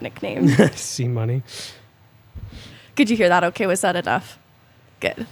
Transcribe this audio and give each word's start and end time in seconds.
nickname. 0.00 0.48
C 0.74 1.08
money. 1.08 1.42
Could 2.96 3.10
you 3.10 3.16
hear 3.16 3.28
that? 3.28 3.44
Okay, 3.44 3.66
was 3.66 3.80
that 3.82 3.96
enough? 3.96 4.38
Good. 5.00 5.26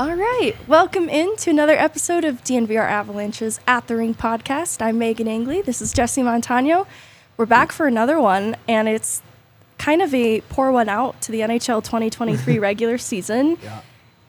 All 0.00 0.16
right, 0.16 0.54
welcome 0.66 1.08
in 1.08 1.36
to 1.36 1.50
another 1.50 1.74
episode 1.74 2.24
of 2.24 2.42
DNVR 2.42 2.84
Avalanche's 2.84 3.60
At 3.68 3.86
the 3.86 3.96
Rink 3.96 4.18
podcast. 4.18 4.82
I'm 4.82 4.98
Meghan 4.98 5.28
Angley. 5.28 5.62
This 5.62 5.80
is 5.80 5.92
Jesse 5.92 6.22
Montano. 6.22 6.88
We're 7.36 7.46
back 7.46 7.70
for 7.70 7.86
another 7.86 8.18
one, 8.20 8.56
and 8.66 8.88
it's 8.88 9.22
kind 9.82 10.00
of 10.00 10.14
a 10.14 10.40
pour 10.42 10.70
one 10.70 10.88
out 10.88 11.20
to 11.20 11.32
the 11.32 11.40
NHL 11.40 11.82
2023 11.82 12.58
regular 12.70 12.96
season. 12.98 13.58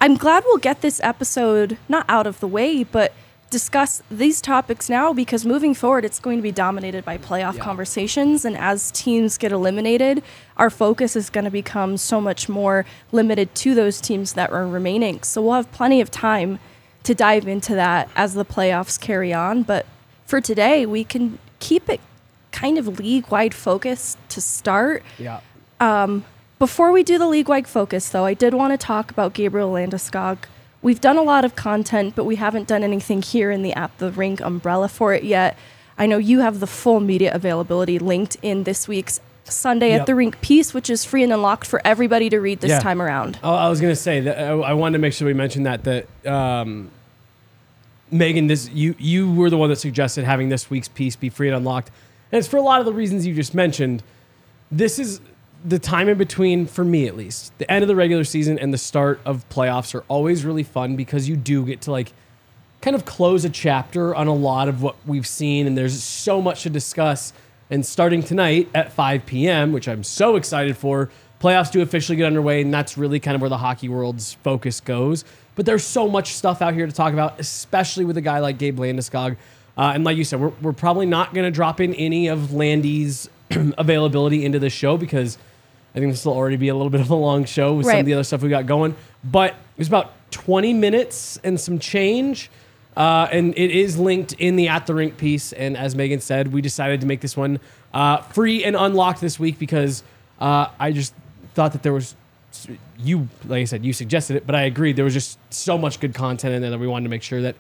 I'm 0.01 0.15
glad 0.15 0.43
we'll 0.47 0.57
get 0.57 0.81
this 0.81 0.99
episode 1.03 1.77
not 1.87 2.05
out 2.09 2.25
of 2.25 2.39
the 2.39 2.47
way, 2.47 2.83
but 2.83 3.13
discuss 3.51 4.01
these 4.09 4.41
topics 4.41 4.89
now 4.89 5.13
because 5.13 5.45
moving 5.45 5.75
forward, 5.75 6.05
it's 6.05 6.19
going 6.19 6.39
to 6.39 6.41
be 6.41 6.51
dominated 6.51 7.05
by 7.05 7.19
playoff 7.19 7.59
conversations. 7.59 8.45
And 8.45 8.57
as 8.57 8.89
teams 8.89 9.37
get 9.37 9.51
eliminated, 9.51 10.23
our 10.57 10.71
focus 10.71 11.15
is 11.15 11.29
going 11.29 11.45
to 11.45 11.51
become 11.51 11.97
so 11.97 12.19
much 12.19 12.49
more 12.49 12.83
limited 13.11 13.53
to 13.53 13.75
those 13.75 14.01
teams 14.01 14.33
that 14.33 14.49
are 14.49 14.67
remaining. 14.67 15.21
So 15.21 15.43
we'll 15.43 15.53
have 15.53 15.71
plenty 15.71 16.01
of 16.01 16.09
time 16.09 16.57
to 17.03 17.13
dive 17.13 17.47
into 17.47 17.75
that 17.75 18.09
as 18.15 18.33
the 18.33 18.43
playoffs 18.43 18.99
carry 18.99 19.31
on. 19.31 19.61
But 19.61 19.85
for 20.25 20.41
today, 20.41 20.87
we 20.87 21.03
can 21.03 21.37
keep 21.59 21.89
it 21.89 22.01
kind 22.53 22.77
of 22.77 22.99
league 22.99 23.27
wide 23.29 23.53
focus 23.53 24.15
to 24.29 24.39
start. 24.39 25.03
Yeah. 25.19 25.41
Before 26.59 26.91
we 26.91 27.03
do 27.03 27.17
the 27.17 27.27
league 27.27 27.49
wide 27.49 27.67
focus, 27.67 28.07
though, 28.09 28.25
I 28.25 28.33
did 28.33 28.53
want 28.53 28.71
to 28.71 28.77
talk 28.77 29.11
about 29.11 29.33
Gabriel 29.33 29.71
Landeskog. 29.71 30.37
We've 30.81 31.01
done 31.01 31.17
a 31.17 31.21
lot 31.23 31.43
of 31.45 31.55
content, 31.55 32.15
but 32.15 32.23
we 32.25 32.35
haven't 32.37 32.67
done 32.67 32.83
anything 32.83 33.21
here 33.21 33.51
in 33.51 33.63
the 33.63 33.73
At 33.73 33.97
the 33.97 34.11
Rink 34.11 34.39
umbrella 34.41 34.87
for 34.87 35.13
it 35.13 35.23
yet. 35.23 35.57
I 35.97 36.05
know 36.05 36.17
you 36.17 36.39
have 36.39 36.59
the 36.59 36.67
full 36.67 36.99
media 36.99 37.33
availability 37.33 37.99
linked 37.99 38.37
in 38.41 38.63
this 38.63 38.87
week's 38.87 39.19
Sunday 39.45 39.89
Yep. 39.89 40.01
at 40.01 40.07
the 40.07 40.15
Rink 40.15 40.39
piece, 40.41 40.73
which 40.73 40.89
is 40.89 41.03
free 41.03 41.21
and 41.23 41.33
unlocked 41.33 41.67
for 41.67 41.81
everybody 41.85 42.29
to 42.29 42.39
read 42.39 42.61
this 42.61 42.71
Yeah. 42.71 42.79
time 42.79 43.01
around. 43.01 43.37
Oh, 43.43 43.53
I 43.53 43.67
was 43.69 43.81
gonna 43.81 43.95
say 43.95 44.21
that 44.21 44.39
I, 44.39 44.51
I 44.51 44.73
wanted 44.73 44.93
to 44.93 44.99
make 44.99 45.11
sure 45.13 45.27
we 45.27 45.33
mentioned 45.33 45.65
that 45.65 45.83
that 45.83 46.07
um, 46.25 46.89
Meghan, 48.11 48.47
this 48.47 48.69
you 48.71 48.95
you 48.99 49.29
were 49.31 49.49
the 49.49 49.57
one 49.57 49.69
that 49.69 49.75
suggested 49.77 50.23
having 50.23 50.47
this 50.49 50.69
week's 50.69 50.87
piece 50.87 51.15
be 51.17 51.29
free 51.29 51.49
and 51.49 51.57
unlocked, 51.57 51.91
and 52.31 52.39
it's 52.39 52.47
for 52.47 52.55
a 52.57 52.61
lot 52.61 52.79
of 52.79 52.85
the 52.85 52.93
reasons 52.93 53.27
you 53.27 53.35
just 53.35 53.53
mentioned. 53.53 54.01
This 54.71 54.97
is 54.97 55.19
the 55.63 55.79
time 55.79 56.09
in 56.09 56.17
between 56.17 56.65
for 56.65 56.83
me 56.83 57.07
at 57.07 57.15
least. 57.15 57.57
The 57.57 57.71
end 57.71 57.83
of 57.83 57.87
the 57.87 57.95
regular 57.95 58.23
season 58.23 58.59
and 58.59 58.73
the 58.73 58.77
start 58.77 59.19
of 59.25 59.47
playoffs 59.49 59.95
are 59.95 60.03
always 60.07 60.43
really 60.43 60.63
fun 60.63 60.95
because 60.95 61.29
you 61.29 61.35
do 61.35 61.65
get 61.65 61.81
to 61.81 61.91
like 61.91 62.13
kind 62.81 62.95
of 62.95 63.05
close 63.05 63.45
a 63.45 63.49
chapter 63.49 64.13
on 64.13 64.27
a 64.27 64.33
lot 64.33 64.67
of 64.67 64.81
what 64.81 64.95
we've 65.05 65.25
seen, 65.25 65.65
and 65.67 65.77
there's 65.77 66.03
so 66.03 66.41
much 66.41 66.63
to 66.63 66.69
discuss. 66.69 67.31
And 67.69 67.85
starting 67.85 68.21
tonight 68.21 68.69
at 68.75 68.91
5 68.91 69.25
p.m., 69.25 69.71
which 69.71 69.87
I'm 69.87 70.03
so 70.03 70.35
excited 70.35 70.75
for, 70.75 71.09
playoffs 71.39 71.71
do 71.71 71.81
officially 71.81 72.17
get 72.17 72.25
underway, 72.25 72.61
and 72.61 72.73
that's 72.73 72.97
really 72.97 73.21
kind 73.21 73.35
of 73.35 73.41
where 73.41 73.49
the 73.49 73.57
hockey 73.57 73.87
world's 73.87 74.33
focus 74.33 74.81
goes. 74.81 75.23
But 75.55 75.65
there's 75.65 75.85
so 75.85 76.09
much 76.09 76.33
stuff 76.33 76.61
out 76.61 76.73
here 76.73 76.85
to 76.85 76.91
talk 76.91 77.13
about, 77.13 77.39
especially 77.39 78.03
with 78.03 78.17
a 78.17 78.21
guy 78.21 78.39
like 78.39 78.57
Gabe 78.57 78.77
Landeskog. 78.77 79.37
Uh, 79.77 79.91
and 79.95 80.03
like 80.03 80.17
you 80.17 80.25
said, 80.25 80.41
we're, 80.41 80.51
we're 80.61 80.73
probably 80.73 81.05
not 81.05 81.33
going 81.33 81.45
to 81.45 81.51
drop 81.51 81.79
in 81.79 81.93
any 81.95 82.27
of 82.27 82.53
Landy's 82.53 83.29
availability 83.51 84.43
into 84.43 84.59
the 84.59 84.69
show 84.69 84.97
because 84.97 85.37
I 85.95 85.99
think 85.99 86.11
this 86.11 86.25
will 86.25 86.33
already 86.33 86.57
be 86.57 86.69
a 86.69 86.75
little 86.75 86.89
bit 86.91 87.01
of 87.01 87.09
a 87.09 87.15
long 87.15 87.45
show 87.45 87.73
with 87.73 87.85
some 87.85 87.99
of 87.99 88.05
the 88.05 88.13
other 88.13 88.23
stuff 88.23 88.41
we 88.41 88.49
got 88.49 88.65
going. 88.65 88.95
But 89.23 89.51
it 89.51 89.79
was 89.79 89.87
about 89.87 90.13
20 90.31 90.73
minutes 90.73 91.39
and 91.43 91.59
some 91.59 91.79
change. 91.79 92.49
Uh, 92.95 93.27
and 93.31 93.57
it 93.57 93.71
is 93.71 93.97
linked 93.97 94.33
in 94.33 94.55
the 94.55 94.67
At 94.67 94.85
the 94.85 94.93
Rink 94.93 95.17
piece. 95.17 95.53
And 95.53 95.75
as 95.75 95.95
Meghan 95.95 96.21
said, 96.21 96.53
we 96.53 96.61
decided 96.61 97.01
to 97.01 97.07
make 97.07 97.21
this 97.21 97.35
one 97.35 97.59
uh, 97.93 98.17
free 98.17 98.63
and 98.63 98.75
unlocked 98.75 99.21
this 99.21 99.39
week 99.39 99.57
because 99.57 100.03
uh, 100.39 100.67
I 100.79 100.91
just 100.91 101.13
thought 101.55 101.73
that 101.73 101.83
there 101.83 101.93
was, 101.93 102.15
you, 102.99 103.27
like 103.45 103.61
I 103.61 103.65
said, 103.65 103.83
you 103.83 103.93
suggested 103.93 104.35
it, 104.35 104.45
but 104.45 104.55
I 104.55 104.63
agreed. 104.63 104.95
There 104.95 105.05
was 105.05 105.13
just 105.13 105.39
so 105.51 105.77
much 105.77 105.99
good 105.99 106.13
content 106.13 106.53
in 106.53 106.61
there 106.61 106.71
that 106.71 106.79
we 106.79 106.87
wanted 106.87 107.05
to 107.05 107.09
make 107.09 107.23
sure 107.23 107.41
that 107.41 107.55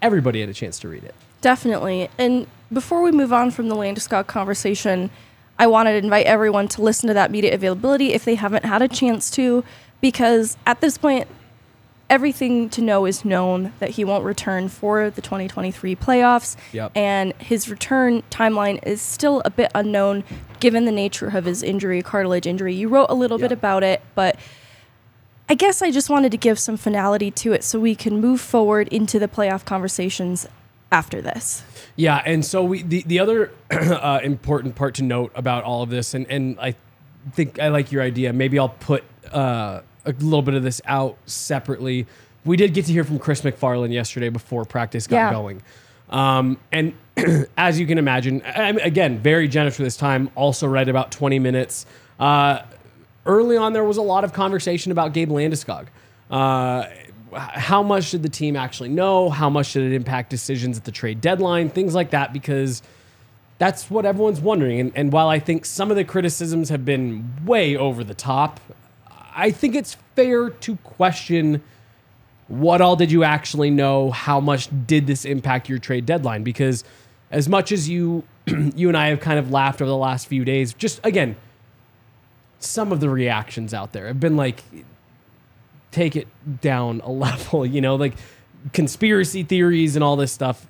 everybody 0.00 0.40
had 0.40 0.48
a 0.48 0.54
chance 0.54 0.78
to 0.80 0.88
read 0.88 1.04
it. 1.04 1.14
Definitely. 1.40 2.08
And 2.18 2.46
before 2.72 3.02
we 3.02 3.12
move 3.12 3.32
on 3.32 3.50
from 3.50 3.68
the 3.68 3.76
Landeskog 3.76 4.26
conversation, 4.26 5.10
I 5.58 5.66
wanted 5.66 5.92
to 5.92 5.98
invite 5.98 6.26
everyone 6.26 6.68
to 6.68 6.82
listen 6.82 7.08
to 7.08 7.14
that 7.14 7.30
media 7.30 7.54
availability 7.54 8.12
if 8.12 8.24
they 8.24 8.36
haven't 8.36 8.64
had 8.64 8.82
a 8.82 8.88
chance 8.88 9.30
to, 9.32 9.64
because 10.00 10.56
at 10.66 10.80
this 10.80 10.96
point, 10.98 11.26
everything 12.10 12.70
to 12.70 12.80
know 12.80 13.04
is 13.04 13.24
known 13.24 13.72
that 13.80 13.90
he 13.90 14.04
won't 14.04 14.24
return 14.24 14.68
for 14.68 15.10
the 15.10 15.20
2023 15.20 15.94
playoffs. 15.96 16.56
Yep. 16.72 16.92
And 16.94 17.34
his 17.34 17.68
return 17.68 18.22
timeline 18.30 18.84
is 18.86 19.02
still 19.02 19.42
a 19.44 19.50
bit 19.50 19.70
unknown 19.74 20.24
given 20.60 20.84
the 20.84 20.92
nature 20.92 21.28
of 21.28 21.44
his 21.44 21.62
injury, 21.62 22.02
cartilage 22.02 22.46
injury. 22.46 22.74
You 22.74 22.88
wrote 22.88 23.08
a 23.10 23.14
little 23.14 23.38
bit 23.38 23.52
about 23.52 23.82
it, 23.82 24.00
but 24.14 24.38
I 25.50 25.54
guess 25.54 25.82
I 25.82 25.90
just 25.90 26.10
wanted 26.10 26.30
to 26.32 26.38
give 26.38 26.58
some 26.58 26.76
finality 26.76 27.30
to 27.30 27.52
it 27.52 27.64
so 27.64 27.80
we 27.80 27.94
can 27.94 28.20
move 28.20 28.40
forward 28.40 28.88
into 28.88 29.18
the 29.18 29.28
playoff 29.28 29.64
conversations 29.64 30.46
after 30.90 31.20
this. 31.20 31.62
Yeah, 31.96 32.22
and 32.24 32.44
so 32.44 32.62
we 32.64 32.82
the, 32.82 33.02
the 33.06 33.18
other 33.20 33.50
uh, 33.70 34.20
important 34.22 34.74
part 34.74 34.94
to 34.96 35.02
note 35.04 35.32
about 35.34 35.64
all 35.64 35.82
of 35.82 35.90
this, 35.90 36.14
and, 36.14 36.26
and 36.30 36.58
I 36.60 36.74
think 37.32 37.58
I 37.58 37.68
like 37.68 37.92
your 37.92 38.02
idea. 38.02 38.32
Maybe 38.32 38.58
I'll 38.58 38.68
put 38.68 39.04
uh, 39.32 39.80
a 40.06 40.12
little 40.12 40.42
bit 40.42 40.54
of 40.54 40.62
this 40.62 40.80
out 40.86 41.16
separately. 41.26 42.06
We 42.44 42.56
did 42.56 42.72
get 42.72 42.86
to 42.86 42.92
hear 42.92 43.04
from 43.04 43.18
Chris 43.18 43.42
MacFarland 43.42 43.92
yesterday 43.92 44.28
before 44.30 44.64
practice 44.64 45.06
got 45.06 45.16
Yeah. 45.16 45.32
going. 45.32 45.62
Um, 46.08 46.56
and 46.72 46.94
as 47.58 47.78
you 47.78 47.86
can 47.86 47.98
imagine, 47.98 48.40
I'm- 48.42 48.78
again, 48.78 49.18
very 49.18 49.48
generous 49.48 49.76
for 49.76 49.82
this 49.82 49.96
time. 49.98 50.30
Also 50.34 50.66
read 50.66 50.88
about 50.88 51.10
20 51.12 51.38
minutes. 51.40 51.84
Uh, 52.18 52.62
early 53.26 53.58
on, 53.58 53.74
there 53.74 53.84
was 53.84 53.98
a 53.98 54.02
lot 54.02 54.24
of 54.24 54.32
conversation 54.32 54.92
about 54.92 55.12
Gabe 55.12 55.28
Landeskog. 55.30 55.88
How 57.34 57.82
much 57.82 58.10
did 58.10 58.22
the 58.22 58.28
team 58.28 58.56
actually 58.56 58.88
know? 58.88 59.30
How 59.30 59.50
much 59.50 59.72
did 59.72 59.82
it 59.90 59.94
impact 59.94 60.30
decisions 60.30 60.78
at 60.78 60.84
the 60.84 60.92
trade 60.92 61.20
deadline? 61.20 61.70
Things 61.70 61.94
like 61.94 62.10
that, 62.10 62.32
because 62.32 62.82
that's 63.58 63.90
what 63.90 64.06
everyone's 64.06 64.40
wondering. 64.40 64.80
And, 64.80 64.92
and 64.94 65.12
while 65.12 65.28
I 65.28 65.38
think 65.38 65.64
some 65.64 65.90
of 65.90 65.96
the 65.96 66.04
criticisms 66.04 66.68
have 66.68 66.84
been 66.84 67.44
way 67.44 67.76
over 67.76 68.04
the 68.04 68.14
top, 68.14 68.60
I 69.34 69.50
think 69.50 69.74
it's 69.74 69.96
fair 70.16 70.50
to 70.50 70.76
question 70.78 71.62
what 72.48 72.80
all 72.80 72.96
did 72.96 73.12
you 73.12 73.24
actually 73.24 73.70
know? 73.70 74.10
How 74.10 74.40
much 74.40 74.68
did 74.86 75.06
this 75.06 75.24
impact 75.24 75.68
your 75.68 75.78
trade 75.78 76.06
deadline? 76.06 76.42
Because 76.42 76.82
as 77.30 77.48
much 77.48 77.72
as 77.72 77.88
you 77.88 78.24
you 78.74 78.88
and 78.88 78.96
I 78.96 79.08
have 79.08 79.20
kind 79.20 79.38
of 79.38 79.50
laughed 79.50 79.82
over 79.82 79.88
the 79.88 79.96
last 79.96 80.26
few 80.26 80.44
days, 80.44 80.72
just 80.72 81.00
again, 81.04 81.36
some 82.58 82.90
of 82.90 83.00
the 83.00 83.10
reactions 83.10 83.74
out 83.74 83.92
there 83.92 84.06
have 84.06 84.18
been 84.18 84.36
like 84.36 84.64
take 85.90 86.16
it 86.16 86.28
down 86.60 87.00
a 87.04 87.10
level, 87.12 87.64
you 87.64 87.80
know, 87.80 87.96
like 87.96 88.14
conspiracy 88.72 89.42
theories 89.42 89.96
and 89.96 90.04
all 90.04 90.16
this 90.16 90.32
stuff. 90.32 90.66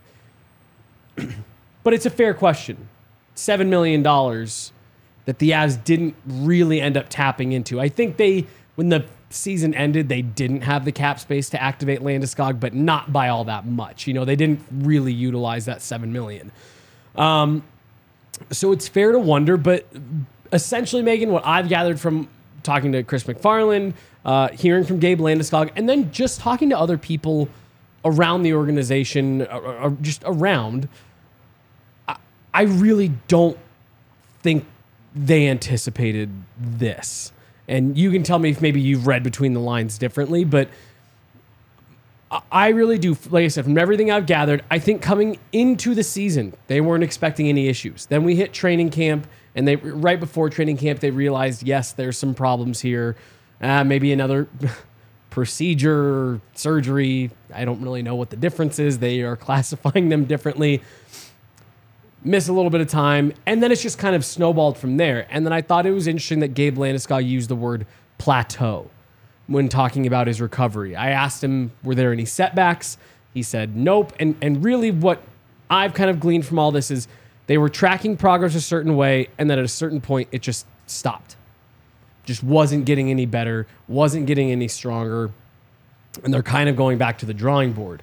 but 1.83 1.95
it's 1.95 2.07
a 2.07 2.11
fair 2.11 2.35
question. 2.35 2.89
$7 3.37 3.69
million 3.69 4.03
that 4.03 5.39
the 5.39 5.51
Avs 5.51 5.83
didn't 5.85 6.17
really 6.27 6.81
end 6.81 6.97
up 6.97 7.07
tapping 7.09 7.53
into. 7.53 7.81
I 7.81 7.89
think 7.89 8.17
they, 8.17 8.47
when 8.75 8.89
the 8.89 9.05
season 9.31 9.75
ended, 9.75 10.09
they 10.09 10.23
didn't 10.23 10.63
have 10.63 10.85
the 10.85 10.93
cap 10.93 11.21
space 11.21 11.51
to 11.51 11.63
activate 11.63 12.01
Landeskog, 12.01 12.59
but 12.59 12.75
not 12.75 13.13
by 13.13 13.29
all 13.29 13.45
that 13.45 13.67
much. 13.67 14.07
You 14.07 14.15
know, 14.15 14.25
they 14.25 14.37
didn't 14.37 14.65
really 14.71 15.13
utilize 15.13 15.67
that 15.67 15.83
7 15.83 16.13
million. 16.13 16.51
Um, 17.15 17.63
so 18.51 18.73
it's 18.73 18.89
fair 18.89 19.13
to 19.13 19.19
wonder, 19.19 19.57
but 19.57 19.87
essentially, 20.53 21.03
Meghan, 21.03 21.29
what 21.29 21.45
I've 21.45 21.69
gathered 21.69 22.01
from 22.01 22.29
talking 22.63 22.93
to 22.93 23.03
Chris 23.03 23.25
MacFarland, 23.25 23.95
uh, 24.29 24.49
hearing 24.49 24.85
from 24.85 24.99
Gabe 24.99 25.21
Landeskog, 25.21 25.71
and 25.75 25.89
then 25.89 26.13
just 26.13 26.39
talking 26.39 26.69
to 26.69 26.79
other 26.79 26.99
people 26.99 27.49
around 28.05 28.43
the 28.43 28.53
organization, 28.53 29.41
or, 29.47 29.79
or 29.79 29.91
just 30.03 30.23
around, 30.27 30.87
I, 32.07 32.17
I 32.53 32.63
really 32.65 33.13
don't 33.27 33.57
think 34.43 34.67
they 35.15 35.49
anticipated 35.49 36.29
this. 36.61 37.33
And 37.69 37.97
you 37.97 38.11
can 38.11 38.23
tell 38.23 38.39
me 38.39 38.51
if 38.51 38.61
maybe 38.61 38.83
you've 38.83 39.07
read 39.07 39.23
between 39.23 39.55
the 39.55 39.61
lines 39.61 39.97
differently, 39.97 40.45
but 40.45 40.69
I 42.53 42.69
really 42.69 42.99
do, 42.99 43.17
like 43.31 43.47
I 43.47 43.49
said, 43.49 43.65
from 43.65 43.79
everything 43.79 44.11
I've 44.11 44.27
gathered, 44.27 44.63
I 44.71 44.79
think 44.79 45.01
coming 45.01 45.39
into 45.53 45.95
the 45.95 46.03
season, 46.03 46.53
they 46.67 46.83
weren't 46.83 47.03
expecting 47.03 47.49
any 47.49 47.69
issues. 47.69 48.05
Then 48.05 48.25
we 48.25 48.37
hit 48.37 48.53
training 48.53 48.91
camp, 48.91 49.27
and 49.55 49.67
they 49.67 49.77
right 49.77 50.21
before 50.21 50.51
training 50.51 50.77
camp, 50.77 51.01
they 51.01 51.11
realized, 51.11 51.63
yes, 51.63 51.93
there's 51.93 52.19
some 52.19 52.35
problems 52.35 52.83
here. 52.83 53.17
Uh, 53.61 53.85
maybe 53.85 54.13
another 54.13 54.49
procedure, 55.31 56.41
surgery. 56.55 57.31
I 57.53 57.65
don't 57.65 57.83
really 57.83 58.03
know 58.03 58.15
what 58.15 58.31
the 58.31 58.37
difference 58.37 58.79
is. 58.79 58.99
They 58.99 59.23
are 59.23 59.37
classifying 59.49 60.09
them 60.09 60.25
differently. 60.25 60.83
miss 62.25 62.49
a 62.49 62.53
little 62.53 62.71
bit 62.71 62.81
of 62.81 62.89
time, 62.89 63.33
and 63.47 63.63
then 63.63 63.71
it's 63.71 63.83
just 63.83 63.99
kind 63.99 64.17
of 64.17 64.25
snowballed 64.25 64.77
from 64.77 64.97
there. 64.97 65.27
And 65.31 65.47
then 65.47 65.53
I 65.53 65.63
thought 65.63 65.87
it 65.87 65.93
was 65.93 66.07
interesting 66.07 66.41
that 66.41 66.49
Gabe 66.55 66.77
Landeskog 66.77 67.27
used 67.27 67.49
the 67.49 67.57
word 67.57 67.87
plateau 68.19 68.91
when 69.47 69.69
talking 69.69 70.07
about 70.07 70.27
his 70.27 70.41
recovery. 70.41 70.95
I 70.95 71.11
asked 71.11 71.43
him, 71.43 71.73
were 71.83 71.95
there 71.95 72.13
any 72.13 72.25
setbacks? 72.25 72.99
He 73.35 73.43
said 73.43 73.77
nope. 73.77 74.13
And 74.19 74.37
and 74.43 74.65
really 74.65 74.91
what 74.91 75.23
I've 75.71 75.95
kind 75.95 76.11
of 76.11 76.19
gleaned 76.21 76.47
from 76.47 76.59
all 76.59 76.73
this 76.73 76.91
is 76.91 77.09
they 77.47 77.59
were 77.59 77.69
tracking 77.69 78.17
progress 78.17 78.55
a 78.55 78.61
certain 78.61 78.97
way, 78.97 79.29
and 79.39 79.49
then 79.49 79.59
at 79.59 79.65
a 79.65 79.69
certain 79.69 80.01
point 80.01 80.29
it 80.33 80.43
just 80.43 80.67
stopped. 80.87 81.37
Just 82.29 82.45
wasn't 82.45 82.85
getting 82.85 83.09
any 83.09 83.25
better, 83.25 83.67
wasn't 83.89 84.27
getting 84.27 84.51
any 84.51 84.69
stronger, 84.69 85.31
and 86.23 86.35
they're 86.35 86.43
kind 86.43 86.69
of 86.69 86.77
going 86.77 86.99
back 86.99 87.17
to 87.21 87.27
the 87.27 87.33
drawing 87.33 87.73
board. 87.73 88.03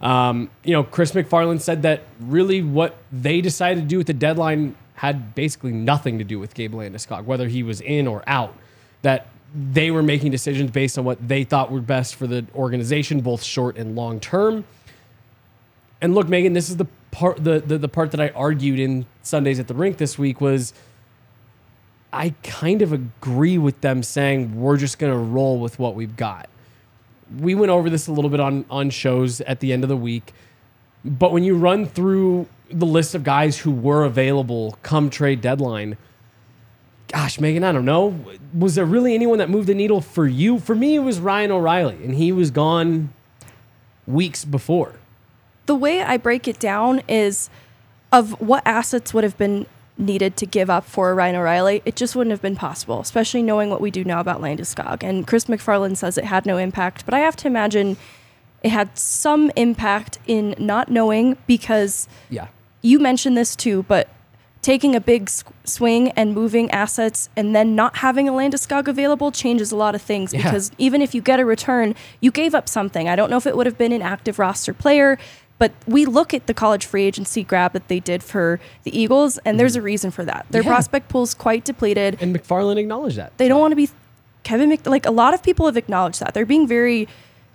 Um, 0.00 0.50
you 0.64 0.72
know, 0.72 0.82
Chris 0.82 1.12
MacFarland 1.12 1.60
said 1.60 1.82
that 1.82 2.02
really 2.18 2.62
what 2.62 2.96
they 3.12 3.40
decided 3.40 3.82
to 3.82 3.86
do 3.86 3.98
with 3.98 4.08
the 4.08 4.12
deadline 4.12 4.74
had 4.94 5.36
basically 5.36 5.70
nothing 5.70 6.18
to 6.18 6.24
do 6.24 6.40
with 6.40 6.54
Gabe 6.54 6.74
Landeskog, 6.74 7.26
whether 7.26 7.46
he 7.46 7.62
was 7.62 7.80
in 7.80 8.08
or 8.08 8.24
out. 8.26 8.56
That 9.02 9.28
they 9.54 9.92
were 9.92 10.02
making 10.02 10.32
decisions 10.32 10.72
based 10.72 10.98
on 10.98 11.04
what 11.04 11.28
they 11.28 11.44
thought 11.44 11.70
were 11.70 11.80
best 11.80 12.16
for 12.16 12.26
the 12.26 12.44
organization, 12.56 13.20
both 13.20 13.44
short 13.44 13.76
and 13.76 13.94
long 13.94 14.18
term. 14.18 14.64
And 16.00 16.12
look, 16.16 16.26
Meghan, 16.26 16.54
this 16.54 16.70
is 16.70 16.76
the 16.76 16.88
part 17.12 17.44
the, 17.44 17.60
the 17.60 17.78
the 17.78 17.88
part 17.88 18.10
that 18.10 18.20
I 18.20 18.30
argued 18.30 18.80
in 18.80 19.06
Sundays 19.22 19.60
at 19.60 19.68
the 19.68 19.74
rink 19.74 19.98
this 19.98 20.18
week 20.18 20.40
was 20.40 20.72
I 22.12 22.34
kind 22.42 22.82
of 22.82 22.92
agree 22.92 23.58
with 23.58 23.80
them 23.80 24.02
saying 24.02 24.60
we're 24.60 24.76
just 24.76 24.98
going 24.98 25.12
to 25.12 25.18
roll 25.18 25.60
with 25.60 25.78
what 25.78 25.94
we've 25.94 26.16
got. 26.16 26.48
We 27.38 27.54
went 27.54 27.70
over 27.70 27.88
this 27.88 28.08
a 28.08 28.12
little 28.12 28.30
bit 28.30 28.40
on 28.40 28.64
on 28.68 28.90
shows 28.90 29.40
at 29.42 29.60
the 29.60 29.72
end 29.72 29.84
of 29.84 29.88
the 29.88 29.96
week, 29.96 30.32
but 31.04 31.32
when 31.32 31.44
you 31.44 31.56
run 31.56 31.86
through 31.86 32.48
the 32.68 32.86
list 32.86 33.14
of 33.14 33.22
guys 33.22 33.58
who 33.58 33.70
were 33.70 34.04
available 34.04 34.76
come 34.82 35.10
trade 35.10 35.40
deadline, 35.40 35.96
gosh, 37.08 37.38
Meghan, 37.38 37.62
I 37.62 37.72
don't 37.72 37.84
know. 37.84 38.18
Was 38.52 38.74
there 38.74 38.84
really 38.84 39.14
anyone 39.14 39.38
that 39.38 39.50
moved 39.50 39.68
the 39.68 39.74
needle 39.74 40.00
for 40.00 40.26
you? 40.26 40.58
For 40.58 40.74
me, 40.74 40.96
it 40.96 41.00
was 41.00 41.20
Ryan 41.20 41.52
O'Reilly, 41.52 42.02
and 42.04 42.14
he 42.14 42.32
was 42.32 42.50
gone 42.50 43.12
weeks 44.06 44.44
before. 44.44 44.94
The 45.66 45.74
way 45.74 46.02
I 46.02 46.16
break 46.16 46.48
it 46.48 46.58
down 46.58 47.02
is 47.08 47.48
of 48.12 48.40
what 48.40 48.62
assets 48.66 49.14
would 49.14 49.22
have 49.22 49.38
been 49.38 49.66
needed 50.00 50.36
to 50.38 50.46
give 50.46 50.68
up 50.70 50.84
for 50.84 51.14
Ryan 51.14 51.36
O'Reilly, 51.36 51.82
it 51.84 51.94
just 51.96 52.16
wouldn't 52.16 52.32
have 52.32 52.42
been 52.42 52.56
possible, 52.56 53.00
especially 53.00 53.42
knowing 53.42 53.70
what 53.70 53.80
we 53.80 53.90
do 53.90 54.02
now 54.04 54.20
about 54.20 54.40
Landeskog. 54.40 55.02
And 55.02 55.26
Chris 55.26 55.44
MacFarland 55.44 55.96
says 55.96 56.18
it 56.18 56.24
had 56.24 56.46
no 56.46 56.56
impact, 56.56 57.04
but 57.04 57.14
I 57.14 57.20
have 57.20 57.36
to 57.36 57.46
imagine 57.46 57.96
it 58.62 58.70
had 58.70 58.96
some 58.98 59.50
impact 59.56 60.18
in 60.26 60.54
not 60.58 60.90
knowing 60.90 61.36
because 61.46 62.08
Yeah. 62.28 62.48
you 62.82 62.98
mentioned 62.98 63.36
this 63.36 63.54
too, 63.56 63.84
but 63.88 64.08
taking 64.62 64.94
a 64.94 65.00
big 65.00 65.30
swing 65.64 66.10
and 66.10 66.34
moving 66.34 66.70
assets 66.70 67.30
and 67.34 67.56
then 67.56 67.74
not 67.74 67.96
having 67.96 68.28
a 68.28 68.32
Landeskog 68.32 68.88
available 68.88 69.32
changes 69.32 69.72
a 69.72 69.76
lot 69.76 69.94
of 69.94 70.02
things 70.02 70.34
Yeah. 70.34 70.42
because 70.42 70.70
even 70.76 71.00
if 71.00 71.14
you 71.14 71.22
get 71.22 71.40
a 71.40 71.46
return, 71.46 71.94
you 72.20 72.30
gave 72.30 72.54
up 72.54 72.68
something. 72.68 73.08
I 73.08 73.16
don't 73.16 73.30
know 73.30 73.38
if 73.38 73.46
it 73.46 73.56
would 73.56 73.64
have 73.64 73.78
been 73.78 73.92
an 73.92 74.02
active 74.02 74.38
roster 74.38 74.74
player, 74.74 75.16
but 75.60 75.70
we 75.86 76.04
look 76.06 76.34
at 76.34 76.48
the 76.48 76.54
college 76.54 76.84
free 76.84 77.04
agency 77.04 77.44
grab 77.44 77.72
that 77.74 77.86
they 77.86 78.00
did 78.00 78.24
for 78.24 78.58
the 78.82 78.98
Eagles, 78.98 79.38
and 79.44 79.60
there's 79.60 79.76
a 79.76 79.82
reason 79.82 80.10
for 80.10 80.24
that. 80.24 80.46
Their 80.50 80.62
Mm-hmm. 80.62 80.68
Yeah. 80.70 80.74
prospect 80.74 81.08
pool's 81.08 81.34
quite 81.34 81.64
depleted. 81.64 82.18
And 82.20 82.34
MacFarland 82.34 82.78
acknowledged 82.78 83.16
that. 83.18 83.36
They 83.38 83.46
don't 83.46 83.60
want 83.60 83.70
to 83.72 83.76
be 83.76 83.88
Kevin 84.42 84.70
Mc, 84.70 84.86
like 84.86 85.06
a 85.06 85.10
lot 85.12 85.34
of 85.34 85.42
people 85.42 85.66
have 85.66 85.76
acknowledged 85.76 86.18
that. 86.20 86.34
They're 86.34 86.46
being 86.46 86.66
very 86.66 87.06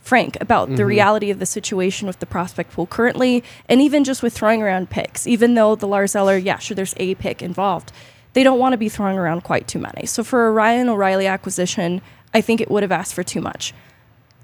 frank 0.01 0.37
about 0.39 0.67
Mm-hmm. 0.67 0.75
the 0.77 0.85
reality 0.85 1.31
of 1.31 1.39
the 1.39 1.45
situation 1.47 2.07
with 2.07 2.19
the 2.19 2.25
prospect 2.27 2.71
pool 2.73 2.85
currently 2.85 3.43
and 3.67 3.81
even 3.81 4.03
just 4.03 4.21
with 4.21 4.33
throwing 4.33 4.61
around 4.61 4.89
picks. 4.91 5.25
Even 5.25 5.55
though 5.55 5.75
the 5.75 5.87
Lars 5.87 6.15
Eller, 6.15 6.37
yeah, 6.37 6.59
sure 6.59 6.75
there's 6.75 6.93
a 6.97 7.15
pick 7.15 7.41
involved. 7.41 7.91
They 8.33 8.43
don't 8.43 8.59
want 8.59 8.73
to 8.73 8.77
be 8.77 8.87
throwing 8.89 9.17
around 9.17 9.41
quite 9.41 9.67
too 9.67 9.79
many. 9.79 10.05
So 10.05 10.23
for 10.23 10.45
a 10.47 10.51
Ryan 10.51 10.89
O'Reilly 10.89 11.25
acquisition, 11.25 12.01
I 12.35 12.41
think 12.41 12.61
it 12.61 12.69
would 12.69 12.83
have 12.83 12.91
asked 12.91 13.13
for 13.15 13.23
too 13.23 13.41
much. 13.41 13.73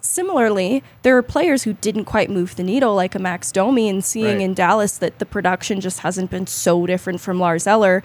Similarly, 0.02 0.84
there 1.04 1.16
are 1.16 1.22
players 1.22 1.64
who 1.64 1.74
didn't 1.74 2.06
quite 2.06 2.30
move 2.30 2.56
the 2.56 2.64
needle, 2.64 2.96
like 2.96 3.16
a 3.16 3.20
Max 3.20 3.52
Domi, 3.52 3.88
and 3.88 4.04
seeing 4.04 4.26
Right. 4.38 4.42
in 4.42 4.54
Dallas 4.54 4.98
that 4.98 5.20
the 5.20 5.26
production 5.26 5.80
just 5.80 6.00
hasn't 6.00 6.32
been 6.32 6.48
so 6.48 6.86
different 6.88 7.22
from 7.22 7.40
Lars 7.40 7.68
Eller. 7.68 8.04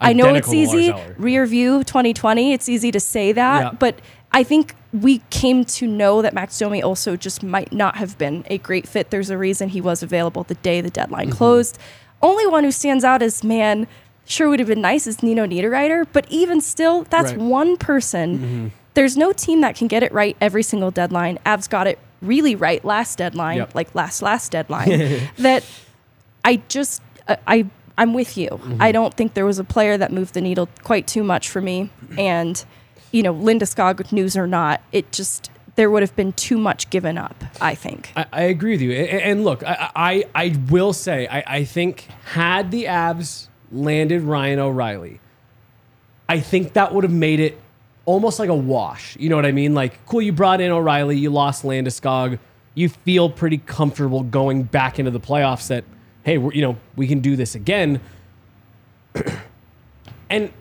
I 0.00 0.12
know 0.12 0.34
it's 0.34 0.48
Identical 0.48 0.78
easy, 0.80 0.94
rear 1.16 1.46
view 1.46 1.84
2020, 1.84 2.52
it's 2.52 2.68
easy 2.68 2.90
to 2.90 3.00
say 3.00 3.32
that, 3.32 3.60
Yeah. 3.62 3.70
but 3.78 3.94
I 4.32 4.42
think 4.42 4.74
we 4.92 5.22
came 5.30 5.64
to 5.64 5.86
know 5.86 6.22
that 6.22 6.34
Max 6.34 6.58
Domi 6.58 6.82
also 6.82 7.16
just 7.16 7.42
might 7.42 7.72
not 7.72 7.96
have 7.96 8.18
been 8.18 8.44
a 8.48 8.58
great 8.58 8.86
fit. 8.88 9.10
There's 9.10 9.30
a 9.30 9.38
reason 9.38 9.68
he 9.70 9.80
was 9.80 10.02
available 10.02 10.42
the 10.42 10.54
day 10.56 10.80
the 10.80 10.90
deadline 10.90 11.28
Mm-hmm. 11.28 11.36
closed. 11.38 11.78
Only 12.20 12.46
one 12.46 12.64
who 12.64 12.72
stands 12.72 13.04
out 13.04 13.22
is 13.22 13.42
man, 13.44 13.86
sure 14.26 14.48
would 14.48 14.58
have 14.58 14.68
been 14.68 14.80
nice 14.80 15.06
is 15.06 15.22
Nino 15.22 15.46
Niederreiter, 15.46 16.06
but 16.12 16.26
even 16.30 16.60
still, 16.60 17.04
that's 17.08 17.30
Right. 17.32 17.38
Mm-hmm. 17.38 17.48
one 17.48 17.76
person. 17.76 18.72
There's 18.94 19.16
no 19.16 19.32
team 19.32 19.60
that 19.62 19.74
can 19.76 19.88
get 19.88 20.02
it 20.02 20.12
right 20.12 20.36
every 20.40 20.62
single 20.62 20.90
deadline. 20.90 21.38
Avs 21.46 21.68
got 21.68 21.86
it 21.86 21.98
really 22.20 22.54
right 22.54 22.84
last 22.84 23.18
deadline, 23.18 23.56
Yep. 23.58 23.74
like 23.74 23.94
last 23.94 24.22
last 24.22 24.52
deadline. 24.52 24.88
that 25.38 25.64
I 26.44 26.56
just 26.68 27.02
I- 27.28 27.38
I 27.46 27.66
I'm 27.98 28.14
with 28.14 28.36
you. 28.38 28.48
Mm-hmm. 28.48 28.80
I 28.80 28.90
don't 28.92 29.12
think 29.14 29.34
there 29.34 29.44
was 29.46 29.58
a 29.58 29.64
player 29.64 29.98
that 29.98 30.12
moved 30.12 30.32
the 30.34 30.40
needle 30.40 30.68
quite 30.82 31.06
too 31.06 31.22
much 31.22 31.48
for 31.50 31.60
me. 31.60 31.90
And 32.16 32.64
you 33.12 33.22
know, 33.22 33.34
Landeskog 33.34 34.10
news 34.12 34.36
or 34.36 34.46
not, 34.46 34.80
it 34.92 35.12
just 35.12 35.50
there 35.76 35.90
would 35.90 36.02
have 36.02 36.14
been 36.16 36.32
too 36.32 36.58
much 36.58 36.88
given 36.90 37.16
up. 37.18 37.42
I 37.60 37.74
think. 37.74 38.12
I, 38.16 38.26
I 38.32 38.42
agree 38.42 38.72
with 38.72 38.82
you. 38.82 38.92
A- 38.92 38.94
a- 39.04 39.20
And, 39.30 39.42
look, 39.44 39.62
I, 39.64 39.90
I, 39.96 40.24
I 40.34 40.56
will 40.70 40.92
say, 40.92 41.26
I, 41.28 41.42
I 41.46 41.64
think 41.64 42.08
had 42.32 42.70
the 42.70 42.84
Avs 42.84 43.48
landed 43.70 44.20
Ryan 44.22 44.58
O'Reilly, 44.58 45.20
I 46.28 46.40
think 46.40 46.74
that 46.74 46.94
would 46.94 47.04
have 47.04 47.12
made 47.12 47.40
it 47.40 47.58
almost 48.04 48.38
like 48.38 48.48
a 48.48 48.54
wash. 48.54 49.16
You 49.16 49.28
know 49.28 49.36
what 49.36 49.46
I 49.46 49.52
mean? 49.52 49.74
Like, 49.74 50.04
cool, 50.06 50.22
you 50.22 50.32
brought 50.32 50.60
in 50.60 50.70
O'Reilly, 50.70 51.18
you 51.18 51.30
lost 51.30 51.64
Landeskog, 51.64 52.38
you 52.74 52.88
feel 52.88 53.30
pretty 53.30 53.58
comfortable 53.58 54.22
going 54.22 54.64
back 54.64 54.98
into 54.98 55.10
the 55.10 55.20
playoffs 55.20 55.68
that, 55.68 55.84
hey, 56.24 56.38
we're, 56.38 56.52
you 56.52 56.62
know, 56.62 56.76
we 56.96 57.06
can 57.06 57.20
do 57.20 57.36
this 57.36 57.54
again. 57.54 58.00
and 60.30 60.52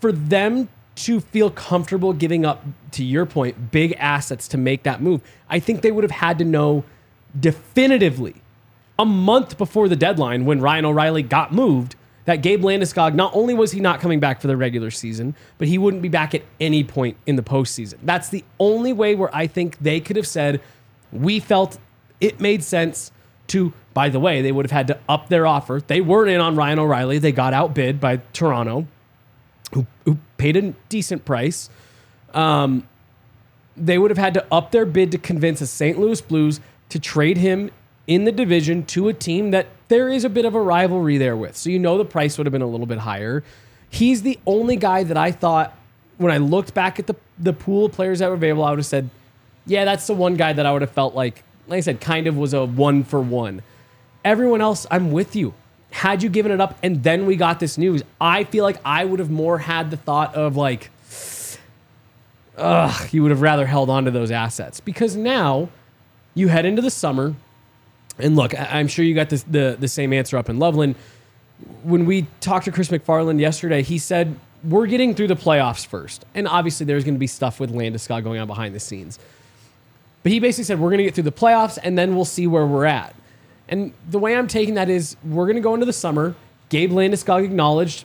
for 0.00 0.12
them 0.12 0.68
to 0.96 1.20
feel 1.20 1.50
comfortable 1.50 2.12
giving 2.12 2.44
up, 2.44 2.64
to 2.92 3.04
your 3.04 3.26
point, 3.26 3.70
big 3.70 3.94
assets 3.98 4.48
to 4.48 4.58
make 4.58 4.82
that 4.82 5.00
move, 5.00 5.20
I 5.48 5.60
think 5.60 5.82
they 5.82 5.92
would 5.92 6.04
have 6.04 6.10
had 6.10 6.38
to 6.38 6.44
know 6.44 6.84
definitively 7.38 8.34
a 8.98 9.04
month 9.04 9.58
before 9.58 9.88
the 9.88 9.96
deadline 9.96 10.44
when 10.44 10.60
Ryan 10.60 10.86
O'Reilly 10.86 11.22
got 11.22 11.52
moved 11.52 11.94
that 12.28 12.42
Gabe 12.42 12.62
Landeskog, 12.62 13.14
not 13.14 13.34
only 13.34 13.54
was 13.54 13.72
he 13.72 13.80
not 13.80 14.00
coming 14.00 14.20
back 14.20 14.42
for 14.42 14.48
the 14.48 14.56
regular 14.56 14.90
season, 14.90 15.34
but 15.56 15.66
he 15.66 15.78
wouldn't 15.78 16.02
be 16.02 16.10
back 16.10 16.34
at 16.34 16.42
any 16.60 16.84
point 16.84 17.16
in 17.24 17.36
the 17.36 17.42
postseason. 17.42 17.94
That's 18.02 18.28
the 18.28 18.44
only 18.60 18.92
way 18.92 19.14
where 19.14 19.34
I 19.34 19.46
think 19.46 19.78
they 19.78 19.98
could 19.98 20.16
have 20.16 20.26
said, 20.26 20.60
we 21.10 21.40
felt 21.40 21.78
it 22.20 22.38
made 22.38 22.62
sense 22.62 23.12
to, 23.46 23.72
by 23.94 24.10
the 24.10 24.20
way, 24.20 24.42
they 24.42 24.52
would 24.52 24.66
have 24.66 24.72
had 24.72 24.88
to 24.88 24.98
up 25.08 25.30
their 25.30 25.46
offer. 25.46 25.80
They 25.86 26.02
weren't 26.02 26.28
in 26.28 26.38
on 26.38 26.54
Ryan 26.54 26.80
O'Reilly. 26.80 27.16
They 27.16 27.32
got 27.32 27.54
outbid 27.54 27.98
by 27.98 28.18
Toronto, 28.34 28.86
who, 29.72 29.86
who 30.04 30.18
paid 30.36 30.54
a 30.58 30.74
decent 30.90 31.24
price. 31.24 31.70
Um, 32.34 32.86
they 33.74 33.96
would 33.96 34.10
have 34.10 34.18
had 34.18 34.34
to 34.34 34.44
up 34.52 34.70
their 34.70 34.84
bid 34.84 35.12
to 35.12 35.18
convince 35.18 35.60
the 35.60 35.66
St. 35.66 35.98
Louis 35.98 36.20
Blues 36.20 36.60
to 36.90 36.98
trade 36.98 37.38
him 37.38 37.70
in 38.06 38.24
the 38.24 38.32
division 38.32 38.84
to 38.84 39.08
a 39.08 39.14
team 39.14 39.50
that 39.52 39.68
there 39.88 40.08
is 40.08 40.24
a 40.24 40.28
bit 40.28 40.44
of 40.44 40.54
a 40.54 40.60
rivalry 40.60 41.18
there 41.18 41.36
with. 41.36 41.56
So 41.56 41.70
you 41.70 41.78
know 41.78 41.98
the 41.98 42.04
price 42.04 42.38
would 42.38 42.46
have 42.46 42.52
been 42.52 42.62
a 42.62 42.66
little 42.66 42.86
bit 42.86 42.98
higher. 42.98 43.42
He's 43.90 44.22
the 44.22 44.38
only 44.46 44.76
guy 44.76 45.02
that 45.04 45.16
I 45.16 45.32
thought 45.32 45.76
when 46.18 46.32
I 46.32 46.38
looked 46.38 46.74
back 46.74 46.98
at 46.98 47.06
the 47.06 47.14
the 47.38 47.52
pool 47.52 47.86
of 47.86 47.92
players 47.92 48.18
that 48.18 48.28
were 48.28 48.34
available, 48.34 48.64
I 48.64 48.70
would 48.70 48.80
have 48.80 48.86
said, 48.86 49.08
yeah, 49.66 49.84
that's 49.84 50.06
the 50.06 50.14
one 50.14 50.34
guy 50.34 50.52
that 50.52 50.66
I 50.66 50.72
would 50.72 50.82
have 50.82 50.90
felt 50.90 51.14
like, 51.14 51.44
like 51.66 51.78
I 51.78 51.80
said, 51.80 52.00
kind 52.00 52.26
of 52.26 52.36
was 52.36 52.52
a 52.52 52.64
one 52.64 53.04
for 53.04 53.20
one. 53.20 53.62
Everyone 54.24 54.60
else, 54.60 54.86
I'm 54.90 55.12
with 55.12 55.36
you. 55.36 55.54
Had 55.90 56.22
you 56.22 56.28
given 56.28 56.52
it 56.52 56.60
up 56.60 56.76
and 56.82 57.02
then 57.02 57.26
we 57.26 57.36
got 57.36 57.60
this 57.60 57.78
news, 57.78 58.02
I 58.20 58.44
feel 58.44 58.64
like 58.64 58.76
I 58.84 59.04
would 59.04 59.20
have 59.20 59.30
more 59.30 59.58
had 59.58 59.90
the 59.90 59.96
thought 59.96 60.34
of 60.34 60.56
like, 60.56 60.90
ugh, 62.56 63.12
you 63.12 63.22
would 63.22 63.30
have 63.30 63.40
rather 63.40 63.66
held 63.66 63.88
on 63.88 64.04
to 64.04 64.10
those 64.10 64.30
assets 64.30 64.80
because 64.80 65.16
now 65.16 65.68
you 66.34 66.48
head 66.48 66.66
into 66.66 66.82
the 66.82 66.90
summer. 66.90 67.34
And 68.18 68.36
look, 68.36 68.58
I- 68.58 68.78
I'm 68.78 68.88
sure 68.88 69.04
you 69.04 69.14
got 69.14 69.30
this, 69.30 69.42
the 69.44 69.76
the 69.78 69.88
same 69.88 70.12
answer 70.12 70.36
up 70.36 70.48
in 70.48 70.58
Loveland. 70.58 70.96
When 71.82 72.06
we 72.06 72.26
talked 72.40 72.66
to 72.66 72.72
Chris 72.72 72.88
MacFarland 72.88 73.40
yesterday, 73.40 73.82
he 73.82 73.98
said 73.98 74.36
we're 74.64 74.86
getting 74.86 75.14
through 75.14 75.28
the 75.28 75.36
playoffs 75.36 75.86
first, 75.86 76.24
and 76.34 76.46
obviously 76.48 76.86
there's 76.86 77.04
going 77.04 77.14
to 77.14 77.18
be 77.20 77.26
stuff 77.26 77.60
with 77.60 77.72
Landeskog 77.72 78.24
going 78.24 78.40
on 78.40 78.46
behind 78.46 78.74
the 78.74 78.80
scenes. 78.80 79.18
But 80.22 80.32
he 80.32 80.40
basically 80.40 80.64
said 80.64 80.80
we're 80.80 80.90
going 80.90 80.98
to 80.98 81.04
get 81.04 81.14
through 81.14 81.24
the 81.24 81.32
playoffs, 81.32 81.78
and 81.82 81.96
then 81.96 82.14
we'll 82.16 82.24
see 82.24 82.46
where 82.46 82.66
we're 82.66 82.84
at. 82.84 83.14
And 83.68 83.92
the 84.08 84.18
way 84.18 84.36
I'm 84.36 84.48
taking 84.48 84.74
that 84.74 84.88
is 84.88 85.16
we're 85.24 85.46
going 85.46 85.56
to 85.56 85.62
go 85.62 85.74
into 85.74 85.86
the 85.86 85.92
summer. 85.92 86.34
Gabe 86.70 86.90
Landeskog 86.90 87.44
acknowledged, 87.44 88.04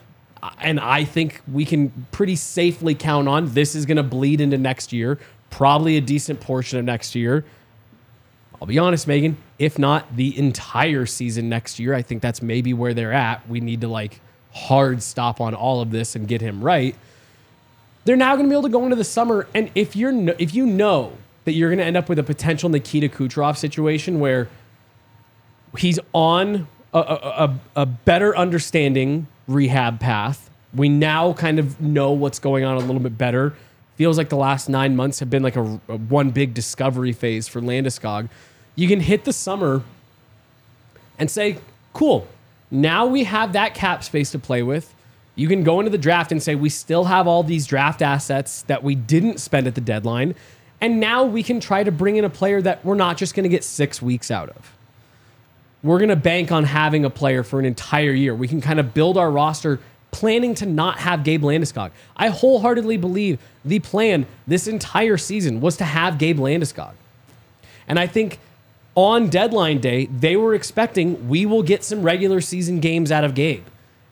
and 0.60 0.78
I 0.78 1.04
think 1.04 1.40
we 1.50 1.64
can 1.64 2.06
pretty 2.12 2.36
safely 2.36 2.94
count 2.94 3.28
on 3.28 3.52
this 3.52 3.74
is 3.74 3.84
going 3.84 3.96
to 3.96 4.02
bleed 4.02 4.40
into 4.40 4.58
next 4.58 4.92
year, 4.92 5.18
probably 5.50 5.96
a 5.96 6.00
decent 6.00 6.40
portion 6.40 6.78
of 6.78 6.84
next 6.84 7.14
year 7.14 7.44
I'll 8.60 8.66
be 8.66 8.78
honest, 8.78 9.06
Meghan, 9.06 9.36
if 9.58 9.78
not 9.78 10.16
the 10.16 10.36
entire 10.38 11.06
season 11.06 11.48
next 11.48 11.78
year, 11.78 11.94
I 11.94 12.02
think 12.02 12.22
that's 12.22 12.40
maybe 12.40 12.72
where 12.72 12.94
they're 12.94 13.12
at. 13.12 13.48
We 13.48 13.60
need 13.60 13.80
to 13.82 13.88
like 13.88 14.20
hard 14.52 15.02
stop 15.02 15.40
on 15.40 15.54
all 15.54 15.80
of 15.80 15.90
this 15.90 16.14
and 16.16 16.28
get 16.28 16.40
him 16.40 16.62
right. 16.62 16.94
They're 18.04 18.16
now 18.16 18.36
going 18.36 18.46
to 18.46 18.50
be 18.50 18.54
able 18.54 18.62
to 18.64 18.68
go 18.68 18.84
into 18.84 18.96
the 18.96 19.04
summer, 19.04 19.46
and 19.54 19.70
if 19.74 19.96
you're 19.96 20.12
if 20.38 20.54
you 20.54 20.66
know 20.66 21.12
that 21.44 21.52
you're 21.52 21.70
going 21.70 21.78
to 21.78 21.84
end 21.84 21.96
up 21.96 22.08
with 22.08 22.18
a 22.18 22.22
potential 22.22 22.68
Nikita 22.68 23.08
Kucherov 23.08 23.56
situation 23.56 24.20
where 24.20 24.48
he's 25.76 25.98
on 26.12 26.66
a, 26.92 26.98
a, 26.98 27.58
a 27.76 27.86
better 27.86 28.36
understanding 28.36 29.26
rehab 29.48 30.00
path. 30.00 30.50
We 30.74 30.88
now 30.88 31.32
kind 31.34 31.58
of 31.58 31.80
know 31.80 32.12
what's 32.12 32.38
going 32.38 32.64
on 32.64 32.76
a 32.76 32.80
little 32.80 33.00
bit 33.00 33.18
better. 33.18 33.54
Feels 33.96 34.18
like 34.18 34.28
the 34.28 34.36
last 34.36 34.68
nine 34.68 34.96
months 34.96 35.20
have 35.20 35.30
been 35.30 35.42
like 35.42 35.56
a, 35.56 35.80
a 35.88 35.96
one 35.96 36.30
big 36.30 36.52
discovery 36.52 37.12
phase 37.12 37.46
for 37.46 37.60
Landeskog. 37.60 38.28
You 38.74 38.88
can 38.88 39.00
hit 39.00 39.24
the 39.24 39.32
summer 39.32 39.82
and 41.18 41.30
say, 41.30 41.58
cool, 41.92 42.26
now 42.70 43.06
we 43.06 43.24
have 43.24 43.52
that 43.52 43.74
cap 43.74 44.02
space 44.02 44.32
to 44.32 44.38
play 44.38 44.62
with. 44.62 44.92
You 45.36 45.48
can 45.48 45.62
go 45.62 45.80
into 45.80 45.90
the 45.90 45.98
draft 45.98 46.32
and 46.32 46.42
say, 46.42 46.54
we 46.54 46.68
still 46.68 47.04
have 47.04 47.26
all 47.28 47.42
these 47.42 47.66
draft 47.66 48.02
assets 48.02 48.62
that 48.62 48.82
we 48.82 48.94
didn't 48.94 49.38
spend 49.38 49.66
at 49.66 49.74
the 49.74 49.80
deadline. 49.80 50.34
And 50.80 51.00
now 51.00 51.24
we 51.24 51.42
can 51.42 51.60
try 51.60 51.84
to 51.84 51.92
bring 51.92 52.16
in 52.16 52.24
a 52.24 52.30
player 52.30 52.60
that 52.62 52.84
we're 52.84 52.94
not 52.94 53.16
just 53.16 53.34
going 53.34 53.44
to 53.44 53.48
get 53.48 53.64
six 53.64 54.02
weeks 54.02 54.30
out 54.30 54.48
of. 54.50 54.72
We're 55.82 55.98
going 55.98 56.08
to 56.08 56.16
bank 56.16 56.50
on 56.50 56.64
having 56.64 57.04
a 57.04 57.10
player 57.10 57.42
for 57.42 57.58
an 57.58 57.64
entire 57.64 58.12
year. 58.12 58.34
We 58.34 58.48
can 58.48 58.60
kind 58.60 58.80
of 58.80 58.94
build 58.94 59.16
our 59.16 59.30
roster 59.30 59.80
planning 60.14 60.54
to 60.54 60.64
not 60.64 60.98
have 61.00 61.24
Gabe 61.24 61.42
Landeskog. 61.42 61.90
I 62.16 62.28
wholeheartedly 62.28 62.98
believe 62.98 63.40
the 63.64 63.80
plan 63.80 64.26
this 64.46 64.68
entire 64.68 65.18
season 65.18 65.60
was 65.60 65.76
to 65.78 65.84
have 65.84 66.18
Gabe 66.18 66.38
Landeskog. 66.38 66.92
And 67.88 67.98
I 67.98 68.06
think 68.06 68.38
on 68.94 69.28
deadline 69.28 69.80
day, 69.80 70.06
they 70.06 70.36
were 70.36 70.54
expecting 70.54 71.28
we 71.28 71.44
will 71.44 71.64
get 71.64 71.82
some 71.82 72.02
regular 72.02 72.40
season 72.40 72.78
games 72.78 73.10
out 73.10 73.24
of 73.24 73.34
Gabe. 73.34 73.64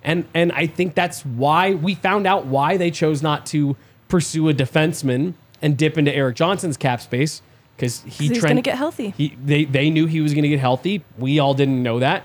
And 0.03 0.27
and 0.35 0.51
I 0.51 0.67
think 0.67 0.97
that's 0.97 1.25
why 1.25 1.75
we 1.75 1.95
found 1.95 2.27
out 2.27 2.47
why 2.47 2.77
they 2.77 2.91
chose 2.91 3.23
not 3.23 3.47
to 3.47 3.77
pursue 4.09 4.49
a 4.49 4.53
defenseman 4.55 5.35
and 5.63 5.77
dip 5.77 5.97
into 5.97 6.13
Erik 6.13 6.35
Johnson's 6.35 6.77
cap 6.77 7.01
space 7.01 7.43
because 7.77 8.03
he 8.03 8.27
he's 8.27 8.43
going 8.43 8.57
to 8.57 8.63
get 8.63 8.77
healthy. 8.77 9.15
he, 9.17 9.37
they, 9.43 9.65
they 9.65 9.89
knew 9.89 10.07
he 10.07 10.21
was 10.21 10.35
going 10.35 10.43
to 10.43 10.49
get 10.49 10.59
healthy. 10.59 11.05
We 11.17 11.39
all 11.39 11.55
didn't 11.55 11.81
know 11.81 12.01
that. 12.01 12.25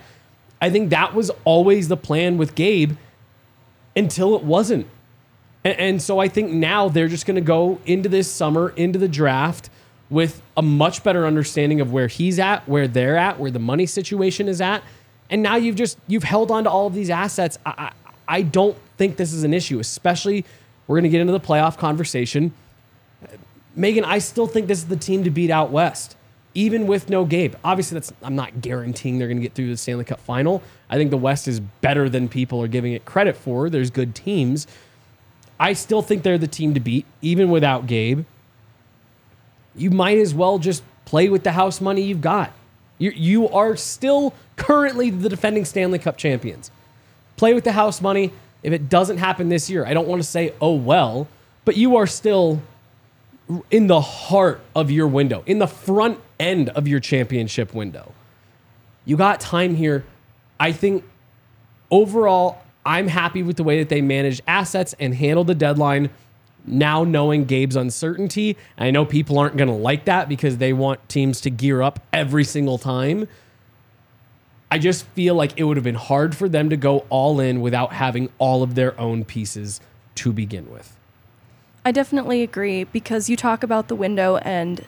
I 0.59 0.71
think 0.71 0.89
that 0.89 1.13
was 1.13 1.29
always 1.45 1.87
the 1.87 1.97
plan 1.97 2.39
with 2.39 2.55
Gabe 2.55 2.97
until 3.97 4.35
it 4.35 4.43
wasn't. 4.43 4.87
And, 5.65 5.79
and 5.79 6.01
so 6.01 6.19
I 6.19 6.27
think 6.29 6.51
now 6.51 6.87
they're 6.87 7.07
just 7.07 7.25
going 7.25 7.35
to 7.35 7.41
go 7.41 7.79
into 7.85 8.07
this 8.07 8.31
summer, 8.31 8.69
into 8.69 8.99
the 8.99 9.07
draft 9.07 9.69
with 10.09 10.41
a 10.55 10.61
much 10.61 11.03
better 11.03 11.25
understanding 11.25 11.81
of 11.81 11.91
where 11.91 12.07
he's 12.07 12.39
at, 12.39 12.67
where 12.67 12.87
they're 12.87 13.17
at, 13.17 13.39
where 13.39 13.51
the 13.51 13.59
money 13.59 13.85
situation 13.85 14.47
is 14.47 14.61
at. 14.61 14.83
And 15.29 15.43
now 15.43 15.57
you've 15.57 15.75
just, 15.75 15.97
you've 16.07 16.23
held 16.23 16.51
on 16.51 16.63
to 16.63 16.69
all 16.69 16.87
of 16.87 16.93
these 16.93 17.09
assets. 17.09 17.57
I, 17.65 17.71
I, 17.77 17.91
I 18.27 18.41
don't 18.41 18.77
think 18.97 19.17
this 19.17 19.33
is 19.33 19.43
an 19.43 19.53
issue, 19.53 19.79
especially 19.79 20.45
we're 20.87 20.95
going 20.95 21.03
to 21.03 21.09
get 21.09 21.21
into 21.21 21.33
the 21.33 21.39
playoff 21.39 21.77
conversation. 21.77 22.53
Meghan, 23.77 24.03
I 24.03 24.19
still 24.19 24.47
think 24.47 24.67
this 24.67 24.79
is 24.79 24.87
the 24.87 24.95
team 24.95 25.23
to 25.23 25.29
beat 25.29 25.51
out 25.51 25.71
west, 25.71 26.16
even 26.57 26.87
with 26.87 27.07
no 27.07 27.23
Gabe. 27.23 27.53
Obviously, 27.63 27.93
that's 27.93 28.11
I'm 28.23 28.35
not 28.35 28.61
guaranteeing 28.61 29.19
they're 29.19 29.27
going 29.27 29.37
to 29.37 29.43
get 29.43 29.53
through 29.53 29.69
the 29.69 29.77
Stanley 29.77 30.03
Cup 30.03 30.19
final. 30.19 30.63
I 30.89 30.97
think 30.97 31.11
the 31.11 31.17
West 31.17 31.47
is 31.47 31.59
better 31.59 32.09
than 32.09 32.27
people 32.27 32.59
are 32.63 32.67
giving 32.67 32.93
it 32.93 33.05
credit 33.05 33.37
for. 33.37 33.69
There's 33.69 33.91
good 33.91 34.15
teams. 34.15 34.65
I 35.59 35.73
still 35.73 36.01
think 36.01 36.23
they're 36.23 36.39
the 36.39 36.47
team 36.47 36.73
to 36.73 36.79
beat, 36.79 37.05
even 37.21 37.51
without 37.51 37.85
Gabe. 37.85 38.25
You 39.75 39.91
might 39.91 40.17
as 40.17 40.33
well 40.33 40.57
just 40.57 40.81
play 41.05 41.29
with 41.29 41.43
the 41.43 41.51
house 41.51 41.79
money 41.79 42.01
you've 42.01 42.21
got. 42.21 42.51
You 42.97 43.11
you 43.11 43.47
are 43.49 43.75
still 43.75 44.33
currently 44.55 45.11
the 45.11 45.29
defending 45.29 45.63
Stanley 45.63 45.99
Cup 45.99 46.17
champions. 46.17 46.71
Play 47.35 47.53
with 47.53 47.65
the 47.65 47.73
house 47.73 48.01
money. 48.01 48.33
If 48.63 48.73
it 48.73 48.89
doesn't 48.89 49.17
happen 49.17 49.49
this 49.49 49.69
year, 49.69 49.85
I 49.85 49.93
don't 49.93 50.07
want 50.07 50.23
to 50.23 50.27
say 50.27 50.55
oh 50.59 50.73
well, 50.73 51.27
but 51.65 51.77
you 51.77 51.97
are 51.97 52.07
still 52.07 52.63
in 53.69 53.85
the 53.85 54.01
heart 54.01 54.59
of 54.75 54.89
your 54.89 55.07
window, 55.07 55.43
in 55.45 55.59
the 55.59 55.67
front 55.67 56.19
end 56.39 56.69
of 56.69 56.87
your 56.87 56.99
championship 56.99 57.73
window. 57.73 58.13
You 59.05 59.17
got 59.17 59.39
time 59.39 59.75
here. 59.75 60.05
I 60.59 60.71
think 60.71 61.03
overall, 61.91 62.61
I'm 62.85 63.07
happy 63.07 63.43
with 63.43 63.57
the 63.57 63.63
way 63.63 63.79
that 63.79 63.89
they 63.89 64.01
managed 64.01 64.41
assets 64.47 64.95
and 64.99 65.13
handled 65.13 65.47
the 65.47 65.55
deadline. 65.55 66.09
Now 66.65 67.03
knowing 67.03 67.45
Gabe's 67.45 67.75
uncertainty, 67.75 68.57
I 68.77 68.91
know 68.91 69.05
people 69.05 69.39
aren't 69.39 69.55
going 69.55 69.69
to 69.69 69.73
like 69.73 70.05
that 70.05 70.27
because 70.27 70.57
they 70.57 70.73
want 70.73 71.07
teams 71.07 71.39
to 71.41 71.49
gear 71.49 71.81
up 71.81 71.99
every 72.11 72.43
single 72.43 72.77
time. 72.77 73.27
I 74.69 74.79
just 74.79 75.05
feel 75.07 75.35
like 75.35 75.57
it 75.57 75.63
would 75.63 75.77
have 75.77 75.83
been 75.85 75.95
hard 75.95 76.35
for 76.35 76.49
them 76.49 76.69
to 76.69 76.77
go 76.77 77.05
all 77.09 77.39
in 77.39 77.61
without 77.61 77.93
having 77.93 78.29
all 78.37 78.63
of 78.63 78.75
their 78.75 78.99
own 78.99 79.23
pieces 79.23 79.79
to 80.15 80.33
begin 80.33 80.69
with. 80.69 80.97
I 81.85 81.91
definitely 81.91 82.43
agree 82.43 82.83
because 82.83 83.29
you 83.29 83.37
talk 83.37 83.63
about 83.63 83.87
the 83.87 83.95
window 83.95 84.35
and 84.37 84.83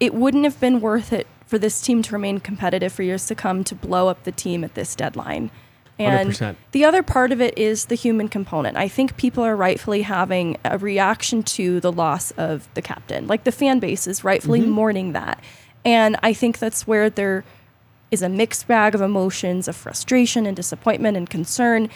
it 0.00 0.14
wouldn't 0.14 0.44
have 0.44 0.60
been 0.60 0.80
worth 0.80 1.12
it 1.12 1.26
for 1.46 1.58
this 1.58 1.80
team 1.80 2.02
to 2.02 2.12
remain 2.12 2.40
competitive 2.40 2.92
for 2.92 3.02
years 3.02 3.26
to 3.26 3.34
come 3.34 3.64
to 3.64 3.74
blow 3.74 4.08
up 4.08 4.24
the 4.24 4.32
team 4.32 4.64
at 4.64 4.74
this 4.74 4.94
deadline. 4.94 5.50
And 5.98 6.30
100%. 6.30 6.56
the 6.72 6.84
other 6.84 7.02
part 7.02 7.30
of 7.30 7.40
it 7.40 7.56
is 7.56 7.86
the 7.86 7.94
human 7.94 8.28
component. 8.28 8.76
I 8.76 8.88
think 8.88 9.16
people 9.16 9.44
are 9.44 9.54
rightfully 9.54 10.02
having 10.02 10.56
a 10.64 10.76
reaction 10.76 11.44
to 11.44 11.78
the 11.78 11.92
loss 11.92 12.32
of 12.32 12.68
the 12.74 12.82
captain. 12.82 13.28
Like 13.28 13.44
the 13.44 13.52
fan 13.52 13.78
base 13.78 14.06
is 14.06 14.24
rightfully 14.24 14.60
mm-hmm. 14.60 14.70
mourning 14.70 15.12
that. 15.12 15.42
And 15.84 16.16
I 16.22 16.32
think 16.32 16.58
that's 16.58 16.86
where 16.86 17.08
there 17.08 17.44
is 18.10 18.22
a 18.22 18.28
mixed 18.28 18.66
bag 18.66 18.94
of 18.94 19.00
emotions 19.00 19.68
of 19.68 19.76
frustration 19.76 20.46
and 20.46 20.56
disappointment 20.56 21.16
and 21.16 21.30
concern. 21.30 21.88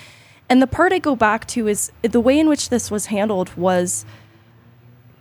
And 0.49 0.63
the 0.63 0.67
part 0.67 0.93
I 0.93 0.99
go 0.99 1.17
back 1.17 1.47
to 1.49 1.67
is 1.67 1.91
the 2.03 2.21
way 2.21 2.39
in 2.39 2.49
which 2.49 2.69
this 2.69 2.91
was 2.91 3.07
handled 3.07 3.55
was 3.57 4.05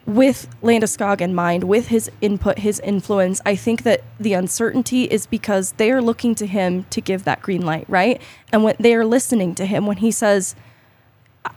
with 0.08 0.48
Landeskog 0.64 1.20
in 1.20 1.36
mind, 1.36 1.66
with 1.66 1.90
his 1.90 2.10
input, 2.22 2.60
his 2.60 2.80
influence, 2.80 3.42
I 3.46 3.58
think 3.58 3.84
that 3.84 4.04
the 4.18 4.34
uncertainty 4.34 5.04
is 5.04 5.28
because 5.28 5.74
they 5.74 5.92
are 5.92 6.02
looking 6.02 6.34
to 6.36 6.48
him 6.48 6.86
to 6.92 7.02
give 7.02 7.26
that 7.26 7.42
green 7.42 7.66
light, 7.66 7.86
right? 7.90 8.22
And 8.54 8.64
when 8.64 8.78
they 8.80 8.96
are 8.96 9.06
listening 9.06 9.54
to 9.56 9.66
him 9.66 9.86
when 9.86 9.98
he 9.98 10.12
says, 10.12 10.56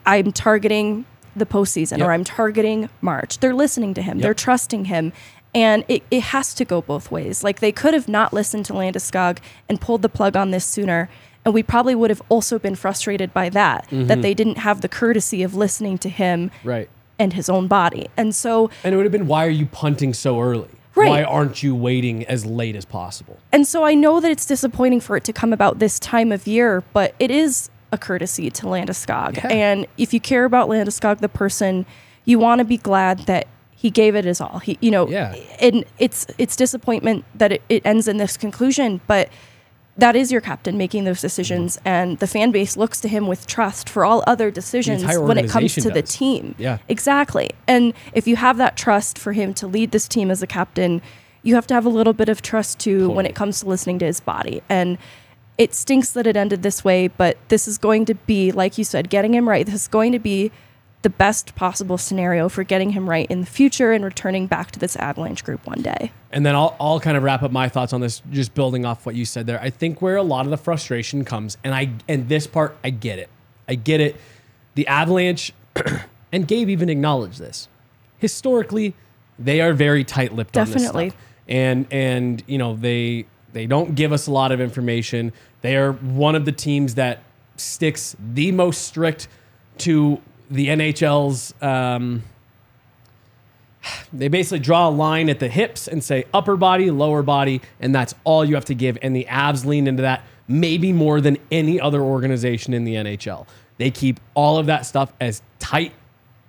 I'm 0.04 0.32
targeting 0.32 1.06
the 1.36 1.46
postseason 1.46 1.98
Yep. 1.98 2.08
or 2.08 2.12
I'm 2.12 2.24
targeting 2.24 2.90
March, 3.00 3.38
they're 3.38 3.54
listening 3.54 3.94
to 3.94 4.02
him, 4.02 4.18
they're 4.18 4.34
trusting 4.34 4.86
him. 4.86 5.12
And 5.54 5.84
it, 5.86 6.02
it 6.10 6.22
has 6.24 6.52
to 6.54 6.64
go 6.64 6.82
both 6.82 7.10
ways. 7.10 7.44
Like 7.44 7.60
they 7.60 7.72
could 7.72 7.94
have 7.94 8.08
not 8.08 8.32
listened 8.32 8.66
to 8.66 8.72
Landeskog 8.72 9.38
and 9.68 9.80
pulled 9.80 10.02
the 10.02 10.08
plug 10.08 10.36
on 10.36 10.50
this 10.50 10.64
sooner. 10.64 11.08
And 11.44 11.54
we 11.54 11.62
probably 11.62 11.94
would 11.94 12.10
have 12.10 12.22
also 12.28 12.58
been 12.58 12.74
frustrated 12.74 13.32
by 13.32 13.48
that, 13.48 13.84
that 13.90 13.94
mm-hmm. 13.94 14.20
they 14.20 14.34
didn't 14.34 14.58
have 14.58 14.80
the 14.80 14.88
courtesy 14.88 15.42
of 15.42 15.54
listening 15.54 15.98
to 15.98 16.08
him 16.08 16.50
Right. 16.62 16.90
And 17.20 17.32
his 17.34 17.48
own 17.48 17.68
body. 17.68 18.08
And 18.16 18.34
so 18.34 18.70
And 18.82 18.92
it 18.92 18.96
would 18.96 19.04
have 19.06 19.12
been, 19.12 19.26
why 19.28 19.46
are 19.46 19.50
you 19.50 19.66
punting 19.66 20.12
so 20.14 20.40
early? 20.40 20.68
Right. 20.96 21.08
Why 21.08 21.22
aren't 21.22 21.62
you 21.62 21.76
waiting 21.76 22.24
as 22.26 22.44
late 22.44 22.74
as 22.74 22.84
possible? 22.84 23.38
and 23.52 23.64
so 23.66 23.84
I 23.84 23.94
know 23.94 24.18
that 24.20 24.30
it's 24.30 24.44
disappointing 24.46 25.00
for 25.00 25.16
it 25.16 25.22
to 25.24 25.32
come 25.32 25.52
about 25.52 25.78
this 25.78 25.98
time 26.00 26.32
of 26.32 26.46
year, 26.48 26.82
but 26.92 27.14
it 27.20 27.30
is 27.30 27.70
a 27.92 27.98
courtesy 27.98 28.50
to 28.50 28.66
Landeskog. 28.66 29.36
Yeah. 29.36 29.48
And 29.48 29.86
if 29.96 30.12
you 30.14 30.20
care 30.20 30.44
about 30.44 30.68
Landeskog 30.68 31.18
the 31.18 31.28
person, 31.28 31.86
you 32.24 32.38
want 32.40 32.58
to 32.58 32.64
be 32.64 32.76
glad 32.76 33.20
that 33.26 33.46
he 33.72 33.90
gave 33.90 34.14
it 34.14 34.24
his 34.24 34.40
all. 34.40 34.58
He 34.58 34.76
you 34.80 34.90
know 34.90 35.08
Yeah. 35.08 35.34
and 35.60 35.84
it's 35.98 36.26
it's 36.38 36.54
disappointment 36.56 37.24
that 37.34 37.52
it, 37.52 37.62
it 37.68 37.82
ends 37.86 38.06
in 38.08 38.16
this 38.18 38.36
conclusion, 38.36 39.00
but 39.06 39.28
that 40.00 40.16
is 40.16 40.32
your 40.32 40.40
captain 40.40 40.76
making 40.76 41.04
those 41.04 41.20
decisions 41.20 41.76
Mm-hmm. 41.76 41.88
and 41.88 42.18
the 42.18 42.26
fan 42.26 42.50
base 42.50 42.76
looks 42.76 43.00
to 43.00 43.08
him 43.08 43.26
with 43.26 43.46
trust 43.46 43.88
for 43.88 44.04
all 44.04 44.22
other 44.26 44.50
decisions 44.50 45.02
when 45.04 45.38
it 45.38 45.48
comes 45.48 45.74
to 45.74 45.80
organization 45.80 45.94
the 45.94 46.02
team. 46.02 46.54
Yeah. 46.58 46.78
Exactly. 46.88 47.50
And 47.66 47.94
if 48.12 48.26
you 48.26 48.36
have 48.36 48.56
that 48.58 48.76
trust 48.76 49.18
for 49.18 49.32
him 49.32 49.54
to 49.54 49.66
lead 49.66 49.90
this 49.92 50.08
team 50.08 50.30
as 50.30 50.42
a 50.42 50.46
captain, 50.46 51.02
you 51.42 51.54
have 51.54 51.66
to 51.68 51.74
have 51.74 51.86
a 51.86 51.90
little 51.90 52.12
bit 52.12 52.28
of 52.28 52.42
trust 52.42 52.78
too 52.78 53.10
when 53.10 53.26
it 53.26 53.34
comes 53.34 53.60
to 53.60 53.66
listening 53.66 53.98
to 54.00 54.06
his 54.06 54.20
body. 54.20 54.62
And 54.68 54.98
it 55.58 55.74
stinks 55.74 56.12
that 56.12 56.26
it 56.26 56.36
ended 56.36 56.62
this 56.62 56.84
way, 56.84 57.08
but 57.08 57.36
this 57.48 57.68
is 57.68 57.76
going 57.78 58.04
to 58.06 58.14
be, 58.14 58.50
like 58.52 58.78
you 58.78 58.84
said, 58.84 59.10
getting 59.10 59.34
him 59.34 59.48
right. 59.48 59.66
This 59.66 59.74
is 59.74 59.88
going 59.88 60.12
to 60.12 60.18
be 60.18 60.50
the 61.02 61.10
best 61.10 61.54
possible 61.54 61.96
scenario 61.96 62.48
for 62.48 62.62
getting 62.62 62.90
him 62.90 63.08
right 63.08 63.26
in 63.30 63.40
the 63.40 63.46
future 63.46 63.92
and 63.92 64.04
returning 64.04 64.46
back 64.46 64.70
to 64.72 64.78
this 64.78 64.96
Avalanche 64.96 65.42
group 65.42 65.66
one 65.66 65.80
day. 65.80 66.12
And 66.30 66.44
then 66.44 66.54
I'll, 66.54 66.76
I'll 66.78 67.00
kind 67.00 67.16
of 67.16 67.22
wrap 67.22 67.42
up 67.42 67.50
my 67.50 67.68
thoughts 67.68 67.92
on 67.92 68.00
this, 68.00 68.22
just 68.30 68.54
building 68.54 68.84
off 68.84 69.06
what 69.06 69.14
you 69.14 69.24
said 69.24 69.46
there. 69.46 69.60
I 69.60 69.70
think 69.70 70.02
where 70.02 70.16
a 70.16 70.22
lot 70.22 70.44
of 70.44 70.50
the 70.50 70.58
frustration 70.58 71.24
comes, 71.24 71.56
and 71.64 71.74
I 71.74 71.92
and 72.08 72.28
this 72.28 72.46
part, 72.46 72.76
I 72.84 72.90
get 72.90 73.18
it. 73.18 73.30
I 73.68 73.76
get 73.76 74.00
it. 74.00 74.16
The 74.74 74.86
Avalanche, 74.86 75.52
and 76.32 76.46
Gabe 76.46 76.68
even 76.68 76.88
acknowledged 76.88 77.38
this. 77.38 77.68
Historically, 78.18 78.94
they 79.38 79.60
are 79.60 79.72
very 79.72 80.04
tight-lipped 80.04 80.56
on 80.56 80.66
this 80.66 80.74
Definitely. 80.74 81.10
stuff. 81.10 81.20
And 81.48 81.86
and 81.90 82.44
you 82.46 82.58
know 82.58 82.76
they 82.76 83.26
they 83.52 83.66
don't 83.66 83.94
give 83.94 84.12
us 84.12 84.26
a 84.26 84.30
lot 84.30 84.52
of 84.52 84.60
information. 84.60 85.32
They 85.62 85.76
are 85.76 85.92
one 85.92 86.34
of 86.34 86.44
the 86.44 86.52
teams 86.52 86.94
that 86.94 87.22
sticks 87.56 88.16
the 88.18 88.52
most 88.52 88.82
strict 88.82 89.28
to 89.78 90.20
the 90.50 90.68
NHL's 90.68 91.54
um, 91.62 92.22
They 94.12 94.28
basically 94.28 94.58
draw 94.58 94.88
a 94.88 94.90
line 94.90 95.28
at 95.28 95.38
the 95.38 95.48
hips 95.48 95.88
and 95.88 96.02
say 96.02 96.24
upper 96.34 96.56
body, 96.56 96.90
lower 96.90 97.22
body, 97.22 97.60
and 97.80 97.94
that's 97.94 98.14
all 98.24 98.44
you 98.44 98.54
have 98.54 98.64
to 98.66 98.74
give. 98.74 98.98
And 99.02 99.14
the 99.14 99.26
Avs 99.28 99.64
lean 99.64 99.86
into 99.86 100.02
that 100.02 100.24
maybe 100.48 100.92
more 100.92 101.20
than 101.20 101.38
any 101.50 101.80
other 101.80 102.00
organization 102.02 102.74
in 102.74 102.84
the 102.84 102.94
NHL. 102.94 103.46
They 103.78 103.90
keep 103.90 104.18
all 104.34 104.58
of 104.58 104.66
that 104.66 104.84
stuff 104.84 105.12
as 105.20 105.42
tight 105.58 105.92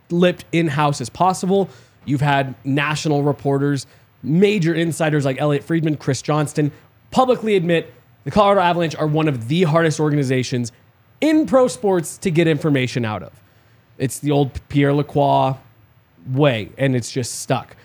lipped 0.10 0.43
in 0.51 0.67
house 0.67 1.00
as 1.00 1.10
possible. 1.10 1.70
You've 2.05 2.22
had 2.22 2.55
national 2.65 3.24
reporters, 3.24 3.86
major 4.24 4.74
insiders 4.74 5.24
like 5.24 5.39
Elliot 5.39 5.63
Friedman, 5.63 5.98
Chris 5.98 6.22
Johnston 6.22 6.72
publicly 7.12 7.55
admit 7.55 7.93
the 8.24 8.31
Colorado 8.31 8.62
Avalanche 8.62 8.96
are 8.96 9.08
one 9.08 9.27
of 9.27 9.48
the 9.48 9.63
hardest 9.63 10.00
organizations 10.00 10.72
in 11.22 11.46
pro 11.46 11.67
sports 11.67 12.17
to 12.20 12.31
get 12.31 12.48
information 12.48 13.05
out 13.05 13.22
of. 13.22 13.31
It's 14.01 14.17
the 14.20 14.31
old 14.31 14.60
Pierre 14.67 14.93
Lacroix 14.93 15.55
way, 16.34 16.72
and 16.77 16.96
it's 16.96 17.12
just 17.12 17.39
stuck. 17.39 17.75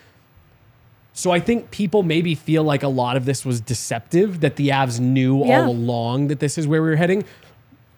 So 1.12 1.30
I 1.30 1.40
think 1.40 1.70
people 1.70 2.02
maybe 2.02 2.34
feel 2.34 2.64
like 2.64 2.82
a 2.82 2.88
lot 2.88 3.16
of 3.16 3.26
this 3.26 3.44
was 3.44 3.60
deceptive, 3.60 4.40
that 4.40 4.56
the 4.56 4.68
Avs 4.70 4.98
knew 4.98 5.44
Yeah. 5.44 5.60
all 5.60 5.68
along 5.70 6.28
that 6.28 6.40
this 6.40 6.56
is 6.58 6.66
where 6.66 6.82
we 6.82 6.88
were 6.88 6.96
heading. 6.96 7.24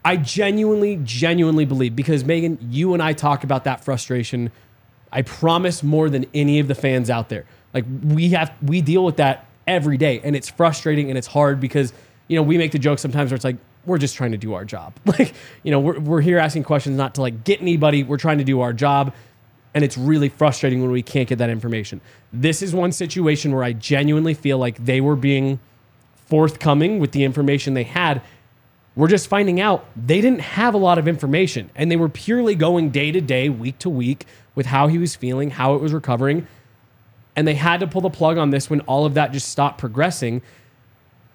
I 0.04 0.16
genuinely, 0.16 1.00
genuinely 1.04 1.64
believe 1.64 1.94
because 1.94 2.24
Megan, 2.24 2.58
you 2.70 2.92
and 2.94 3.02
I 3.02 3.12
talk 3.12 3.44
about 3.44 3.64
that 3.64 3.84
frustration. 3.84 4.50
I 5.12 5.22
promise 5.22 5.82
more 5.82 6.10
than 6.10 6.26
any 6.34 6.58
of 6.60 6.68
the 6.68 6.74
fans 6.74 7.10
out 7.10 7.28
there. 7.28 7.44
Like 7.72 7.84
we 8.04 8.30
have, 8.30 8.52
we 8.62 8.80
deal 8.80 9.04
with 9.04 9.16
that 9.16 9.46
every 9.66 9.96
day, 9.96 10.20
and 10.24 10.34
it's 10.34 10.48
frustrating 10.48 11.08
and 11.08 11.16
it's 11.18 11.26
hard 11.28 11.60
because 11.60 11.92
you 12.26 12.36
know 12.36 12.42
we 12.42 12.58
make 12.58 12.72
the 12.72 12.78
joke 12.78 12.98
sometimes 12.98 13.30
where 13.30 13.36
it's 13.36 13.44
like 13.44 13.56
we're 13.88 13.98
just 13.98 14.14
trying 14.14 14.32
to 14.32 14.38
do 14.38 14.54
our 14.54 14.64
job. 14.64 14.94
Like 15.06 15.34
you 15.62 15.72
know 15.72 15.80
we're 15.80 15.98
we're 15.98 16.20
here 16.20 16.38
asking 16.38 16.64
questions 16.64 16.96
not 16.96 17.16
to 17.16 17.22
like 17.22 17.42
get 17.42 17.60
anybody. 17.60 18.04
We're 18.04 18.18
trying 18.18 18.38
to 18.38 18.44
do 18.44 18.60
our 18.60 18.72
job, 18.72 19.14
and 19.74 19.82
it's 19.82 19.98
really 19.98 20.28
frustrating 20.28 20.80
when 20.82 20.90
we 20.90 21.02
can't 21.02 21.28
get 21.28 21.38
that 21.38 21.50
information. 21.50 22.00
This 22.32 22.62
is 22.62 22.74
one 22.74 22.92
situation 22.92 23.52
where 23.52 23.64
I 23.64 23.72
genuinely 23.72 24.34
feel 24.34 24.58
like 24.58 24.84
they 24.84 25.00
were 25.00 25.16
being 25.16 25.58
forthcoming 26.26 26.98
with 26.98 27.12
the 27.12 27.24
information 27.24 27.74
they 27.74 27.84
had. 27.84 28.22
We're 28.94 29.08
just 29.08 29.28
finding 29.28 29.60
out 29.60 29.86
they 29.96 30.20
didn't 30.20 30.40
have 30.40 30.74
a 30.74 30.78
lot 30.78 30.98
of 30.98 31.06
information 31.06 31.70
and 31.76 31.90
they 31.90 31.96
were 31.96 32.08
purely 32.08 32.54
going 32.54 32.90
day 32.90 33.12
to 33.12 33.20
day, 33.20 33.48
week 33.48 33.78
to 33.78 33.88
week 33.88 34.26
with 34.54 34.66
how 34.66 34.88
he 34.88 34.98
was 34.98 35.14
feeling, 35.14 35.50
how 35.50 35.74
it 35.74 35.80
was 35.80 35.92
recovering. 35.92 36.46
And 37.36 37.46
they 37.46 37.54
had 37.54 37.78
to 37.80 37.86
pull 37.86 38.00
the 38.00 38.10
plug 38.10 38.38
on 38.38 38.50
this 38.50 38.68
when 38.68 38.80
all 38.80 39.06
of 39.06 39.14
that 39.14 39.32
just 39.32 39.48
stopped 39.48 39.78
progressing. 39.78 40.42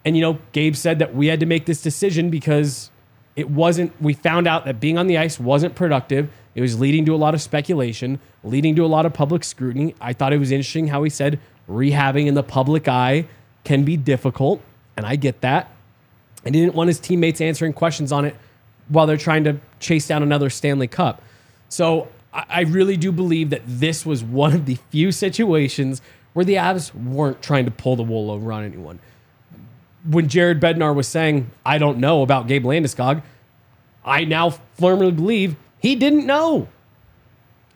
And, 0.05 0.15
you 0.17 0.22
know, 0.22 0.39
Gabe 0.51 0.75
said 0.75 1.00
that 1.00 1.15
we 1.15 1.27
had 1.27 1.39
to 1.39 1.45
make 1.45 1.65
this 1.65 1.81
decision 1.81 2.29
because 2.29 2.91
it 3.36 3.50
wasn't, 3.50 4.00
we 4.01 4.13
found 4.13 4.48
out 4.48 4.65
that 4.65 4.79
being 4.79 4.98
on 4.98 5.07
the 5.07 5.17
ice 5.17 5.39
wasn't 5.39 5.75
productive. 5.75 6.29
It 6.55 6.62
was 6.62 6.79
leading 6.79 7.05
to 7.05 7.15
a 7.15 7.17
lot 7.17 7.33
of 7.33 7.41
speculation, 7.41 8.19
leading 8.43 8.75
to 8.75 8.86
a 8.86 8.88
lot 8.88 9.05
of 9.05 9.13
public 9.13 9.43
scrutiny. 9.43 9.95
I 10.01 10.13
thought 10.13 10.33
it 10.33 10.38
was 10.38 10.51
interesting 10.51 10.88
how 10.88 11.03
he 11.03 11.10
said 11.10 11.39
rehabbing 11.69 12.27
in 12.27 12.33
the 12.33 12.43
public 12.43 12.88
eye 12.88 13.27
can 13.63 13.83
be 13.83 13.98
difficult. 13.98 14.62
And 14.98 15.05
I 15.05 15.15
get 15.15 15.41
that. 15.41 15.72
And 16.45 16.53
he 16.53 16.62
didn't 16.62 16.75
want 16.75 16.89
his 16.89 17.00
teammates 17.00 17.41
answering 17.41 17.74
questions 17.74 18.12
on 18.12 18.25
it 18.25 18.36
while 18.89 19.07
they're 19.07 19.17
trying 19.17 19.45
to 19.45 19.57
chase 19.79 20.07
down 20.07 20.22
another 20.22 20.50
Stanley 20.50 20.88
Cup. 20.88 21.22
So 21.69 22.10
I, 22.33 22.45
I 22.50 22.62
really 22.62 22.98
do 22.98 23.12
believe 23.12 23.50
that 23.51 23.62
this 23.65 24.05
was 24.05 24.24
one 24.24 24.53
of 24.53 24.65
the 24.65 24.75
few 24.89 25.12
situations 25.12 26.01
where 26.33 26.43
the 26.43 26.55
Avs 26.55 26.93
weren't 26.93 27.41
trying 27.41 27.65
to 27.65 27.72
pull 27.72 27.95
the 27.95 28.03
wool 28.03 28.29
over 28.29 28.51
on 28.51 28.63
anyone. 28.63 29.00
When 30.10 30.27
Jared 30.27 30.60
Bednar 30.60 30.93
was 30.93 31.07
saying, 31.07 31.50
I 31.65 31.77
don't 31.77 32.00
know 32.00 32.22
about 32.22 32.48
Gabe 32.48 32.65
Landeskog, 32.65 33.22
I 34.03 34.25
now 34.25 34.50
firmly 34.79 35.12
believe 35.12 35.55
he 35.79 35.95
didn't 35.95 36.25
know. 36.25 36.67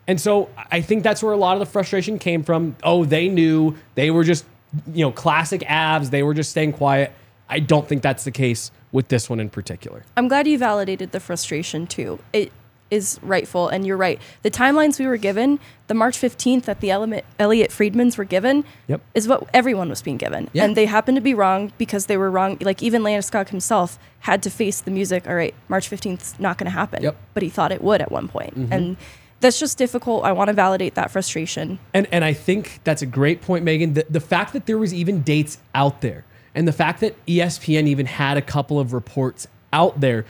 And 0.06 0.20
so 0.20 0.48
I 0.56 0.80
think 0.80 1.02
that's 1.02 1.22
where 1.22 1.32
a 1.32 1.36
lot 1.36 1.54
of 1.54 1.60
the 1.60 1.66
frustration 1.66 2.18
came 2.18 2.42
from. 2.42 2.76
Oh, 2.82 3.04
they 3.04 3.28
knew. 3.28 3.76
They 3.94 4.10
were 4.10 4.24
just, 4.24 4.44
you 4.92 5.04
know, 5.04 5.12
classic 5.12 5.60
Avs. 5.62 6.10
They 6.10 6.22
were 6.22 6.34
just 6.34 6.50
staying 6.50 6.72
quiet. 6.72 7.12
I 7.48 7.60
don't 7.60 7.86
think 7.86 8.02
that's 8.02 8.24
the 8.24 8.30
case 8.30 8.70
with 8.92 9.08
this 9.08 9.28
one 9.28 9.40
in 9.40 9.50
particular. 9.50 10.04
I'm 10.16 10.28
glad 10.28 10.46
you 10.46 10.58
validated 10.58 11.12
the 11.12 11.20
frustration 11.20 11.86
too. 11.86 12.18
It 12.32 12.52
is 12.90 13.18
rightful, 13.22 13.68
and 13.68 13.86
you're 13.86 13.96
right. 13.96 14.20
The 14.42 14.50
timelines 14.50 14.98
we 14.98 15.06
were 15.06 15.16
given, 15.16 15.60
the 15.88 15.94
March 15.94 16.18
15th 16.18 16.64
that 16.64 16.80
the 16.80 16.90
Element, 16.90 17.24
Elliot 17.38 17.70
Friedmans 17.70 18.16
were 18.16 18.24
given, 18.24 18.64
Yep. 18.86 19.00
is 19.14 19.28
what 19.28 19.48
everyone 19.52 19.88
was 19.88 20.02
being 20.02 20.16
given. 20.16 20.48
Yeah. 20.52 20.64
And 20.64 20.76
they 20.76 20.86
happened 20.86 21.16
to 21.16 21.20
be 21.22 21.34
wrong 21.34 21.72
because 21.78 22.06
they 22.06 22.16
were 22.16 22.30
wrong. 22.30 22.58
Like 22.60 22.82
even 22.82 23.02
Landeskog 23.02 23.48
himself 23.50 23.98
had 24.20 24.42
to 24.42 24.50
face 24.50 24.80
the 24.80 24.90
music. 24.90 25.26
All 25.28 25.34
right, 25.34 25.54
March 25.68 25.90
15th 25.90 26.22
is 26.22 26.40
not 26.40 26.58
going 26.58 26.66
to 26.66 26.70
happen. 26.70 27.02
Yep. 27.02 27.14
Mm-hmm. 27.14 27.22
But 27.34 27.42
he 27.42 27.48
thought 27.50 27.72
it 27.72 27.82
would 27.82 28.00
at 28.00 28.10
one 28.10 28.28
point. 28.28 28.54
And 28.54 28.96
that's 29.40 29.60
just 29.60 29.78
difficult. 29.78 30.24
I 30.24 30.32
want 30.32 30.48
to 30.48 30.54
validate 30.54 30.94
that 30.96 31.10
frustration. 31.10 31.78
And 31.94 32.08
and 32.10 32.24
I 32.24 32.32
think 32.32 32.80
that's 32.84 33.02
a 33.02 33.06
great 33.06 33.40
point, 33.42 33.64
Meghan. 33.64 33.94
The, 33.94 34.06
the 34.10 34.20
fact 34.20 34.52
that 34.52 34.66
there 34.66 34.78
was 34.78 34.92
even 34.92 35.22
dates 35.22 35.58
out 35.74 36.00
there, 36.00 36.24
and 36.54 36.66
the 36.66 36.72
fact 36.72 37.00
that 37.00 37.14
ESPN 37.26 37.86
even 37.86 38.06
had 38.06 38.36
a 38.36 38.42
couple 38.42 38.80
of 38.80 38.92
reports 38.92 39.46
out 39.72 40.00
there, 40.00 40.24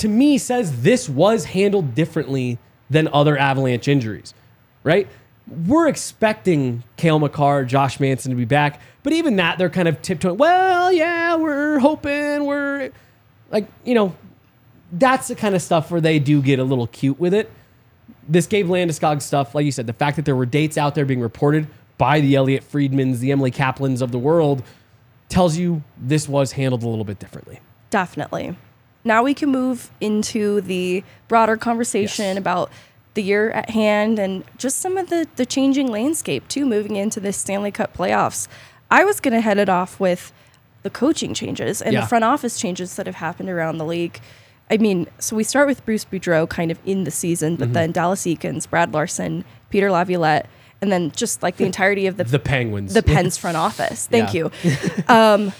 to 0.00 0.08
me 0.08 0.38
says 0.38 0.82
this 0.82 1.08
was 1.08 1.46
handled 1.46 1.94
differently 1.94 2.58
than 2.90 3.08
other 3.12 3.38
Avalanche 3.38 3.88
injuries, 3.88 4.34
right? 4.82 5.08
We're 5.66 5.88
expecting 5.88 6.84
Cale 6.96 7.18
Makar, 7.18 7.64
Josh 7.64 7.98
Manson 7.98 8.30
to 8.30 8.36
be 8.36 8.44
back, 8.44 8.80
but 9.02 9.12
even 9.12 9.36
that 9.36 9.58
they're 9.58 9.70
kind 9.70 9.88
of 9.88 10.02
tiptoeing. 10.02 10.36
Well, 10.36 10.92
yeah, 10.92 11.36
we're 11.36 11.78
hoping 11.78 12.44
we're 12.44 12.90
like 13.50 13.66
you 13.84 13.94
know, 13.94 14.14
that's 14.92 15.28
the 15.28 15.34
kind 15.34 15.54
of 15.54 15.62
stuff 15.62 15.90
where 15.90 16.00
they 16.00 16.18
do 16.18 16.42
get 16.42 16.58
a 16.58 16.64
little 16.64 16.86
cute 16.86 17.18
with 17.18 17.34
it 17.34 17.50
this 18.30 18.46
Gabe 18.46 18.68
Landeskog 18.68 19.20
stuff, 19.22 19.54
like 19.54 19.64
you 19.64 19.72
said, 19.72 19.86
the 19.86 19.92
fact 19.92 20.16
that 20.16 20.24
there 20.24 20.36
were 20.36 20.46
dates 20.46 20.78
out 20.78 20.94
there 20.94 21.04
being 21.04 21.20
reported 21.20 21.66
by 21.98 22.20
the 22.20 22.36
Elliot 22.36 22.64
Friedmans, 22.70 23.18
the 23.18 23.32
Emily 23.32 23.50
Kaplans 23.50 24.00
of 24.00 24.12
the 24.12 24.18
world, 24.18 24.62
tells 25.28 25.56
you 25.56 25.82
this 25.98 26.28
was 26.28 26.52
handled 26.52 26.82
a 26.82 26.88
little 26.88 27.04
bit 27.04 27.18
differently. 27.18 27.60
Definitely. 27.90 28.56
Now 29.04 29.22
we 29.22 29.34
can 29.34 29.50
move 29.50 29.90
into 30.00 30.60
the 30.60 31.02
broader 31.28 31.56
conversation 31.56 32.24
Yes. 32.26 32.36
about 32.38 32.70
the 33.14 33.22
year 33.22 33.50
at 33.50 33.70
hand 33.70 34.18
and 34.18 34.44
just 34.58 34.78
some 34.78 34.96
of 34.96 35.08
the, 35.10 35.26
the 35.36 35.46
changing 35.46 35.88
landscape 35.88 36.46
too, 36.48 36.64
moving 36.66 36.96
into 36.96 37.18
the 37.20 37.32
Stanley 37.32 37.70
Cup 37.70 37.96
playoffs. 37.96 38.46
I 38.90 39.04
was 39.04 39.20
going 39.20 39.34
to 39.34 39.40
head 39.40 39.58
it 39.58 39.68
off 39.68 39.98
with 39.98 40.32
the 40.82 40.90
coaching 40.90 41.34
changes 41.34 41.82
and 41.82 41.92
Yeah. 41.92 42.02
the 42.02 42.06
front 42.06 42.24
office 42.24 42.58
changes 42.58 42.96
that 42.96 43.06
have 43.06 43.16
happened 43.16 43.48
around 43.48 43.78
the 43.78 43.84
league. 43.84 44.20
I 44.70 44.76
mean, 44.76 45.08
so 45.18 45.34
we 45.34 45.42
start 45.44 45.66
with 45.66 45.84
Bruce 45.84 46.04
Boudreau 46.04 46.48
kind 46.48 46.70
of 46.70 46.78
in 46.86 47.04
the 47.04 47.10
season, 47.10 47.54
Mm-hmm. 47.54 47.58
but 47.64 47.72
then 47.72 47.92
Dallas 47.92 48.22
Eakins, 48.22 48.68
Brad 48.70 48.92
Larsen, 48.94 49.44
Peter 49.70 49.90
Laviolette, 49.90 50.46
and 50.80 50.90
then 50.92 51.10
just 51.10 51.42
like 51.42 51.56
the 51.56 51.64
entirety 51.72 52.06
of 52.06 52.16
the 52.16 52.24
The 52.24 52.38
Penguins. 52.38 52.94
the 52.94 53.02
Pens 53.02 53.36
front 53.36 53.56
office. 53.56 54.06
Thank 54.10 54.32
Yeah. 54.34 54.48
you. 54.64 54.72
Um, 55.08 55.52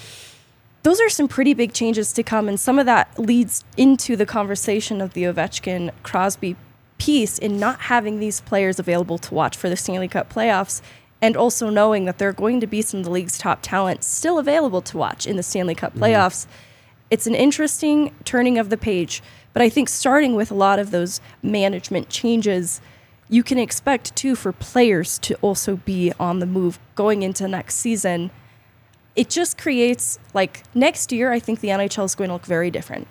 those 0.83 0.99
are 0.99 1.09
some 1.09 1.27
pretty 1.27 1.53
big 1.53 1.73
changes 1.73 2.11
to 2.13 2.23
come, 2.23 2.47
and 2.47 2.59
some 2.59 2.79
of 2.79 2.85
that 2.85 3.17
leads 3.19 3.63
into 3.77 4.15
the 4.15 4.25
conversation 4.25 5.01
of 5.01 5.13
the 5.13 5.23
Ovechkin 5.23 5.91
Crosby 6.03 6.55
piece 6.97 7.37
in 7.37 7.59
not 7.59 7.81
having 7.81 8.19
these 8.19 8.41
players 8.41 8.79
available 8.79 9.17
to 9.19 9.33
watch 9.33 9.55
for 9.57 9.69
the 9.69 9.75
Stanley 9.75 10.07
Cup 10.07 10.31
playoffs, 10.31 10.81
and 11.21 11.37
also 11.37 11.69
knowing 11.69 12.05
that 12.05 12.17
there 12.17 12.29
are 12.29 12.33
going 12.33 12.59
to 12.59 12.67
be 12.67 12.81
some 12.81 12.99
of 12.99 13.03
the 13.05 13.11
league's 13.11 13.37
top 13.37 13.59
talent 13.61 14.03
still 14.03 14.39
available 14.39 14.81
to 14.81 14.97
watch 14.97 15.27
in 15.27 15.37
the 15.37 15.43
Stanley 15.43 15.75
Cup 15.75 15.93
mm-hmm. 15.93 16.03
playoffs. 16.03 16.47
It's 17.11 17.27
an 17.27 17.35
interesting 17.35 18.15
turning 18.23 18.57
of 18.57 18.69
the 18.69 18.77
page, 18.77 19.21
but 19.53 19.61
I 19.61 19.69
think 19.69 19.89
starting 19.89 20.35
with 20.35 20.49
a 20.49 20.55
lot 20.55 20.79
of 20.79 20.91
those 20.91 21.21
management 21.43 22.09
changes, 22.09 22.81
you 23.29 23.43
can 23.43 23.57
expect 23.57 24.15
too 24.15 24.35
for 24.35 24.51
players 24.51 25.19
to 25.19 25.35
also 25.35 25.75
be 25.77 26.11
on 26.19 26.39
the 26.39 26.45
move 26.45 26.79
going 26.95 27.21
into 27.21 27.47
next 27.47 27.75
season. 27.75 28.31
It 29.15 29.29
just 29.29 29.57
creates 29.57 30.19
like 30.33 30.63
next 30.73 31.11
year, 31.11 31.31
I 31.31 31.39
think 31.39 31.59
the 31.59 31.69
NHL 31.69 32.05
is 32.05 32.15
going 32.15 32.29
to 32.29 32.33
look 32.33 32.45
very 32.45 32.71
different. 32.71 33.07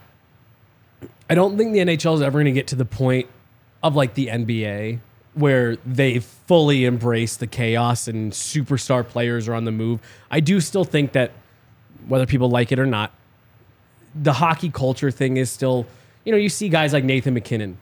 I 1.28 1.34
don't 1.34 1.56
think 1.56 1.72
the 1.72 1.78
NHL 1.80 2.14
is 2.14 2.22
ever 2.22 2.38
going 2.38 2.46
to 2.46 2.52
get 2.52 2.66
to 2.68 2.76
the 2.76 2.84
point 2.84 3.28
of 3.82 3.94
like 3.94 4.14
the 4.14 4.26
NBA 4.28 4.98
where 5.34 5.76
they 5.86 6.18
fully 6.18 6.84
embrace 6.84 7.36
the 7.36 7.46
chaos 7.46 8.08
and 8.08 8.32
superstar 8.32 9.06
players 9.06 9.48
are 9.48 9.54
on 9.54 9.64
the 9.64 9.70
move. 9.70 10.00
I 10.30 10.40
do 10.40 10.60
still 10.60 10.84
think 10.84 11.12
that 11.12 11.30
whether 12.08 12.26
people 12.26 12.50
like 12.50 12.72
it 12.72 12.78
or 12.78 12.86
not, 12.86 13.12
the 14.14 14.32
hockey 14.32 14.70
culture 14.70 15.10
thing 15.10 15.36
is 15.36 15.50
still, 15.50 15.86
you 16.24 16.32
know, 16.32 16.38
you 16.38 16.48
see 16.48 16.68
guys 16.68 16.92
like 16.92 17.04
Nathan 17.04 17.34
MacKinnon. 17.34 17.78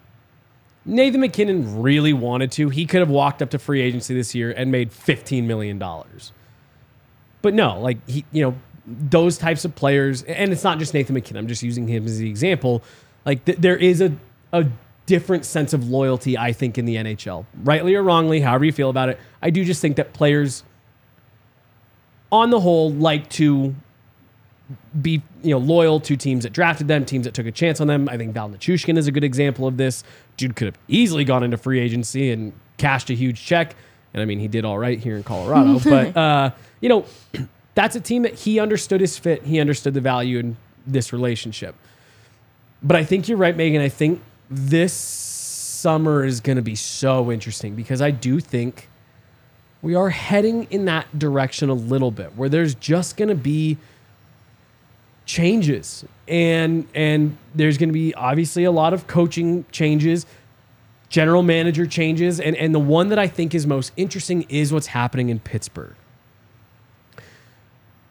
Nathan 0.84 1.20
MacKinnon 1.20 1.80
really 1.80 2.12
wanted 2.12 2.52
to. 2.52 2.68
He 2.68 2.86
could 2.86 3.00
have 3.00 3.10
walked 3.10 3.42
up 3.42 3.50
to 3.50 3.58
free 3.58 3.80
agency 3.80 4.14
this 4.14 4.34
year 4.34 4.50
and 4.50 4.70
made 4.70 4.90
$15 4.90 5.44
million. 5.44 5.82
But 7.42 7.54
no, 7.54 7.80
like 7.80 7.98
he, 8.08 8.24
you 8.32 8.42
know, 8.42 8.54
those 8.86 9.38
types 9.38 9.64
of 9.64 9.74
players, 9.74 10.22
and 10.22 10.52
it's 10.52 10.64
not 10.64 10.78
just 10.78 10.94
Nathan 10.94 11.14
MacKinnon. 11.14 11.44
I'm 11.44 11.48
just 11.48 11.62
using 11.62 11.86
him 11.86 12.06
as 12.06 12.18
the 12.18 12.28
example. 12.28 12.82
Like 13.24 13.44
th- 13.44 13.58
there 13.58 13.76
is 13.76 14.00
a 14.00 14.12
a 14.52 14.66
different 15.06 15.44
sense 15.44 15.72
of 15.72 15.88
loyalty, 15.88 16.36
I 16.36 16.52
think, 16.52 16.78
in 16.78 16.84
the 16.84 16.96
NHL, 16.96 17.46
rightly 17.62 17.94
or 17.94 18.02
wrongly, 18.02 18.40
however 18.40 18.64
you 18.64 18.72
feel 18.72 18.90
about 18.90 19.08
it. 19.08 19.18
I 19.42 19.50
do 19.50 19.64
just 19.64 19.80
think 19.80 19.96
that 19.96 20.12
players, 20.12 20.64
on 22.30 22.50
the 22.50 22.60
whole, 22.60 22.92
like 22.92 23.28
to 23.30 23.74
be 25.00 25.22
you 25.42 25.50
know 25.50 25.58
loyal 25.58 25.98
to 26.00 26.16
teams 26.16 26.44
that 26.44 26.52
drafted 26.52 26.88
them, 26.88 27.04
teams 27.04 27.24
that 27.24 27.34
took 27.34 27.46
a 27.46 27.52
chance 27.52 27.80
on 27.80 27.86
them. 27.86 28.08
I 28.08 28.16
think 28.16 28.34
Val 28.34 28.50
Nichushkin 28.50 28.98
is 28.98 29.06
a 29.06 29.12
good 29.12 29.24
example 29.24 29.66
of 29.66 29.76
this. 29.76 30.04
Dude 30.36 30.56
could 30.56 30.66
have 30.66 30.78
easily 30.88 31.24
gone 31.24 31.42
into 31.42 31.56
free 31.56 31.80
agency 31.80 32.30
and 32.30 32.52
cashed 32.76 33.10
a 33.10 33.14
huge 33.14 33.44
check 33.44 33.74
And 34.18 34.22
I 34.22 34.26
mean, 34.26 34.40
he 34.40 34.48
did 34.48 34.64
all 34.64 34.78
right 34.78 34.98
here 34.98 35.16
in 35.16 35.22
Colorado, 35.22 35.78
but 35.84 36.16
uh, 36.16 36.50
you 36.80 36.88
know, 36.88 37.04
that's 37.74 37.94
a 37.94 38.00
team 38.00 38.22
that 38.22 38.34
he 38.34 38.58
understood 38.58 39.00
his 39.00 39.16
fit. 39.16 39.44
He 39.44 39.60
understood 39.60 39.94
the 39.94 40.00
value 40.00 40.38
in 40.38 40.56
this 40.86 41.12
relationship. 41.12 41.74
But 42.82 42.96
I 42.96 43.04
think 43.04 43.28
you're 43.28 43.38
right, 43.38 43.56
Meghan. 43.56 43.80
I 43.80 43.88
think 43.88 44.20
this 44.50 44.92
summer 44.92 46.24
is 46.24 46.40
going 46.40 46.56
to 46.56 46.62
be 46.62 46.74
so 46.74 47.30
interesting 47.30 47.74
because 47.76 48.02
I 48.02 48.10
do 48.10 48.40
think 48.40 48.88
we 49.80 49.94
are 49.94 50.10
heading 50.10 50.66
in 50.70 50.86
that 50.86 51.18
direction 51.18 51.68
a 51.70 51.74
little 51.74 52.10
bit 52.10 52.34
where 52.36 52.48
there's 52.48 52.74
just 52.74 53.16
going 53.16 53.28
to 53.28 53.34
be 53.34 53.78
changes 55.24 56.04
and 56.26 56.88
and 56.94 57.36
there's 57.54 57.76
going 57.76 57.90
to 57.90 57.92
be 57.92 58.14
obviously 58.14 58.64
a 58.64 58.70
lot 58.70 58.94
of 58.94 59.06
coaching 59.06 59.64
changes 59.70 60.26
general 61.08 61.42
manager 61.42 61.86
changes 61.86 62.38
and 62.40 62.56
and 62.56 62.74
the 62.74 62.78
one 62.78 63.08
that 63.08 63.18
I 63.18 63.28
think 63.28 63.54
is 63.54 63.66
most 63.66 63.92
interesting 63.96 64.42
is 64.48 64.72
what's 64.72 64.88
happening 64.88 65.28
in 65.28 65.40
Pittsburgh 65.40 65.94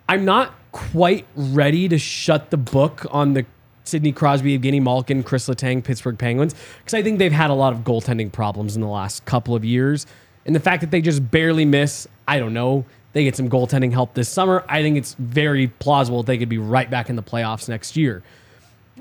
I'm 0.10 0.24
not 0.26 0.54
quite 0.72 1.26
ready 1.36 1.90
to 1.90 1.98
shut 1.98 2.50
the 2.50 2.58
book 2.58 3.06
on 3.12 3.34
the 3.34 3.46
Sidney 3.84 4.12
Crosby, 4.12 4.58
Evgeny 4.58 4.82
Malkin, 4.82 5.24
Chris 5.24 5.48
Letang, 5.48 5.84
Pittsburgh 5.84 6.18
Penguins, 6.18 6.54
because 6.80 6.94
I 6.94 7.02
think 7.02 7.20
they've 7.20 7.32
had 7.32 7.50
a 7.50 7.54
lot 7.54 7.74
of 7.74 7.80
goaltending 7.80 8.32
problems 8.32 8.76
in 8.76 8.82
the 8.82 8.88
last 8.88 9.26
couple 9.26 9.56
of 9.56 9.64
years. 9.66 10.06
And 10.46 10.56
the 10.56 10.60
fact 10.60 10.82
that 10.82 10.92
they 10.92 11.02
just 11.02 11.30
barely 11.32 11.66
miss, 11.66 12.08
I 12.28 12.40
don't 12.40 12.54
know, 12.54 12.86
they 13.14 13.24
get 13.24 13.36
some 13.36 13.50
goaltending 13.50 13.92
help 13.92 14.14
this 14.14 14.30
summer. 14.30 14.64
I 14.70 14.82
think 14.82 14.98
it's 14.98 15.16
very 15.16 15.68
plausible 15.68 16.24
they 16.24 16.38
could 16.38 16.50
be 16.50 16.58
right 16.58 16.90
back 16.90 17.10
in 17.10 17.16
the 17.16 17.24
playoffs 17.24 17.68
next 17.68 17.98
year. 17.98 18.24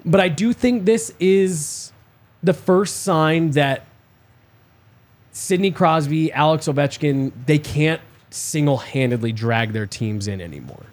But 0.05 0.21
I 0.21 0.29
do 0.29 0.53
think 0.53 0.85
this 0.85 1.13
is 1.21 1.93
the 2.47 2.55
first 2.55 3.03
sign 3.03 3.51
that 3.51 3.85
Sidney 5.33 5.73
Crosby, 5.73 6.33
Alex 6.33 6.69
Ovechkin, 6.69 7.33
they 7.45 7.59
can't 7.59 8.01
single 8.31 8.79
handedly 8.79 9.33
drag 9.33 9.73
their 9.73 9.87
teams 9.87 10.29
in 10.29 10.41
anymore. 10.41 10.87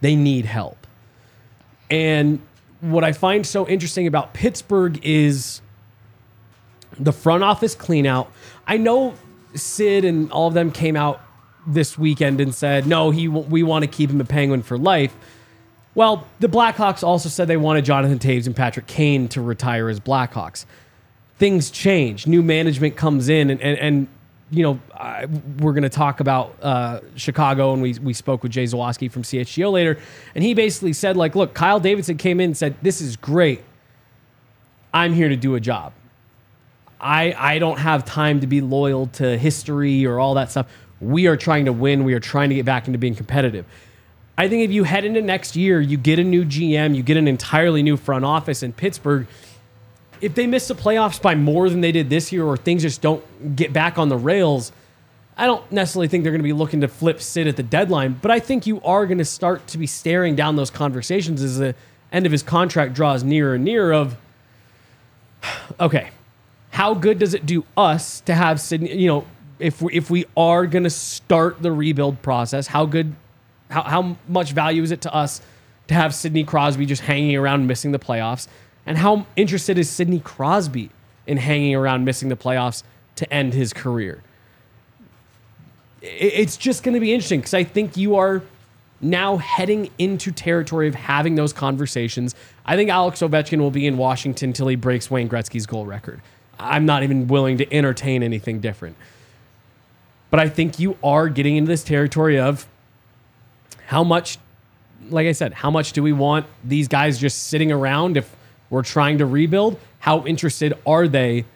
They 0.00 0.14
need 0.14 0.44
help. 0.44 0.86
And 1.90 2.40
what 2.80 3.02
I 3.02 3.12
find 3.12 3.44
so 3.44 3.66
interesting 3.66 4.06
about 4.06 4.34
Pittsburgh 4.34 5.00
is 5.02 5.60
the 6.98 7.12
front 7.12 7.42
office 7.42 7.74
cleanout. 7.74 8.28
I 8.66 8.76
know 8.76 9.14
Sid 9.54 10.04
and 10.04 10.30
all 10.30 10.46
of 10.46 10.54
them 10.54 10.70
came 10.70 10.94
out 10.94 11.20
this 11.66 11.98
weekend 11.98 12.40
and 12.40 12.54
said, 12.54 12.86
"No, 12.86 13.10
he 13.10 13.26
we 13.26 13.64
want 13.64 13.82
to 13.82 13.88
keep 13.88 14.10
him 14.10 14.20
a 14.20 14.24
Penguin 14.24 14.62
for 14.62 14.78
life." 14.78 15.14
Well, 15.98 16.28
the 16.38 16.46
Blackhawks 16.46 17.02
also 17.02 17.28
said 17.28 17.48
they 17.48 17.56
wanted 17.56 17.84
Jonathan 17.84 18.20
Toews 18.20 18.46
and 18.46 18.54
Patrick 18.54 18.86
Kane 18.86 19.26
to 19.30 19.40
retire 19.40 19.88
as 19.88 19.98
Blackhawks. 19.98 20.64
Things 21.38 21.72
change. 21.72 22.24
New 22.24 22.40
management 22.40 22.94
comes 22.94 23.28
in, 23.28 23.50
and 23.50 23.60
and, 23.60 23.78
and 23.80 24.08
you 24.48 24.62
know 24.62 24.80
I, 24.94 25.26
we're 25.58 25.72
going 25.72 25.82
to 25.82 25.88
talk 25.88 26.20
about 26.20 26.54
uh, 26.62 27.00
Chicago, 27.16 27.72
and 27.72 27.82
we 27.82 27.94
we 27.94 28.12
spoke 28.12 28.44
with 28.44 28.52
Jay 28.52 28.62
Zawaski 28.62 29.10
from 29.10 29.24
CHGO 29.24 29.72
later, 29.72 29.98
and 30.36 30.44
he 30.44 30.54
basically 30.54 30.92
said 30.92 31.16
like, 31.16 31.34
"Look, 31.34 31.52
Kyle 31.52 31.80
Davidson 31.80 32.16
came 32.16 32.38
in 32.38 32.50
and 32.50 32.56
said 32.56 32.76
this 32.80 33.00
is 33.00 33.16
great. 33.16 33.64
I'm 34.94 35.14
here 35.14 35.28
to 35.28 35.36
do 35.36 35.56
a 35.56 35.60
job. 35.60 35.92
I 37.00 37.34
I 37.36 37.58
don't 37.58 37.80
have 37.80 38.04
time 38.04 38.38
to 38.38 38.46
be 38.46 38.60
loyal 38.60 39.08
to 39.14 39.36
history 39.36 40.06
or 40.06 40.20
all 40.20 40.34
that 40.34 40.52
stuff. 40.52 40.68
We 41.00 41.26
are 41.26 41.36
trying 41.36 41.64
to 41.64 41.72
win. 41.72 42.04
We 42.04 42.14
are 42.14 42.20
trying 42.20 42.50
to 42.50 42.54
get 42.54 42.66
back 42.66 42.86
into 42.86 43.00
being 43.00 43.16
competitive." 43.16 43.66
I 44.38 44.48
think 44.48 44.62
if 44.62 44.70
you 44.70 44.84
head 44.84 45.04
into 45.04 45.20
next 45.20 45.56
year, 45.56 45.80
you 45.80 45.96
get 45.96 46.20
a 46.20 46.24
new 46.24 46.44
GM, 46.44 46.94
you 46.94 47.02
get 47.02 47.16
an 47.16 47.26
entirely 47.26 47.82
new 47.82 47.96
front 47.96 48.24
office 48.24 48.62
in 48.62 48.72
Pittsburgh. 48.72 49.26
If 50.20 50.36
they 50.36 50.46
miss 50.46 50.68
the 50.68 50.76
playoffs 50.76 51.20
by 51.20 51.34
more 51.34 51.68
than 51.68 51.80
they 51.80 51.90
did 51.90 52.08
this 52.08 52.30
year, 52.30 52.44
or 52.44 52.56
things 52.56 52.82
just 52.82 53.02
don't 53.02 53.56
get 53.56 53.72
back 53.72 53.98
on 53.98 54.08
the 54.08 54.16
rails, 54.16 54.70
I 55.36 55.46
don't 55.46 55.70
necessarily 55.72 56.06
think 56.06 56.22
they're 56.22 56.30
going 56.30 56.40
to 56.40 56.44
be 56.44 56.52
looking 56.52 56.82
to 56.82 56.88
flip 56.88 57.20
Sid 57.20 57.48
at 57.48 57.56
the 57.56 57.64
deadline. 57.64 58.16
But 58.22 58.30
I 58.30 58.38
think 58.38 58.64
you 58.64 58.80
are 58.82 59.06
going 59.06 59.18
to 59.18 59.24
start 59.24 59.66
to 59.68 59.78
be 59.78 59.88
staring 59.88 60.36
down 60.36 60.54
those 60.54 60.70
conversations 60.70 61.42
as 61.42 61.58
the 61.58 61.74
end 62.12 62.24
of 62.24 62.30
his 62.30 62.44
contract 62.44 62.94
draws 62.94 63.24
nearer 63.24 63.54
and 63.54 63.64
nearer. 63.64 63.92
Of 63.92 64.16
okay, 65.80 66.10
how 66.70 66.94
good 66.94 67.18
does 67.18 67.34
it 67.34 67.44
do 67.44 67.64
us 67.76 68.20
to 68.20 68.36
have 68.36 68.60
Sidney? 68.60 68.96
You 68.96 69.08
know, 69.08 69.26
if 69.58 69.82
we, 69.82 69.94
if 69.94 70.10
we 70.10 70.26
are 70.36 70.64
going 70.68 70.84
to 70.84 70.90
start 70.90 71.60
the 71.60 71.72
rebuild 71.72 72.22
process, 72.22 72.68
how 72.68 72.86
good 72.86 73.16
how, 73.70 73.82
how 73.82 74.16
much 74.28 74.52
value 74.52 74.82
is 74.82 74.90
it 74.90 75.00
to 75.02 75.14
us 75.14 75.40
to 75.88 75.94
have 75.94 76.14
Sidney 76.14 76.44
Crosby 76.44 76.86
just 76.86 77.02
hanging 77.02 77.36
around 77.36 77.66
missing 77.66 77.92
the 77.92 77.98
playoffs? 77.98 78.48
And 78.86 78.96
how 78.98 79.26
interested 79.36 79.78
is 79.78 79.90
Sidney 79.90 80.20
Crosby 80.20 80.90
in 81.26 81.36
hanging 81.36 81.74
around 81.74 82.04
missing 82.04 82.28
the 82.28 82.36
playoffs 82.36 82.82
to 83.16 83.32
end 83.32 83.54
his 83.54 83.72
career? 83.72 84.22
It's 86.00 86.56
just 86.56 86.82
going 86.82 86.94
to 86.94 87.00
be 87.00 87.12
interesting 87.12 87.40
because 87.40 87.54
I 87.54 87.64
think 87.64 87.96
you 87.96 88.16
are 88.16 88.42
now 89.00 89.36
heading 89.36 89.90
into 89.98 90.32
territory 90.32 90.88
of 90.88 90.94
having 90.94 91.34
those 91.34 91.52
conversations. 91.52 92.34
I 92.64 92.76
think 92.76 92.90
Alex 92.90 93.20
Ovechkin 93.20 93.58
will 93.58 93.70
be 93.70 93.86
in 93.86 93.96
Washington 93.96 94.50
until 94.50 94.68
he 94.68 94.76
breaks 94.76 95.10
Wayne 95.10 95.28
Gretzky's 95.28 95.66
goal 95.66 95.86
record. 95.86 96.20
I'm 96.58 96.86
not 96.86 97.02
even 97.02 97.28
willing 97.28 97.58
to 97.58 97.72
entertain 97.72 98.22
anything 98.22 98.60
different. 98.60 98.96
But 100.30 100.40
I 100.40 100.48
think 100.48 100.78
you 100.78 100.96
are 101.02 101.28
getting 101.28 101.56
into 101.56 101.68
this 101.68 101.84
territory 101.84 102.38
of 102.38 102.66
how 103.88 104.04
much, 104.04 104.36
like 105.08 105.26
I 105.26 105.32
said, 105.32 105.54
how 105.54 105.70
much 105.70 105.94
do 105.94 106.02
we 106.02 106.12
want 106.12 106.44
these 106.62 106.88
guys 106.88 107.18
just 107.18 107.44
sitting 107.44 107.72
around 107.72 108.18
if 108.18 108.36
we're 108.68 108.82
trying 108.82 109.16
to 109.16 109.24
rebuild? 109.24 109.80
How 110.00 110.26
interested 110.26 110.74
are 110.86 111.08
they 111.08 111.46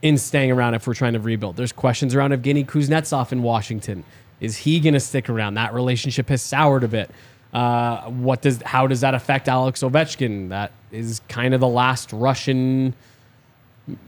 in 0.00 0.16
staying 0.16 0.50
around 0.50 0.72
if 0.72 0.86
we're 0.86 0.94
trying 0.94 1.12
to 1.12 1.20
rebuild? 1.20 1.56
There's 1.56 1.70
questions 1.70 2.14
around 2.14 2.30
Evgeny 2.32 2.64
Kuznetsov 2.64 3.30
in 3.30 3.42
Washington. 3.42 4.04
Is 4.40 4.56
he 4.56 4.80
going 4.80 4.94
to 4.94 5.00
stick 5.00 5.28
around? 5.28 5.52
That 5.52 5.74
relationship 5.74 6.30
has 6.30 6.40
soured 6.40 6.82
a 6.82 6.88
bit. 6.88 7.10
Uh, 7.52 8.04
what 8.04 8.40
does 8.40 8.62
how 8.62 8.86
does 8.86 9.02
that 9.02 9.12
affect 9.12 9.46
Alex 9.46 9.82
Ovechkin? 9.82 10.48
That 10.48 10.72
is 10.90 11.20
kind 11.28 11.52
of 11.52 11.60
the 11.60 11.68
last 11.68 12.10
Russian, 12.10 12.94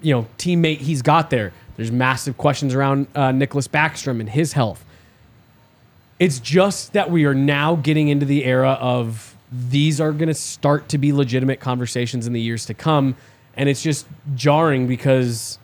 you 0.00 0.14
know, 0.14 0.26
teammate 0.38 0.78
he's 0.78 1.02
got 1.02 1.28
there. 1.28 1.52
There's 1.76 1.92
massive 1.92 2.38
questions 2.38 2.74
around 2.74 3.08
uh, 3.14 3.28
Nicklas 3.28 3.68
Backstrom 3.68 4.20
and 4.20 4.30
his 4.30 4.54
health. 4.54 4.86
It's 6.22 6.38
just 6.38 6.92
that 6.92 7.10
we 7.10 7.24
are 7.24 7.34
now 7.34 7.74
getting 7.74 8.06
into 8.06 8.24
the 8.24 8.44
era 8.44 8.78
of 8.80 9.34
these 9.50 10.00
are 10.00 10.12
going 10.12 10.28
to 10.28 10.34
start 10.34 10.88
to 10.90 10.98
be 10.98 11.12
legitimate 11.12 11.58
conversations 11.58 12.28
in 12.28 12.32
the 12.32 12.40
years 12.40 12.64
to 12.66 12.74
come. 12.74 13.16
And 13.56 13.68
it's 13.68 13.82
just 13.82 14.06
jarring 14.36 14.86
because, 14.86 15.58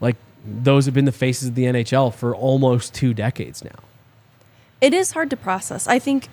like, 0.00 0.16
those 0.44 0.86
have 0.86 0.94
been 0.94 1.04
the 1.04 1.12
faces 1.12 1.48
of 1.48 1.54
the 1.54 1.64
NHL 1.64 2.14
for 2.14 2.34
almost 2.34 2.94
two 2.94 3.12
decades 3.12 3.62
now. 3.62 3.78
It 4.80 4.94
is 4.94 5.12
hard 5.12 5.28
to 5.30 5.36
process. 5.36 5.86
I 5.86 5.98
think 5.98 6.28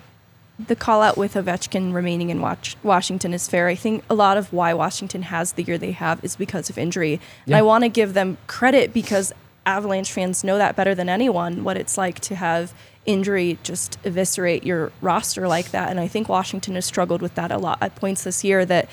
the 0.58 0.74
call 0.74 1.02
out 1.02 1.18
with 1.18 1.34
Ovechkin 1.34 1.92
remaining 1.92 2.30
in 2.30 2.40
Washington 2.82 3.34
is 3.34 3.46
fair. 3.48 3.68
I 3.68 3.74
think 3.74 4.02
a 4.08 4.14
lot 4.14 4.38
of 4.38 4.50
why 4.50 4.72
Washington 4.72 5.20
has 5.22 5.52
the 5.52 5.62
year 5.62 5.76
they 5.76 5.92
have 5.92 6.24
is 6.24 6.36
because 6.36 6.70
of 6.70 6.78
injury. 6.78 7.20
Yeah. 7.44 7.58
I 7.58 7.62
want 7.62 7.84
to 7.84 7.90
give 7.90 8.14
them 8.14 8.38
credit 8.46 8.94
because 8.94 9.34
Avalanche 9.66 10.10
fans 10.10 10.42
know 10.42 10.56
that 10.56 10.74
better 10.74 10.94
than 10.94 11.10
anyone 11.10 11.64
what 11.64 11.76
it's 11.76 11.98
like 11.98 12.20
to 12.20 12.36
have 12.36 12.72
injury 13.06 13.58
just 13.62 13.98
eviscerate 14.04 14.64
your 14.64 14.92
roster 15.00 15.48
like 15.48 15.70
that. 15.70 15.90
And 15.90 15.98
I 15.98 16.08
think 16.08 16.28
Washington 16.28 16.74
has 16.74 16.84
struggled 16.84 17.22
with 17.22 17.34
that 17.36 17.50
a 17.50 17.58
lot 17.58 17.78
at 17.80 17.94
points 17.94 18.24
this 18.24 18.44
year 18.44 18.64
that 18.66 18.88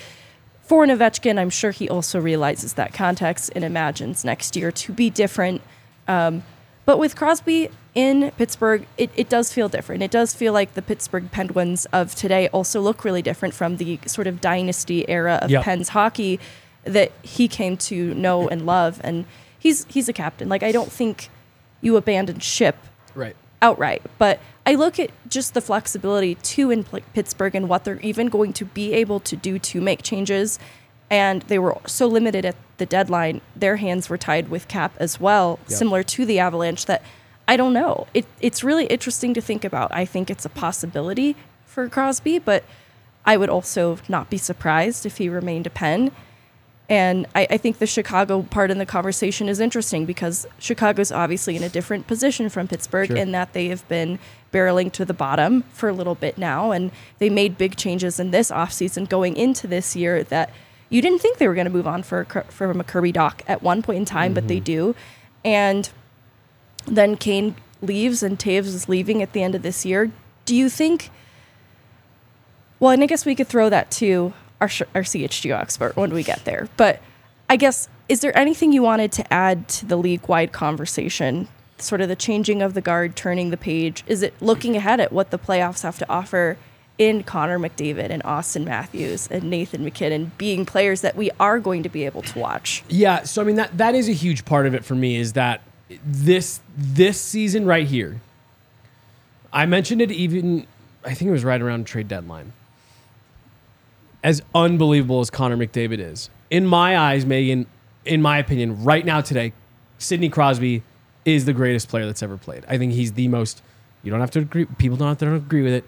for 0.61 0.85
Ovechkin, 0.85 1.37
I'm 1.37 1.49
sure 1.49 1.71
he 1.71 1.89
also 1.89 2.19
realizes 2.19 2.73
that 2.73 2.93
context 2.93 3.51
and 3.55 3.63
imagines 3.63 4.23
next 4.23 4.55
year 4.55 4.71
to 4.71 4.93
be 4.93 5.09
different. 5.09 5.61
Um, 6.07 6.43
but 6.85 6.97
with 6.97 7.15
Crosby 7.15 7.69
in 7.95 8.31
Pittsburgh, 8.37 8.85
it, 8.97 9.11
it 9.15 9.29
does 9.29 9.51
feel 9.53 9.69
different. 9.69 10.03
It 10.03 10.11
does 10.11 10.33
feel 10.33 10.53
like 10.53 10.73
the 10.73 10.81
Pittsburgh 10.81 11.31
Penguins 11.31 11.85
of 11.87 12.15
today 12.15 12.47
also 12.49 12.81
look 12.81 13.03
really 13.03 13.21
different 13.21 13.53
from 13.53 13.77
the 13.77 13.99
sort 14.05 14.27
of 14.27 14.41
dynasty 14.41 15.07
era 15.09 15.39
of 15.41 15.51
yep. 15.51 15.63
Pens 15.63 15.89
hockey 15.89 16.39
that 16.85 17.11
he 17.21 17.47
came 17.47 17.77
to 17.77 18.13
know 18.13 18.47
and 18.47 18.65
love. 18.65 18.99
And 19.03 19.25
he's 19.57 19.85
he's 19.85 20.09
a 20.09 20.13
captain. 20.13 20.49
Like 20.49 20.63
I 20.63 20.71
don't 20.71 20.91
think 20.91 21.29
you 21.81 21.97
abandon 21.97 22.39
ship 22.39 22.77
outright. 23.63 24.03
But 24.19 24.39
I 24.65 24.75
look 24.75 24.99
at 24.99 25.09
just 25.27 25.55
the 25.55 25.61
flexibility 25.61 26.35
too 26.35 26.69
in 26.69 26.83
Pittsburgh 26.83 27.55
and 27.55 27.67
what 27.67 27.85
they're 27.85 27.99
even 28.01 28.27
going 28.27 28.53
to 28.53 28.65
be 28.65 28.93
able 28.93 29.19
to 29.21 29.35
do 29.35 29.57
to 29.57 29.81
make 29.81 30.03
changes. 30.03 30.59
And 31.09 31.41
they 31.43 31.57
were 31.57 31.77
so 31.87 32.07
limited 32.07 32.45
at 32.45 32.55
the 32.77 32.85
deadline, 32.85 33.41
their 33.55 33.77
hands 33.77 34.09
were 34.09 34.17
tied 34.17 34.49
with 34.49 34.67
cap 34.67 34.93
as 34.97 35.19
well, 35.19 35.59
yep. 35.63 35.77
similar 35.77 36.03
to 36.03 36.25
the 36.25 36.39
Avalanche. 36.39 36.85
That 36.85 37.01
I 37.47 37.55
don't 37.55 37.73
know. 37.73 38.07
It, 38.13 38.25
it's 38.41 38.63
really 38.63 38.85
interesting 38.87 39.33
to 39.33 39.41
think 39.41 39.63
about. 39.63 39.93
I 39.93 40.05
think 40.05 40.29
it's 40.29 40.45
a 40.45 40.49
possibility 40.49 41.35
for 41.65 41.87
Crosby, 41.87 42.39
but 42.39 42.63
I 43.25 43.37
would 43.37 43.49
also 43.49 43.97
not 44.09 44.29
be 44.29 44.37
surprised 44.37 45.05
if 45.05 45.17
he 45.17 45.29
remained 45.29 45.67
a 45.67 45.69
pen. 45.69 46.11
And 46.89 47.25
I, 47.33 47.47
I, 47.49 47.57
think 47.57 47.79
the 47.79 47.87
Chicago 47.87 48.41
part 48.41 48.69
in 48.69 48.77
the 48.77 48.85
conversation 48.85 49.47
is 49.47 49.61
interesting 49.61 50.05
because 50.05 50.45
Chicago's 50.59 51.13
obviously 51.13 51.55
in 51.55 51.63
a 51.63 51.69
different 51.69 52.07
position 52.07 52.49
from 52.49 52.67
Pittsburgh 52.67 53.07
sure. 53.07 53.17
in 53.17 53.31
that 53.31 53.53
they 53.53 53.69
have 53.69 53.87
been 53.87 54.19
barreling 54.51 54.91
to 54.91 55.05
the 55.05 55.13
bottom 55.13 55.63
for 55.71 55.87
a 55.87 55.93
little 55.93 56.13
bit 56.13 56.37
now. 56.37 56.71
And 56.71 56.91
they 57.19 57.29
made 57.29 57.57
big 57.57 57.77
changes 57.77 58.19
in 58.19 58.31
this 58.31 58.51
offseason 58.51 59.07
going 59.07 59.37
into 59.37 59.65
this 59.65 59.95
year 59.95 60.23
that 60.25 60.51
you 60.89 61.01
didn't 61.01 61.19
think 61.19 61.37
they 61.37 61.47
were 61.47 61.55
going 61.55 61.65
to 61.65 61.71
move 61.71 61.87
on 61.87 62.03
for, 62.03 62.25
from 62.25 62.81
a 62.81 62.83
Kirby 62.83 63.13
Dach 63.13 63.41
at 63.47 63.63
one 63.63 63.81
point 63.81 63.99
in 63.99 64.05
time, 64.05 64.29
mm-hmm. 64.29 64.35
but 64.35 64.47
they 64.49 64.57
mm-hmm. 64.57 64.63
do. 64.65 64.95
And 65.45 65.89
Then 66.85 67.15
Kane 67.15 67.55
leaves 67.81 68.23
and 68.23 68.37
Toews 68.37 68.67
is 68.67 68.89
leaving 68.89 69.21
at 69.21 69.33
the 69.33 69.41
end 69.41 69.55
of 69.55 69.61
this 69.61 69.85
year. 69.85 70.11
Do 70.45 70.55
you 70.55 70.69
think? 70.69 71.09
Well, 72.79 72.91
and 72.91 73.01
I 73.01 73.05
guess 73.05 73.25
we 73.25 73.35
could 73.35 73.47
throw 73.47 73.69
that 73.69 73.89
to 73.91 74.33
our 74.63 74.69
our 74.95 75.01
CHGO 75.03 75.59
expert 75.59 75.95
when 75.95 76.13
we 76.13 76.23
get 76.23 76.45
there. 76.45 76.69
But 76.77 77.01
I 77.49 77.57
guess 77.57 77.89
is 78.09 78.21
there 78.21 78.35
anything 78.37 78.71
you 78.73 78.81
wanted 78.81 79.11
to 79.13 79.33
add 79.33 79.67
to 79.69 79.85
the 79.85 79.97
league 79.97 80.27
wide 80.27 80.51
conversation? 80.51 81.47
Sort 81.77 82.01
of 82.01 82.07
the 82.07 82.15
changing 82.15 82.61
of 82.61 82.73
the 82.73 82.81
guard, 82.81 83.15
turning 83.15 83.49
the 83.49 83.57
page. 83.57 84.03
Is 84.07 84.23
it 84.23 84.33
looking 84.41 84.75
ahead 84.75 84.99
at 84.99 85.11
what 85.11 85.31
the 85.31 85.39
playoffs 85.39 85.83
have 85.83 85.97
to 85.99 86.09
offer 86.09 86.57
in 86.97 87.23
Connor 87.23 87.59
McDavid 87.59 88.09
and 88.09 88.23
Auston 88.23 88.63
Matthews 88.63 89.27
and 89.29 89.43
Nathan 89.49 89.83
MacKinnon 89.83 90.31
being 90.37 90.65
players 90.65 91.01
that 91.01 91.15
we 91.15 91.31
are 91.39 91.59
going 91.59 91.83
to 91.83 91.89
be 91.89 92.05
able 92.05 92.21
to 92.21 92.39
watch? 92.39 92.83
Yeah, 92.87 93.23
so 93.23 93.41
I 93.41 93.45
mean 93.45 93.55
that 93.57 93.77
that 93.77 93.95
is 93.95 94.07
a 94.07 94.13
huge 94.13 94.45
part 94.45 94.65
of 94.65 94.73
it 94.73 94.85
for 94.85 94.95
me 94.95 95.17
is 95.17 95.33
that 95.33 95.61
this 96.05 96.61
this 96.77 97.19
season 97.19 97.65
right 97.65 97.87
here. 97.87 98.21
I 99.51 99.65
mentioned 99.65 100.01
it 100.01 100.11
even 100.11 100.65
I 101.03 101.13
think 101.13 101.29
it 101.29 101.31
was 101.31 101.43
right 101.43 101.61
around 101.61 101.85
trade 101.85 102.07
deadline. 102.07 102.53
As 104.23 104.41
unbelievable 104.55 105.19
as 105.19 105.29
Connor 105.29 105.57
McDavid 105.57 105.99
is, 105.99 106.29
in 106.49 106.65
my 106.65 106.97
eyes, 106.97 107.25
Meghan, 107.25 107.65
in 108.05 108.21
my 108.21 108.37
opinion, 108.37 108.83
right 108.83 109.05
now 109.05 109.19
today, 109.19 109.51
Sidney 109.97 110.29
Crosby 110.29 110.81
is 111.25 111.45
the 111.45 111.53
greatest 111.53 111.89
player 111.89 112.05
that's 112.05 112.23
ever 112.23 112.37
played. 112.37 112.63
I 112.67 112.77
think 112.77 112.93
he's 112.93 113.13
the 113.13 113.27
most. 113.27 113.61
You 114.01 114.11
don't 114.11 114.19
have 114.21 114.31
to 114.31 114.39
agree. 114.39 114.65
People 114.65 114.97
don't 114.97 115.09
have 115.09 115.17
to 115.19 115.35
agree 115.35 115.61
with 115.61 115.73
it. 115.73 115.85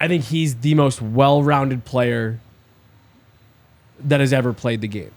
I 0.00 0.08
think 0.08 0.24
he's 0.24 0.56
the 0.56 0.74
most 0.74 1.00
well-rounded 1.00 1.84
player 1.84 2.38
that 4.00 4.20
has 4.20 4.32
ever 4.32 4.52
played 4.52 4.80
the 4.80 4.88
game. 4.88 5.12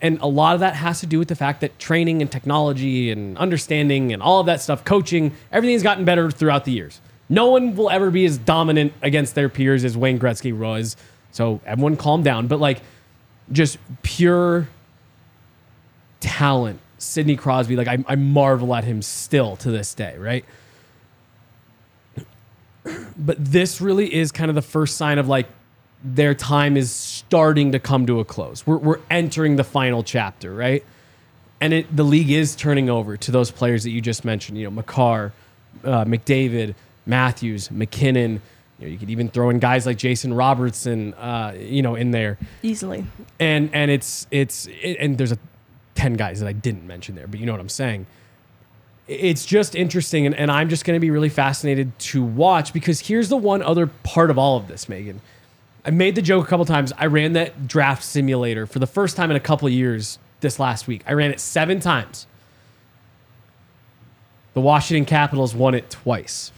And 0.00 0.20
a 0.20 0.26
lot 0.26 0.54
of 0.54 0.60
that 0.60 0.76
has 0.76 1.00
to 1.00 1.06
do 1.06 1.18
with 1.18 1.28
the 1.28 1.34
fact 1.34 1.60
that 1.60 1.78
training 1.78 2.22
and 2.22 2.30
technology 2.30 3.10
and 3.10 3.36
understanding 3.36 4.12
and 4.12 4.22
all 4.22 4.40
of 4.40 4.46
that 4.46 4.60
stuff, 4.60 4.84
coaching, 4.84 5.34
everything's 5.50 5.82
gotten 5.82 6.04
better 6.04 6.30
throughout 6.30 6.64
the 6.64 6.72
years. 6.72 7.00
No 7.28 7.50
one 7.50 7.76
will 7.76 7.90
ever 7.90 8.10
be 8.10 8.24
as 8.24 8.38
dominant 8.38 8.92
against 9.02 9.34
their 9.34 9.48
peers 9.48 9.84
as 9.84 9.96
Wayne 9.96 10.18
Gretzky 10.18 10.56
was. 10.56 10.96
So 11.32 11.60
everyone 11.64 11.96
calm 11.96 12.22
down. 12.22 12.46
But 12.46 12.60
like 12.60 12.80
just 13.52 13.78
pure 14.02 14.68
talent, 16.20 16.80
Sidney 16.98 17.36
Crosby, 17.36 17.76
like 17.76 17.88
I, 17.88 18.04
I 18.06 18.16
marvel 18.16 18.74
at 18.74 18.84
him 18.84 19.02
still 19.02 19.56
to 19.56 19.70
this 19.70 19.94
day, 19.94 20.16
right? 20.18 20.44
But 23.18 23.44
this 23.44 23.80
really 23.80 24.14
is 24.14 24.32
kind 24.32 24.48
of 24.48 24.54
the 24.54 24.62
first 24.62 24.96
sign 24.96 25.18
of 25.18 25.28
like 25.28 25.48
their 26.02 26.34
time 26.34 26.76
is 26.76 26.90
starting 26.90 27.72
to 27.72 27.78
come 27.78 28.06
to 28.06 28.20
a 28.20 28.24
close. 28.24 28.66
We're, 28.66 28.76
we're 28.76 29.00
entering 29.10 29.56
the 29.56 29.64
final 29.64 30.02
chapter, 30.02 30.54
right? 30.54 30.84
And 31.60 31.72
it, 31.72 31.94
the 31.94 32.04
league 32.04 32.30
is 32.30 32.54
turning 32.54 32.88
over 32.88 33.16
to 33.16 33.30
those 33.32 33.50
players 33.50 33.82
that 33.82 33.90
you 33.90 34.00
just 34.00 34.24
mentioned. 34.24 34.58
You 34.58 34.64
know, 34.64 34.70
Makar, 34.70 35.32
uh, 35.84 36.04
McDavid, 36.04 36.74
Matthews, 37.04 37.70
MacKinnon. 37.70 38.40
You, 38.78 38.86
know, 38.86 38.92
you 38.92 38.98
could 38.98 39.10
even 39.10 39.28
throw 39.28 39.50
in 39.50 39.58
guys 39.58 39.86
like 39.86 39.98
Jason 39.98 40.34
Robertson, 40.34 41.14
uh, 41.14 41.54
you 41.58 41.82
know, 41.82 41.94
in 41.94 42.10
there. 42.10 42.38
Easily. 42.62 43.04
And 43.40 43.70
and 43.72 43.90
it's 43.90 44.26
it's 44.30 44.66
it, 44.66 44.98
and 45.00 45.18
there's 45.18 45.32
a 45.32 45.38
ten 45.94 46.14
guys 46.14 46.40
that 46.40 46.46
I 46.46 46.52
didn't 46.52 46.86
mention 46.86 47.14
there, 47.14 47.26
but 47.26 47.40
you 47.40 47.46
know 47.46 47.52
what 47.52 47.60
I'm 47.60 47.68
saying. 47.68 48.06
It's 49.08 49.46
just 49.46 49.74
interesting, 49.74 50.26
and, 50.26 50.34
and 50.34 50.50
I'm 50.50 50.68
just 50.68 50.84
going 50.84 50.96
to 50.96 51.00
be 51.00 51.10
really 51.10 51.30
fascinated 51.30 51.98
to 51.98 52.22
watch 52.22 52.74
because 52.74 53.00
here's 53.00 53.30
the 53.30 53.38
one 53.38 53.62
other 53.62 53.86
part 53.86 54.30
of 54.30 54.38
all 54.38 54.58
of 54.58 54.68
this, 54.68 54.84
Meghan. 54.84 55.20
I 55.84 55.90
made 55.90 56.14
the 56.14 56.22
joke 56.22 56.44
a 56.44 56.48
couple 56.48 56.66
times. 56.66 56.92
I 56.98 57.06
ran 57.06 57.32
that 57.32 57.66
draft 57.66 58.04
simulator 58.04 58.66
for 58.66 58.78
the 58.78 58.86
first 58.86 59.16
time 59.16 59.30
in 59.30 59.36
a 59.36 59.40
couple 59.40 59.66
of 59.66 59.72
years 59.72 60.18
this 60.40 60.58
last 60.58 60.86
week. 60.86 61.02
I 61.06 61.14
ran 61.14 61.30
it 61.30 61.40
seven 61.40 61.80
times. 61.80 62.26
The 64.52 64.60
Washington 64.60 65.06
Capitals 65.06 65.54
won 65.54 65.74
it 65.74 65.88
twice. 65.88 66.52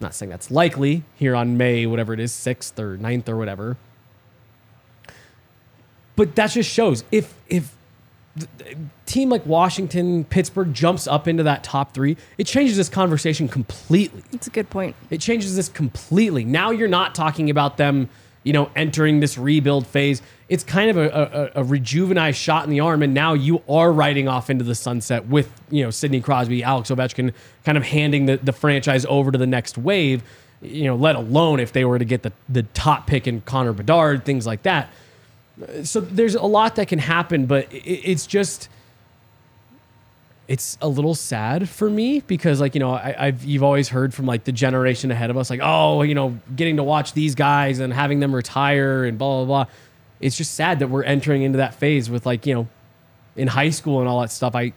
Not 0.00 0.14
saying 0.14 0.30
that's 0.30 0.50
likely 0.50 1.04
here 1.16 1.36
on 1.36 1.56
May, 1.56 1.86
whatever 1.86 2.14
it 2.14 2.20
is, 2.20 2.32
6th 2.32 2.78
or 2.78 2.96
9th 2.96 3.28
or 3.28 3.36
whatever. 3.36 3.76
But 6.16 6.34
that 6.36 6.50
just 6.50 6.70
shows 6.70 7.04
if 7.10 7.34
if 7.48 7.74
a 8.60 8.76
team 9.06 9.28
like 9.28 9.44
Washington, 9.44 10.24
Pittsburgh 10.24 10.72
jumps 10.72 11.06
up 11.06 11.26
into 11.26 11.42
that 11.42 11.64
top 11.64 11.92
three, 11.92 12.16
it 12.38 12.46
changes 12.46 12.76
this 12.76 12.88
conversation 12.88 13.48
completely. 13.48 14.22
It's 14.32 14.46
a 14.46 14.50
good 14.50 14.70
point. 14.70 14.96
It 15.10 15.20
changes 15.20 15.56
this 15.56 15.68
completely. 15.68 16.44
Now 16.44 16.70
you're 16.70 16.88
not 16.88 17.14
talking 17.14 17.50
about 17.50 17.76
them, 17.76 18.08
you 18.42 18.52
know, 18.52 18.70
entering 18.74 19.20
this 19.20 19.36
rebuild 19.36 19.86
phase. 19.86 20.22
It's 20.48 20.64
kind 20.64 20.90
of 20.90 20.96
a, 20.96 21.52
a, 21.54 21.62
a 21.62 21.64
rejuvenized 21.64 22.36
shot 22.36 22.64
in 22.64 22.70
the 22.70 22.80
arm, 22.80 23.02
and 23.02 23.14
now 23.14 23.34
you 23.34 23.62
are 23.68 23.92
riding 23.92 24.28
off 24.28 24.50
into 24.50 24.64
the 24.64 24.74
sunset 24.74 25.26
with, 25.26 25.50
you 25.70 25.84
know, 25.84 25.90
Sidney 25.90 26.20
Crosby, 26.20 26.62
Alex 26.62 26.90
Ovechkin, 26.90 27.32
kind 27.64 27.78
of 27.78 27.84
handing 27.84 28.26
the, 28.26 28.36
the 28.38 28.52
franchise 28.52 29.06
over 29.08 29.30
to 29.30 29.38
the 29.38 29.46
next 29.46 29.78
wave. 29.78 30.22
You 30.62 30.84
know, 30.84 30.96
let 30.96 31.16
alone 31.16 31.60
if 31.60 31.72
they 31.72 31.84
were 31.84 31.98
to 31.98 32.04
get 32.04 32.22
the 32.22 32.32
the 32.48 32.62
top 32.62 33.06
pick 33.06 33.26
in 33.26 33.40
Connor 33.42 33.72
Bedard, 33.72 34.24
things 34.24 34.46
like 34.46 34.62
that 34.64 34.90
so 35.82 36.00
there's 36.00 36.34
a 36.34 36.46
lot 36.46 36.76
that 36.76 36.88
can 36.88 36.98
happen, 36.98 37.46
but 37.46 37.68
it's 37.70 38.26
just 38.26 38.68
it's 40.50 40.76
a 40.80 40.88
little 40.88 41.14
sad 41.14 41.68
for 41.68 41.88
me 41.88 42.18
because 42.26 42.60
like 42.60 42.74
you 42.74 42.80
know 42.80 42.90
I, 42.90 43.26
have 43.26 43.44
you've 43.44 43.62
always 43.62 43.88
heard 43.88 44.12
from 44.12 44.26
like 44.26 44.42
the 44.42 44.50
generation 44.50 45.12
ahead 45.12 45.30
of 45.30 45.36
us 45.36 45.48
like 45.48 45.60
oh 45.62 46.02
you 46.02 46.16
know 46.16 46.36
getting 46.56 46.78
to 46.78 46.82
watch 46.82 47.12
these 47.12 47.36
guys 47.36 47.78
and 47.78 47.92
having 47.92 48.18
them 48.18 48.34
retire 48.34 49.04
and 49.04 49.16
blah 49.16 49.44
blah 49.44 49.64
blah. 49.64 49.72
It's 50.18 50.36
just 50.36 50.54
sad 50.54 50.80
that 50.80 50.88
we're 50.88 51.04
entering 51.04 51.42
into 51.42 51.58
that 51.58 51.74
phase 51.76 52.10
with 52.10 52.26
like 52.26 52.46
you 52.46 52.54
know 52.54 52.68
in 53.36 53.46
high 53.46 53.70
school 53.70 54.00
and 54.00 54.08
all 54.08 54.20
that 54.22 54.32
stuff. 54.32 54.56
I 54.56 54.72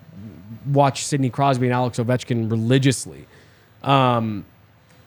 watched 0.71 1.07
Sidney 1.07 1.31
Crosby 1.31 1.65
and 1.65 1.73
Alex 1.73 1.97
Ovechkin 1.97 2.51
religiously. 2.51 3.25
Um, 3.81 4.45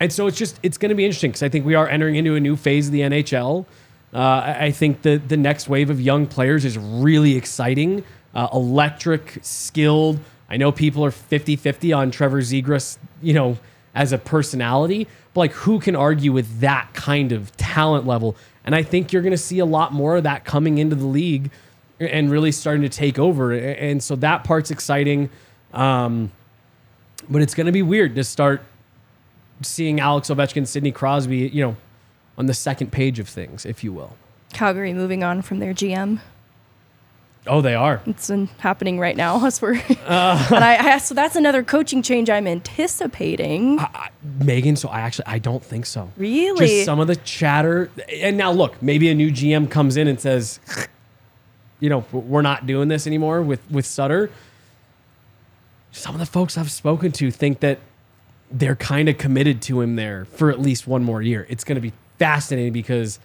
and 0.01 0.13
so 0.13 0.27
it's 0.27 0.37
just 0.37 0.59
it's 0.65 0.79
going 0.79 0.91
to 0.91 0.97
be 0.97 1.05
interesting 1.05 1.31
because 1.31 1.45
I 1.45 1.49
think 1.49 1.65
we 1.65 1.77
are 1.77 1.89
entering 1.89 2.17
into 2.17 2.35
a 2.35 2.41
new 2.41 2.57
phase 2.57 2.89
of 2.89 2.93
the 2.93 3.03
NHL. 3.03 3.67
Uh, 4.13 4.57
I 4.59 4.73
think 4.73 5.03
the 5.03 5.19
the 5.19 5.37
next 5.37 5.69
wave 5.69 5.91
of 5.91 6.01
young 6.01 6.27
players 6.27 6.65
is 6.65 6.77
really 6.77 7.37
exciting, 7.37 8.03
uh, 8.35 8.49
electric, 8.53 9.39
skilled. 9.43 10.19
I 10.49 10.57
know 10.57 10.71
people 10.73 11.05
are 11.05 11.11
50-50 11.11 11.97
on 11.97 12.11
Trevor 12.11 12.41
Zegras, 12.41 12.99
you 13.21 13.33
know, 13.33 13.59
as 13.95 14.13
a 14.13 14.19
personality, 14.19 15.09
but 15.35 15.41
like 15.41 15.53
who 15.53 15.81
can 15.81 15.97
argue 15.97 16.33
with 16.33 16.61
that 16.61 16.93
kind 16.93 17.33
of 17.33 17.57
talent 17.57 18.07
level? 18.07 18.37
And 18.65 18.75
I 18.75 18.83
think 18.83 19.13
you're 19.13 19.23
going 19.23 19.33
to 19.33 19.39
see 19.39 19.59
a 19.59 19.65
lot 19.65 19.93
more 19.93 20.17
of 20.17 20.25
that 20.25 20.45
coming 20.45 20.79
into 20.79 20.95
the 20.97 21.07
league 21.07 21.51
and 21.99 22.31
really 22.31 22.53
starting 22.53 22.83
to 22.83 22.89
take 22.89 23.19
over. 23.19 23.53
And 23.53 24.03
so 24.03 24.17
that 24.17 24.45
part's 24.45 24.71
exciting. 24.71 25.31
Um, 25.73 26.31
but 27.29 27.43
it's 27.43 27.55
going 27.55 27.67
to 27.67 27.73
be 27.73 27.83
weird 27.83 28.15
to 28.17 28.25
start 28.25 28.63
seeing 29.63 30.01
Alex 30.01 30.29
Ovechkin, 30.29 30.67
Sidney 30.67 30.93
Crosby, 30.93 31.49
you 31.49 31.63
know, 31.63 31.77
on 32.37 32.47
the 32.47 32.55
second 32.55 32.93
page 32.93 33.19
of 33.19 33.29
things, 33.29 33.65
if 33.65 33.83
you 33.83 33.93
will. 33.93 34.17
Calgary 34.53 34.93
moving 34.93 35.25
on 35.25 35.43
from 35.43 35.59
their 35.59 35.73
GM. 35.73 36.21
Oh, 37.47 37.61
they 37.61 37.75
are. 37.75 38.01
It's 38.07 38.31
happening 38.59 38.99
right 38.99 39.17
now 39.17 39.45
as 39.47 39.61
we're. 39.61 39.83
Uh, 40.07 40.47
and 40.55 40.63
I, 40.63 40.95
I, 40.95 40.99
so 40.99 41.15
that's 41.15 41.35
another 41.35 41.65
coaching 41.65 42.01
change 42.01 42.31
I'm 42.31 42.47
anticipating. 42.47 43.81
I, 43.81 44.11
Meghan, 44.39 44.79
so 44.79 44.89
I 44.89 45.01
actually 45.01 45.27
I 45.27 45.41
don't 45.41 45.65
think 45.65 45.85
so. 45.85 46.13
Really? 46.17 46.67
Just 46.67 46.85
some 46.85 47.01
of 47.01 47.09
the 47.09 47.17
chatter, 47.17 47.91
and 48.13 48.37
now 48.37 48.53
look, 48.53 48.81
maybe 48.81 49.09
a 49.09 49.15
new 49.17 49.33
GM 49.33 49.69
comes 49.69 49.97
in 49.97 50.07
and 50.07 50.21
says, 50.21 50.61
you 51.81 51.89
know, 51.89 52.05
we're 52.13 52.43
not 52.43 52.67
doing 52.67 52.87
this 52.87 53.09
anymore 53.09 53.43
with 53.43 53.69
with 53.69 53.85
Sutter. 53.85 54.31
Some 55.91 56.15
of 56.15 56.21
the 56.21 56.27
folks 56.27 56.57
I've 56.57 56.71
spoken 56.71 57.11
to 57.13 57.33
think 57.33 57.61
that 57.61 57.81
they're 58.51 58.77
kind 58.77 59.09
of 59.09 59.19
committed 59.19 59.61
to 59.63 59.81
him 59.81 59.97
there 59.97 60.25
for 60.27 60.51
at 60.51 60.61
least 60.61 60.87
one 60.87 61.03
more 61.03 61.21
year. 61.21 61.47
It's 61.49 61.65
going 61.65 61.77
to 61.77 61.81
be 61.81 61.93
fascinating 62.19 62.73
because 62.73 63.19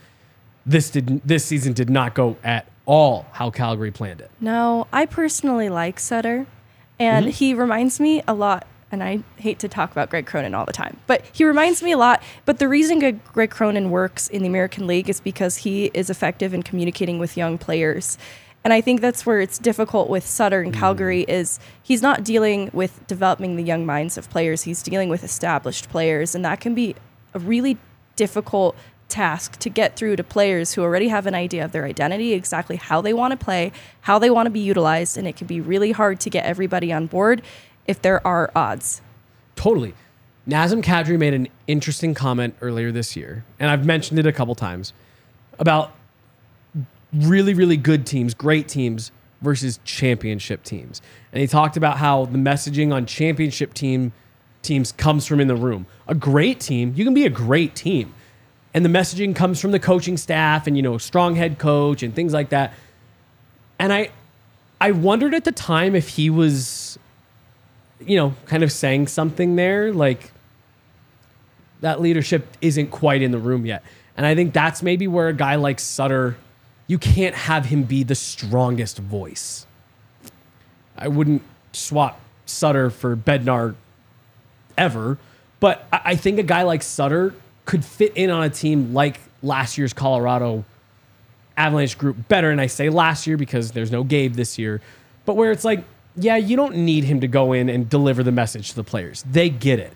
this 0.66 0.90
did 0.90 1.22
this 1.24 1.46
season 1.46 1.74
did 1.74 1.90
not 1.90 2.14
go 2.14 2.38
at 2.44 2.66
all 2.86 3.26
how 3.34 3.50
Calgary 3.50 3.92
planned 3.92 4.22
it. 4.22 4.32
No, 4.40 4.88
I 4.92 5.06
personally 5.06 5.70
like 5.70 6.00
Sutter, 6.00 6.48
and 7.00 7.26
mm-hmm. 7.26 7.32
he 7.32 7.54
reminds 7.54 8.00
me 8.00 8.24
a 8.28 8.34
lot. 8.34 8.68
And 8.94 9.02
I 9.02 9.24
hate 9.38 9.58
to 9.60 9.70
talk 9.70 9.92
about 9.92 10.10
Greg 10.10 10.26
Cronin 10.26 10.54
all 10.54 10.66
the 10.66 10.74
time, 10.74 10.98
but 11.08 11.24
he 11.32 11.46
reminds 11.46 11.82
me 11.82 11.94
a 11.94 11.98
lot. 11.98 12.22
But 12.44 12.60
the 12.60 12.68
reason 12.68 13.00
Greg 13.34 13.50
Cronin 13.50 13.90
works 13.90 14.28
in 14.28 14.42
the 14.42 14.50
American 14.50 14.86
League 14.86 15.10
is 15.10 15.22
because 15.22 15.58
he 15.58 15.86
is 15.94 16.10
effective 16.10 16.54
in 16.54 16.62
communicating 16.62 17.18
with 17.18 17.38
young 17.38 17.58
players. 17.58 18.18
And 18.64 18.74
I 18.74 18.82
think 18.82 19.02
that's 19.02 19.26
where 19.26 19.40
it's 19.40 19.58
difficult 19.58 20.10
with 20.10 20.26
Sutter 20.28 20.62
and 20.62 20.74
Calgary 20.74 21.24
mm. 21.24 21.30
is 21.30 21.60
he's 21.82 22.02
not 22.02 22.24
dealing 22.24 22.70
with 22.74 23.06
developing 23.08 23.56
the 23.56 23.64
young 23.64 23.86
minds 23.86 24.18
of 24.18 24.30
players. 24.30 24.64
He's 24.64 24.84
dealing 24.84 25.10
with 25.10 25.24
established 25.24 25.90
players, 25.90 26.36
and 26.36 26.44
that 26.46 26.60
can 26.60 26.76
be 26.76 26.96
a 27.34 27.40
really 27.40 27.78
difficult 28.16 28.76
task 29.12 29.60
to 29.60 29.70
get 29.70 29.96
through 29.96 30.16
to 30.16 30.24
players 30.24 30.74
who 30.74 30.82
already 30.82 31.10
have 31.10 31.28
an 31.28 31.36
idea 31.36 31.64
of 31.64 31.72
their 31.72 31.86
identity, 31.86 32.34
exactly 32.34 32.78
how 32.78 33.02
they 33.02 33.14
want 33.14 33.32
to 33.32 33.38
play, 33.38 33.72
how 34.02 34.18
they 34.18 34.32
want 34.32 34.48
to 34.48 34.50
be 34.50 34.60
utilized, 34.60 35.18
and 35.18 35.28
it 35.28 35.36
can 35.36 35.46
be 35.46 35.62
really 35.62 35.92
hard 35.92 36.20
to 36.22 36.30
get 36.30 36.46
everybody 36.46 36.92
on 36.92 37.06
board 37.06 37.44
if 37.86 38.02
there 38.02 38.26
are 38.26 38.50
odds. 38.56 39.02
Totally. 39.56 39.94
Nazem 40.48 40.82
Kadri 40.82 41.20
made 41.20 41.36
an 41.36 41.48
interesting 41.68 42.16
comment 42.16 42.56
earlier 42.62 42.92
this 42.92 43.16
year, 43.16 43.46
and 43.60 43.70
I've 43.70 43.86
mentioned 43.86 44.18
it 44.18 44.26
a 44.26 44.32
couple 44.32 44.56
times 44.56 44.94
about 45.60 45.94
really, 47.14 47.54
really 47.54 47.78
good 47.78 48.08
teams, 48.08 48.34
great 48.34 48.68
teams, 48.68 49.12
versus 49.42 49.80
championship 49.84 50.64
teams. 50.64 51.02
And 51.32 51.42
he 51.42 51.48
talked 51.48 51.76
about 51.76 51.98
how 51.98 52.26
the 52.26 52.38
messaging 52.38 52.94
on 52.94 53.06
championship 53.06 53.74
team 53.74 54.14
teams 54.62 54.92
comes 54.92 55.26
from 55.26 55.40
in 55.40 55.48
the 55.48 55.56
room. 55.56 55.88
A 56.08 56.16
great 56.16 56.60
team, 56.60 56.94
you 56.96 57.04
can 57.04 57.14
be 57.14 57.26
a 57.26 57.30
great 57.30 57.76
team. 57.76 58.14
And 58.74 58.86
the 58.86 58.90
messaging 58.90 59.36
comes 59.36 59.60
from 59.60 59.72
the 59.72 59.80
coaching 59.80 60.18
staff 60.18 60.68
and 60.68 60.78
you 60.78 60.84
know, 60.84 60.98
strong 60.98 61.36
head 61.36 61.58
coach 61.58 62.04
and 62.04 62.14
things 62.16 62.34
like 62.34 62.50
that. 62.50 62.74
And 63.80 63.92
I 63.92 64.12
I 64.80 64.92
wondered 64.92 65.34
at 65.34 65.44
the 65.44 65.52
time 65.52 65.96
if 65.96 66.10
he 66.10 66.30
was 66.30 66.98
you 68.06 68.18
know, 68.18 68.34
kind 68.46 68.64
of 68.64 68.72
saying 68.72 69.08
something 69.08 69.56
there 69.56 69.94
like 69.94 70.32
that 71.82 72.02
leadership 72.02 72.48
isn't 72.62 72.92
quite 72.92 73.22
in 73.22 73.32
the 73.32 73.38
room 73.38 73.66
yet. 73.66 73.84
And 74.18 74.26
I 74.26 74.36
think 74.36 74.54
that's 74.54 74.84
maybe 74.84 75.08
where 75.08 75.28
a 75.28 75.34
guy 75.34 75.56
like 75.56 75.80
Sutter, 75.80 76.38
you 76.88 76.98
can't 76.98 77.36
have 77.36 77.66
him 77.66 77.84
be 77.84 78.04
the 78.04 78.16
strongest 78.16 79.00
voice. 79.00 79.66
I 80.98 81.08
wouldn't 81.08 81.42
swap 81.74 82.20
Sutter 82.46 82.90
for 82.90 83.16
Bednar 83.16 83.76
ever, 84.78 85.18
but 85.60 85.88
I 85.92 86.02
I 86.04 86.16
think 86.16 86.40
a 86.40 86.44
guy 86.44 86.64
like 86.64 86.84
Sutter 86.84 87.34
could 87.66 87.86
fit 87.86 88.14
in 88.16 88.30
on 88.30 88.44
a 88.44 88.50
team 88.50 88.94
like 88.94 89.20
last 89.44 89.78
year's 89.78 89.94
Colorado 89.94 90.66
Avalanche 91.58 91.98
group 91.98 92.28
better. 92.28 92.50
And 92.50 92.60
I 92.60 92.68
say 92.68 92.90
last 92.90 93.28
year 93.28 93.38
because 93.38 93.72
there's 93.72 93.92
no 93.92 94.04
Gabe 94.04 94.34
this 94.34 94.58
year, 94.58 94.82
but 95.26 95.36
where 95.36 95.52
it's 95.52 95.66
like, 95.66 95.84
yeah, 96.16 96.36
you 96.36 96.56
don't 96.56 96.76
need 96.76 97.04
him 97.04 97.22
to 97.22 97.28
go 97.28 97.54
in 97.54 97.70
and 97.70 97.90
deliver 97.90 98.24
the 98.24 98.32
message 98.32 98.70
to 98.72 98.76
the 98.76 98.84
players. 98.84 99.24
They 99.24 99.50
get 99.50 99.80
it. 99.80 99.94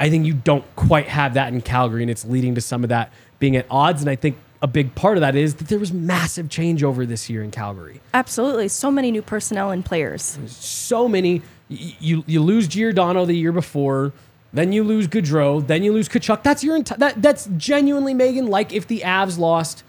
I 0.00 0.10
think 0.10 0.26
you 0.26 0.34
don't 0.34 0.64
quite 0.76 1.08
have 1.08 1.34
that 1.34 1.52
in 1.52 1.60
Calgary, 1.60 2.02
and 2.02 2.10
it's 2.10 2.24
leading 2.24 2.54
to 2.56 2.60
some 2.60 2.82
of 2.82 2.88
that 2.88 3.12
being 3.38 3.56
at 3.56 3.66
odds. 3.70 4.00
And 4.00 4.10
I 4.10 4.16
think 4.16 4.36
a 4.60 4.66
big 4.66 4.94
part 4.94 5.16
of 5.16 5.20
that 5.20 5.36
is 5.36 5.56
that 5.56 5.68
there 5.68 5.78
was 5.78 5.92
massive 5.92 6.48
changeover 6.48 7.06
this 7.06 7.28
year 7.28 7.42
in 7.42 7.50
Calgary. 7.50 8.00
Absolutely. 8.14 8.68
So 8.68 8.90
many 8.90 9.10
new 9.10 9.22
personnel 9.22 9.70
and 9.70 9.84
players. 9.84 10.38
So 10.46 11.06
many. 11.06 11.42
You 11.68 12.24
you 12.26 12.42
lose 12.42 12.66
Giordano 12.68 13.24
the 13.24 13.34
year 13.34 13.52
before, 13.52 14.12
then 14.54 14.72
you 14.72 14.84
lose 14.84 15.08
Gaudreau, 15.08 15.66
then 15.66 15.82
you 15.82 15.92
lose 15.92 16.08
Tkachuk. 16.08 16.44
That's 16.44 16.62
your 16.62 16.78
enti- 16.78 16.96
that 16.98 17.20
that's 17.20 17.48
genuinely 17.56 18.14
Meghan. 18.14 18.48
Like 18.48 18.72
if 18.72 18.86
the 18.86 19.00
Avs 19.00 19.36
lost 19.36 19.82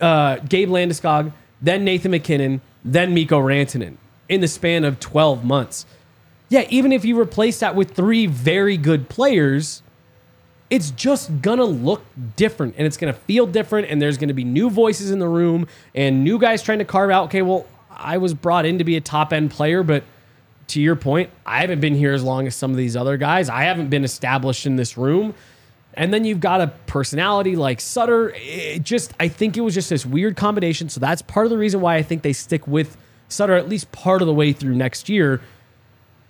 uh, 0.00 0.36
Gabe 0.36 0.68
Landeskog, 0.68 1.32
then 1.60 1.84
Nathan 1.84 2.12
MacKinnon, 2.12 2.60
then 2.84 3.12
Mikko 3.12 3.40
Rantanen 3.40 3.96
in 4.28 4.40
the 4.40 4.48
span 4.48 4.84
of 4.84 5.00
12 5.00 5.44
months. 5.44 5.84
Yeah, 6.48 6.64
even 6.70 6.92
if 6.92 7.04
you 7.04 7.18
replace 7.20 7.58
that 7.58 7.74
with 7.74 7.90
three 7.90 8.26
very 8.26 8.76
good 8.76 9.08
players, 9.08 9.82
it's 10.70 10.90
just 10.92 11.42
gonna 11.42 11.64
look 11.64 12.04
different 12.36 12.74
and 12.78 12.86
it's 12.86 12.96
gonna 12.96 13.12
feel 13.12 13.46
different, 13.46 13.88
and 13.88 14.00
there's 14.00 14.16
gonna 14.16 14.34
be 14.34 14.44
new 14.44 14.70
voices 14.70 15.10
in 15.10 15.18
the 15.18 15.28
room 15.28 15.66
and 15.92 16.22
new 16.22 16.38
guys 16.38 16.62
trying 16.62 16.78
to 16.78 16.84
carve 16.84 17.10
out, 17.10 17.24
okay, 17.26 17.42
well, 17.42 17.66
I 17.90 18.18
was 18.18 18.32
brought 18.32 18.64
in 18.64 18.78
to 18.78 18.84
be 18.84 18.96
a 18.96 19.00
top 19.00 19.32
end 19.32 19.50
player, 19.50 19.82
but 19.82 20.04
to 20.68 20.80
your 20.80 20.96
point, 20.96 21.30
I 21.44 21.60
haven't 21.60 21.80
been 21.80 21.94
here 21.94 22.12
as 22.12 22.22
long 22.22 22.46
as 22.46 22.54
some 22.54 22.70
of 22.70 22.76
these 22.76 22.96
other 22.96 23.16
guys. 23.16 23.48
I 23.48 23.62
haven't 23.62 23.88
been 23.88 24.04
established 24.04 24.66
in 24.66 24.76
this 24.76 24.96
room. 24.96 25.34
And 25.94 26.12
then 26.12 26.24
you've 26.24 26.40
got 26.40 26.60
a 26.60 26.68
personality 26.86 27.56
like 27.56 27.80
Sutter. 27.80 28.32
It 28.36 28.82
just, 28.82 29.14
I 29.18 29.28
think 29.28 29.56
it 29.56 29.62
was 29.62 29.74
just 29.74 29.88
this 29.88 30.04
weird 30.04 30.36
combination. 30.36 30.88
So 30.88 31.00
that's 31.00 31.22
part 31.22 31.46
of 31.46 31.50
the 31.50 31.56
reason 31.56 31.80
why 31.80 31.96
I 31.96 32.02
think 32.02 32.22
they 32.22 32.34
stick 32.34 32.66
with 32.66 32.96
Sutter 33.28 33.54
at 33.54 33.68
least 33.68 33.90
part 33.92 34.20
of 34.20 34.26
the 34.26 34.34
way 34.34 34.52
through 34.52 34.74
next 34.74 35.08
year. 35.08 35.40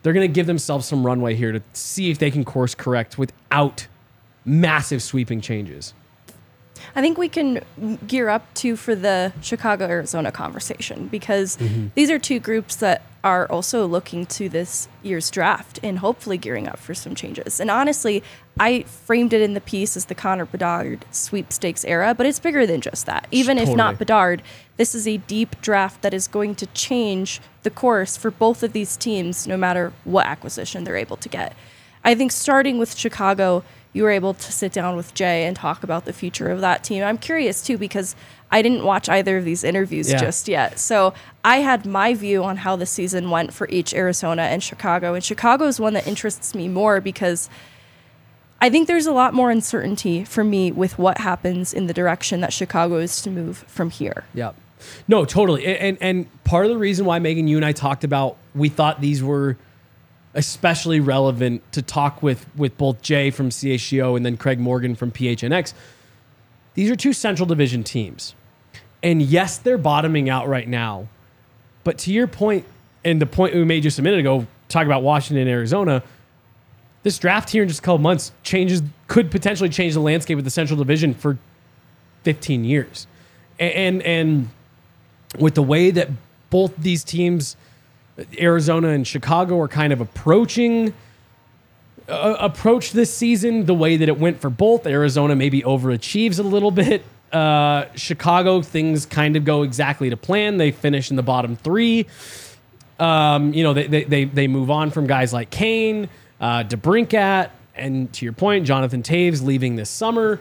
They're 0.03 0.13
going 0.13 0.29
to 0.29 0.33
give 0.33 0.47
themselves 0.47 0.87
some 0.87 1.05
runway 1.05 1.35
here 1.35 1.51
to 1.51 1.63
see 1.73 2.11
if 2.11 2.19
they 2.19 2.31
can 2.31 2.45
course 2.45 2.75
correct 2.77 3.19
without 3.19 3.89
massive 4.45 5.03
sweeping 5.03 5.41
changes. 5.41 5.95
I 6.97 7.03
think 7.03 7.19
we 7.19 7.29
can 7.29 7.61
gear 8.07 8.31
up 8.31 8.53
to 8.55 8.75
for 8.75 8.95
the 8.95 9.31
Chicago 9.43 9.87
Arizona 9.87 10.33
conversation 10.33 11.09
because 11.09 11.59
mm-hmm. 11.59 11.89
these 11.95 12.11
are 12.11 12.19
two 12.19 12.41
groups 12.41 12.77
that 12.77 13.03
are 13.23 13.47
also 13.51 13.87
looking 13.87 14.25
to 14.25 14.49
this 14.49 14.89
year's 15.03 15.31
draft 15.31 15.79
and 15.83 15.99
hopefully 15.99 16.39
gearing 16.39 16.67
up 16.67 16.79
for 16.79 16.95
some 16.95 17.15
changes. 17.15 17.61
And 17.61 17.71
honestly, 17.71 18.23
I 18.59 18.85
framed 18.85 19.35
it 19.35 19.43
in 19.43 19.53
the 19.53 19.61
piece 19.61 19.95
as 19.95 20.07
the 20.07 20.15
Connor 20.15 20.47
Bedard 20.47 21.05
sweepstakes 21.11 21.85
era, 21.85 22.15
but 22.15 22.25
it's 22.25 22.39
bigger 22.39 22.67
than 22.67 22.81
just 22.81 23.05
that. 23.05 23.27
Even 23.31 23.59
if 23.59 23.77
not 23.77 23.99
Bedard, 23.99 24.43
this 24.79 24.95
is 24.95 25.07
a 25.07 25.19
deep 25.19 25.61
draft 25.61 26.01
that 26.01 26.15
is 26.15 26.27
going 26.27 26.55
to 26.55 26.67
change 26.69 27.43
the 27.63 27.71
course 27.71 28.17
for 28.17 28.31
both 28.31 28.63
of 28.63 28.73
these 28.73 28.97
teams 28.97 29.47
no 29.47 29.59
matter 29.59 29.93
what 30.05 30.25
acquisition 30.25 30.85
they're 30.85 30.97
able 30.97 31.19
to 31.19 31.29
get. 31.29 31.55
I 32.05 32.15
think 32.15 32.33
starting 32.33 32.79
with 32.79 32.97
Chicago, 32.97 33.65
you 33.97 34.03
were 34.03 34.11
able 34.11 34.35
to 34.35 34.53
sit 34.53 34.73
down 34.73 34.95
with 34.97 35.15
Jay 35.15 35.45
and 35.47 35.57
talk 35.57 35.83
about 35.83 36.05
the 36.05 36.13
future 36.13 36.51
of 36.51 36.61
that 36.61 36.85
team. 36.85 37.03
I'm 37.03 37.17
curious 37.19 37.63
too 37.63 37.79
because 37.79 38.15
I 38.53 38.61
didn't 38.63 38.85
watch 38.85 39.09
either 39.09 39.39
of 39.39 39.45
these 39.45 39.65
interviews 39.65 40.11
Yeah. 40.13 40.19
just 40.19 40.49
yet. 40.49 40.79
So 40.79 41.15
I 41.45 41.57
had 41.59 41.87
my 41.87 42.13
view 42.15 42.45
on 42.45 42.59
how 42.59 42.77
the 42.77 42.87
season 42.87 43.31
went 43.31 43.53
for 43.55 43.67
each 43.71 43.95
Arizona 43.95 44.43
and 44.43 44.63
Chicago. 44.63 45.15
And 45.15 45.25
Chicago 45.25 45.65
is 45.67 45.81
one 45.81 45.95
that 45.95 46.07
interests 46.07 46.55
me 46.55 46.69
more 46.69 47.01
because 47.01 47.49
I 48.61 48.71
think 48.71 48.87
there's 48.87 49.07
a 49.07 49.13
lot 49.13 49.35
more 49.35 49.51
uncertainty 49.51 50.25
for 50.25 50.45
me 50.45 50.71
with 50.73 50.99
what 50.99 51.19
happens 51.19 51.73
in 51.75 51.87
the 51.87 51.95
direction 51.95 52.41
that 52.43 52.53
Chicago 52.53 52.97
is 52.99 53.21
to 53.23 53.31
move 53.31 53.65
from 53.67 53.91
here. 53.91 54.25
Yep. 54.35 54.55
No, 55.09 55.25
totally. 55.25 55.65
A- 55.67 55.79
And 55.79 55.99
and 56.01 56.27
part 56.45 56.67
of 56.67 56.71
the 56.71 56.79
reason 56.79 57.07
why 57.07 57.19
Meghan, 57.19 57.49
you 57.49 57.57
and 57.57 57.65
I 57.65 57.73
talked 57.73 58.05
about, 58.05 58.37
we 58.55 58.69
thought 58.69 59.01
these 59.01 59.23
were 59.23 59.57
especially 60.37 61.01
relevant 61.01 61.61
to 61.73 61.83
talk 61.83 62.23
with 62.23 62.47
with 62.57 62.77
both 62.79 63.03
Jay 63.03 63.31
from 63.31 63.49
CHGO 63.49 64.17
and 64.17 64.25
then 64.25 64.37
Craig 64.37 64.61
Morgan 64.61 64.95
from 64.95 65.11
PHNX. 65.11 65.73
These 66.75 66.91
are 66.91 66.97
two 66.97 67.15
Central 67.15 67.47
Division 67.47 67.83
teams, 67.83 68.35
and 69.03 69.21
yes, 69.21 69.59
they're 69.59 69.79
bottoming 69.79 70.31
out 70.31 70.47
right 70.47 70.69
now. 70.69 71.09
But 71.83 71.99
to 71.99 72.13
your 72.13 72.27
point, 72.27 72.67
and 73.05 73.21
the 73.21 73.27
point 73.27 73.55
we 73.55 73.65
made 73.65 73.83
just 73.83 73.99
a 73.99 74.03
minute 74.03 74.21
ago, 74.21 74.47
talking 74.69 74.89
about 74.89 75.03
Washington 75.03 75.43
and 75.43 75.51
Arizona, 75.51 76.03
this 77.03 77.19
draft 77.19 77.51
here 77.51 77.63
in 77.63 77.69
just 77.69 77.81
a 77.81 77.83
couple 77.83 77.99
months 77.99 78.33
changes 78.43 78.83
could 79.09 79.31
potentially 79.31 79.71
change 79.71 79.95
the 79.95 80.01
landscape 80.01 80.37
of 80.39 80.45
the 80.45 80.51
Central 80.51 80.77
Division 80.77 81.15
for 81.15 81.39
15 82.25 82.65
years. 82.65 83.07
And 83.59 84.03
and 84.03 84.51
with 85.39 85.55
the 85.55 85.63
way 85.63 85.91
that 85.91 86.11
both 86.51 86.77
these 86.77 87.05
teams 87.05 87.57
Arizona 88.39 88.89
and 88.89 89.07
Chicago 89.07 89.61
are 89.61 89.69
kind 89.69 89.93
of 89.93 90.01
approaching 90.01 90.95
uh, 92.09 92.37
approach 92.39 92.93
this 92.93 93.13
season 93.13 93.67
the 93.67 93.75
way 93.75 93.97
that 93.97 94.09
it 94.09 94.19
went 94.19 94.41
for 94.41 94.51
both. 94.51 94.87
Arizona 94.87 95.35
maybe 95.35 95.63
overachieves 95.63 96.39
a 96.39 96.43
little 96.43 96.71
bit. 96.71 97.03
Uh, 97.33 97.87
Chicago 97.97 98.63
things 98.63 99.05
kind 99.05 99.37
of 99.37 99.45
go 99.45 99.63
exactly 99.63 100.09
to 100.11 100.17
plan. 100.17 100.57
They 100.57 100.71
finish 100.71 101.11
in 101.11 101.17
the 101.17 101.23
bottom 101.23 101.57
3 101.57 102.07
um, 102.99 103.53
you 103.53 103.63
know, 103.63 103.75
they, 103.75 103.87
they, 103.87 104.05
they, 104.05 104.25
they 104.25 104.49
move 104.49 104.71
on 104.71 104.91
from 104.91 105.07
guys 105.07 105.33
like 105.33 105.51
Kane, 105.51 106.09
uh, 106.41 106.65
DeBrincat, 106.65 107.51
and 107.75 108.13
to 108.15 108.25
your 108.25 108.33
point, 108.33 108.67
Jonathan 108.67 109.03
Toews 109.03 109.43
leaving 109.43 109.77
this 109.77 109.91
summer. 109.91 110.41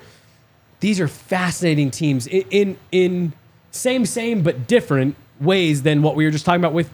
These 0.79 0.99
are 0.99 1.07
fascinating 1.07 1.91
teams 1.91 2.27
in, 2.27 2.45
in, 2.51 2.77
in 2.91 3.33
same, 3.71 4.05
same, 4.05 4.41
but 4.41 4.67
different 4.67 5.15
ways 5.41 5.83
than 5.83 6.01
what 6.01 6.15
we 6.15 6.23
were 6.23 6.31
just 6.31 6.45
talking 6.45 6.61
about 6.61 6.73
with 6.73 6.89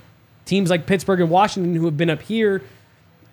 teams 0.51 0.69
like 0.69 0.85
Pittsburgh 0.85 1.21
and 1.21 1.29
Washington 1.29 1.75
who 1.75 1.85
have 1.85 1.95
been 1.95 2.09
up 2.09 2.21
here 2.21 2.61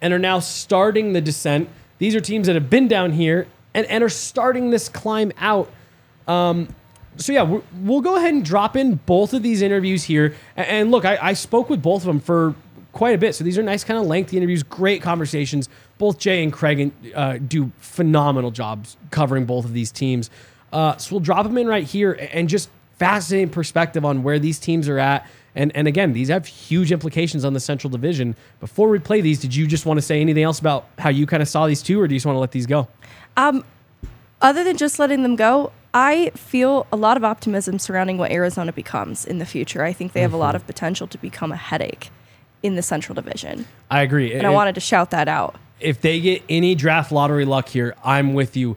and 0.00 0.14
are 0.14 0.18
now 0.20 0.38
starting 0.38 1.12
the 1.12 1.20
descent. 1.20 1.68
These 1.98 2.14
are 2.14 2.20
teams 2.20 2.46
that 2.46 2.54
have 2.54 2.70
been 2.70 2.86
down 2.86 3.12
here 3.12 3.48
and, 3.74 3.84
and 3.86 4.04
are 4.04 4.08
starting 4.08 4.70
this 4.70 4.88
climb 4.88 5.32
out 5.36 5.68
so 7.16 7.32
yeah, 7.32 7.60
we'll 7.80 8.00
go 8.00 8.16
ahead 8.16 8.34
and 8.34 8.44
drop 8.44 8.76
in 8.76 8.94
both 8.94 9.32
of 9.32 9.42
these 9.42 9.62
interviews 9.62 10.04
here. 10.04 10.34
And, 10.56 10.90
look, 10.90 11.04
I, 11.04 11.18
I 11.20 11.32
spoke 11.32 11.68
with 11.68 11.82
both 11.82 12.02
of 12.02 12.06
them 12.06 12.20
for 12.20 12.54
quite 12.92 13.14
a 13.14 13.18
bit, 13.18 13.34
so 13.34 13.44
these 13.44 13.58
are 13.58 13.62
nice, 13.62 13.82
kind 13.82 13.98
of 13.98 14.06
lengthy 14.06 14.36
interviews, 14.36 14.62
great 14.62 15.02
conversations. 15.02 15.68
Both 15.98 16.18
Jay 16.18 16.42
and 16.42 16.52
Craig 16.52 16.92
uh, 17.14 17.38
do 17.38 17.72
phenomenal 17.78 18.50
jobs 18.50 18.96
covering 19.10 19.46
both 19.46 19.64
of 19.64 19.72
these 19.72 19.90
teams. 19.90 20.30
Uh, 20.72 20.96
so 20.96 21.16
we'll 21.16 21.20
drop 21.20 21.44
them 21.44 21.58
in 21.58 21.66
right 21.66 21.84
here, 21.84 22.12
and 22.32 22.48
just 22.48 22.68
fascinating 22.98 23.50
perspective 23.50 24.04
on 24.04 24.22
where 24.22 24.38
these 24.38 24.58
teams 24.58 24.88
are 24.88 24.98
at. 24.98 25.26
And 25.54 25.74
and 25.74 25.88
again, 25.88 26.12
these 26.12 26.28
have 26.28 26.46
huge 26.46 26.92
implications 26.92 27.44
on 27.44 27.52
the 27.52 27.60
Central 27.60 27.90
Division. 27.90 28.36
Before 28.60 28.88
we 28.88 28.98
play 28.98 29.20
these, 29.20 29.40
did 29.40 29.54
you 29.54 29.66
just 29.66 29.86
want 29.86 29.98
to 29.98 30.02
say 30.02 30.20
anything 30.20 30.42
else 30.42 30.58
about 30.58 30.86
how 30.98 31.10
you 31.10 31.26
kind 31.26 31.42
of 31.42 31.48
saw 31.48 31.66
these 31.66 31.82
two, 31.82 32.00
or 32.00 32.06
do 32.06 32.14
you 32.14 32.18
just 32.18 32.26
want 32.26 32.36
to 32.36 32.40
let 32.40 32.52
these 32.52 32.66
go? 32.66 32.88
Um, 33.36 33.64
other 34.40 34.62
than 34.64 34.76
just 34.76 34.98
letting 34.98 35.22
them 35.22 35.36
go, 35.36 35.72
I 35.94 36.30
feel 36.36 36.86
a 36.92 36.96
lot 36.96 37.16
of 37.16 37.24
optimism 37.24 37.78
surrounding 37.78 38.18
what 38.18 38.30
Arizona 38.30 38.72
becomes 38.72 39.24
in 39.24 39.38
the 39.38 39.46
future. 39.46 39.82
I 39.84 39.92
think 39.92 40.12
they 40.12 40.20
have 40.20 40.32
a 40.32 40.36
lot 40.36 40.50
mm-hmm. 40.50 40.56
of 40.56 40.66
potential 40.66 41.06
to 41.08 41.18
become 41.18 41.50
a 41.50 41.56
headache 41.56 42.10
in 42.62 42.74
the 42.74 42.82
Central 42.82 43.14
Division. 43.14 43.66
I 43.90 44.02
agree, 44.02 44.34
And 44.34 44.46
I 44.46 44.50
wanted 44.50 44.74
to 44.74 44.80
shout 44.80 45.10
that 45.10 45.28
out. 45.28 45.56
if 45.80 46.00
they 46.00 46.20
get 46.20 46.42
any 46.48 46.74
draft 46.74 47.12
lottery 47.12 47.44
luck 47.44 47.68
here, 47.68 47.94
I'm 48.04 48.34
with 48.34 48.56
you. 48.56 48.76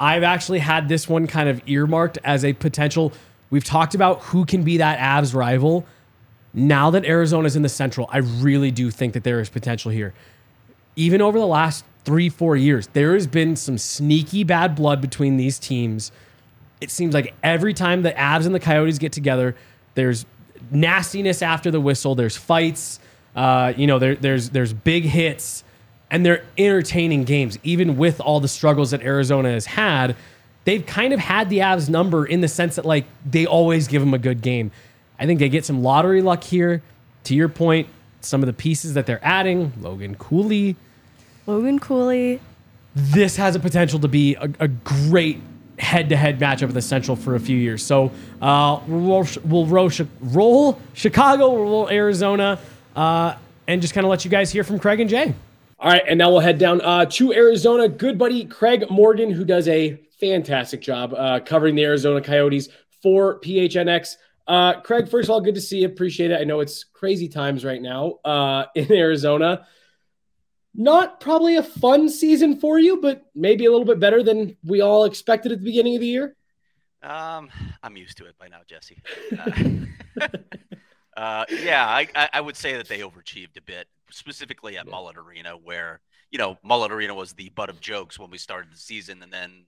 I've 0.00 0.22
actually 0.22 0.58
had 0.58 0.88
this 0.88 1.08
one 1.08 1.26
kind 1.26 1.48
of 1.48 1.62
earmarked 1.66 2.18
as 2.24 2.44
a 2.44 2.54
potential. 2.54 3.12
We've 3.52 3.62
talked 3.62 3.94
about 3.94 4.22
who 4.22 4.46
can 4.46 4.62
be 4.62 4.78
that 4.78 4.98
Avs 4.98 5.34
rival. 5.34 5.84
Now 6.54 6.88
that 6.88 7.04
Arizona's 7.04 7.54
in 7.54 7.60
the 7.60 7.68
Central, 7.68 8.08
I 8.10 8.18
really 8.18 8.70
do 8.70 8.90
think 8.90 9.12
that 9.12 9.24
there 9.24 9.40
is 9.40 9.50
potential 9.50 9.90
here. 9.90 10.14
Even 10.96 11.20
over 11.20 11.38
the 11.38 11.46
last 11.46 11.84
three, 12.06 12.30
four 12.30 12.56
years, 12.56 12.86
there 12.94 13.12
has 13.12 13.26
been 13.26 13.54
some 13.54 13.76
sneaky 13.76 14.42
bad 14.42 14.74
blood 14.74 15.02
between 15.02 15.36
these 15.36 15.58
teams. 15.58 16.12
It 16.80 16.90
seems 16.90 17.12
like 17.12 17.34
every 17.42 17.74
time 17.74 18.00
the 18.00 18.12
Avs 18.12 18.46
and 18.46 18.54
the 18.54 18.60
Coyotes 18.60 18.98
get 18.98 19.12
together, 19.12 19.54
there's 19.96 20.24
nastiness 20.70 21.42
after 21.42 21.70
the 21.70 21.80
whistle. 21.80 22.14
There's 22.14 22.38
fights. 22.38 23.00
Uh, 23.36 23.74
you 23.76 23.86
know, 23.86 23.98
there, 23.98 24.14
there's 24.14 24.48
there's 24.48 24.72
big 24.72 25.04
hits, 25.04 25.62
and 26.10 26.24
they're 26.24 26.46
entertaining 26.56 27.24
games. 27.24 27.58
Even 27.62 27.98
with 27.98 28.18
all 28.18 28.40
the 28.40 28.48
struggles 28.48 28.92
that 28.92 29.02
Arizona 29.02 29.50
has 29.50 29.66
had, 29.66 30.16
they've 30.64 30.84
kind 30.84 31.12
of 31.12 31.20
had 31.20 31.50
the 31.50 31.58
Avs 31.58 31.88
number 31.88 32.24
in 32.24 32.40
the 32.40 32.48
sense 32.48 32.76
that 32.76 32.84
like 32.84 33.04
they 33.24 33.46
always 33.46 33.88
give 33.88 34.02
them 34.02 34.14
a 34.14 34.18
good 34.18 34.42
game. 34.42 34.70
I 35.18 35.26
think 35.26 35.38
they 35.38 35.48
get 35.48 35.64
some 35.64 35.82
lottery 35.82 36.22
luck 36.22 36.44
here. 36.44 36.82
To 37.24 37.34
your 37.34 37.48
point, 37.48 37.88
some 38.20 38.42
of 38.42 38.46
the 38.46 38.52
pieces 38.52 38.94
that 38.94 39.06
they're 39.06 39.24
adding, 39.24 39.72
Logan 39.80 40.16
Cooley. 40.16 40.74
Logan 41.46 41.78
Cooley. 41.78 42.40
This 42.94 43.36
has 43.36 43.54
a 43.54 43.60
potential 43.60 44.00
to 44.00 44.08
be 44.08 44.34
a, 44.34 44.50
a 44.58 44.68
great 44.68 45.40
head-to-head 45.78 46.38
matchup 46.38 46.68
at 46.68 46.74
the 46.74 46.82
Central 46.82 47.16
for 47.16 47.34
a 47.34 47.40
few 47.40 47.56
years. 47.56 47.82
So 47.84 48.10
uh, 48.40 48.80
we'll, 48.86 49.26
we'll 49.44 49.66
roll, 49.66 49.90
roll 50.20 50.80
Chicago, 50.92 51.50
we'll 51.50 51.62
roll 51.62 51.88
Arizona, 51.88 52.58
uh, 52.94 53.36
and 53.66 53.80
just 53.80 53.94
kind 53.94 54.04
of 54.04 54.10
let 54.10 54.24
you 54.24 54.30
guys 54.30 54.50
hear 54.50 54.64
from 54.64 54.78
Craig 54.78 55.00
and 55.00 55.08
Jay. 55.08 55.34
All 55.78 55.90
right, 55.90 56.02
and 56.06 56.18
now 56.18 56.30
we'll 56.30 56.40
head 56.40 56.58
down 56.58 56.80
uh, 56.80 57.06
to 57.06 57.32
Arizona. 57.32 57.88
Good 57.88 58.18
buddy 58.18 58.44
Craig 58.44 58.90
Morgan, 58.90 59.30
who 59.30 59.44
does 59.44 59.66
a 59.68 59.98
fantastic 60.22 60.80
job 60.80 61.12
uh, 61.14 61.40
covering 61.40 61.74
the 61.74 61.82
Arizona 61.82 62.20
Coyotes 62.20 62.68
for 63.02 63.40
PHNX. 63.40 64.16
Uh, 64.46 64.80
Craig, 64.80 65.08
first 65.08 65.28
of 65.28 65.32
all, 65.32 65.40
good 65.40 65.56
to 65.56 65.60
see 65.60 65.80
you. 65.80 65.86
Appreciate 65.86 66.30
it. 66.30 66.40
I 66.40 66.44
know 66.44 66.60
it's 66.60 66.84
crazy 66.84 67.28
times 67.28 67.64
right 67.64 67.82
now 67.82 68.20
uh, 68.24 68.66
in 68.76 68.92
Arizona. 68.92 69.66
Not 70.74 71.20
probably 71.20 71.56
a 71.56 71.62
fun 71.62 72.08
season 72.08 72.60
for 72.60 72.78
you, 72.78 73.00
but 73.00 73.24
maybe 73.34 73.66
a 73.66 73.70
little 73.70 73.84
bit 73.84 73.98
better 73.98 74.22
than 74.22 74.56
we 74.64 74.80
all 74.80 75.04
expected 75.04 75.50
at 75.50 75.58
the 75.58 75.64
beginning 75.64 75.96
of 75.96 76.00
the 76.00 76.06
year. 76.06 76.36
Um, 77.02 77.50
I'm 77.82 77.96
used 77.96 78.16
to 78.18 78.26
it 78.26 78.38
by 78.38 78.46
now, 78.46 78.60
Jesse. 78.66 79.02
Uh, 79.36 80.26
uh, 81.16 81.44
yeah, 81.50 81.84
I, 81.84 82.28
I 82.32 82.40
would 82.40 82.56
say 82.56 82.76
that 82.76 82.88
they 82.88 83.00
overachieved 83.00 83.56
a 83.58 83.62
bit, 83.62 83.88
specifically 84.10 84.78
at. 84.78 84.86
Mullet 84.86 85.16
Arena, 85.18 85.56
where 85.56 86.00
you 86.32 86.38
know 86.38 86.58
Mullet 86.64 86.90
Arena 86.90 87.14
was 87.14 87.34
the 87.34 87.50
butt 87.50 87.68
of 87.68 87.80
jokes 87.80 88.18
when 88.18 88.30
we 88.30 88.38
started 88.38 88.72
the 88.72 88.78
season, 88.78 89.22
and 89.22 89.32
then 89.32 89.66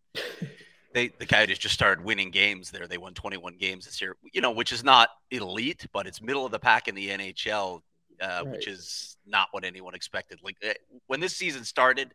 they 0.95 1.09
the 1.19 1.27
Coyotes 1.27 1.59
just 1.59 1.75
started 1.75 2.03
winning 2.03 2.31
games 2.31 2.71
there. 2.71 2.89
They 2.89 2.99
won 2.99 3.12
21 3.15 3.57
games 3.59 3.85
this 3.85 4.01
year, 4.01 4.17
you 4.33 4.41
know, 4.41 4.51
which 4.51 4.73
is 4.73 4.83
not 4.83 5.11
elite, 5.31 5.87
but 5.93 6.07
it's 6.07 6.23
middle 6.23 6.47
of 6.47 6.53
the 6.53 6.59
pack 6.59 6.89
in 6.89 6.95
the 6.95 7.11
NHL, 7.11 7.83
uh, 8.21 8.27
right. 8.27 8.47
which 8.47 8.67
is 8.67 9.19
not 9.27 9.49
what 9.53 9.65
anyone 9.65 9.95
expected. 9.95 10.41
Like 10.43 10.57
eh, 10.62 10.73
when 11.07 11.21
this 11.21 11.37
season 11.37 11.65
started, 11.65 12.15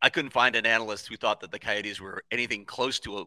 I 0.00 0.08
couldn't 0.08 0.30
find 0.30 0.54
an 0.54 0.64
analyst 0.64 1.08
who 1.08 1.16
thought 1.16 1.40
that 1.40 1.50
the 1.50 1.58
Coyotes 1.58 2.00
were 2.00 2.22
anything 2.30 2.64
close 2.64 3.00
to 3.00 3.18
a, 3.18 3.24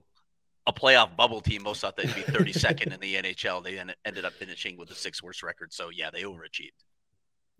a 0.68 0.72
playoff 0.72 1.18
bubble 1.18 1.42
team. 1.42 1.64
Most 1.64 1.82
thought 1.82 1.98
they'd 1.98 2.16
be 2.16 2.22
32nd 2.22 2.94
in 2.94 3.00
the 3.02 3.16
NHL. 3.16 3.62
They 3.62 3.84
ended 4.06 4.24
up 4.24 4.34
finishing 4.34 4.78
with 4.78 4.88
the 4.88 4.96
sixth 4.96 5.22
worst 5.22 5.44
record. 5.44 5.74
So 5.74 5.90
yeah, 5.90 6.10
they 6.10 6.22
overachieved. 6.22 6.72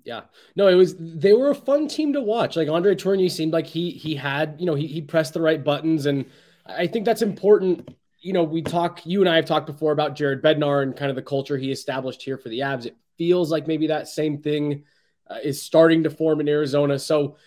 Yeah, 0.04 0.22
no, 0.56 0.68
it 0.68 0.76
was 0.76 0.96
they 0.98 1.34
were 1.34 1.52
a 1.52 1.56
fun 1.56 1.88
team 1.88 2.14
to 2.14 2.22
watch. 2.22 2.56
Like 2.56 2.70
Andre 2.70 2.96
Tourigny 2.96 3.30
seemed 3.30 3.54
like 3.54 3.68
he 3.68 3.92
he 3.92 4.16
had 4.16 4.56
you 4.60 4.66
know 4.66 4.76
he 4.76 4.88
he 4.88 5.02
pressed 5.02 5.34
the 5.34 5.42
right 5.42 5.64
buttons 5.64 6.06
and 6.06 6.26
I 6.66 6.88
think 6.88 7.06
that's 7.06 7.22
important. 7.22 7.90
You 8.20 8.34
know, 8.34 8.44
we 8.44 8.62
talk, 8.62 9.06
you 9.06 9.22
and 9.22 9.30
I 9.30 9.36
have 9.38 9.46
talked 9.46 9.66
before 9.66 9.92
about 9.92 10.16
Jared 10.16 10.42
Bednar 10.42 10.84
and 10.84 10.96
kind 10.96 11.10
of 11.10 11.16
the 11.16 11.22
culture 11.22 11.58
he 11.58 11.72
established 11.72 12.22
here 12.22 12.38
for 12.38 12.50
the 12.50 12.60
Avs. 12.60 12.86
It 12.86 12.98
feels 13.18 13.52
like 13.52 13.68
maybe 13.68 13.88
that 13.88 14.08
same 14.08 14.42
thing 14.42 14.84
uh, 15.28 15.38
is 15.44 15.62
starting 15.62 16.04
to 16.04 16.10
form 16.10 16.40
in 16.40 16.48
Arizona. 16.48 17.00
So 17.00 17.38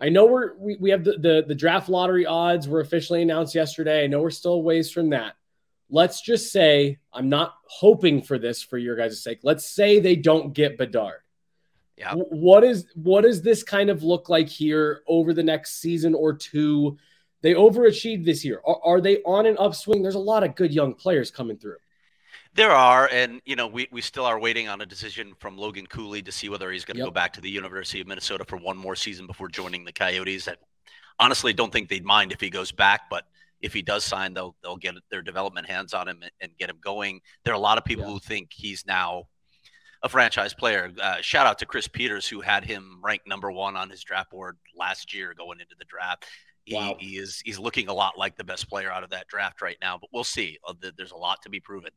I 0.00 0.08
know 0.08 0.26
we're, 0.26 0.56
we, 0.56 0.76
we 0.80 0.90
have 0.90 1.04
the, 1.04 1.12
the, 1.12 1.44
the 1.46 1.54
draft 1.54 1.88
lottery 1.88 2.26
odds 2.26 2.66
were 2.66 2.80
officially 2.80 3.22
announced 3.22 3.54
yesterday. 3.54 4.04
I 4.04 4.06
know 4.06 4.22
we're 4.22 4.30
still 4.30 4.62
ways 4.62 4.90
from 4.90 5.10
that. 5.10 5.34
Let's 5.90 6.22
just 6.22 6.50
say, 6.50 6.98
I'm 7.12 7.28
not 7.28 7.54
hoping 7.66 8.22
for 8.22 8.38
this 8.38 8.62
for 8.62 8.78
your 8.78 8.96
guys' 8.96 9.22
sake. 9.22 9.40
Let's 9.42 9.66
say 9.66 10.00
they 10.00 10.16
don't 10.16 10.54
get 10.54 10.78
Bedard. 10.78 11.20
Yeah. 11.96 12.14
What 12.14 12.64
is 12.64 12.86
what 12.94 13.22
does 13.22 13.42
this 13.42 13.62
kind 13.62 13.90
of 13.90 14.02
look 14.02 14.28
like 14.28 14.48
here 14.48 15.02
over 15.06 15.34
the 15.34 15.42
next 15.42 15.80
season 15.80 16.14
or 16.14 16.32
two? 16.32 16.96
They 17.42 17.54
overachieved 17.54 18.24
this 18.24 18.44
year. 18.44 18.60
Are, 18.64 18.80
are, 18.84 19.00
they 19.00 19.18
on 19.24 19.46
an 19.46 19.56
upswing? 19.58 20.02
There's 20.02 20.14
a 20.14 20.20
lot 20.20 20.44
of 20.44 20.54
good 20.54 20.72
young 20.72 20.94
players 20.94 21.30
coming 21.30 21.58
through. 21.58 21.76
There 22.54 22.70
are, 22.70 23.08
and 23.10 23.40
you 23.44 23.56
know, 23.56 23.66
we, 23.66 23.88
we 23.90 24.00
still 24.00 24.24
are 24.24 24.38
waiting 24.38 24.68
on 24.68 24.80
a 24.80 24.86
decision 24.86 25.34
from 25.38 25.58
Logan 25.58 25.86
Cooley 25.86 26.22
to 26.22 26.32
see 26.32 26.48
whether 26.48 26.70
he's 26.70 26.84
going 26.84 26.96
to 26.96 27.00
yep. 27.00 27.08
go 27.08 27.10
back 27.10 27.32
to 27.32 27.40
the 27.40 27.50
University 27.50 28.00
of 28.00 28.06
Minnesota 28.06 28.44
for 28.44 28.56
one 28.56 28.76
more 28.76 28.94
season 28.94 29.26
before 29.26 29.48
joining 29.48 29.84
the 29.84 29.92
Coyotes. 29.92 30.48
I 30.48 30.54
honestly 31.18 31.52
don't 31.52 31.72
think 31.72 31.88
they'd 31.88 32.04
mind 32.04 32.30
if 32.30 32.40
he 32.40 32.48
goes 32.48 32.70
back, 32.70 33.02
but 33.10 33.24
if 33.60 33.72
he 33.72 33.82
does 33.82 34.04
sign, 34.04 34.34
they'll 34.34 34.54
they'll 34.62 34.76
get 34.76 34.94
their 35.10 35.22
development 35.22 35.68
hands 35.68 35.94
on 35.94 36.08
him 36.08 36.20
and, 36.22 36.30
and 36.40 36.52
get 36.58 36.68
him 36.68 36.78
going. 36.80 37.20
There 37.44 37.54
are 37.54 37.56
a 37.56 37.60
lot 37.60 37.78
of 37.78 37.84
people 37.84 38.04
yeah. 38.04 38.12
who 38.12 38.18
think 38.18 38.50
he's 38.52 38.84
now 38.86 39.28
a 40.02 40.08
franchise 40.08 40.54
player. 40.54 40.92
Uh, 41.00 41.16
shout 41.20 41.46
out 41.46 41.58
to 41.58 41.66
Chris 41.66 41.88
Peters, 41.88 42.26
who 42.26 42.40
had 42.40 42.64
him 42.64 42.98
ranked 43.02 43.26
number 43.26 43.50
one 43.50 43.76
on 43.76 43.88
his 43.88 44.02
draft 44.02 44.30
board 44.30 44.58
last 44.76 45.14
year 45.14 45.34
going 45.36 45.60
into 45.60 45.74
the 45.78 45.84
draft. 45.84 46.26
He, 46.64 46.74
wow. 46.74 46.96
he 46.98 47.16
is 47.16 47.42
he's 47.44 47.58
looking 47.58 47.88
a 47.88 47.92
lot 47.92 48.16
like 48.16 48.36
the 48.36 48.44
best 48.44 48.68
player 48.68 48.90
out 48.90 49.02
of 49.02 49.10
that 49.10 49.26
draft 49.28 49.62
right 49.62 49.76
now, 49.80 49.98
but 49.98 50.10
we'll 50.12 50.24
see. 50.24 50.58
Uh, 50.66 50.74
there's 50.96 51.12
a 51.12 51.16
lot 51.16 51.42
to 51.42 51.50
be 51.50 51.60
proven. 51.60 51.90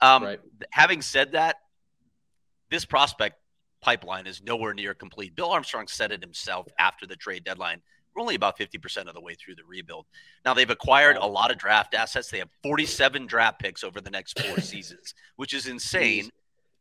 Um, 0.00 0.24
right. 0.24 0.40
Having 0.70 1.02
said 1.02 1.32
that, 1.32 1.56
this 2.70 2.84
prospect 2.84 3.36
pipeline 3.80 4.26
is 4.26 4.42
nowhere 4.42 4.74
near 4.74 4.94
complete. 4.94 5.36
Bill 5.36 5.50
Armstrong 5.50 5.86
said 5.86 6.12
it 6.12 6.22
himself 6.22 6.66
after 6.78 7.06
the 7.06 7.16
trade 7.16 7.44
deadline. 7.44 7.80
We're 8.14 8.22
only 8.22 8.34
about 8.34 8.58
50% 8.58 9.06
of 9.06 9.14
the 9.14 9.20
way 9.20 9.34
through 9.34 9.54
the 9.54 9.64
rebuild. 9.64 10.06
Now, 10.44 10.54
they've 10.54 10.68
acquired 10.68 11.16
a 11.16 11.26
lot 11.26 11.52
of 11.52 11.58
draft 11.58 11.94
assets. 11.94 12.30
They 12.30 12.38
have 12.38 12.48
47 12.64 13.26
draft 13.26 13.60
picks 13.60 13.84
over 13.84 14.00
the 14.00 14.10
next 14.10 14.40
four 14.40 14.58
seasons, 14.60 15.14
which 15.36 15.54
is 15.54 15.66
insane. 15.66 16.30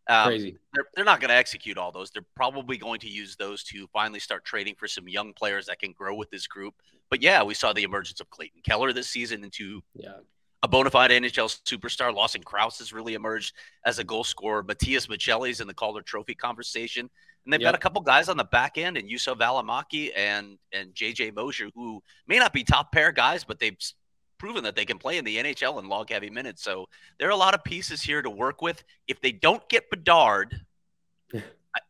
Um, 0.10 0.28
Crazy. 0.28 0.58
They're, 0.74 0.86
they're 0.96 1.06
not 1.06 1.20
going 1.20 1.30
to 1.30 1.36
execute 1.36 1.78
all 1.78 1.92
those. 1.92 2.12
They're 2.12 2.26
probably 2.36 2.78
going 2.78 3.00
to 3.02 3.10
use 3.10 3.36
those 3.36 3.64
to 3.66 3.88
finally 3.92 4.20
start 4.20 4.46
trading 4.46 4.76
for 4.76 4.88
some 4.88 5.08
young 5.08 5.34
players 5.34 5.66
that 5.66 5.80
can 5.80 5.92
grow 5.92 6.16
with 6.16 6.30
this 6.30 6.48
group. 6.48 6.76
But 7.10 7.22
yeah, 7.22 7.44
we 7.44 7.54
saw 7.54 7.74
the 7.74 7.84
emergence 7.84 8.20
of 8.20 8.30
Clayton 8.30 8.62
Keller 8.64 8.94
this 8.94 9.10
season 9.10 9.44
into 9.44 9.82
yeah. 9.96 10.18
a 10.64 10.68
bona 10.68 10.90
fide 10.90 11.12
NHL 11.12 11.60
superstar. 11.66 12.14
Lawson 12.14 12.44
Crouse 12.44 12.80
has 12.80 12.94
really 12.94 13.16
emerged 13.16 13.54
as 13.86 14.00
a 14.00 14.04
goal 14.04 14.24
scorer. 14.24 14.64
Matias 14.64 15.08
Maccelli's 15.08 15.62
in 15.62 15.68
the 15.68 15.74
Calder 15.74 16.02
Trophy 16.02 16.36
conversation. 16.36 17.10
And 17.48 17.54
they've 17.54 17.62
yep. 17.62 17.72
got 17.72 17.76
a 17.76 17.82
couple 17.82 18.02
guys 18.02 18.28
on 18.28 18.36
the 18.36 18.44
back 18.44 18.78
end, 18.78 18.98
and 18.98 19.10
Juuso 19.10 19.34
Valimaki 19.34 20.12
and 20.18 20.58
and 20.74 20.94
JJ 20.94 21.34
Moser, 21.34 21.70
who 21.74 22.04
may 22.28 22.40
not 22.40 22.52
be 22.52 22.66
top 22.66 22.92
pair 22.92 23.14
guys, 23.14 23.46
but 23.46 23.58
they've 23.58 23.78
proven 24.38 24.64
that 24.64 24.76
they 24.76 24.86
can 24.86 24.98
play 24.98 25.18
in 25.18 25.26
the 25.26 25.38
NHL 25.38 25.80
in 25.80 25.88
log 25.88 26.10
heavy 26.10 26.30
minutes. 26.30 26.64
So 26.64 26.88
there 27.20 27.28
are 27.28 27.32
a 27.32 27.38
lot 27.38 27.54
of 27.54 27.64
pieces 27.64 28.02
here 28.02 28.22
to 28.22 28.30
work 28.30 28.62
with. 28.62 28.84
If 29.08 29.22
they 29.22 29.32
don't 29.32 29.68
get 29.70 29.90
Bedard, 29.90 30.62
I, 31.34 31.40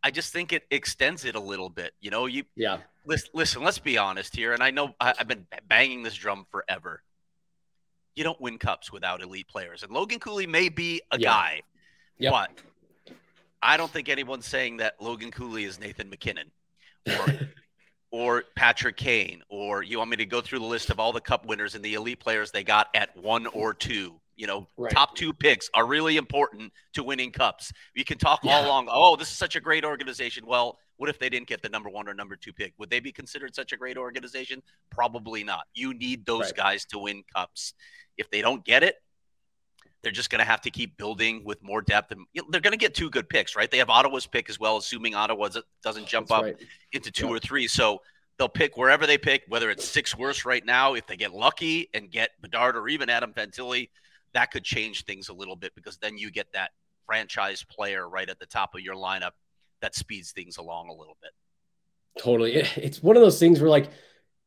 I, 0.04 0.12
just 0.12 0.34
think 0.34 0.54
it 0.54 0.64
extends 0.72 1.26
it 1.26 1.36
a 1.36 1.40
little 1.40 1.70
bit. 1.70 1.94
You 2.00 2.12
know, 2.12 2.26
you 2.26 2.44
yeah. 2.56 2.78
Listen, 3.06 3.30
listen 3.34 3.64
let's 3.64 3.80
be 3.80 3.98
honest 3.98 4.36
here, 4.36 4.54
and 4.54 4.62
I 4.62 4.72
know 4.72 4.94
I, 5.00 5.14
have 5.18 5.28
been 5.28 5.46
banging 5.68 6.04
this 6.04 6.16
drum 6.16 6.46
forever. 6.52 7.04
You 8.16 8.24
don't 8.24 8.40
win 8.42 8.58
cups 8.58 8.92
without 8.92 9.22
elite 9.22 9.48
players, 9.48 9.84
and 9.84 9.92
Logan 9.92 10.20
Cooley 10.20 10.48
may 10.48 10.70
be 10.70 11.02
a 11.12 11.20
yeah. 11.20 11.30
guy, 11.30 11.62
yep. 12.18 12.32
but 12.34 12.52
I 13.62 13.78
don't 13.78 13.92
think 13.92 14.10
anyone's 14.10 14.46
saying 14.46 14.78
that 14.78 14.96
Logan 15.00 15.32
Cooley 15.32 15.64
is 15.64 15.80
Nathan 15.80 16.10
MacKinnon 16.10 16.52
or 17.08 17.40
or 18.12 18.44
Patrick 18.56 18.98
Kane, 18.98 19.42
or 19.50 19.84
you 19.84 19.98
want 19.98 20.10
me 20.10 20.18
to 20.18 20.26
go 20.26 20.42
through 20.42 20.60
the 20.60 20.66
list 20.66 20.90
of 20.90 21.00
all 21.00 21.12
the 21.12 21.22
cup 21.22 21.46
winners 21.46 21.76
and 21.76 21.84
the 21.84 21.96
elite 21.96 22.20
players 22.20 22.52
they 22.52 22.64
got 22.64 22.88
at 22.94 23.16
one 23.18 23.48
or 23.48 23.74
two. 23.74 24.20
You 24.36 24.46
know, 24.46 24.68
right. 24.78 24.92
top 24.92 25.16
two 25.16 25.34
picks 25.34 25.68
are 25.74 25.88
really 25.88 26.16
important 26.16 26.72
to 26.94 27.04
winning 27.04 27.32
cups. 27.32 27.74
You 27.96 28.06
can 28.06 28.20
talk 28.20 28.42
yeah. 28.44 28.52
all 28.52 28.66
along, 28.68 28.88
oh, 28.92 29.16
this 29.16 29.30
is 29.30 29.38
such 29.38 29.56
a 29.56 29.60
great 29.60 29.84
organization. 29.84 30.46
Well, 30.46 30.78
what 30.98 31.10
if 31.10 31.18
they 31.18 31.28
didn't 31.28 31.48
get 31.48 31.64
the 31.64 31.70
number 31.70 31.90
one 31.90 32.08
or 32.08 32.14
number 32.14 32.36
two 32.36 32.54
pick? 32.54 32.74
Would 32.78 32.92
they 32.92 33.00
be 33.00 33.12
considered 33.12 33.56
such 33.56 33.74
a 33.74 33.78
great 33.78 33.98
organization? 33.98 34.62
Probably 34.92 35.44
not. 35.44 35.66
You 35.74 35.94
need 35.96 36.24
those 36.26 36.46
right. 36.46 36.56
guys 36.56 36.86
to 36.86 37.00
win 37.00 37.24
cups. 37.36 37.74
If 38.16 38.30
they 38.30 38.42
don't 38.42 38.64
get 38.64 38.84
it, 38.84 38.98
they're 40.08 40.14
just 40.14 40.30
going 40.30 40.40
to 40.40 40.46
have 40.46 40.62
to 40.62 40.72
keep 40.72 40.96
building 40.96 41.42
with 41.44 41.62
more 41.62 41.82
depth. 41.82 42.14
And 42.14 42.26
they're 42.50 42.62
going 42.62 42.72
to 42.72 42.78
get 42.78 42.96
two 42.96 43.10
good 43.10 43.28
picks, 43.28 43.58
right? 43.58 43.70
They 43.70 43.80
have 43.80 43.90
Ottawa's 43.90 44.26
pick 44.26 44.50
as 44.50 44.58
well, 44.58 44.78
assuming 44.78 45.16
Ottawa 45.16 45.50
doesn't 45.84 46.04
oh, 46.04 46.06
jump 46.06 46.30
That's 46.30 46.40
up 46.40 46.44
right. 46.46 46.56
into 46.94 47.12
two 47.12 47.28
or 47.28 47.40
three. 47.40 47.68
So 47.68 48.02
they'll 48.40 48.48
pick 48.48 48.78
wherever 48.78 49.06
they 49.06 49.18
pick, 49.18 49.44
whether 49.50 49.70
it's 49.70 49.86
six 49.86 50.18
worse 50.18 50.46
right 50.46 50.66
now. 50.66 50.94
If 50.94 51.08
they 51.08 51.18
get 51.18 51.34
lucky 51.34 51.90
and 51.94 52.10
get 52.10 52.30
Bedard 52.40 52.78
or 52.78 52.88
even 52.88 53.10
Adam 53.10 53.34
Fantilli, 53.34 53.90
that 54.32 54.50
could 54.50 54.64
change 54.64 55.04
things 55.04 55.28
a 55.28 55.34
little 55.34 55.58
bit 55.58 55.76
because 55.76 55.98
then 55.98 56.18
you 56.18 56.32
get 56.32 56.48
that 56.54 56.72
franchise 57.06 57.66
player 57.70 58.08
right 58.08 58.30
at 58.30 58.40
the 58.40 58.46
top 58.46 58.76
of 58.76 58.80
your 58.80 58.96
lineup 58.96 59.32
that 59.82 59.94
speeds 59.94 60.32
things 60.32 60.56
along 60.56 60.88
a 60.88 60.94
little 60.94 61.18
bit. 61.22 61.32
Totally. 62.18 62.54
It's 62.78 63.04
one 63.04 63.18
of 63.18 63.22
those 63.22 63.40
things 63.40 63.60
where 63.60 63.70
like 63.70 63.90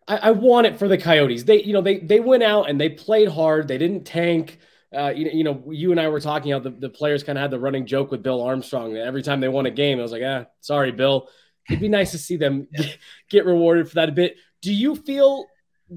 I, 0.08 0.16
I 0.16 0.30
want 0.30 0.68
it 0.68 0.78
for 0.78 0.88
the 0.88 0.96
Coyotes. 0.96 1.44
They, 1.44 1.62
you 1.62 1.74
know, 1.74 1.82
they 1.82 1.98
they 1.98 2.20
went 2.20 2.44
out 2.44 2.70
and 2.70 2.80
they 2.80 2.88
played 2.88 3.28
hard. 3.28 3.68
They 3.68 3.76
didn't 3.76 4.04
tank 4.04 4.58
uh, 4.97 5.12
you, 5.14 5.30
you 5.32 5.45
know, 5.45 5.62
you 5.70 5.93
and 5.93 6.01
I 6.01 6.09
were 6.09 6.20
talking 6.20 6.53
about 6.53 6.64
the, 6.64 6.88
the 6.88 6.93
players 6.93 7.22
kind 7.22 7.38
of 7.38 7.43
had 7.43 7.51
the 7.51 7.61
running 7.61 7.86
joke 7.86 8.11
with 8.11 8.22
Bill 8.22 8.43
Armstrong 8.43 8.95
that 8.95 9.07
every 9.07 9.22
time 9.22 9.41
they 9.41 9.49
won 9.49 9.66
a 9.66 9.70
game, 9.70 9.99
I 9.99 10.03
was 10.03 10.12
like, 10.12 10.22
ah, 10.24 10.47
sorry, 10.61 10.93
Bill. 10.93 11.28
It'd 11.68 11.80
be 11.80 11.88
nice 11.88 12.11
to 12.12 12.18
see 12.18 12.36
them 12.36 12.66
get, 13.30 13.47
rewarded 13.47 13.88
for 13.88 13.97
that 13.97 14.09
a 14.09 14.12
bit. 14.12 14.36
Do 14.62 14.72
you 14.72 14.97
feel 14.97 15.47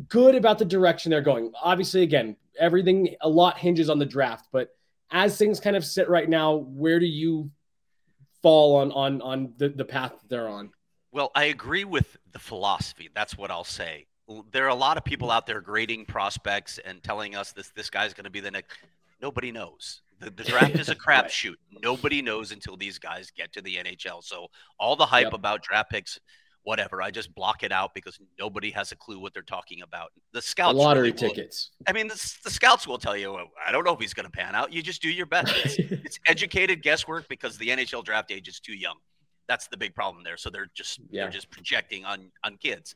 good 0.08 0.36
about 0.36 0.60
the 0.60 0.66
direction 0.66 1.10
they're 1.10 1.22
going? 1.22 1.52
Obviously, 1.62 2.04
again, 2.04 2.36
everything, 2.60 3.16
a 3.22 3.30
lot 3.30 3.58
hinges 3.58 3.90
on 3.90 3.98
the 3.98 4.06
draft, 4.06 4.48
but 4.52 4.70
as 5.12 5.38
things 5.38 5.60
kind 5.60 5.76
of 5.76 5.84
sit 5.84 6.10
right 6.10 6.30
now, 6.30 6.56
where 6.56 7.00
do 7.00 7.06
you 7.06 7.50
fall 8.42 8.76
on 8.78 8.92
on 8.92 9.22
on 9.22 9.54
the, 9.58 9.70
the 9.70 9.86
path 9.86 10.14
they're 10.28 10.50
on? 10.50 10.72
Well, 11.12 11.32
I 11.36 11.46
agree 11.46 11.86
with 11.86 12.18
the 12.32 12.40
philosophy. 12.40 13.10
That's 13.14 13.38
what 13.38 13.52
I'll 13.52 13.64
say. 13.64 14.08
There 14.52 14.66
are 14.66 14.70
a 14.70 14.76
lot 14.76 14.98
of 14.98 15.04
people 15.04 15.32
out 15.32 15.46
there 15.46 15.62
grading 15.62 16.06
prospects 16.06 16.80
and 16.84 17.04
telling 17.04 17.36
us 17.36 17.52
this 17.52 17.70
this 17.70 17.90
guy's 17.90 18.14
going 18.14 18.24
to 18.26 18.30
be 18.30 18.40
the 18.40 18.52
next. 18.52 18.78
Nobody 19.22 19.52
knows. 19.52 20.02
The, 20.20 20.30
the 20.30 20.44
draft 20.50 20.76
is 20.76 20.90
a 20.90 20.96
crapshoot. 20.96 21.56
Nobody 21.82 22.22
knows 22.22 22.52
until 22.52 22.78
these 22.78 23.00
guys 23.00 23.32
get 23.32 23.52
to 23.54 23.62
the 23.62 23.76
NHL. 23.76 24.24
So 24.24 24.48
all 24.80 24.96
the 24.96 25.06
hype 25.06 25.26
yep. 25.26 25.34
about 25.34 25.64
draft 25.64 25.92
picks, 25.92 26.20
whatever, 26.64 27.02
I 27.02 27.12
just 27.12 27.34
block 27.36 27.64
it 27.64 27.72
out 27.72 27.94
because 27.94 28.18
nobody 28.40 28.72
has 28.72 28.92
a 28.92 28.96
clue 28.96 29.20
what 29.20 29.34
they're 29.34 29.44
talking 29.44 29.82
about. 29.82 30.12
The 30.32 30.42
scouts, 30.42 30.74
the 30.74 30.80
lottery 30.80 31.12
really 31.12 31.18
tickets. 31.18 31.72
Will, 31.80 31.86
I 31.90 31.94
mean, 31.94 32.08
the, 32.08 32.36
the, 32.44 32.50
scouts 32.50 32.88
will 32.88 32.98
tell 32.98 33.18
you, 33.18 33.38
I 33.66 33.72
don't 33.72 33.84
know 33.84 33.94
if 33.94 34.00
he's 34.00 34.14
going 34.14 34.26
to 34.26 34.32
pan 34.32 34.56
out. 34.56 34.72
You 34.72 34.82
just 34.82 35.02
do 35.02 35.10
your 35.10 35.26
best. 35.26 35.54
It's, 35.66 35.76
it's, 36.06 36.20
educated 36.28 36.82
guesswork 36.82 37.28
because 37.28 37.58
the 37.58 37.68
NHL 37.68 38.04
draft 38.04 38.32
age 38.32 38.48
is 38.48 38.60
too 38.60 38.76
young. 38.76 38.96
That's 39.48 39.68
the 39.68 39.76
big 39.76 39.94
problem 39.94 40.24
there. 40.24 40.38
So 40.38 40.50
they're 40.50 40.72
just 40.74 41.02
yeah. 41.10 41.24
they're 41.24 41.32
just 41.32 41.50
projecting 41.50 42.06
on 42.06 42.32
on 42.46 42.56
kids. 42.58 42.96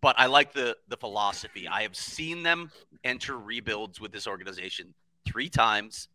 But 0.00 0.18
I 0.18 0.26
like 0.26 0.52
the 0.52 0.76
the 0.88 0.96
philosophy. 0.96 1.66
I 1.66 1.82
have 1.82 1.96
seen 1.96 2.42
them 2.42 2.70
enter 3.04 3.36
rebuilds 3.38 4.00
with 4.00 4.12
this 4.12 4.26
organization 4.26 4.94
three 5.24 5.48
times 5.48 6.08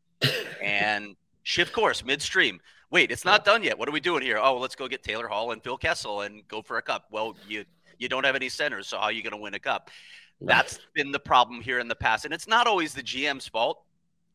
and 0.61 1.15
shift 1.43 1.73
course 1.73 2.03
midstream. 2.03 2.59
Wait, 2.91 3.11
it's 3.11 3.25
not 3.25 3.43
done 3.43 3.63
yet. 3.63 3.77
What 3.77 3.89
are 3.89 3.91
we 3.91 3.99
doing 3.99 4.21
here? 4.21 4.37
Oh, 4.37 4.57
let's 4.57 4.75
go 4.75 4.87
get 4.87 5.03
Taylor 5.03 5.27
Hall 5.27 5.51
and 5.51 5.63
Phil 5.63 5.77
Kessel 5.77 6.21
and 6.21 6.47
go 6.47 6.61
for 6.61 6.77
a 6.77 6.81
cup. 6.81 7.05
Well, 7.11 7.35
you 7.47 7.65
you 7.97 8.07
don't 8.07 8.23
have 8.23 8.35
any 8.35 8.49
centers, 8.49 8.87
so 8.87 8.97
how 8.97 9.05
are 9.05 9.11
you 9.11 9.23
going 9.23 9.31
to 9.31 9.37
win 9.37 9.53
a 9.53 9.59
cup? 9.59 9.89
That's 10.41 10.79
been 10.93 11.11
the 11.11 11.19
problem 11.19 11.61
here 11.61 11.79
in 11.79 11.87
the 11.87 11.95
past, 11.95 12.25
and 12.25 12.33
it's 12.33 12.47
not 12.47 12.67
always 12.67 12.93
the 12.93 13.01
GM's 13.01 13.47
fault. 13.47 13.83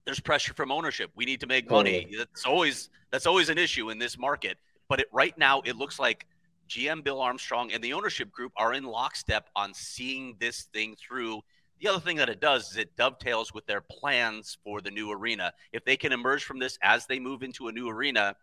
There's 0.04 0.20
pressure 0.20 0.54
from 0.54 0.72
ownership. 0.72 1.10
We 1.14 1.26
need 1.26 1.40
to 1.40 1.46
make 1.46 1.70
money. 1.70 2.08
That's 2.16 2.46
always 2.46 2.88
that's 3.10 3.26
always 3.26 3.48
an 3.48 3.58
issue 3.58 3.90
in 3.90 3.98
this 3.98 4.18
market. 4.18 4.58
But 4.88 5.00
it, 5.00 5.08
right 5.12 5.36
now, 5.36 5.60
it 5.66 5.76
looks 5.76 5.98
like 5.98 6.26
GM 6.68 7.02
Bill 7.02 7.20
Armstrong 7.20 7.72
and 7.72 7.82
the 7.82 7.92
ownership 7.92 8.30
group 8.30 8.52
are 8.56 8.74
in 8.74 8.84
lockstep 8.84 9.48
on 9.56 9.74
seeing 9.74 10.36
this 10.38 10.68
thing 10.72 10.96
through 10.96 11.40
the 11.80 11.88
other 11.88 12.00
thing 12.00 12.16
that 12.16 12.28
it 12.28 12.40
does 12.40 12.72
is 12.72 12.76
it 12.76 12.96
dovetails 12.96 13.54
with 13.54 13.66
their 13.66 13.80
plans 13.80 14.58
for 14.64 14.80
the 14.80 14.90
new 14.90 15.12
arena. 15.12 15.52
If 15.72 15.84
they 15.84 15.96
can 15.96 16.12
emerge 16.12 16.44
from 16.44 16.58
this 16.58 16.76
as 16.82 17.06
they 17.06 17.20
move 17.20 17.42
into 17.42 17.68
a 17.68 17.72
new 17.72 17.88
arena, 17.88 18.34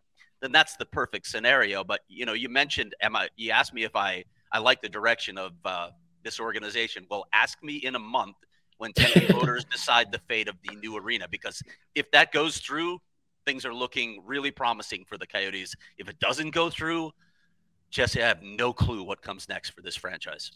then 0.42 0.52
that's 0.52 0.76
the 0.78 0.86
perfect 0.86 1.28
scenario. 1.28 1.84
But 1.84 2.02
you 2.08 2.26
know, 2.26 2.34
you 2.34 2.50
mentioned 2.50 2.96
Emma. 3.02 3.28
You 3.36 3.52
asked 3.52 3.74
me 3.74 3.84
if 3.84 3.96
I 3.96 4.24
I 4.52 4.60
like 4.60 4.82
the 4.82 4.90
direction 4.90 5.38
of 5.38 5.54
uh, 5.66 5.90
this 6.24 6.40
organization. 6.40 7.06
Well, 7.10 7.26
ask 7.34 7.62
me 7.62 7.76
in 7.76 7.96
a 7.96 8.00
month 8.00 8.36
when 8.78 8.94
Tempe 8.94 9.26
voters 9.34 9.66
decide 9.66 10.12
the 10.12 10.20
fate 10.30 10.48
of 10.48 10.56
the 10.64 10.76
new 10.76 10.98
arena, 10.98 11.28
because 11.30 11.62
if 11.94 12.10
that 12.12 12.32
goes 12.32 12.60
through, 12.60 13.00
things 13.46 13.66
are 13.66 13.74
looking 13.74 14.22
really 14.26 14.52
promising 14.52 15.06
for 15.08 15.18
the 15.18 15.28
Coyotes. 15.28 15.76
If 15.98 16.10
it 16.10 16.20
doesn't 16.20 16.52
go 16.52 16.70
through, 16.70 17.12
Jesse, 17.96 18.22
I 18.22 18.28
have 18.28 18.44
no 18.44 18.74
clue 18.74 19.04
what 19.04 19.22
comes 19.22 19.48
next 19.48 19.70
for 19.70 19.82
this 19.82 19.96
franchise. 19.96 20.52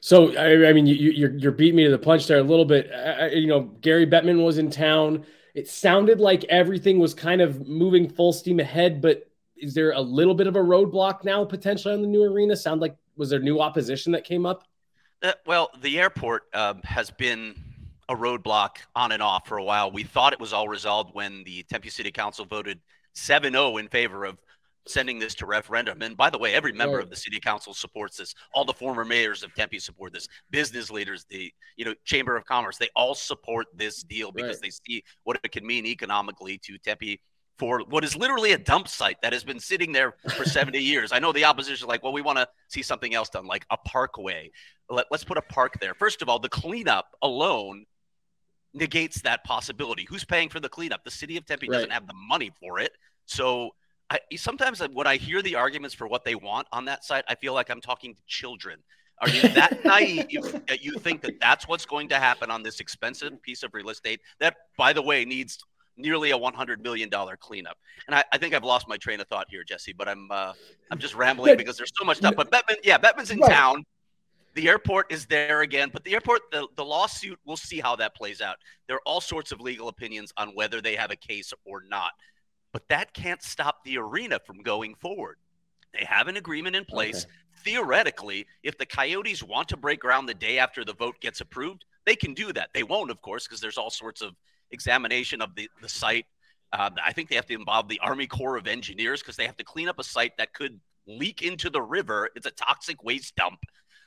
So 0.00 0.36
I, 0.36 0.68
I 0.68 0.72
mean, 0.74 0.86
you, 0.86 0.94
you're, 0.94 1.30
you're 1.30 1.50
beating 1.50 1.76
me 1.76 1.84
to 1.84 1.90
the 1.90 1.98
punch 1.98 2.26
there 2.26 2.36
a 2.36 2.42
little 2.42 2.66
bit. 2.66 2.90
Uh, 2.92 3.30
you 3.32 3.46
know, 3.46 3.60
Gary 3.80 4.06
Bettman 4.06 4.44
was 4.44 4.58
in 4.58 4.70
town. 4.70 5.24
It 5.54 5.66
sounded 5.66 6.20
like 6.20 6.44
everything 6.44 6.98
was 6.98 7.14
kind 7.14 7.40
of 7.40 7.66
moving 7.66 8.06
full 8.06 8.34
steam 8.34 8.60
ahead, 8.60 9.00
but 9.00 9.30
is 9.56 9.72
there 9.72 9.92
a 9.92 10.00
little 10.00 10.34
bit 10.34 10.46
of 10.46 10.56
a 10.56 10.58
roadblock 10.58 11.24
now 11.24 11.42
potentially 11.42 11.94
on 11.94 12.02
the 12.02 12.06
new 12.06 12.22
arena? 12.22 12.54
Sound 12.54 12.82
like 12.82 12.96
was 13.16 13.30
there 13.30 13.40
new 13.40 13.58
opposition 13.58 14.12
that 14.12 14.24
came 14.24 14.44
up? 14.44 14.64
Uh, 15.22 15.32
well, 15.46 15.70
the 15.80 15.98
airport 15.98 16.42
um, 16.52 16.82
has 16.84 17.10
been 17.10 17.54
a 18.10 18.14
roadblock 18.14 18.76
on 18.94 19.12
and 19.12 19.22
off 19.22 19.48
for 19.48 19.56
a 19.56 19.64
while. 19.64 19.90
We 19.90 20.02
thought 20.02 20.34
it 20.34 20.40
was 20.40 20.52
all 20.52 20.68
resolved 20.68 21.14
when 21.14 21.44
the 21.44 21.62
Tempe 21.62 21.88
City 21.88 22.10
Council 22.10 22.44
voted 22.44 22.78
7-0 23.14 23.80
in 23.80 23.88
favor 23.88 24.26
of 24.26 24.38
sending 24.86 25.18
this 25.18 25.34
to 25.36 25.46
referendum. 25.46 26.02
And 26.02 26.16
by 26.16 26.30
the 26.30 26.38
way, 26.38 26.54
every 26.54 26.72
member 26.72 26.96
right. 26.96 27.04
of 27.04 27.10
the 27.10 27.16
city 27.16 27.38
council 27.38 27.72
supports 27.74 28.16
this. 28.16 28.34
All 28.54 28.64
the 28.64 28.72
former 28.72 29.04
mayors 29.04 29.42
of 29.42 29.54
Tempe 29.54 29.78
support 29.78 30.12
this. 30.12 30.28
Business 30.50 30.90
leaders, 30.90 31.24
the 31.30 31.52
you 31.76 31.84
know 31.84 31.94
Chamber 32.04 32.36
of 32.36 32.44
Commerce, 32.44 32.78
they 32.78 32.88
all 32.96 33.14
support 33.14 33.66
this 33.74 34.02
deal 34.02 34.32
because 34.32 34.56
right. 34.56 34.62
they 34.62 34.70
see 34.70 35.04
what 35.24 35.38
it 35.42 35.52
can 35.52 35.66
mean 35.66 35.86
economically 35.86 36.58
to 36.64 36.78
Tempe 36.78 37.20
for 37.58 37.82
what 37.88 38.02
is 38.02 38.16
literally 38.16 38.52
a 38.52 38.58
dump 38.58 38.88
site 38.88 39.20
that 39.22 39.32
has 39.32 39.44
been 39.44 39.60
sitting 39.60 39.92
there 39.92 40.14
for 40.36 40.44
70 40.44 40.78
years. 40.82 41.12
I 41.12 41.18
know 41.18 41.32
the 41.32 41.44
opposition 41.44 41.84
is 41.84 41.88
like, 41.88 42.02
well, 42.02 42.12
we 42.12 42.22
want 42.22 42.38
to 42.38 42.48
see 42.68 42.82
something 42.82 43.14
else 43.14 43.28
done, 43.28 43.46
like 43.46 43.66
a 43.70 43.76
parkway. 43.76 44.50
Let, 44.88 45.06
let's 45.10 45.22
put 45.22 45.38
a 45.38 45.42
park 45.42 45.78
there. 45.80 45.94
First 45.94 46.22
of 46.22 46.28
all, 46.28 46.38
the 46.38 46.48
cleanup 46.48 47.06
alone 47.22 47.84
negates 48.74 49.20
that 49.22 49.44
possibility. 49.44 50.06
Who's 50.08 50.24
paying 50.24 50.48
for 50.48 50.60
the 50.60 50.68
cleanup? 50.68 51.04
The 51.04 51.10
city 51.10 51.36
of 51.36 51.46
Tempe 51.46 51.68
right. 51.68 51.76
doesn't 51.76 51.92
have 51.92 52.06
the 52.06 52.14
money 52.14 52.50
for 52.58 52.80
it. 52.80 52.92
So 53.26 53.70
I, 54.12 54.36
sometimes 54.36 54.80
when 54.92 55.06
I 55.06 55.16
hear 55.16 55.40
the 55.40 55.54
arguments 55.54 55.94
for 55.94 56.06
what 56.06 56.22
they 56.22 56.34
want 56.34 56.68
on 56.70 56.84
that 56.84 57.02
site, 57.02 57.24
I 57.28 57.34
feel 57.34 57.54
like 57.54 57.70
I'm 57.70 57.80
talking 57.80 58.14
to 58.14 58.20
children. 58.26 58.78
Are 59.20 59.28
you 59.28 59.40
that 59.48 59.78
naive 59.84 60.26
that 60.68 60.84
you 60.84 60.98
think 60.98 61.22
that 61.22 61.40
that's 61.40 61.66
what's 61.66 61.86
going 61.86 62.10
to 62.10 62.16
happen 62.16 62.50
on 62.50 62.62
this 62.62 62.80
expensive 62.80 63.40
piece 63.40 63.62
of 63.62 63.72
real 63.72 63.88
estate 63.88 64.20
that, 64.38 64.56
by 64.76 64.92
the 64.92 65.00
way, 65.00 65.24
needs 65.24 65.58
nearly 65.96 66.30
a 66.30 66.36
100 66.36 66.82
million 66.82 67.08
dollar 67.08 67.38
cleanup? 67.38 67.78
And 68.06 68.14
I, 68.14 68.22
I, 68.32 68.36
think 68.36 68.52
I've 68.52 68.64
lost 68.64 68.86
my 68.86 68.98
train 68.98 69.18
of 69.20 69.28
thought 69.28 69.46
here, 69.48 69.64
Jesse. 69.64 69.94
But 69.94 70.08
I'm 70.08 70.30
uh, 70.30 70.52
I'm 70.90 70.98
just 70.98 71.14
rambling 71.14 71.56
because 71.56 71.78
there's 71.78 71.92
so 71.98 72.04
much 72.04 72.18
stuff. 72.18 72.34
But 72.36 72.50
Bettman, 72.50 72.76
yeah, 72.84 72.98
Bettman's 72.98 73.30
in 73.30 73.38
right. 73.38 73.50
town. 73.50 73.84
The 74.54 74.68
airport 74.68 75.10
is 75.10 75.24
there 75.24 75.62
again, 75.62 75.88
but 75.90 76.04
the 76.04 76.12
airport, 76.12 76.42
the, 76.50 76.68
the 76.76 76.84
lawsuit, 76.84 77.38
we'll 77.46 77.56
see 77.56 77.80
how 77.80 77.96
that 77.96 78.14
plays 78.14 78.42
out. 78.42 78.56
There 78.86 78.96
are 78.96 79.02
all 79.06 79.22
sorts 79.22 79.50
of 79.50 79.62
legal 79.62 79.88
opinions 79.88 80.30
on 80.36 80.50
whether 80.50 80.82
they 80.82 80.94
have 80.94 81.10
a 81.10 81.16
case 81.16 81.54
or 81.64 81.84
not 81.88 82.10
but 82.72 82.88
that 82.88 83.12
can't 83.12 83.42
stop 83.42 83.84
the 83.84 83.98
arena 83.98 84.38
from 84.44 84.62
going 84.62 84.94
forward. 84.94 85.36
They 85.92 86.04
have 86.04 86.28
an 86.28 86.36
agreement 86.36 86.76
in 86.76 86.84
place. 86.84 87.24
Okay. 87.24 87.32
Theoretically, 87.64 88.46
if 88.62 88.78
the 88.78 88.86
Coyotes 88.86 89.42
want 89.42 89.68
to 89.68 89.76
break 89.76 90.00
ground 90.00 90.28
the 90.28 90.34
day 90.34 90.58
after 90.58 90.84
the 90.84 90.94
vote 90.94 91.16
gets 91.20 91.40
approved, 91.40 91.84
they 92.06 92.16
can 92.16 92.34
do 92.34 92.52
that. 92.52 92.70
They 92.72 92.82
won't, 92.82 93.10
of 93.10 93.20
course, 93.20 93.46
because 93.46 93.60
there's 93.60 93.78
all 93.78 93.90
sorts 93.90 94.22
of 94.22 94.34
examination 94.70 95.40
of 95.40 95.54
the, 95.54 95.68
the 95.80 95.88
site. 95.88 96.26
Uh, 96.72 96.90
I 97.04 97.12
think 97.12 97.28
they 97.28 97.36
have 97.36 97.46
to 97.46 97.54
involve 97.54 97.88
the 97.88 98.00
Army 98.02 98.26
Corps 98.26 98.56
of 98.56 98.66
Engineers 98.66 99.20
because 99.20 99.36
they 99.36 99.46
have 99.46 99.56
to 99.58 99.64
clean 99.64 99.88
up 99.88 99.98
a 99.98 100.04
site 100.04 100.36
that 100.38 100.54
could 100.54 100.80
leak 101.06 101.42
into 101.42 101.68
the 101.68 101.82
river. 101.82 102.30
It's 102.34 102.46
a 102.46 102.50
toxic 102.50 103.04
waste 103.04 103.36
dump. 103.36 103.60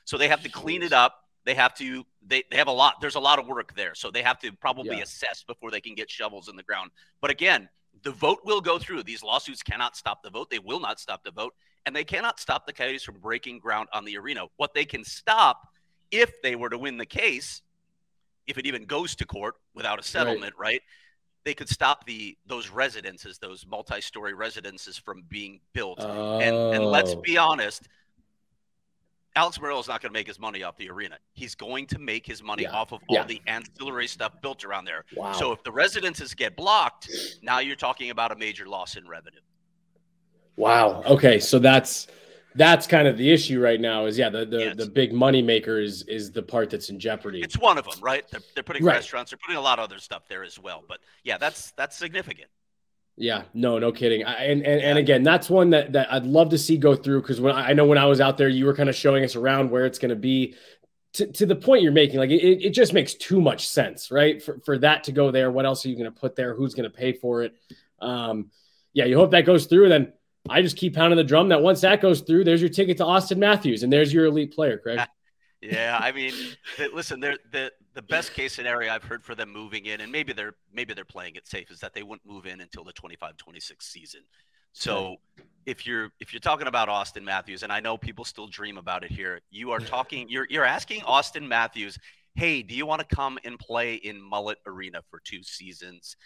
So 0.04 0.18
they 0.18 0.28
have 0.28 0.42
to 0.42 0.48
clean 0.48 0.82
it 0.82 0.92
up. 0.92 1.22
They 1.44 1.54
have 1.54 1.74
to, 1.74 2.04
they, 2.26 2.42
they 2.50 2.56
have 2.56 2.66
a 2.66 2.72
lot, 2.72 3.00
there's 3.00 3.14
a 3.14 3.20
lot 3.20 3.38
of 3.38 3.46
work 3.46 3.74
there. 3.76 3.94
So 3.94 4.10
they 4.10 4.22
have 4.22 4.40
to 4.40 4.52
probably 4.52 4.96
yeah. 4.96 5.04
assess 5.04 5.44
before 5.44 5.70
they 5.70 5.80
can 5.80 5.94
get 5.94 6.10
shovels 6.10 6.48
in 6.48 6.56
the 6.56 6.64
ground. 6.64 6.90
But 7.20 7.30
again, 7.30 7.68
the 8.06 8.12
vote 8.12 8.38
will 8.44 8.60
go 8.60 8.78
through. 8.78 9.02
These 9.02 9.24
lawsuits 9.24 9.64
cannot 9.64 9.96
stop 9.96 10.22
the 10.22 10.30
vote. 10.30 10.48
They 10.48 10.60
will 10.60 10.78
not 10.78 11.00
stop 11.00 11.24
the 11.24 11.32
vote. 11.32 11.54
And 11.86 11.94
they 11.94 12.04
cannot 12.04 12.38
stop 12.38 12.64
the 12.64 12.72
Coyotes 12.72 13.02
from 13.02 13.16
breaking 13.16 13.58
ground 13.58 13.88
on 13.92 14.04
the 14.04 14.16
arena. 14.16 14.42
What 14.58 14.74
they 14.74 14.84
can 14.84 15.02
stop, 15.02 15.60
if 16.12 16.40
they 16.40 16.54
were 16.54 16.70
to 16.70 16.78
win 16.78 16.98
the 16.98 17.04
case, 17.04 17.62
if 18.46 18.58
it 18.58 18.66
even 18.66 18.84
goes 18.84 19.16
to 19.16 19.26
court 19.26 19.56
without 19.74 19.98
a 19.98 20.04
settlement, 20.04 20.54
right? 20.56 20.68
right 20.68 20.82
they 21.44 21.54
could 21.54 21.68
stop 21.68 22.06
the 22.06 22.36
those 22.46 22.70
residences, 22.70 23.38
those 23.38 23.66
multi-story 23.66 24.34
residences 24.34 24.96
from 24.96 25.24
being 25.28 25.60
built. 25.72 25.98
Oh. 26.00 26.38
And 26.38 26.54
and 26.76 26.84
let's 26.84 27.12
oh. 27.12 27.20
be 27.20 27.36
honest, 27.36 27.88
Alex 29.36 29.58
Meruelo 29.58 29.80
is 29.80 29.86
not 29.86 30.00
going 30.00 30.10
to 30.10 30.18
make 30.18 30.26
his 30.26 30.40
money 30.40 30.62
off 30.62 30.76
the 30.78 30.88
arena. 30.90 31.18
He's 31.34 31.54
going 31.54 31.86
to 31.88 31.98
make 31.98 32.26
his 32.26 32.42
money 32.42 32.62
yeah. 32.62 32.72
off 32.72 32.92
of 32.92 33.02
all 33.08 33.16
yeah. 33.16 33.24
the 33.24 33.40
ancillary 33.46 34.06
stuff 34.06 34.32
built 34.40 34.64
around 34.64 34.86
there. 34.86 35.04
Wow. 35.14 35.32
So 35.32 35.52
if 35.52 35.62
the 35.62 35.70
residences 35.70 36.34
get 36.34 36.56
blocked, 36.56 37.10
now 37.42 37.58
you're 37.58 37.76
talking 37.76 38.10
about 38.10 38.32
a 38.32 38.36
major 38.36 38.66
loss 38.66 38.96
in 38.96 39.06
revenue. 39.06 39.40
Wow. 40.56 41.02
Okay, 41.04 41.38
so 41.38 41.58
that's 41.58 42.06
that's 42.54 42.86
kind 42.86 43.06
of 43.06 43.18
the 43.18 43.30
issue 43.30 43.60
right 43.60 43.78
now. 43.78 44.06
Is 44.06 44.16
yeah, 44.16 44.30
the 44.30 44.46
the, 44.46 44.74
the 44.74 44.86
big 44.86 45.12
money 45.12 45.42
maker 45.42 45.78
is 45.78 46.02
is 46.04 46.32
the 46.32 46.42
part 46.42 46.70
that's 46.70 46.88
in 46.88 46.98
jeopardy. 46.98 47.42
It's 47.42 47.58
one 47.58 47.76
of 47.76 47.84
them, 47.84 48.00
right? 48.00 48.24
They're, 48.30 48.40
they're 48.54 48.64
putting 48.64 48.84
right. 48.84 48.94
restaurants, 48.94 49.30
they're 49.30 49.38
putting 49.38 49.58
a 49.58 49.60
lot 49.60 49.78
of 49.78 49.84
other 49.84 49.98
stuff 49.98 50.22
there 50.28 50.42
as 50.42 50.58
well. 50.58 50.82
But 50.88 51.00
yeah, 51.24 51.36
that's 51.36 51.72
that's 51.72 51.94
significant. 51.94 52.48
Yeah, 53.16 53.44
no, 53.54 53.78
no 53.78 53.92
kidding. 53.92 54.24
I, 54.24 54.44
and 54.44 54.62
and, 54.62 54.80
and 54.80 54.98
again, 54.98 55.22
that's 55.22 55.48
one 55.48 55.70
that 55.70 55.92
that 55.92 56.12
I'd 56.12 56.26
love 56.26 56.50
to 56.50 56.58
see 56.58 56.76
go 56.76 56.94
through 56.94 57.22
because 57.22 57.40
when 57.40 57.54
I 57.54 57.72
know 57.72 57.86
when 57.86 57.98
I 57.98 58.04
was 58.04 58.20
out 58.20 58.36
there, 58.36 58.48
you 58.48 58.66
were 58.66 58.74
kind 58.74 58.90
of 58.90 58.94
showing 58.94 59.24
us 59.24 59.36
around 59.36 59.70
where 59.70 59.86
it's 59.86 59.98
going 59.98 60.10
to 60.10 60.16
be. 60.16 60.54
To, 61.14 61.26
to 61.26 61.46
the 61.46 61.56
point 61.56 61.82
you're 61.82 61.92
making, 61.92 62.18
like 62.18 62.28
it, 62.28 62.62
it 62.62 62.70
just 62.74 62.92
makes 62.92 63.14
too 63.14 63.40
much 63.40 63.68
sense, 63.68 64.10
right? 64.10 64.42
For 64.42 64.60
for 64.66 64.76
that 64.78 65.04
to 65.04 65.12
go 65.12 65.30
there, 65.30 65.50
what 65.50 65.64
else 65.64 65.86
are 65.86 65.88
you 65.88 65.96
going 65.96 66.12
to 66.12 66.20
put 66.20 66.36
there? 66.36 66.54
Who's 66.54 66.74
going 66.74 66.90
to 66.90 66.94
pay 66.94 67.14
for 67.14 67.42
it? 67.42 67.54
Um, 68.00 68.50
yeah, 68.92 69.06
you 69.06 69.16
hope 69.16 69.30
that 69.30 69.46
goes 69.46 69.64
through. 69.64 69.88
Then 69.88 70.12
I 70.50 70.60
just 70.60 70.76
keep 70.76 70.94
pounding 70.94 71.16
the 71.16 71.24
drum 71.24 71.48
that 71.48 71.62
once 71.62 71.80
that 71.80 72.02
goes 72.02 72.20
through, 72.20 72.44
there's 72.44 72.60
your 72.60 72.68
ticket 72.68 72.98
to 72.98 73.04
Auston 73.04 73.38
Matthews, 73.38 73.82
and 73.82 73.90
there's 73.90 74.12
your 74.12 74.26
elite 74.26 74.54
player, 74.54 74.76
Craig. 74.76 75.00
yeah, 75.62 75.98
I 75.98 76.12
mean, 76.12 76.34
listen, 76.92 77.20
they're 77.20 77.38
the 77.50 77.72
the 77.96 78.02
best 78.02 78.34
case 78.34 78.52
scenario 78.52 78.92
I've 78.92 79.02
heard 79.02 79.24
for 79.24 79.34
them 79.34 79.52
moving 79.52 79.86
in, 79.86 80.02
and 80.02 80.12
maybe 80.12 80.32
they're 80.32 80.54
maybe 80.72 80.94
they're 80.94 81.04
playing 81.04 81.34
it 81.34 81.48
safe, 81.48 81.70
is 81.70 81.80
that 81.80 81.94
they 81.94 82.02
wouldn't 82.02 82.26
move 82.26 82.46
in 82.46 82.60
until 82.60 82.84
the 82.84 82.92
25-26 82.92 83.72
season. 83.80 84.20
So 84.72 85.16
if 85.64 85.86
you're 85.86 86.10
if 86.20 86.32
you're 86.32 86.40
talking 86.40 86.66
about 86.68 86.88
Auston 86.88 87.24
Matthews, 87.24 87.62
and 87.62 87.72
I 87.72 87.80
know 87.80 87.96
people 87.96 88.24
still 88.24 88.46
dream 88.46 88.76
about 88.76 89.02
it 89.02 89.10
here, 89.10 89.40
you 89.50 89.72
are 89.72 89.80
talking 89.80 90.28
you're 90.28 90.46
you're 90.50 90.66
asking 90.66 91.00
Auston 91.00 91.48
Matthews, 91.48 91.98
hey, 92.34 92.62
do 92.62 92.74
you 92.74 92.84
want 92.84 93.00
to 93.00 93.16
come 93.16 93.38
and 93.44 93.58
play 93.58 93.94
in 93.94 94.20
Mullet 94.20 94.58
Arena 94.66 95.00
for 95.10 95.20
two 95.24 95.42
seasons? 95.42 96.16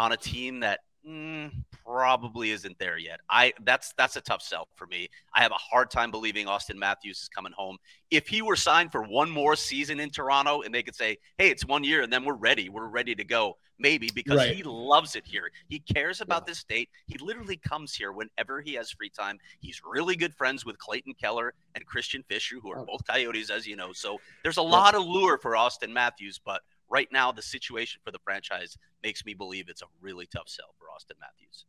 on 0.00 0.12
a 0.12 0.16
team 0.16 0.60
that 0.60 0.80
mm, 1.06 1.50
probably 1.84 2.50
isn't 2.50 2.78
there 2.78 2.98
yet. 2.98 3.20
I 3.28 3.52
that's 3.64 3.92
that's 3.96 4.16
a 4.16 4.20
tough 4.20 4.42
sell 4.42 4.68
for 4.74 4.86
me. 4.86 5.08
I 5.34 5.42
have 5.42 5.52
a 5.52 5.54
hard 5.54 5.90
time 5.90 6.10
believing 6.10 6.46
Auston 6.46 6.76
Matthews 6.76 7.22
is 7.22 7.28
coming 7.28 7.52
home. 7.52 7.78
If 8.10 8.28
he 8.28 8.42
were 8.42 8.56
signed 8.56 8.92
for 8.92 9.02
one 9.02 9.30
more 9.30 9.56
season 9.56 10.00
in 10.00 10.10
Toronto 10.10 10.62
and 10.62 10.74
they 10.74 10.82
could 10.82 10.94
say, 10.94 11.18
"Hey, 11.38 11.50
it's 11.50 11.64
one 11.64 11.84
year 11.84 12.02
and 12.02 12.12
then 12.12 12.24
we're 12.24 12.34
ready. 12.34 12.68
We're 12.68 12.88
ready 12.88 13.14
to 13.14 13.24
go." 13.24 13.56
Maybe 13.78 14.10
because 14.14 14.36
right. 14.36 14.54
he 14.54 14.62
loves 14.62 15.16
it 15.16 15.24
here. 15.26 15.50
He 15.68 15.78
cares 15.78 16.20
about 16.20 16.42
yeah. 16.42 16.50
this 16.50 16.58
state. 16.58 16.90
He 17.06 17.16
literally 17.16 17.56
comes 17.56 17.94
here 17.94 18.12
whenever 18.12 18.60
he 18.60 18.74
has 18.74 18.90
free 18.90 19.08
time. 19.08 19.38
He's 19.60 19.80
really 19.82 20.16
good 20.16 20.34
friends 20.34 20.66
with 20.66 20.76
Clayton 20.76 21.14
Keller 21.14 21.54
and 21.74 21.86
Christian 21.86 22.22
Fischer, 22.28 22.56
who 22.62 22.70
are 22.72 22.80
oh. 22.80 22.84
both 22.84 23.06
Coyotes, 23.06 23.48
as 23.48 23.66
you 23.66 23.76
know. 23.76 23.94
So 23.94 24.20
there's 24.42 24.58
a 24.58 24.62
lot 24.62 24.94
of 24.94 25.06
lure 25.06 25.38
for 25.38 25.52
Auston 25.52 25.92
Matthews, 25.92 26.38
but 26.44 26.60
right 26.90 27.08
now 27.12 27.32
the 27.32 27.42
situation 27.42 28.00
for 28.04 28.10
the 28.10 28.18
franchise 28.18 28.76
makes 29.02 29.24
me 29.24 29.34
believe 29.34 29.68
it's 29.68 29.82
a 29.82 29.86
really 30.00 30.26
tough 30.26 30.48
sell 30.48 30.74
for 30.78 30.86
Auston 30.86 31.18
Matthews. 31.20 31.64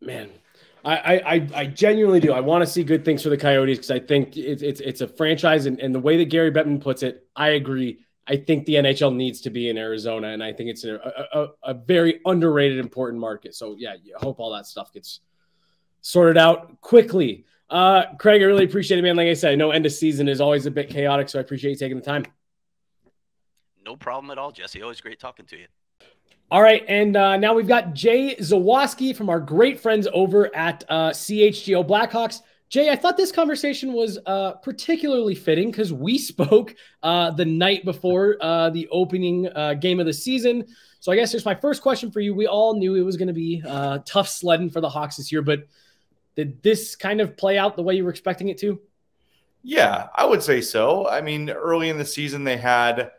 Man, 0.00 0.30
I 0.84 0.96
I, 1.18 1.48
I 1.54 1.66
genuinely 1.66 2.20
do. 2.20 2.32
I 2.32 2.40
want 2.40 2.62
to 2.62 2.66
see 2.70 2.82
good 2.82 3.04
things 3.04 3.22
for 3.22 3.28
the 3.28 3.36
Coyotes 3.36 3.78
because 3.78 3.90
I 3.90 4.00
think 4.00 4.36
it's 4.36 4.62
it's 4.62 4.80
it's 4.80 5.00
a 5.00 5.08
franchise 5.08 5.66
and, 5.66 5.78
and 5.80 5.94
the 5.94 6.00
way 6.00 6.16
that 6.18 6.26
Gary 6.26 6.50
Bettman 6.50 6.80
puts 6.80 7.02
it, 7.02 7.26
I 7.36 7.50
agree. 7.50 8.00
I 8.26 8.36
think 8.36 8.66
the 8.66 8.74
NHL 8.74 9.14
needs 9.14 9.40
to 9.42 9.50
be 9.50 9.68
in 9.68 9.76
Arizona, 9.76 10.28
and 10.28 10.42
I 10.42 10.52
think 10.52 10.70
it's 10.70 10.84
a, 10.84 10.94
a, 11.32 11.48
a 11.64 11.74
very 11.74 12.20
underrated, 12.24 12.78
important 12.78 13.20
market. 13.20 13.54
So 13.54 13.74
yeah, 13.76 13.94
I 13.94 14.22
hope 14.24 14.38
all 14.38 14.52
that 14.52 14.66
stuff 14.66 14.92
gets 14.92 15.20
sorted 16.02 16.38
out 16.38 16.80
quickly. 16.80 17.44
Uh, 17.68 18.14
Craig, 18.18 18.42
I 18.42 18.44
really 18.44 18.64
appreciate 18.64 18.98
it, 18.98 19.02
man. 19.02 19.16
Like 19.16 19.28
I 19.28 19.34
said, 19.34 19.52
I 19.52 19.54
know 19.54 19.70
end 19.70 19.86
of 19.86 19.92
season 19.92 20.28
is 20.28 20.40
always 20.40 20.66
a 20.66 20.70
bit 20.70 20.88
chaotic, 20.88 21.28
so 21.28 21.38
I 21.38 21.42
appreciate 21.42 21.70
you 21.70 21.76
taking 21.76 21.96
the 21.96 22.04
time. 22.04 22.24
No 23.84 23.96
problem 23.96 24.30
at 24.30 24.38
all, 24.38 24.52
Jesse. 24.52 24.82
Always 24.82 25.00
great 25.00 25.18
talking 25.18 25.46
to 25.46 25.56
you. 25.56 25.66
All 26.50 26.62
right, 26.62 26.84
and 26.86 27.16
uh, 27.16 27.36
now 27.38 27.54
we've 27.54 27.66
got 27.66 27.94
Jay 27.94 28.36
Zawaski 28.36 29.16
from 29.16 29.30
our 29.30 29.40
great 29.40 29.80
friends 29.80 30.06
over 30.12 30.54
at 30.54 30.84
uh, 30.88 31.10
CHGO 31.10 31.86
Blackhawks. 31.86 32.42
Jay, 32.68 32.90
I 32.90 32.96
thought 32.96 33.16
this 33.16 33.32
conversation 33.32 33.92
was 33.92 34.18
uh, 34.26 34.52
particularly 34.62 35.34
fitting 35.34 35.70
because 35.70 35.92
we 35.92 36.18
spoke 36.18 36.74
uh, 37.02 37.30
the 37.30 37.44
night 37.44 37.84
before 37.84 38.36
uh, 38.40 38.70
the 38.70 38.86
opening 38.90 39.48
uh, 39.48 39.74
game 39.74 39.98
of 39.98 40.06
the 40.06 40.12
season. 40.12 40.66
So 41.00 41.10
I 41.10 41.16
guess 41.16 41.32
here's 41.32 41.44
my 41.44 41.54
first 41.54 41.82
question 41.82 42.10
for 42.10 42.20
you. 42.20 42.34
We 42.34 42.46
all 42.46 42.76
knew 42.76 42.94
it 42.94 43.02
was 43.02 43.16
going 43.16 43.28
to 43.28 43.34
be 43.34 43.62
uh, 43.66 43.98
tough 44.06 44.28
sledding 44.28 44.70
for 44.70 44.80
the 44.80 44.88
Hawks 44.88 45.16
this 45.16 45.32
year, 45.32 45.42
but 45.42 45.66
did 46.36 46.62
this 46.62 46.96
kind 46.96 47.20
of 47.20 47.36
play 47.36 47.58
out 47.58 47.76
the 47.76 47.82
way 47.82 47.94
you 47.94 48.04
were 48.04 48.10
expecting 48.10 48.48
it 48.48 48.58
to? 48.58 48.80
Yeah, 49.62 50.08
I 50.14 50.24
would 50.24 50.42
say 50.42 50.60
so. 50.60 51.08
I 51.08 51.20
mean, 51.20 51.50
early 51.50 51.88
in 51.88 51.98
the 51.98 52.04
season, 52.04 52.44
they 52.44 52.56
had 52.56 53.10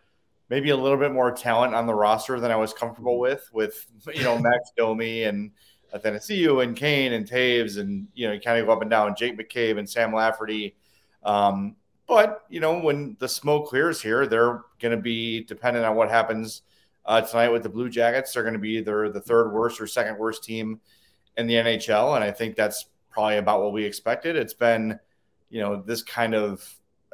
maybe 0.53 0.69
a 0.69 0.77
little 0.77 0.99
bit 0.99 1.11
more 1.11 1.31
talent 1.31 1.73
on 1.73 1.87
the 1.87 1.95
roster 1.95 2.39
than 2.39 2.51
I 2.51 2.55
was 2.55 2.73
comfortable 2.73 3.17
with, 3.17 3.49
with 3.51 3.87
you 4.13 4.21
know 4.21 4.37
Max 4.37 4.71
Domi 4.77 5.23
and 5.23 5.49
Athanasiou 5.95 6.61
and 6.61 6.77
Kane 6.77 7.13
and 7.13 7.27
Toews 7.27 7.79
and 7.79 8.07
you 8.13 8.27
know 8.27 8.33
you 8.33 8.39
kind 8.39 8.59
of 8.59 8.67
go 8.67 8.71
up 8.71 8.83
and 8.83 8.91
down 8.91 9.15
Jake 9.17 9.35
McCabe 9.35 9.79
and 9.79 9.89
Sam 9.89 10.13
Lafferty. 10.13 10.75
Um, 11.23 11.75
but 12.07 12.43
you 12.49 12.59
know 12.59 12.77
when 12.77 13.17
the 13.17 13.27
smoke 13.27 13.67
clears 13.67 13.99
here, 13.99 14.27
they're 14.27 14.61
going 14.79 14.95
to 14.95 15.01
be 15.01 15.43
dependent 15.43 15.87
on 15.87 15.95
what 15.95 16.11
happens 16.11 16.61
uh, 17.07 17.21
tonight 17.21 17.49
with 17.49 17.63
the 17.63 17.69
Blue 17.69 17.89
Jackets. 17.89 18.31
They're 18.31 18.43
going 18.43 18.53
to 18.53 18.59
be 18.59 18.77
either 18.77 19.09
the 19.09 19.21
third 19.21 19.51
worst 19.51 19.81
or 19.81 19.87
second 19.87 20.19
worst 20.19 20.43
team 20.43 20.79
in 21.35 21.47
the 21.47 21.55
NHL, 21.55 22.13
and 22.13 22.23
I 22.23 22.29
think 22.29 22.55
that's 22.55 22.85
probably 23.09 23.37
about 23.37 23.63
what 23.63 23.73
we 23.73 23.85
expected. 23.85 24.35
It's 24.35 24.53
been 24.53 24.99
you 25.49 25.61
know 25.61 25.81
this 25.81 26.03
kind 26.03 26.35
of 26.35 26.63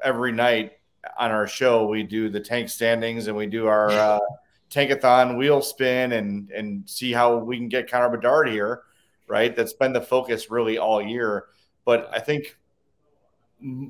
every 0.03 0.33
night 0.33 0.73
on 1.17 1.31
our 1.31 1.47
show 1.47 1.85
we 1.85 2.03
do 2.03 2.29
the 2.29 2.39
tank 2.39 2.69
standings 2.69 3.27
and 3.27 3.35
we 3.35 3.45
do 3.45 3.67
our 3.67 3.89
uh, 3.89 4.19
tankathon 4.69 5.37
wheel 5.37 5.61
spin 5.61 6.13
and 6.13 6.49
and 6.51 6.87
see 6.89 7.11
how 7.11 7.37
we 7.37 7.57
can 7.57 7.69
get 7.69 7.89
Connor 7.89 8.09
Bedard 8.09 8.49
here, 8.49 8.83
right? 9.27 9.55
That's 9.55 9.73
been 9.73 9.93
the 9.93 10.01
focus 10.01 10.51
really 10.51 10.77
all 10.77 11.01
year. 11.01 11.45
But 11.85 12.09
I 12.13 12.19
think 12.19 12.57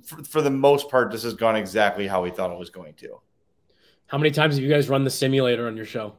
for, 0.03 0.23
for 0.23 0.41
the 0.41 0.49
most 0.49 0.89
part, 0.89 1.11
this 1.11 1.23
has 1.23 1.33
gone 1.33 1.55
exactly 1.55 2.07
how 2.07 2.23
we 2.23 2.31
thought 2.31 2.51
it 2.51 2.57
was 2.57 2.69
going 2.69 2.93
to. 2.95 3.19
How 4.07 4.17
many 4.17 4.31
times 4.31 4.55
have 4.55 4.63
you 4.63 4.69
guys 4.69 4.89
run 4.89 5.03
the 5.03 5.09
simulator 5.09 5.67
on 5.67 5.75
your 5.75 5.85
show? 5.85 6.15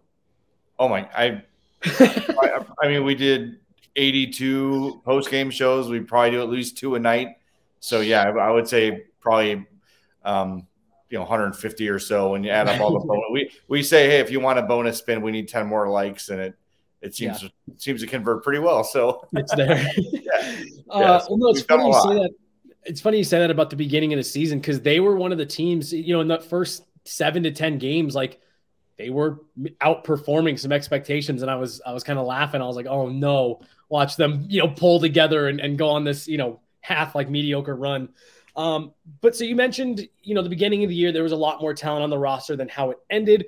Oh 0.78 0.88
my, 0.88 1.08
I, 1.14 1.42
I, 1.84 2.64
I 2.82 2.88
mean, 2.88 3.04
we 3.04 3.14
did 3.14 3.58
82 3.96 5.02
post 5.04 5.30
game 5.30 5.50
shows. 5.50 5.88
We 5.88 6.00
probably 6.00 6.30
do 6.32 6.42
at 6.42 6.48
least 6.48 6.78
two 6.78 6.94
a 6.94 6.98
night. 6.98 7.36
So 7.80 8.00
yeah, 8.00 8.30
I 8.30 8.50
would 8.50 8.68
say 8.68 9.06
probably 9.20 9.66
um, 10.24 10.66
you 11.10 11.18
know 11.18 11.22
150 11.22 11.88
or 11.88 11.98
so 11.98 12.30
when 12.32 12.44
you 12.44 12.50
add 12.50 12.68
up 12.68 12.80
all 12.80 12.92
the 12.92 13.04
bonus. 13.04 13.24
we 13.32 13.50
we 13.68 13.82
say 13.82 14.08
hey 14.08 14.20
if 14.20 14.30
you 14.30 14.40
want 14.40 14.58
a 14.58 14.62
bonus 14.62 14.98
spin 14.98 15.20
we 15.20 15.32
need 15.32 15.48
10 15.48 15.66
more 15.66 15.88
likes 15.88 16.28
and 16.28 16.40
it 16.40 16.54
it 17.02 17.14
seems 17.14 17.42
yeah. 17.42 17.48
it 17.72 17.80
seems 17.80 18.00
to 18.00 18.06
convert 18.06 18.44
pretty 18.44 18.58
well 18.58 18.84
so. 18.84 19.26
It's 19.32 19.54
there. 19.54 19.84
Yeah. 20.92 20.96
Uh, 20.96 21.24
well, 21.28 21.38
no, 21.38 21.48
it's 21.50 21.62
funny 21.62 21.86
you 21.86 21.92
say 21.92 22.14
that. 22.14 22.30
It's 22.84 23.00
funny 23.00 23.18
you 23.18 23.24
say 23.24 23.38
that 23.38 23.50
about 23.50 23.70
the 23.70 23.76
beginning 23.76 24.12
of 24.12 24.16
the 24.16 24.24
season 24.24 24.58
because 24.58 24.80
they 24.80 24.98
were 24.98 25.14
one 25.14 25.30
of 25.30 25.38
the 25.38 25.46
teams 25.46 25.92
you 25.92 26.12
know 26.12 26.20
in 26.20 26.26
the 26.26 26.40
first 26.40 26.84
seven 27.04 27.44
to 27.44 27.52
ten 27.52 27.78
games 27.78 28.14
like 28.14 28.40
they 28.96 29.08
were 29.08 29.38
outperforming 29.80 30.58
some 30.58 30.72
expectations 30.72 31.42
and 31.42 31.50
i 31.50 31.54
was 31.54 31.80
i 31.86 31.92
was 31.92 32.02
kind 32.02 32.18
of 32.18 32.26
laughing. 32.26 32.60
I 32.60 32.66
was 32.66 32.76
like 32.76 32.86
oh 32.86 33.08
no. 33.08 33.60
Watch 33.88 34.16
them 34.16 34.46
you 34.48 34.60
know 34.60 34.68
pull 34.68 35.00
together 35.00 35.48
and, 35.48 35.60
and 35.60 35.78
go 35.78 35.90
on 35.90 36.04
this 36.04 36.26
you 36.26 36.38
know 36.38 36.60
half 36.80 37.14
like 37.14 37.30
mediocre 37.30 37.74
run 37.74 38.08
um, 38.56 38.92
but 39.20 39.36
so 39.36 39.44
you 39.44 39.56
mentioned, 39.56 40.08
you 40.22 40.34
know, 40.34 40.42
the 40.42 40.48
beginning 40.48 40.82
of 40.82 40.90
the 40.90 40.94
year, 40.94 41.12
there 41.12 41.22
was 41.22 41.32
a 41.32 41.36
lot 41.36 41.60
more 41.60 41.74
talent 41.74 42.02
on 42.02 42.10
the 42.10 42.18
roster 42.18 42.56
than 42.56 42.68
how 42.68 42.90
it 42.90 42.98
ended. 43.10 43.46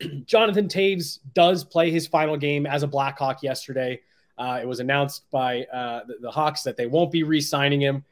Jonathan 0.24 0.68
Toews 0.68 1.20
does 1.34 1.64
play 1.64 1.90
his 1.90 2.06
final 2.06 2.36
game 2.36 2.66
as 2.66 2.82
a 2.82 2.86
Blackhawk 2.86 3.42
yesterday. 3.42 4.00
Uh, 4.38 4.58
it 4.62 4.66
was 4.66 4.80
announced 4.80 5.30
by 5.30 5.62
uh, 5.64 6.04
the, 6.04 6.14
the, 6.22 6.30
Hawks 6.30 6.62
that 6.62 6.76
they 6.76 6.86
won't 6.86 7.12
be 7.12 7.22
re-signing 7.22 7.80
him. 7.80 8.04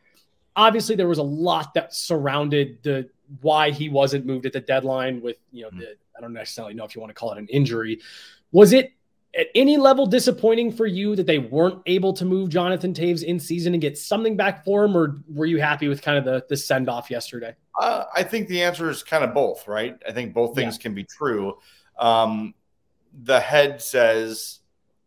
Obviously, 0.54 0.94
there 0.94 1.08
was 1.08 1.18
a 1.18 1.22
lot 1.22 1.74
that 1.74 1.94
surrounded 1.94 2.78
the 2.82 3.08
why 3.40 3.70
he 3.70 3.88
wasn't 3.88 4.26
moved 4.26 4.46
at 4.46 4.52
the 4.52 4.60
deadline. 4.60 5.20
With 5.22 5.36
you 5.50 5.62
know, 5.62 5.68
mm-hmm. 5.68 5.78
the, 5.78 5.96
I 6.16 6.20
don't 6.20 6.32
necessarily 6.32 6.74
know 6.74 6.84
if 6.84 6.94
you 6.94 7.00
want 7.00 7.10
to 7.10 7.14
call 7.14 7.32
it 7.32 7.38
an 7.38 7.48
injury. 7.48 8.00
Was 8.52 8.72
it 8.72 8.92
at 9.38 9.46
any 9.54 9.76
level 9.76 10.06
disappointing 10.06 10.72
for 10.72 10.86
you 10.86 11.14
that 11.14 11.26
they 11.26 11.38
weren't 11.38 11.80
able 11.86 12.12
to 12.12 12.24
move 12.24 12.48
Jonathan 12.48 12.92
Toews 12.92 13.22
in 13.22 13.38
season 13.38 13.74
and 13.74 13.80
get 13.80 13.96
something 13.96 14.36
back 14.36 14.64
for 14.64 14.84
him, 14.84 14.96
or 14.96 15.22
were 15.28 15.46
you 15.46 15.60
happy 15.60 15.88
with 15.88 16.02
kind 16.02 16.18
of 16.18 16.24
the 16.24 16.44
the 16.48 16.56
send 16.56 16.88
off 16.88 17.10
yesterday? 17.10 17.54
Uh, 17.78 18.04
I 18.14 18.22
think 18.22 18.48
the 18.48 18.62
answer 18.62 18.90
is 18.90 19.02
kind 19.02 19.22
of 19.22 19.32
both, 19.32 19.68
right? 19.68 19.96
I 20.06 20.12
think 20.12 20.34
both 20.34 20.54
things 20.54 20.76
yeah. 20.76 20.82
can 20.82 20.94
be 20.94 21.04
true. 21.04 21.58
Um, 21.98 22.54
the 23.22 23.40
head 23.40 23.80
says, 23.80 24.60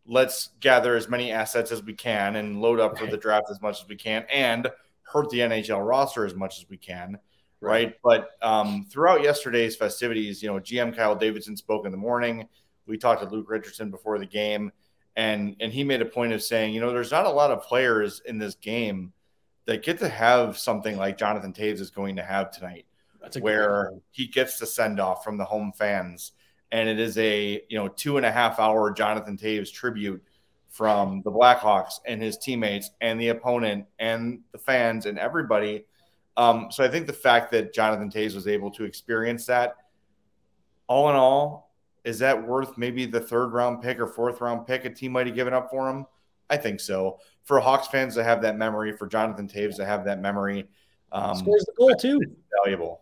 let's 0.05 0.49
gather 0.59 0.95
as 0.95 1.09
many 1.09 1.32
assets 1.32 1.71
as 1.71 1.84
we 1.84 1.93
can 1.93 2.36
and 2.36 2.61
load 2.61 2.80
up 2.80 2.93
right. 2.93 3.01
for 3.01 3.11
the 3.11 3.17
draft 3.17 3.45
as 3.49 3.61
much 3.61 3.82
as 3.82 3.88
we 3.88 3.95
can 3.95 4.26
and 4.32 4.69
hurt 5.03 5.30
the 5.30 5.39
NHL 5.39 5.86
roster 5.86 6.26
as 6.26 6.36
much 6.36 6.57
as 6.59 6.69
we 6.69 6.78
can. 6.78 7.17
Right. 7.61 7.86
right? 7.86 7.95
But 8.03 8.30
um, 8.41 8.86
throughout 8.89 9.24
yesterday's 9.24 9.76
festivities, 9.76 10.41
you 10.41 10.49
know, 10.49 10.59
GM 10.59 10.95
Kyle 10.95 11.15
Davidson 11.15 11.55
spoke 11.55 11.86
in 11.86 11.91
the 11.91 11.97
morning 11.97 12.47
we 12.88 12.97
talked 12.97 13.21
to 13.21 13.29
Luke 13.29 13.49
Richardson 13.49 13.91
before 13.91 14.19
the 14.19 14.25
game, 14.25 14.71
and 15.15 15.55
and 15.59 15.71
he 15.71 15.84
made 15.84 16.01
a 16.01 16.05
point 16.05 16.34
of 16.34 16.43
saying, 16.43 16.73
you 16.73 16.81
know, 16.81 16.91
there's 16.91 17.11
not 17.11 17.25
a 17.25 17.31
lot 17.31 17.51
of 17.51 17.63
players 17.63 18.21
in 18.25 18.38
this 18.38 18.55
game 18.55 19.13
that 19.65 19.84
get 19.84 19.99
to 19.99 20.09
have 20.09 20.57
something 20.57 20.97
like 20.97 21.17
Jonathan 21.17 21.53
Toews 21.53 21.79
is 21.79 21.89
going 21.89 22.15
to 22.17 22.23
have 22.23 22.51
tonight, 22.51 22.86
where 23.39 23.91
he 24.11 24.27
gets 24.27 24.59
the 24.59 24.65
send 24.65 24.99
off 24.99 25.23
from 25.23 25.38
the 25.38 25.45
home 25.45 25.71
fans, 25.77 26.34
and 26.71 26.89
it 26.89 26.99
is 26.99 27.17
a 27.17 27.61
you 27.69 27.77
know 27.77 27.88
two 27.88 28.17
and 28.17 28.25
a 28.25 28.31
half 28.31 28.59
hour 28.59 28.91
Jonathan 28.91 29.38
Toews 29.38 29.71
tribute 29.71 30.21
from 30.73 31.21
the 31.21 31.31
Blackhawks 31.31 31.99
and 32.07 32.21
his 32.21 32.36
teammates 32.38 32.89
and 32.99 33.21
the 33.21 33.29
opponent 33.29 33.86
and 33.99 34.39
the 34.51 34.57
fans 34.57 35.05
and 35.05 35.19
everybody. 35.19 35.86
Um, 36.36 36.69
so 36.71 36.84
I 36.84 36.88
think 36.88 37.05
the 37.05 37.13
fact 37.13 37.51
that 37.51 37.75
Jonathan 37.75 38.09
Taves 38.09 38.34
was 38.34 38.47
able 38.47 38.71
to 38.71 38.84
experience 38.84 39.45
that, 39.45 39.75
all 40.88 41.11
in 41.11 41.15
all, 41.15 41.62
is 42.03 42.19
that 42.19 42.47
worth 42.47 42.77
maybe 42.77 43.05
the 43.05 43.19
third 43.19 43.53
round 43.53 43.81
pick 43.81 43.99
or 43.99 44.07
fourth 44.07 44.41
round 44.41 44.67
pick 44.67 44.85
a 44.85 44.89
team 44.89 45.13
might 45.13 45.27
have 45.27 45.35
given 45.35 45.53
up 45.53 45.69
for 45.69 45.89
him? 45.89 46.05
I 46.49 46.57
think 46.57 46.79
so. 46.79 47.19
For 47.43 47.59
Hawks 47.59 47.87
fans 47.87 48.15
to 48.15 48.23
have 48.23 48.41
that 48.41 48.57
memory, 48.57 48.95
for 48.95 49.07
Jonathan 49.07 49.47
Toews 49.47 49.77
to 49.77 49.85
have 49.85 50.05
that 50.05 50.21
memory, 50.21 50.67
um, 51.11 51.35
scores 51.35 51.65
the 51.65 51.73
goal 51.77 51.95
too. 51.95 52.19
Valuable. 52.63 53.01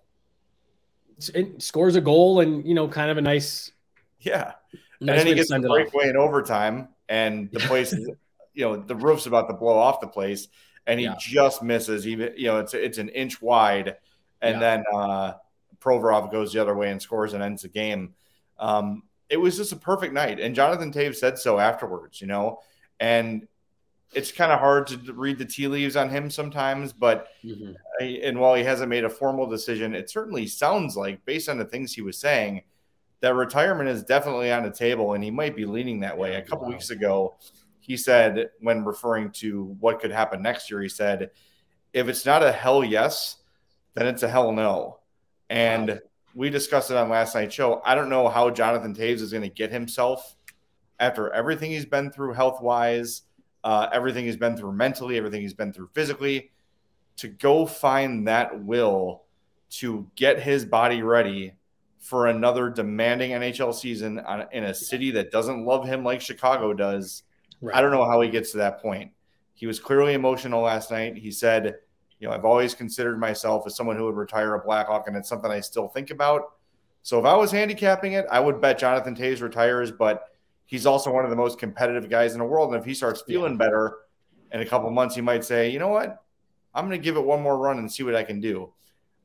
It 1.34 1.62
scores 1.62 1.96
a 1.96 2.02
goal 2.02 2.42
and 2.42 2.66
you 2.66 2.74
know, 2.74 2.88
kind 2.88 3.12
of 3.12 3.18
a 3.18 3.22
nice. 3.22 3.72
Yeah, 4.20 4.54
nice 4.74 4.82
and 5.00 5.10
then 5.10 5.28
he 5.28 5.34
gets 5.34 5.52
a 5.52 5.60
breakaway 5.60 6.10
in 6.10 6.18
overtime, 6.18 6.90
and 7.10 7.50
the 7.52 7.60
place, 7.62 7.94
is, 7.94 8.08
you 8.54 8.66
know, 8.66 8.76
the 8.76 8.96
roof's 8.96 9.26
about 9.26 9.48
to 9.48 9.54
blow 9.54 9.78
off 9.78 10.00
the 10.00 10.08
place, 10.08 10.48
and 10.86 11.00
he 11.00 11.06
yeah. 11.06 11.16
just 11.20 11.64
misses. 11.64 12.08
Even 12.08 12.34
you 12.38 12.48
know, 12.48 12.60
it's 12.60 12.74
it's 12.74 12.98
an 12.98 13.10
inch 13.10 13.42
wide, 13.42 13.98
and 14.42 14.56
yeah. 14.56 14.60
then 14.60 14.84
uh, 14.94 15.34
Provorov 15.80 16.32
goes 16.32 16.54
the 16.54 16.62
other 16.62 16.76
way 16.76 16.92
and 16.92 17.02
scores 17.02 17.34
and 17.34 17.44
ends 17.44 17.64
the 17.64 17.70
game. 17.70 18.14
Um, 18.62 19.04
it 19.30 19.38
was 19.38 19.58
just 19.58 19.74
a 19.74 19.76
perfect 19.76 20.14
night. 20.14 20.40
And 20.40 20.56
Jonathan 20.56 20.94
Toews 20.94 21.18
said 21.18 21.38
so 21.38 21.60
afterwards, 21.60 22.22
you 22.22 22.28
know, 22.28 22.60
and 23.00 23.48
it's 24.14 24.32
kind 24.32 24.52
of 24.52 24.60
hard 24.60 24.88
to 24.88 24.98
read 25.14 25.38
the 25.38 25.46
tea 25.46 25.68
leaves 25.68 25.96
on 25.96 26.10
him 26.10 26.30
sometimes, 26.30 26.92
but 26.94 27.28
mm-hmm. 27.44 27.74
and 28.02 28.40
while 28.40 28.56
he 28.56 28.64
hasn't 28.64 28.90
made 28.90 29.06
a 29.06 29.10
formal 29.10 29.48
decision, 29.48 29.96
it 29.96 30.10
certainly 30.10 30.48
sounds 30.48 30.98
like, 30.98 31.24
based 31.26 31.48
on 31.48 31.58
the 31.58 31.66
things 31.66 31.94
he 31.94 32.02
was 32.02 32.18
saying, 32.18 32.62
that 33.22 33.36
retirement 33.36 33.88
is 33.88 34.04
definitely 34.04 34.52
on 34.52 34.64
the 34.64 34.72
table, 34.72 35.14
and 35.14 35.24
he 35.24 35.32
might 35.32 35.56
be 35.56 35.66
leaning 35.66 36.02
that 36.02 36.18
way. 36.18 36.36
A 36.36 36.42
couple 36.42 36.66
wow. 36.66 36.72
weeks 36.72 36.90
ago, 36.90 37.36
he 37.80 37.96
said, 37.96 38.50
when 38.60 38.84
referring 38.84 39.32
to 39.32 39.78
what 39.80 40.02
could 40.02 40.12
happen 40.12 40.42
next 40.42 40.70
year, 40.70 40.82
he 40.82 40.90
said, 40.90 41.32
if 41.94 42.08
it's 42.08 42.26
not 42.26 42.44
a 42.44 42.52
hell 42.52 42.84
yes, 42.84 43.38
then 43.94 44.08
it's 44.08 44.24
a 44.24 44.28
hell 44.28 44.52
no. 44.52 45.00
And 45.50 45.90
wow. 45.90 45.98
We 46.34 46.50
discussed 46.50 46.92
it 46.92 46.98
on 46.98 47.10
last 47.10 47.36
night's 47.36 47.54
show. 47.54 47.82
I 47.86 47.96
don't 47.96 48.10
know 48.10 48.30
how 48.30 48.50
Jonathan 48.50 48.96
Toews 48.96 49.22
is 49.22 49.32
going 49.32 49.44
to 49.44 49.50
get 49.50 49.72
himself 49.72 50.36
after 51.00 51.32
everything 51.34 51.72
he's 51.72 51.86
been 51.86 52.12
through 52.12 52.34
health 52.34 52.62
wise, 52.62 53.24
uh, 53.64 53.88
everything 53.92 54.26
he's 54.26 54.38
been 54.38 54.56
through 54.56 54.74
mentally, 54.74 55.18
everything 55.18 55.42
he's 55.42 55.54
been 55.54 55.74
through 55.74 55.90
physically, 55.94 56.52
to 57.18 57.28
go 57.28 57.66
find 57.66 58.28
that 58.28 58.64
will 58.64 59.24
to 59.72 60.10
get 60.16 60.40
his 60.40 60.64
body 60.64 61.02
ready 61.02 61.54
for 62.00 62.28
another 62.28 62.70
demanding 62.70 63.32
NHL 63.32 63.74
season 63.74 64.20
on, 64.20 64.46
in 64.52 64.66
a 64.66 64.74
city 64.74 65.12
that 65.12 65.32
doesn't 65.32 65.66
love 65.66 65.86
him 65.86 66.04
like 66.04 66.22
Chicago 66.22 66.74
does. 66.74 67.24
Right. 67.62 67.76
I 67.76 67.82
don't 67.82 67.92
know 67.92 68.06
how 68.06 68.22
he 68.22 68.30
gets 68.30 68.52
to 68.52 68.58
that 68.58 68.82
point. 68.82 69.12
He 69.54 69.68
was 69.68 69.80
clearly 69.80 70.14
emotional 70.14 70.62
last 70.62 70.92
night. 70.92 71.18
He 71.18 71.32
said, 71.32 71.76
you 72.22 72.28
know, 72.28 72.34
I've 72.36 72.46
always 72.46 72.76
considered 72.76 73.20
myself 73.20 73.66
as 73.66 73.76
someone 73.76 73.98
who 73.98 74.06
would 74.06 74.16
retire 74.16 74.54
a 74.54 74.64
Blackhawk, 74.64 75.08
and 75.08 75.18
it's 75.18 75.28
something 75.28 75.50
I 75.50 75.60
still 75.60 75.88
think 75.88 76.12
about. 76.12 76.54
So 77.02 77.18
if 77.18 77.26
I 77.26 77.36
was 77.36 77.52
handicapping 77.52 78.14
it, 78.14 78.28
I 78.32 78.40
would 78.40 78.62
bet 78.62 78.78
Jonathan 78.78 79.16
Toews 79.16 79.42
retires, 79.42 79.92
but 79.92 80.30
he's 80.68 80.86
also 80.86 81.12
one 81.12 81.24
of 81.24 81.32
the 81.32 81.36
most 81.36 81.58
competitive 81.58 82.12
guys 82.12 82.34
in 82.34 82.40
the 82.40 82.46
world. 82.46 82.72
And 82.72 82.80
if 82.80 82.86
he 82.86 82.94
starts 82.94 83.24
feeling 83.24 83.54
yeah. 83.54 83.58
better 83.58 83.98
in 84.52 84.62
a 84.62 84.66
couple 84.68 84.92
months, 84.92 85.16
he 85.16 85.22
might 85.22 85.44
say, 85.44 85.72
you 85.72 85.80
know 85.80 85.88
what? 85.88 86.24
I'm 86.76 86.88
going 86.88 86.98
to 86.98 87.04
give 87.04 87.18
it 87.18 87.26
one 87.26 87.42
more 87.42 87.58
run 87.58 87.80
and 87.80 87.92
see 87.92 88.04
what 88.04 88.16
I 88.16 88.24
can 88.24 88.40
do. 88.40 88.72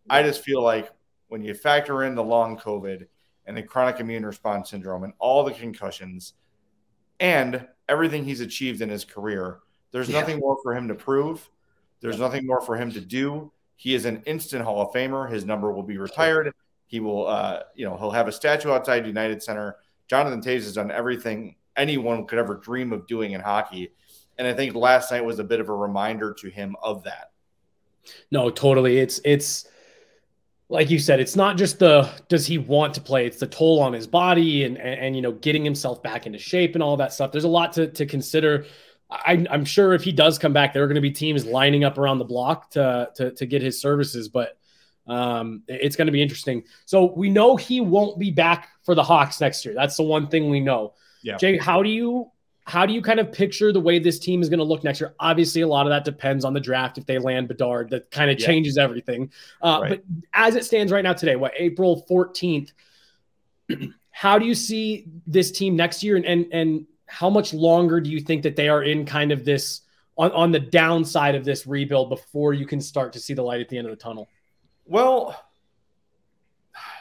I 0.08 0.22
just 0.22 0.42
feel 0.42 0.62
like 0.62 0.90
when 1.28 1.42
you 1.42 1.52
factor 1.52 2.04
in 2.04 2.14
the 2.14 2.24
long 2.24 2.56
COVID 2.56 3.06
and 3.44 3.56
the 3.56 3.62
chronic 3.62 4.00
immune 4.00 4.24
response 4.24 4.70
syndrome 4.70 5.04
and 5.04 5.12
all 5.18 5.44
the 5.44 5.52
concussions 5.52 6.32
and 7.20 7.66
everything 7.90 8.24
he's 8.24 8.40
achieved 8.40 8.80
in 8.80 8.88
his 8.88 9.04
career, 9.04 9.58
there's 9.92 10.08
yeah. 10.08 10.20
nothing 10.20 10.40
more 10.40 10.56
for 10.62 10.74
him 10.74 10.88
to 10.88 10.94
prove. 10.94 11.46
There's 12.00 12.18
nothing 12.18 12.46
more 12.46 12.60
for 12.60 12.76
him 12.76 12.90
to 12.92 13.00
do. 13.00 13.52
He 13.76 13.94
is 13.94 14.04
an 14.04 14.22
instant 14.26 14.64
Hall 14.64 14.80
of 14.80 14.92
Famer. 14.92 15.30
His 15.30 15.44
number 15.44 15.72
will 15.72 15.82
be 15.82 15.98
retired. 15.98 16.52
He 16.86 17.00
will, 17.00 17.26
uh, 17.26 17.60
you 17.74 17.84
know, 17.84 17.96
he'll 17.96 18.10
have 18.10 18.28
a 18.28 18.32
statue 18.32 18.70
outside 18.70 19.06
United 19.06 19.42
Center. 19.42 19.76
Jonathan 20.08 20.40
Toews 20.40 20.62
has 20.64 20.74
done 20.74 20.90
everything 20.90 21.56
anyone 21.76 22.26
could 22.26 22.38
ever 22.38 22.54
dream 22.54 22.92
of 22.92 23.06
doing 23.06 23.32
in 23.32 23.40
hockey. 23.40 23.92
And 24.38 24.46
I 24.46 24.54
think 24.54 24.74
last 24.74 25.10
night 25.10 25.24
was 25.24 25.38
a 25.38 25.44
bit 25.44 25.60
of 25.60 25.68
a 25.68 25.74
reminder 25.74 26.32
to 26.34 26.48
him 26.48 26.76
of 26.82 27.02
that. 27.04 27.32
No, 28.30 28.50
totally. 28.50 28.98
It's, 28.98 29.20
it's, 29.24 29.68
like 30.68 30.90
you 30.90 30.98
said, 30.98 31.20
it's 31.20 31.36
not 31.36 31.56
just 31.56 31.78
the 31.78 32.10
does 32.28 32.46
he 32.46 32.58
want 32.58 32.94
to 32.94 33.00
play, 33.00 33.26
it's 33.26 33.38
the 33.38 33.46
toll 33.46 33.80
on 33.80 33.92
his 33.92 34.06
body 34.06 34.64
and, 34.64 34.76
and, 34.78 35.00
and 35.00 35.16
you 35.16 35.22
know, 35.22 35.32
getting 35.32 35.64
himself 35.64 36.02
back 36.02 36.26
into 36.26 36.38
shape 36.38 36.74
and 36.74 36.82
all 36.82 36.96
that 36.96 37.12
stuff. 37.12 37.30
There's 37.30 37.44
a 37.44 37.48
lot 37.48 37.72
to, 37.74 37.86
to 37.88 38.06
consider. 38.06 38.66
I, 39.08 39.46
am 39.50 39.64
sure 39.64 39.92
if 39.94 40.02
he 40.02 40.12
does 40.12 40.38
come 40.38 40.52
back, 40.52 40.72
there 40.72 40.82
are 40.82 40.86
going 40.86 40.96
to 40.96 41.00
be 41.00 41.12
teams 41.12 41.44
lining 41.44 41.84
up 41.84 41.98
around 41.98 42.18
the 42.18 42.24
block 42.24 42.70
to, 42.72 43.10
to, 43.14 43.30
to 43.32 43.46
get 43.46 43.62
his 43.62 43.80
services, 43.80 44.28
but 44.28 44.58
um, 45.06 45.62
it's 45.68 45.96
going 45.96 46.06
to 46.06 46.12
be 46.12 46.22
interesting. 46.22 46.64
So 46.84 47.12
we 47.12 47.30
know 47.30 47.56
he 47.56 47.80
won't 47.80 48.18
be 48.18 48.30
back 48.30 48.70
for 48.82 48.94
the 48.94 49.02
Hawks 49.02 49.40
next 49.40 49.64
year. 49.64 49.74
That's 49.74 49.96
the 49.96 50.02
one 50.02 50.28
thing 50.28 50.50
we 50.50 50.60
know. 50.60 50.94
Yeah. 51.22 51.36
Jay, 51.36 51.56
how 51.58 51.82
do 51.82 51.88
you 51.88 52.30
how 52.66 52.84
do 52.84 52.92
you 52.92 53.00
kind 53.00 53.20
of 53.20 53.30
picture 53.30 53.72
the 53.72 53.80
way 53.80 54.00
this 54.00 54.18
team 54.18 54.42
is 54.42 54.48
going 54.48 54.58
to 54.58 54.64
look 54.64 54.82
next 54.82 55.00
year? 55.00 55.14
Obviously, 55.20 55.62
a 55.62 55.68
lot 55.68 55.86
of 55.86 55.90
that 55.90 56.04
depends 56.04 56.44
on 56.44 56.52
the 56.52 56.60
draft. 56.60 56.98
If 56.98 57.06
they 57.06 57.18
land 57.18 57.46
Bedard, 57.46 57.90
that 57.90 58.10
kind 58.10 58.28
of 58.28 58.40
yeah. 58.40 58.46
changes 58.46 58.76
everything. 58.76 59.30
Uh, 59.62 59.78
right. 59.82 59.88
But 59.90 60.02
as 60.32 60.56
it 60.56 60.64
stands 60.64 60.90
right 60.90 61.04
now, 61.04 61.12
today, 61.12 61.36
what 61.36 61.52
April 61.56 62.04
fourteenth, 62.08 62.72
how 64.10 64.38
do 64.38 64.46
you 64.46 64.54
see 64.54 65.06
this 65.28 65.52
team 65.52 65.76
next 65.76 66.02
year, 66.02 66.16
and 66.16 66.24
and 66.24 66.46
and 66.52 66.86
how 67.06 67.30
much 67.30 67.54
longer 67.54 68.00
do 68.00 68.10
you 68.10 68.20
think 68.20 68.42
that 68.42 68.56
they 68.56 68.68
are 68.68 68.82
in 68.82 69.06
kind 69.06 69.32
of 69.32 69.44
this 69.44 69.82
on 70.18 70.32
on 70.32 70.52
the 70.52 70.60
downside 70.60 71.34
of 71.34 71.44
this 71.44 71.66
rebuild 71.66 72.10
before 72.10 72.52
you 72.52 72.66
can 72.66 72.80
start 72.80 73.12
to 73.12 73.20
see 73.20 73.34
the 73.34 73.42
light 73.42 73.60
at 73.60 73.68
the 73.68 73.78
end 73.78 73.86
of 73.86 73.90
the 73.90 74.02
tunnel? 74.02 74.28
Well, 74.84 75.40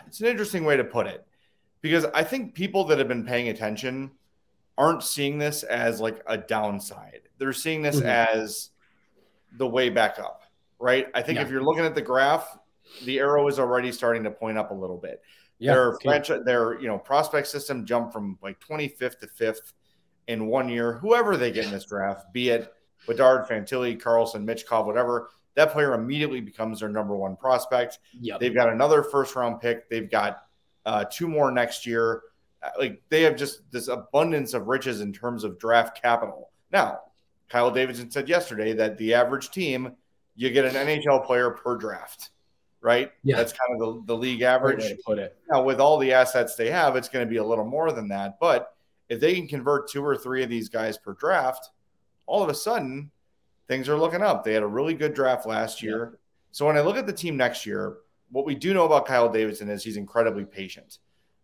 it's 0.08 0.20
an 0.22 0.28
interesting 0.28 0.66
way 0.66 0.78
to 0.78 0.84
put 0.84 1.08
it 1.08 1.26
because 1.82 2.06
I 2.06 2.24
think 2.24 2.54
people 2.54 2.86
that 2.86 3.00
have 3.00 3.08
been 3.08 3.26
paying 3.26 3.50
attention 3.50 4.12
aren't 4.78 5.04
seeing 5.04 5.38
this 5.38 5.64
as 5.64 6.02
like 6.02 6.22
a 6.28 6.38
downside. 6.38 7.22
They're 7.38 7.54
seeing 7.54 7.82
this 7.82 7.98
mm-hmm. 7.98 8.08
as 8.08 8.70
the 9.58 9.68
way 9.68 9.90
back 9.90 10.20
up, 10.20 10.44
right? 10.80 11.08
I 11.14 11.22
think 11.22 11.38
yeah. 11.38 11.44
if 11.44 11.50
you're 11.50 11.64
looking 11.64 11.86
at 11.86 11.96
the 11.96 12.02
graph, 12.02 12.58
the 13.04 13.20
arrow 13.20 13.48
is 13.48 13.60
already 13.60 13.92
starting 13.92 14.24
to 14.24 14.32
point 14.32 14.58
up 14.58 14.72
a 14.72 14.74
little 14.74 14.98
bit. 14.98 15.22
Yeah, 15.58 15.74
their 15.74 15.98
franchise, 16.04 16.42
their 16.44 16.80
you 16.82 16.88
know 16.88 16.98
prospect 16.98 17.48
system 17.48 17.86
jumped 17.86 18.12
from 18.12 18.38
like 18.42 18.60
25th 18.60 19.20
to 19.20 19.28
5th 19.28 19.74
in 20.28 20.48
one 20.48 20.70
year. 20.70 20.94
Whoever 20.94 21.38
they 21.38 21.52
get 21.52 21.66
in 21.66 21.72
this 21.72 21.86
draft, 21.86 22.32
be 22.34 22.50
it 22.50 22.74
Bedard, 23.08 23.48
Fantilli, 23.48 24.00
Carlsson, 24.00 24.46
Michkov, 24.46 24.86
whatever, 24.86 25.30
that 25.56 25.72
player 25.72 25.94
immediately 25.94 26.42
becomes 26.42 26.80
their 26.80 26.90
number 26.90 27.16
one 27.16 27.36
prospect. 27.36 28.00
Yep. 28.20 28.40
They've 28.40 28.56
got 28.56 28.72
another 28.72 29.04
first 29.04 29.36
round 29.36 29.62
pick. 29.62 29.90
They've 29.90 30.10
got 30.10 30.46
uh, 30.86 31.06
two 31.10 31.28
more 31.28 31.52
next 31.52 31.86
year 31.86 32.24
like 32.78 33.02
they 33.10 33.24
have 33.24 33.36
just 33.36 33.62
this 33.72 33.88
abundance 33.88 34.54
of 34.54 34.68
riches 34.68 35.02
in 35.02 35.14
terms 35.14 35.44
of 35.44 35.60
draft 35.60 36.02
capital. 36.02 36.52
Now, 36.72 37.02
Kyle 37.50 37.72
Davidson 37.72 38.10
said 38.10 38.28
yesterday 38.28 38.74
that 38.74 38.98
the 38.98 39.14
average 39.14 39.52
team, 39.52 39.94
you 40.36 40.50
get 40.50 40.66
an 40.66 40.74
NHL 40.74 41.26
player 41.26 41.52
per 41.52 41.78
draft, 41.78 42.32
right? 42.82 43.12
Yeah. 43.24 43.38
That's 43.38 43.54
kind 43.54 43.80
of 43.80 43.80
the, 43.80 44.14
the 44.14 44.18
league 44.18 44.42
average. 44.42 44.84
put 45.06 45.20
it. 45.20 45.38
Now, 45.52 45.64
with 45.64 45.80
all 45.80 45.98
the 45.98 46.14
assets 46.14 46.56
they 46.56 46.72
have, 46.72 46.96
it's 46.96 47.10
going 47.10 47.26
to 47.26 47.30
be 47.30 47.38
a 47.38 47.44
little 47.44 47.66
more 47.66 47.92
than 47.92 48.08
that. 48.10 48.38
But 48.40 48.75
if 49.10 49.20
they 49.20 49.36
can 49.36 49.48
convert 49.48 49.90
two 49.90 50.04
or 50.04 50.16
three 50.16 50.44
of 50.44 50.50
these 50.50 50.70
guys 50.70 50.98
per 50.98 51.14
draft, 51.14 51.70
all 52.26 52.44
of 52.44 52.50
a 52.50 52.54
sudden 52.54 53.12
things 53.68 53.90
are 53.90 53.98
looking 53.98 54.22
up. 54.22 54.44
They 54.44 54.54
had 54.54 54.64
a 54.64 54.68
really 54.68 54.94
good 54.94 55.14
draft 55.14 55.46
last 55.46 55.82
year. 55.82 56.10
Yeah. 56.12 56.18
So 56.52 56.66
when 56.66 56.78
I 56.78 56.82
look 56.82 56.98
at 56.98 57.08
the 57.08 57.14
team 57.14 57.38
next 57.38 57.66
year, 57.66 57.98
what 58.32 58.46
we 58.46 58.56
do 58.56 58.74
know 58.74 58.86
about 58.86 59.06
Kyle 59.06 59.30
Davidson 59.30 59.70
is 59.70 59.84
he's 59.84 59.98
incredibly 59.98 60.46
patient. 60.46 61.00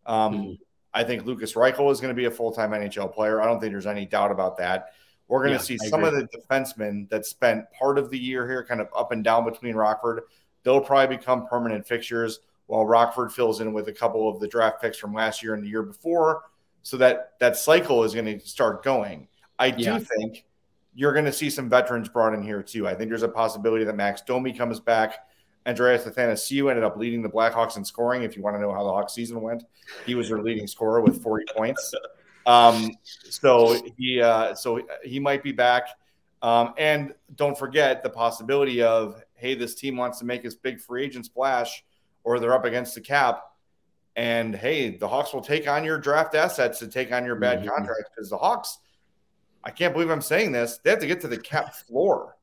Um, 0.06 0.34
mm-hmm. 0.34 0.54
I 0.94 1.04
think 1.04 1.26
Lukas 1.26 1.54
Reichel 1.54 1.92
is 1.92 2.02
going 2.02 2.14
to 2.14 2.20
be 2.20 2.26
a 2.26 2.32
full 2.32 2.52
time 2.52 2.72
NHL 2.72 3.14
player. 3.14 3.42
I 3.42 3.46
don't 3.46 3.60
think 3.60 3.72
there's 3.72 3.88
any 3.88 4.06
doubt 4.06 4.32
about 4.32 4.58
that. 4.58 4.94
We're 5.28 5.40
going 5.40 5.52
yeah, 5.52 5.60
to 5.60 5.64
see 5.64 5.78
I 5.82 5.88
some 5.88 6.04
agree. 6.04 6.22
of 6.22 6.30
the 6.30 6.38
defensemen 6.38 7.10
that 7.10 7.26
spent 7.26 7.66
part 7.72 7.98
of 7.98 8.10
the 8.10 8.18
year 8.18 8.48
here 8.48 8.66
kind 8.66 8.82
of 8.82 8.90
up 8.96 9.12
and 9.12 9.24
down 9.24 9.46
between 9.46 9.76
Rockford. 9.76 10.24
They'll 10.64 10.82
probably 10.82 11.16
become 11.16 11.48
permanent 11.48 11.88
fixtures 11.88 12.42
while 12.68 12.86
Rockford 12.86 13.32
fills 13.32 13.62
in 13.62 13.74
with 13.74 13.88
a 13.88 13.94
couple 13.94 14.30
of 14.30 14.40
the 14.40 14.48
draft 14.48 14.82
picks 14.82 14.98
from 14.98 15.14
last 15.14 15.42
year 15.42 15.54
and 15.54 15.64
the 15.64 15.70
year 15.70 15.84
before. 15.84 16.44
So 16.84 16.98
that 16.98 17.34
that 17.40 17.58
cycle 17.58 18.04
is 18.04 18.14
going 18.14 18.26
to 18.26 18.40
start 18.40 18.84
going. 18.84 19.28
I 19.60 19.68
yeah. 19.68 19.98
do 19.98 20.06
think 20.18 20.46
you're 20.94 21.14
going 21.14 21.26
to 21.26 21.34
see 21.34 21.50
some 21.50 21.70
veterans 21.70 22.10
brought 22.10 22.34
in 22.34 22.42
here 22.42 22.64
too. 22.64 22.88
I 22.88 22.96
think 22.96 23.10
there's 23.10 23.24
a 23.24 23.30
possibility 23.30 23.84
that 23.86 23.96
Max 23.96 24.22
Domi 24.22 24.54
comes 24.54 24.80
back. 24.80 25.28
Andreas 25.68 26.06
Athanasiou 26.06 26.70
ended 26.70 26.84
up 26.84 26.98
leading 26.98 27.22
the 27.22 27.30
Blackhawks 27.30 27.78
in 27.78 27.86
scoring. 27.86 28.24
If 28.24 28.36
you 28.36 28.42
want 28.42 28.56
to 28.56 28.60
know 28.60 28.74
how 28.74 28.84
the 28.84 28.92
Hawks 28.92 29.14
season 29.14 29.42
went, 29.42 29.64
he 30.06 30.16
was 30.16 30.30
their 30.30 30.42
leading 30.42 30.66
scorer 30.66 31.02
with 31.02 31.22
40 31.22 31.46
points. 31.56 31.94
Um, 32.48 32.92
so 33.30 33.80
he 33.98 34.22
uh, 34.22 34.56
so 34.56 34.82
he 35.04 35.20
might 35.20 35.44
be 35.44 35.52
back. 35.52 35.90
Um, 36.42 36.74
and 36.78 37.14
don't 37.36 37.58
forget 37.58 38.02
the 38.02 38.10
possibility 38.10 38.82
of 38.82 39.22
hey, 39.36 39.54
this 39.56 39.76
team 39.76 39.98
wants 39.98 40.20
to 40.20 40.26
make 40.26 40.44
this 40.44 40.56
big 40.56 40.80
free 40.80 41.04
agent 41.04 41.26
splash, 41.26 41.84
or 42.24 42.40
they're 42.40 42.54
up 42.54 42.66
against 42.66 42.96
the 42.96 43.02
cap, 43.02 43.51
and 44.16 44.56
hey, 44.56 44.98
the 44.98 45.08
Hawks 45.08 45.34
will 45.34 45.42
take 45.42 45.68
on 45.68 45.84
your 45.84 45.98
draft 45.98 46.36
assets 46.36 46.80
to 46.80 46.88
take 46.88 47.12
on 47.12 47.26
your 47.26 47.36
bad 47.36 47.60
mm-hmm. 47.60 47.70
contracts 47.70 48.10
because 48.16 48.30
the 48.30 48.38
Hawks. 48.38 48.80
I 49.64 49.70
can't 49.70 49.94
believe 49.94 50.10
I'm 50.10 50.22
saying 50.22 50.52
this. 50.52 50.80
They 50.84 50.90
have 50.90 51.00
to 51.00 51.08
get 51.08 51.22
to 51.22 51.28
the 51.28 51.38
cap 51.38 51.76
floor 51.88 52.36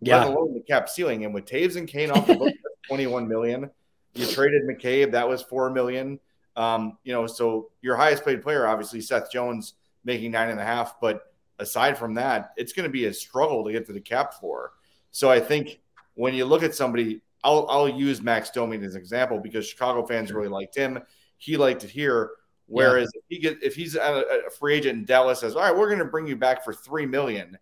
yeah. 0.00 0.24
let 0.24 0.28
alone 0.28 0.54
the 0.54 0.60
cap 0.60 0.88
ceiling. 0.88 1.24
And 1.24 1.34
with 1.34 1.46
Toews 1.46 1.76
and 1.76 1.86
Kane 1.86 2.10
off 2.10 2.26
the 2.26 2.36
book, 2.36 2.54
21 2.88 3.28
million. 3.28 3.70
You 4.14 4.26
traded 4.26 4.62
McCabe, 4.62 5.12
that 5.12 5.28
was 5.28 5.42
four 5.42 5.70
million. 5.70 6.18
Um, 6.56 6.98
you 7.04 7.12
know, 7.12 7.26
so 7.26 7.70
your 7.80 7.96
highest 7.96 8.24
paid 8.24 8.42
player, 8.42 8.66
obviously 8.66 9.00
Seth 9.00 9.30
Jones, 9.30 9.74
making 10.04 10.32
nine 10.32 10.50
and 10.50 10.58
a 10.58 10.64
half. 10.64 11.00
But 11.00 11.32
aside 11.60 11.96
from 11.96 12.14
that, 12.14 12.52
it's 12.56 12.72
going 12.72 12.84
to 12.84 12.92
be 12.92 13.04
a 13.04 13.12
struggle 13.12 13.64
to 13.64 13.72
get 13.72 13.86
to 13.86 13.92
the 13.92 14.00
cap 14.00 14.34
floor. 14.34 14.72
So 15.12 15.30
I 15.30 15.38
think 15.38 15.80
when 16.14 16.34
you 16.34 16.44
look 16.44 16.64
at 16.64 16.74
somebody, 16.74 17.22
I'll, 17.42 17.66
I'll 17.68 17.88
use 17.88 18.20
Max 18.20 18.50
Domi 18.50 18.76
as 18.84 18.94
an 18.94 19.00
example 19.00 19.38
because 19.38 19.66
Chicago 19.66 20.06
fans 20.06 20.32
really 20.32 20.48
liked 20.48 20.76
him. 20.76 20.98
He 21.38 21.56
liked 21.56 21.84
it 21.84 21.90
here. 21.90 22.30
Whereas 22.66 23.10
yeah. 23.14 23.20
if 23.20 23.24
he 23.28 23.38
get 23.38 23.62
if 23.62 23.74
he's 23.74 23.96
a, 23.96 24.24
a 24.46 24.50
free 24.50 24.74
agent 24.74 24.98
in 24.98 25.04
Dallas 25.04 25.40
says, 25.40 25.56
"All 25.56 25.62
right, 25.62 25.76
we're 25.76 25.88
going 25.88 25.98
to 25.98 26.04
bring 26.04 26.26
you 26.26 26.36
back 26.36 26.64
for 26.64 26.72
three 26.72 27.04
million, 27.04 27.58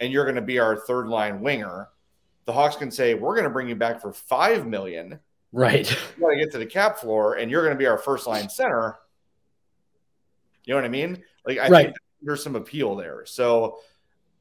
and 0.00 0.12
you're 0.12 0.24
going 0.24 0.34
to 0.34 0.42
be 0.42 0.58
our 0.58 0.76
third 0.76 1.06
line 1.06 1.40
winger," 1.40 1.88
the 2.48 2.52
Hawks 2.54 2.76
can 2.76 2.90
say, 2.90 3.12
we're 3.12 3.34
going 3.34 3.44
to 3.44 3.50
bring 3.50 3.68
you 3.68 3.76
back 3.76 4.00
for 4.00 4.10
five 4.10 4.66
million. 4.66 5.20
Right. 5.52 5.90
You 5.90 6.22
got 6.22 6.30
to 6.30 6.36
get 6.36 6.50
to 6.52 6.58
the 6.58 6.64
cap 6.64 6.96
floor, 6.96 7.34
and 7.34 7.50
you're 7.50 7.62
going 7.62 7.74
to 7.74 7.78
be 7.78 7.86
our 7.86 7.98
first 7.98 8.26
line 8.26 8.48
center. 8.48 8.98
You 10.64 10.72
know 10.72 10.78
what 10.78 10.86
I 10.86 10.88
mean? 10.88 11.22
Like 11.46 11.58
I 11.58 11.68
right. 11.68 11.84
think 11.86 11.96
there's 12.22 12.42
some 12.42 12.56
appeal 12.56 12.96
there. 12.96 13.26
So 13.26 13.80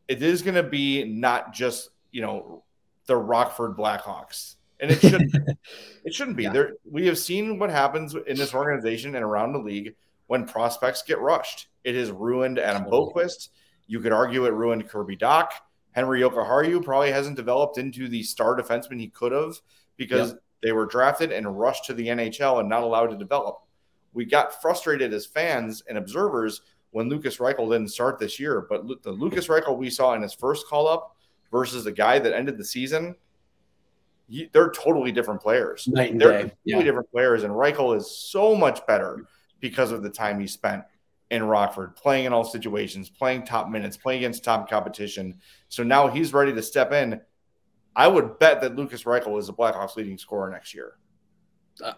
it 0.07 0.23
is 0.23 0.41
going 0.41 0.55
to 0.55 0.63
be 0.63 1.03
not 1.03 1.53
just 1.53 1.89
you 2.11 2.21
know 2.21 2.63
the 3.07 3.17
Rockford 3.17 3.75
Blackhawks 3.75 4.55
and 4.80 4.91
it 4.91 5.01
shouldn't. 5.01 5.36
it 6.03 6.13
shouldn't 6.13 6.38
be. 6.38 6.43
Yeah. 6.43 6.53
There, 6.53 6.73
we 6.89 7.07
have 7.07 7.17
seen 7.17 7.59
what 7.59 7.69
happens 7.69 8.15
in 8.15 8.38
this 8.38 8.53
organization 8.53 9.15
and 9.15 9.23
around 9.23 9.53
the 9.53 9.59
league 9.59 9.95
when 10.28 10.45
prospects 10.45 11.03
get 11.03 11.19
rushed. 11.19 11.67
It 11.84 11.95
has 11.95 12.11
ruined 12.11 12.59
Adam 12.59 12.86
Boqvist. 12.86 13.49
You 13.88 13.99
could 13.99 14.11
argue 14.11 14.45
it 14.45 14.53
ruined 14.53 14.88
Kirby 14.89 15.17
Dach. 15.17 15.49
Henri 15.93 16.21
Jokiharju 16.21 16.84
probably 16.84 17.11
hasn't 17.11 17.38
developed 17.38 17.78
into 17.78 18.07
the 18.07 18.21
star 18.21 18.55
defenseman 18.55 18.99
he 18.99 19.07
could 19.07 19.32
have 19.32 19.59
because 19.95 20.32
yep. 20.32 20.39
they 20.61 20.71
were 20.71 20.86
drafted 20.86 21.32
and 21.32 21.57
rushed 21.57 21.86
to 21.86 21.93
the 21.93 22.07
NHL 22.07 22.59
and 22.59 22.69
not 22.69 22.84
allowed 22.84 23.07
to 23.07 23.17
develop. 23.17 23.63
We 24.13 24.25
got 24.25 24.61
frustrated 24.61 25.13
as 25.13 25.25
fans 25.25 25.84
and 25.89 25.97
observers 25.97 26.61
when 26.91 27.09
Lukas 27.09 27.38
Reichel 27.38 27.71
didn't 27.71 27.89
start 27.89 28.19
this 28.19 28.39
year, 28.39 28.65
but 28.69 29.03
the 29.03 29.11
Lukas 29.11 29.47
Reichel 29.47 29.78
we 29.78 29.89
saw 29.89 30.13
in 30.13 30.21
his 30.21 30.34
first 30.34 30.67
call 30.67 30.88
up 30.88 31.15
versus 31.51 31.84
the 31.84 31.91
guy 31.91 32.19
that 32.19 32.34
ended 32.34 32.57
the 32.57 32.65
season, 32.65 33.15
they're 34.51 34.71
totally 34.71 35.11
different 35.11 35.41
players. 35.41 35.88
Night 35.88 36.17
they're 36.17 36.32
day. 36.32 36.39
completely 36.41 36.80
yeah. 36.80 36.84
different 36.84 37.11
players, 37.11 37.43
and 37.43 37.53
Reichel 37.53 37.95
is 37.95 38.09
so 38.11 38.55
much 38.55 38.86
better 38.86 39.25
because 39.59 39.91
of 39.91 40.03
the 40.03 40.09
time 40.09 40.39
he 40.39 40.47
spent 40.47 40.84
in 41.30 41.43
Rockford, 41.43 41.95
playing 41.95 42.25
in 42.25 42.34
all 42.34 42.43
situations, 42.43 43.09
playing 43.09 43.43
top 43.43 43.69
minutes, 43.69 43.97
playing 43.97 44.19
against 44.19 44.43
top 44.43 44.69
competition. 44.69 45.39
So 45.69 45.84
now 45.84 46.07
he's 46.07 46.34
ready 46.34 46.53
to 46.53 46.61
step 46.61 46.91
in. 46.93 47.21
I 47.95 48.07
would 48.07 48.39
bet 48.39 48.61
that 48.61 48.75
Lukas 48.75 49.03
Reichel 49.03 49.39
is 49.39 49.47
the 49.47 49.53
Blackhawks 49.53 49.95
leading 49.95 50.17
scorer 50.17 50.49
next 50.49 50.73
year. 50.73 50.93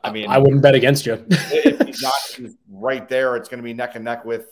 I 0.03 0.11
mean, 0.11 0.29
I 0.29 0.37
wouldn't 0.37 0.61
bet 0.61 0.75
against 0.75 1.05
you. 1.05 1.25
if 1.29 1.87
he's 1.87 2.01
not 2.01 2.13
he's 2.35 2.55
right 2.69 3.07
there, 3.07 3.35
it's 3.35 3.49
going 3.49 3.59
to 3.59 3.63
be 3.63 3.73
neck 3.73 3.95
and 3.95 4.03
neck 4.03 4.25
with 4.25 4.47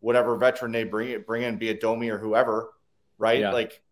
whatever 0.00 0.36
veteran 0.36 0.72
they 0.72 0.84
bring 0.84 1.22
bring 1.26 1.42
in, 1.42 1.56
be 1.56 1.68
it 1.68 1.80
Domi 1.80 2.08
or 2.08 2.18
whoever, 2.18 2.70
right? 3.18 3.40
Yeah. 3.40 3.52
Like, 3.52 3.82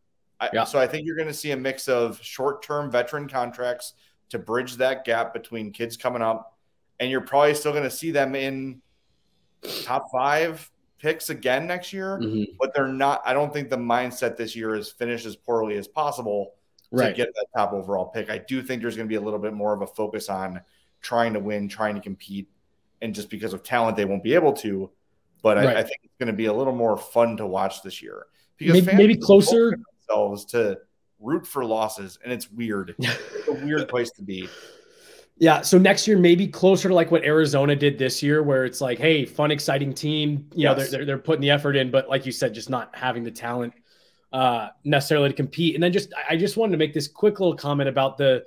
I, 0.41 0.51
yeah. 0.53 0.65
so 0.65 0.79
I 0.79 0.87
think 0.87 1.07
you're 1.07 1.17
going 1.17 1.29
to 1.29 1.35
see 1.35 1.51
a 1.51 1.57
mix 1.57 1.89
of 1.89 2.23
short 2.23 2.63
term 2.63 2.91
veteran 2.91 3.29
contracts 3.29 3.95
to 4.31 4.39
bridge 4.39 4.77
that 4.77 5.05
gap 5.05 5.33
between 5.33 5.73
kids 5.73 5.97
coming 5.97 6.23
up, 6.23 6.57
and 7.01 7.11
you're 7.11 7.21
probably 7.21 7.55
still 7.55 7.73
going 7.73 7.85
to 7.85 7.91
see 7.91 8.11
them 8.11 8.35
in 8.35 8.81
top 9.83 10.07
five 10.13 10.71
picks 10.99 11.31
again 11.31 11.67
next 11.67 11.93
year, 11.93 12.19
mm-hmm. 12.23 12.53
but 12.59 12.75
they're 12.75 12.89
not. 12.89 13.23
I 13.25 13.33
don't 13.33 13.53
think 13.53 13.71
the 13.71 13.77
mindset 13.77 14.37
this 14.37 14.55
year 14.55 14.75
is 14.75 14.91
finish 14.91 15.27
as 15.27 15.37
poorly 15.37 15.77
as 15.77 15.89
possible 15.89 16.55
right. 16.91 17.09
to 17.09 17.15
get 17.15 17.29
that 17.35 17.47
top 17.57 17.73
overall 17.73 18.07
pick. 18.07 18.31
I 18.31 18.39
do 18.39 18.63
think 18.63 18.83
there's 18.83 18.97
going 18.97 19.09
to 19.09 19.13
be 19.13 19.17
a 19.17 19.21
little 19.21 19.39
bit 19.39 19.55
more 19.55 19.73
of 19.73 19.83
a 19.83 19.87
focus 19.87 20.29
on 20.29 20.61
trying 21.01 21.33
to 21.33 21.41
win, 21.41 21.69
trying 21.69 21.95
to 21.95 22.01
compete, 22.01 22.49
and 23.03 23.15
just 23.15 23.31
because 23.31 23.53
of 23.53 23.63
talent, 23.63 23.97
they 23.97 24.05
won't 24.05 24.23
be 24.23 24.35
able 24.35 24.53
to. 24.55 24.91
But 25.43 25.57
right. 25.57 25.69
I, 25.69 25.81
I, 25.81 25.83
think 25.83 26.01
it's 26.03 26.17
going 26.19 26.27
to 26.27 26.33
be 26.33 26.47
a 26.47 26.53
little 26.53 26.75
more 26.75 26.97
fun 26.97 27.37
to 27.37 27.47
watch 27.47 27.83
this 27.83 28.03
year 28.03 28.27
because 28.57 28.85
maybe, 28.85 28.97
maybe 28.97 29.17
closer 29.17 29.79
themselves 30.09 30.45
to 30.47 30.79
root 31.21 31.47
for 31.47 31.65
losses, 31.65 32.19
and 32.23 32.33
it's 32.33 32.51
weird. 32.51 32.95
it's 32.99 33.49
a 33.49 33.53
weird 33.53 33.89
place 33.89 34.11
to 34.13 34.23
be. 34.23 34.49
Yeah. 35.39 35.61
So 35.61 35.79
next 35.79 36.09
year, 36.09 36.19
maybe 36.19 36.49
closer 36.49 36.89
to 36.89 36.95
like 36.95 37.11
what 37.11 37.23
Arizona 37.23 37.77
did 37.77 37.97
this 37.97 38.23
year, 38.23 38.43
where 38.43 38.65
it's 38.65 38.81
like, 38.81 38.99
hey, 38.99 39.25
fun, 39.25 39.51
exciting 39.51 39.95
team. 39.95 40.49
You 40.53 40.65
yes. 40.65 40.71
know, 40.71 40.75
they're, 40.75 40.91
they're, 40.91 41.05
they're 41.05 41.19
putting 41.19 41.43
the 41.43 41.51
effort 41.51 41.77
in, 41.77 41.91
but 41.91 42.09
like 42.09 42.27
you 42.27 42.33
said, 42.33 42.55
just 42.55 42.71
not 42.71 42.95
having 42.95 43.23
the 43.23 43.31
talent 43.31 43.73
uh, 44.33 44.69
necessarily 44.85 45.29
to 45.29 45.35
compete. 45.35 45.75
And 45.75 45.83
then 45.83 45.93
just, 45.93 46.13
I 46.29 46.37
just 46.37 46.57
wanted 46.57 46.73
to 46.73 46.79
make 46.79 46.93
this 46.93 47.07
quick 47.07 47.39
little 47.39 47.57
comment 47.57 47.89
about 47.89 48.19
the, 48.19 48.45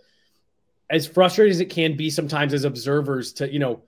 as 0.90 1.08
frustrating 1.08 1.52
as 1.52 1.62
it 1.62 1.70
can 1.70 1.96
be 1.96 2.10
sometimes 2.10 2.54
as 2.54 2.66
observers 2.66 3.32
to, 3.34 3.52
you 3.52 3.60
know, 3.60 3.84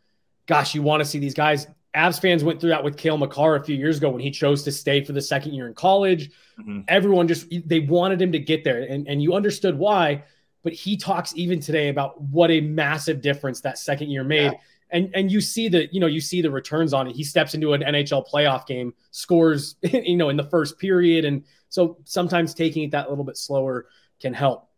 gosh, 0.45 0.74
you 0.74 0.82
want 0.82 1.01
to 1.01 1.05
see 1.05 1.19
these 1.19 1.34
guys. 1.34 1.67
Avs 1.95 2.19
fans 2.19 2.43
went 2.43 2.59
through 2.59 2.71
that 2.71 2.83
with 2.83 2.97
Cale 2.97 3.17
Makar 3.17 3.55
a 3.55 3.63
few 3.63 3.75
years 3.75 3.97
ago 3.97 4.09
when 4.09 4.21
he 4.21 4.31
chose 4.31 4.63
to 4.63 4.71
stay 4.71 5.03
for 5.03 5.13
the 5.13 5.21
second 5.21 5.53
year 5.53 5.67
in 5.67 5.73
college. 5.73 6.31
Mm-hmm. 6.59 6.81
Everyone 6.87 7.27
just, 7.27 7.47
they 7.67 7.79
wanted 7.79 8.21
him 8.21 8.31
to 8.31 8.39
get 8.39 8.63
there. 8.63 8.81
And, 8.81 9.07
and 9.07 9.21
you 9.21 9.33
understood 9.33 9.77
why 9.77 10.23
but 10.63 10.73
he 10.73 10.97
talks 10.97 11.33
even 11.35 11.59
today 11.59 11.89
about 11.89 12.19
what 12.19 12.49
a 12.49 12.61
massive 12.61 13.21
difference 13.21 13.61
that 13.61 13.77
second 13.77 14.09
year 14.09 14.23
made. 14.23 14.53
Yeah. 14.53 14.57
And, 14.91 15.11
and 15.13 15.31
you 15.31 15.41
see 15.41 15.69
the 15.69 15.87
you 15.91 15.99
know 15.99 16.07
you 16.07 16.21
see 16.21 16.41
the 16.41 16.51
returns 16.51 16.93
on 16.93 17.07
it. 17.07 17.15
He 17.15 17.23
steps 17.23 17.53
into 17.53 17.73
an 17.73 17.81
NHL 17.81 18.27
playoff 18.29 18.65
game, 18.67 18.93
scores 19.11 19.75
you 19.81 20.15
know 20.15 20.29
in 20.29 20.37
the 20.37 20.43
first 20.43 20.77
period, 20.77 21.25
and 21.25 21.43
so 21.69 21.97
sometimes 22.05 22.53
taking 22.53 22.83
it 22.83 22.91
that 22.91 23.09
little 23.09 23.23
bit 23.23 23.35
slower 23.35 23.87
can 24.19 24.33
help. 24.33 24.69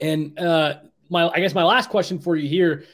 And 0.00 0.36
uh, 0.38 0.80
my 1.10 1.28
I 1.28 1.38
guess 1.38 1.54
my 1.54 1.62
last 1.62 1.90
question 1.90 2.18
for 2.18 2.34
you 2.34 2.48
here, 2.48 2.84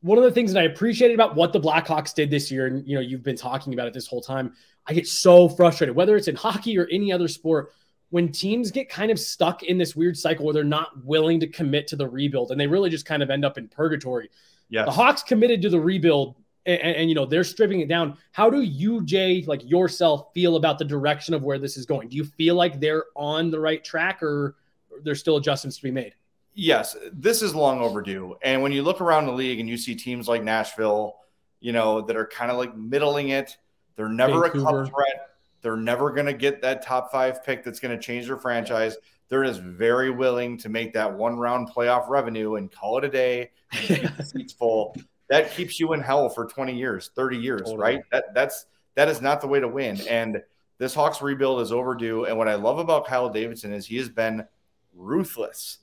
one 0.00 0.18
of 0.18 0.24
the 0.24 0.30
things 0.30 0.52
that 0.52 0.60
I 0.60 0.64
appreciated 0.64 1.14
about 1.14 1.34
what 1.34 1.52
the 1.52 1.60
Blackhawks 1.60 2.14
did 2.14 2.30
this 2.30 2.50
year, 2.50 2.66
and 2.66 2.86
you 2.86 2.94
know 2.94 3.00
you've 3.00 3.22
been 3.22 3.36
talking 3.36 3.74
about 3.74 3.86
it 3.86 3.94
this 3.94 4.06
whole 4.06 4.22
time. 4.22 4.52
I 4.86 4.94
get 4.94 5.06
so 5.06 5.48
frustrated, 5.48 5.94
whether 5.94 6.16
it's 6.16 6.28
in 6.28 6.36
hockey 6.36 6.78
or 6.78 6.88
any 6.90 7.12
other 7.12 7.28
sport 7.28 7.72
when 8.10 8.32
teams 8.32 8.70
get 8.70 8.88
kind 8.88 9.10
of 9.10 9.18
stuck 9.18 9.62
in 9.62 9.78
this 9.78 9.94
weird 9.94 10.16
cycle 10.16 10.44
where 10.44 10.54
they're 10.54 10.64
not 10.64 11.04
willing 11.04 11.40
to 11.40 11.46
commit 11.46 11.86
to 11.88 11.96
the 11.96 12.08
rebuild 12.08 12.50
and 12.50 12.60
they 12.60 12.66
really 12.66 12.90
just 12.90 13.04
kind 13.04 13.22
of 13.22 13.30
end 13.30 13.44
up 13.44 13.58
in 13.58 13.68
purgatory. 13.68 14.30
Yeah. 14.70 14.84
The 14.84 14.90
Hawks 14.90 15.22
committed 15.22 15.62
to 15.62 15.70
the 15.70 15.80
rebuild 15.80 16.36
and, 16.66 16.80
and, 16.80 16.96
and, 16.96 17.08
you 17.08 17.14
know 17.14 17.24
they're 17.24 17.44
stripping 17.44 17.80
it 17.80 17.88
down. 17.88 18.16
How 18.32 18.50
do 18.50 18.62
you, 18.62 19.02
Jay, 19.04 19.42
like 19.46 19.68
yourself, 19.68 20.32
feel 20.34 20.56
about 20.56 20.78
the 20.78 20.84
direction 20.84 21.34
of 21.34 21.42
where 21.42 21.58
this 21.58 21.76
is 21.76 21.86
going? 21.86 22.08
Do 22.08 22.16
you 22.16 22.24
feel 22.24 22.54
like 22.54 22.80
they're 22.80 23.04
on 23.14 23.50
the 23.50 23.60
right 23.60 23.82
track 23.82 24.22
or 24.22 24.56
there's 25.02 25.20
still 25.20 25.36
adjustments 25.36 25.76
to 25.76 25.82
be 25.82 25.90
made? 25.90 26.14
Yes, 26.60 26.96
this 27.12 27.42
is 27.42 27.54
long 27.54 27.80
overdue. 27.80 28.36
And 28.42 28.62
when 28.62 28.72
you 28.72 28.82
look 28.82 29.00
around 29.00 29.26
the 29.26 29.32
league 29.32 29.60
and 29.60 29.68
you 29.68 29.76
see 29.76 29.94
teams 29.94 30.26
like 30.26 30.42
Nashville, 30.42 31.16
you 31.60 31.72
know, 31.72 32.00
that 32.02 32.16
are 32.16 32.26
kind 32.26 32.50
of 32.50 32.56
like 32.56 32.76
middling 32.76 33.28
it, 33.28 33.56
they're 33.96 34.08
never 34.08 34.42
Vancouver. 34.42 34.82
a 34.82 34.84
cup 34.84 34.94
threat 34.94 35.28
they're 35.60 35.76
never 35.76 36.12
going 36.12 36.26
to 36.26 36.32
get 36.32 36.62
that 36.62 36.82
top 36.82 37.10
five 37.10 37.44
pick 37.44 37.64
that's 37.64 37.80
going 37.80 37.96
to 37.96 38.02
change 38.02 38.26
their 38.26 38.36
franchise. 38.36 38.96
They're 39.28 39.44
just 39.44 39.60
very 39.60 40.10
willing 40.10 40.56
to 40.58 40.68
make 40.68 40.92
that 40.94 41.12
one 41.12 41.36
round 41.36 41.68
playoff 41.70 42.08
revenue 42.08 42.54
and 42.56 42.70
call 42.70 42.98
it 42.98 43.04
a 43.04 43.08
day. 43.08 43.50
keep 43.72 44.16
the 44.16 44.22
seats 44.24 44.52
full. 44.52 44.96
That 45.28 45.52
keeps 45.52 45.78
you 45.78 45.92
in 45.92 46.00
hell 46.00 46.28
for 46.28 46.46
20 46.46 46.74
years, 46.74 47.10
30 47.14 47.36
years, 47.36 47.62
totally. 47.62 47.78
right? 47.78 48.00
That 48.12 48.34
that's 48.34 48.66
that 48.94 49.08
is 49.08 49.20
not 49.20 49.40
the 49.40 49.46
way 49.46 49.60
to 49.60 49.68
win. 49.68 50.00
And 50.08 50.42
this 50.78 50.94
Hawks 50.94 51.20
rebuild 51.20 51.60
is 51.60 51.72
overdue. 51.72 52.24
And 52.24 52.38
what 52.38 52.48
I 52.48 52.54
love 52.54 52.78
about 52.78 53.06
Kyle 53.06 53.28
Davidson 53.28 53.72
is 53.72 53.84
he 53.84 53.98
has 53.98 54.08
been 54.08 54.46
ruthless. 54.94 55.78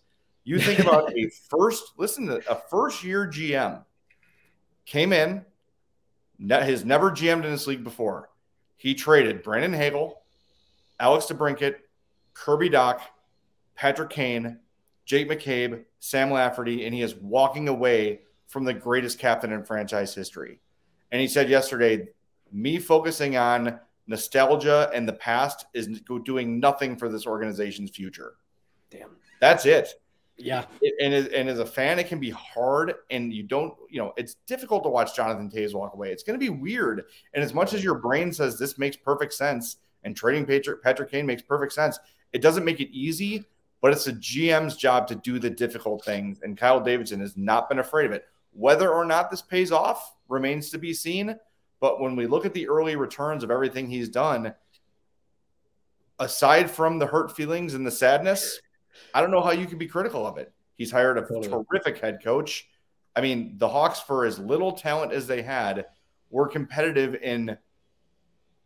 You 0.45 0.59
think 0.59 0.79
about 0.79 1.11
a 1.17 1.29
first, 1.49 1.93
listen 1.97 2.27
to 2.27 2.41
a 2.49 2.55
first 2.69 3.03
year 3.03 3.27
GM 3.27 3.83
came 4.85 5.11
in, 5.11 5.43
has 6.49 6.85
never 6.85 7.11
GM'd 7.11 7.45
in 7.45 7.51
this 7.51 7.67
league 7.67 7.83
before 7.83 8.29
he 8.77 8.93
traded 8.93 9.41
Brandon 9.41 9.73
Hagel, 9.73 10.21
Alex 10.99 11.25
DeBrincat, 11.25 11.75
Kirby 12.33 12.69
Dach, 12.69 12.99
Patrick 13.73 14.11
Kane, 14.11 14.59
Jake 15.05 15.29
McCabe, 15.29 15.83
Sam 15.99 16.31
Lafferty, 16.31 16.85
and 16.85 16.93
he 16.93 17.01
is 17.01 17.15
walking 17.15 17.67
away 17.67 18.21
from 18.47 18.63
the 18.63 18.73
greatest 18.73 19.17
captain 19.17 19.51
in 19.51 19.63
franchise 19.63 20.13
history. 20.13 20.59
And 21.11 21.19
he 21.19 21.27
said 21.27 21.49
yesterday, 21.49 22.09
me 22.51 22.77
focusing 22.77 23.37
on 23.37 23.79
nostalgia 24.07 24.91
and 24.93 25.07
the 25.07 25.13
past 25.13 25.65
is 25.73 25.87
doing 26.23 26.59
nothing 26.59 26.95
for 26.95 27.09
this 27.09 27.25
organization's 27.25 27.89
future. 27.89 28.35
Damn. 28.91 29.15
That's 29.41 29.65
it. 29.65 29.95
Yeah. 30.38 30.65
It, 30.81 30.93
and, 31.01 31.13
as, 31.13 31.27
and 31.27 31.47
as 31.49 31.59
a 31.59 31.65
fan, 31.65 31.99
it 31.99 32.07
can 32.07 32.19
be 32.19 32.29
hard 32.29 32.93
and 33.09 33.33
you 33.33 33.43
don't, 33.43 33.73
you 33.89 33.99
know, 33.99 34.13
it's 34.17 34.36
difficult 34.47 34.83
to 34.83 34.89
watch 34.89 35.15
Jonathan 35.15 35.49
Toews 35.49 35.73
walk 35.73 35.93
away. 35.93 36.11
It's 36.11 36.23
going 36.23 36.38
to 36.38 36.43
be 36.43 36.49
weird. 36.49 37.05
And 37.33 37.43
as 37.43 37.53
much 37.53 37.73
as 37.73 37.83
your 37.83 37.95
brain 37.95 38.33
says 38.33 38.59
this 38.59 38.77
makes 38.77 38.97
perfect 38.97 39.33
sense 39.33 39.77
and 40.03 40.15
trading 40.15 40.45
Patrick, 40.45 40.83
Patrick 40.83 41.09
Kane 41.09 41.25
makes 41.25 41.41
perfect 41.41 41.73
sense, 41.73 41.99
it 42.33 42.41
doesn't 42.41 42.65
make 42.65 42.79
it 42.79 42.91
easy, 42.91 43.45
but 43.81 43.93
it's 43.93 44.07
a 44.07 44.13
GM's 44.13 44.75
job 44.75 45.07
to 45.07 45.15
do 45.15 45.39
the 45.39 45.49
difficult 45.49 46.03
things. 46.03 46.39
And 46.41 46.57
Kyle 46.57 46.81
Davidson 46.81 47.21
has 47.21 47.38
not 47.38 47.69
been 47.69 47.79
afraid 47.79 48.05
of 48.05 48.11
it. 48.11 48.25
Whether 48.51 48.91
or 48.91 49.05
not 49.05 49.31
this 49.31 49.41
pays 49.41 49.71
off 49.71 50.15
remains 50.27 50.69
to 50.71 50.77
be 50.77 50.93
seen. 50.93 51.36
But 51.79 51.99
when 51.99 52.15
we 52.15 52.25
look 52.25 52.45
at 52.45 52.53
the 52.53 52.67
early 52.67 52.95
returns 52.95 53.43
of 53.43 53.51
everything 53.51 53.89
he's 53.89 54.09
done, 54.09 54.53
aside 56.19 56.71
from 56.71 56.99
the 56.99 57.05
hurt 57.05 57.36
feelings 57.36 57.73
and 57.73 57.86
the 57.86 57.91
sadness, 57.91 58.59
I 59.13 59.21
don't 59.21 59.31
know 59.31 59.41
how 59.41 59.51
you 59.51 59.65
can 59.65 59.77
be 59.77 59.87
critical 59.87 60.25
of 60.25 60.37
it. 60.37 60.53
He's 60.77 60.91
hired 60.91 61.17
a 61.17 61.21
totally. 61.21 61.63
terrific 61.69 61.99
head 61.99 62.19
coach. 62.23 62.67
I 63.15 63.21
mean, 63.21 63.57
the 63.57 63.67
Hawks, 63.67 63.99
for 64.01 64.25
as 64.25 64.39
little 64.39 64.73
talent 64.73 65.13
as 65.13 65.25
they 65.25 65.41
had, 65.41 65.85
were 66.29 66.47
competitive 66.47 67.15
in 67.15 67.57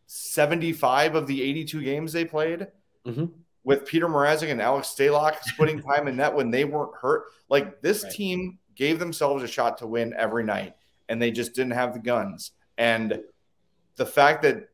75 0.07 1.15
of 1.15 1.27
the 1.27 1.41
82 1.43 1.83
games 1.83 2.11
they 2.11 2.25
played. 2.25 2.67
Mm-hmm. 3.05 3.25
With 3.63 3.85
Peter 3.85 4.07
Mrazek 4.07 4.49
and 4.49 4.61
Alex 4.61 4.95
Stalock 4.97 5.39
splitting 5.43 5.81
time 5.81 6.07
in 6.07 6.15
net 6.15 6.33
when 6.33 6.49
they 6.49 6.65
weren't 6.65 6.95
hurt. 6.99 7.25
Like 7.49 7.81
this 7.81 8.03
right. 8.03 8.11
team 8.11 8.59
gave 8.75 8.97
themselves 8.97 9.43
a 9.43 9.47
shot 9.47 9.77
to 9.79 9.87
win 9.87 10.13
every 10.17 10.43
night, 10.43 10.75
and 11.09 11.21
they 11.21 11.29
just 11.29 11.53
didn't 11.53 11.73
have 11.73 11.93
the 11.93 11.99
guns. 11.99 12.51
And 12.77 13.21
the 13.97 14.05
fact 14.05 14.41
that 14.43 14.69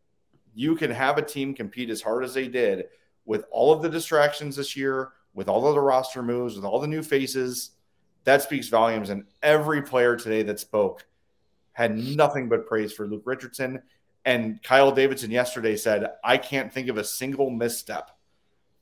you 0.53 0.75
can 0.75 0.91
have 0.91 1.17
a 1.17 1.21
team 1.21 1.53
compete 1.53 1.89
as 1.89 2.01
hard 2.01 2.23
as 2.23 2.33
they 2.33 2.47
did 2.47 2.85
with 3.25 3.45
all 3.51 3.73
of 3.73 3.81
the 3.81 3.89
distractions 3.89 4.55
this 4.55 4.77
year, 4.77 5.09
with 5.35 5.47
all 5.49 5.67
of 5.67 5.75
the 5.75 5.81
roster 5.81 6.23
moves, 6.23 6.55
with 6.55 6.65
all 6.65 6.79
the 6.79 6.87
new 6.87 7.03
faces, 7.03 7.71
that 8.23 8.41
speaks 8.41 8.69
volumes. 8.69 9.09
And 9.09 9.25
every 9.43 9.83
player 9.83 10.15
today 10.15 10.41
that 10.43 10.59
spoke 10.59 11.05
had 11.73 11.97
nothing 11.97 12.49
but 12.49 12.65
praise 12.67 12.91
for 12.91 13.05
Luke 13.05 13.23
Richardson. 13.25 13.81
And 14.23 14.61
Kyle 14.63 14.91
Davidson 14.91 15.29
yesterday 15.29 15.75
said, 15.75 16.07
I 16.23 16.37
can't 16.37 16.73
think 16.73 16.87
of 16.87 16.97
a 16.97 17.03
single 17.03 17.51
misstep 17.51 18.09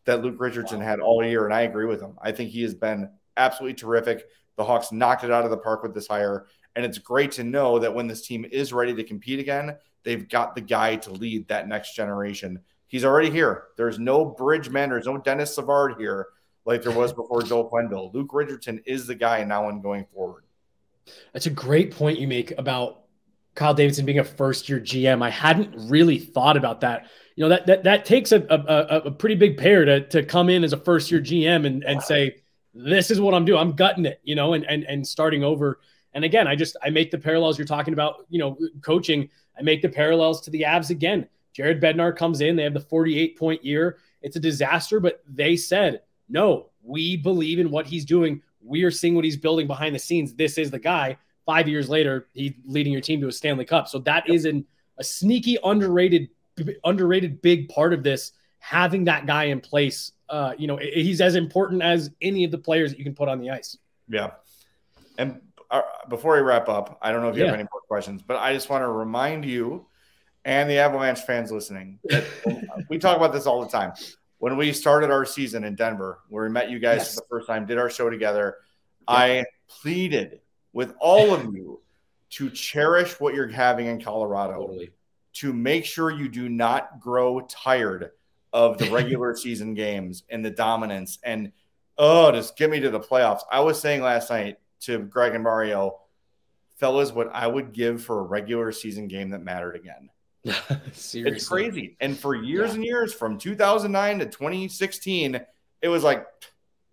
that 0.06 0.22
Luke 0.22 0.39
Richardson 0.39 0.80
wow. 0.80 0.86
had 0.86 0.99
all 0.99 1.26
year. 1.26 1.45
And 1.45 1.54
I 1.54 1.62
agree 1.62 1.86
with 1.86 2.01
him. 2.01 2.18
I 2.22 2.32
think 2.32 2.51
he 2.51 2.62
has 2.62 2.74
been 2.74 3.10
absolutely 3.36 3.76
terrific. 3.76 4.26
The 4.56 4.64
Hawks 4.64 4.91
knocked 4.91 5.24
it 5.24 5.32
out 5.32 5.43
of 5.43 5.51
the 5.51 5.58
park 5.58 5.84
with 5.84 5.93
this 5.93 6.08
hire. 6.08 6.45
And 6.76 6.86
it's 6.86 6.97
great 6.97 7.32
to 7.34 7.43
know 7.43 7.80
that 7.80 7.93
when 7.93 8.08
this 8.08 8.26
team 8.26 8.45
is 8.49 8.72
ready 8.72 8.93
to 8.95 9.04
compete 9.04 9.39
again, 9.39 9.76
they've 10.04 10.28
got 10.28 10.56
the 10.56 10.62
guy 10.62 10.95
to 10.97 11.12
lead 11.12 11.47
that 11.47 11.68
next 11.68 11.95
generation. 11.95 12.60
He's 12.88 13.06
already 13.06 13.30
here. 13.30 13.66
There's 13.76 13.99
no 13.99 14.24
Bridgeman, 14.24 14.89
there's 14.89 15.08
no 15.08 15.18
Denis 15.18 15.56
Savard 15.56 15.95
here 15.97 16.28
like 16.66 16.82
there 16.82 16.91
was 16.91 17.14
before 17.14 17.43
Joel 17.43 17.70
Quenneville. 17.70 18.14
Luke 18.14 18.30
Richardson 18.34 18.82
is 18.86 19.07
the 19.07 19.16
guy 19.16 19.43
now 19.43 19.70
and 19.70 19.82
going 19.82 20.05
forward. 20.14 20.43
That's 21.34 21.45
a 21.45 21.51
great 21.51 21.91
point 21.91 22.20
you 22.20 22.28
make 22.28 22.57
about 22.57 23.03
Kyle 23.55 23.74
Davidson 23.74 24.05
being 24.05 24.20
a 24.20 24.24
first 24.24 24.70
year 24.70 24.80
GM. 24.80 25.22
I 25.22 25.30
hadn't 25.30 25.89
really 25.89 26.18
thought 26.18 26.57
about 26.57 26.82
that. 26.82 27.07
You 27.36 27.43
know, 27.43 27.49
that 27.49 27.66
that, 27.68 27.84
that 27.84 28.05
takes 28.05 28.32
a, 28.32 28.41
a, 28.49 29.07
a 29.07 29.11
pretty 29.11 29.36
big 29.36 29.57
pair 29.57 29.86
to, 29.86 30.07
to 30.09 30.24
come 30.24 30.49
in 30.49 30.64
as 30.64 30.74
a 30.74 30.78
first 30.78 31.11
year 31.11 31.20
GM 31.20 31.66
and, 31.66 31.84
and 31.84 32.01
say, 32.01 32.38
this 32.74 33.11
is 33.11 33.22
what 33.22 33.34
I'm 33.34 33.45
doing. 33.45 33.59
I'm 33.59 33.74
gutting 33.74 34.05
it, 34.05 34.20
you 34.24 34.36
know, 34.36 34.53
and, 34.53 34.66
and, 34.66 34.84
and 34.84 35.05
starting 35.05 35.43
over. 35.43 35.80
And 36.14 36.24
again, 36.24 36.47
I 36.47 36.55
just, 36.55 36.78
I 36.84 36.89
make 36.89 37.11
the 37.11 37.18
parallels 37.18 37.57
you're 37.57 37.68
talking 37.68 37.93
about, 37.93 38.26
you 38.30 38.39
know, 38.39 38.57
coaching. 38.82 39.30
I 39.57 39.61
make 39.61 39.82
the 39.82 39.89
parallels 39.89 40.41
to 40.41 40.51
the 40.51 40.61
Avs 40.61 40.89
again. 40.89 41.28
Jared 41.53 41.82
Bednar 41.82 42.16
comes 42.16 42.41
in. 42.41 42.55
They 42.55 42.64
have 42.64 42.74
the 42.74 42.80
48 42.80 43.38
point 43.38 43.64
year. 43.64 43.99
It's 44.22 44.36
a 44.36 44.39
disaster, 44.39 44.99
but 44.99 45.24
they 45.28 45.55
said, 45.55 46.01
no, 46.30 46.69
we 46.82 47.17
believe 47.17 47.59
in 47.59 47.71
what 47.71 47.86
he's 47.86 48.05
doing. 48.05 48.41
We 48.61 48.84
are 48.84 48.91
seeing 48.91 49.15
what 49.15 49.26
he's 49.26 49.38
building 49.38 49.67
behind 49.67 49.95
the 49.95 49.99
scenes. 49.99 50.34
This 50.34 50.57
is 50.57 50.71
the 50.71 50.80
guy. 50.80 51.17
Five 51.45 51.67
years 51.67 51.89
later, 51.89 52.28
he's 52.34 52.53
leading 52.65 52.93
your 52.93 53.01
team 53.01 53.19
to 53.21 53.28
a 53.28 53.32
Stanley 53.32 53.65
Cup. 53.65 53.88
So 53.88 53.99
that 53.99 54.30
is 54.30 54.45
an, 54.45 54.65
a 54.97 55.03
sneaky, 55.03 55.57
underrated, 55.63 56.30
underrated 56.84 57.41
big 57.41 57.69
part 57.69 57.93
of 57.93 58.03
this. 58.03 58.32
Having 58.59 59.05
that 59.05 59.26
guy 59.26 59.45
in 59.45 59.59
place, 59.59 60.13
uh, 60.30 60.53
you 60.57 60.67
know, 60.67 60.78
he's 60.78 61.19
as 61.19 61.36
important 61.36 61.82
as 61.82 62.11
any 62.21 62.45
of 62.45 62.51
the 62.51 62.57
players 62.57 62.91
that 62.91 62.97
you 62.97 63.03
can 63.03 63.15
put 63.15 63.28
on 63.28 63.39
the 63.39 63.49
ice. 63.49 63.78
Yeah. 64.07 64.32
And 65.17 65.41
uh, 65.69 65.82
before 66.07 66.36
we 66.36 66.41
wrap 66.41 66.69
up, 66.69 66.97
I 67.01 67.11
don't 67.11 67.21
know 67.21 67.30
if 67.30 67.36
you 67.36 67.41
yeah. 67.41 67.47
have 67.47 67.59
any 67.59 67.67
more 67.71 67.82
questions, 67.88 68.21
but 68.26 68.38
I 68.38 68.53
just 68.53 68.69
want 68.69 68.84
to 68.84 68.88
remind 68.88 69.43
you 69.43 69.86
and 70.45 70.69
the 70.69 70.78
Avalanche 70.78 71.19
fans 71.21 71.51
listening 71.51 71.99
we 72.89 72.97
talk 72.97 73.17
about 73.17 73.34
this 73.34 73.45
all 73.45 73.63
the 73.63 73.69
time 73.69 73.93
when 74.44 74.58
we 74.58 74.74
started 74.74 75.10
our 75.10 75.24
season 75.24 75.64
in 75.64 75.74
Denver, 75.74 76.20
where 76.28 76.44
we 76.44 76.50
met 76.50 76.70
you 76.70 76.78
guys 76.78 76.98
yes. 76.98 77.16
for 77.16 77.22
the 77.22 77.28
first 77.30 77.48
time, 77.48 77.66
did 77.66 77.78
our 77.78 77.89
show 77.89 78.10
together, 78.10 78.58
yeah. 79.08 79.16
I 79.16 79.46
pleaded 79.70 80.41
with 80.74 80.94
all 81.00 81.34
of 81.34 81.46
you 81.46 81.80
to 82.32 82.50
cherish 82.50 83.22
what 83.22 83.36
you're 83.36 83.48
having 83.48 83.86
in 83.86 84.02
Colorado, 84.02 84.68
totally. 84.68 84.91
to 85.36 85.54
make 85.54 85.86
sure 85.86 86.12
you 86.12 86.28
do 86.28 86.50
not 86.50 87.00
grow 87.00 87.39
tired 87.50 88.12
of 88.52 88.78
the 88.78 88.91
regular 88.91 89.34
season 89.38 89.76
games 89.76 90.24
and 90.30 90.44
the 90.44 90.52
dominance 90.52 91.20
and 91.24 91.54
oh, 91.98 92.30
just 92.34 92.58
get 92.58 92.70
me 92.70 92.82
to 92.82 92.89
the 92.89 93.00
playoffs. 93.00 93.44
I 93.50 93.62
was 93.62 93.80
saying 93.80 94.02
last 94.02 94.30
night 94.30 94.58
to 94.82 95.00
Greg 95.00 95.36
and 95.36 95.44
Mario, 95.46 96.02
fellas, 96.76 97.14
what 97.14 97.34
I 97.34 97.48
would 97.48 97.72
give 97.72 98.04
for 98.04 98.20
a 98.20 98.24
regular 98.24 98.74
season 98.74 99.08
game 99.08 99.30
that 99.30 99.41
mattered 99.41 99.78
again. 99.78 100.10
it's 100.46 101.48
crazy. 101.48 101.96
And 102.00 102.18
for 102.18 102.36
years 102.36 102.70
yeah. 102.70 102.76
and 102.76 102.86
years, 102.86 103.14
from 103.14 103.38
2009 103.38 104.20
to 104.20 104.26
2016, 104.26 105.39
it 105.82 105.88
was 105.88 106.04
like 106.04 106.26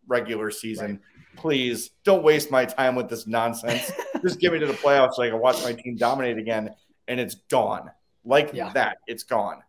regular 0.07 0.51
season. 0.51 0.91
Right. 0.91 1.37
Please 1.37 1.91
don't 2.05 2.23
waste 2.23 2.51
my 2.51 2.65
time 2.65 2.95
with 2.95 3.09
this 3.09 3.27
nonsense. 3.27 3.91
Just 4.23 4.41
give 4.41 4.53
me 4.53 4.59
to 4.59 4.67
the 4.67 4.75
playoffs 4.75 5.15
so 5.15 5.23
I 5.23 5.31
can 5.31 5.41
watch 5.41 5.63
my 5.65 5.73
team 5.73 5.97
dominate 5.97 6.39
again. 6.39 6.71
And 7.09 7.19
it's 7.19 7.37
gone. 7.51 7.91
Like 8.25 8.51
yeah. 8.53 8.73
that, 8.75 8.99
it's 9.07 9.25
gone. 9.25 9.63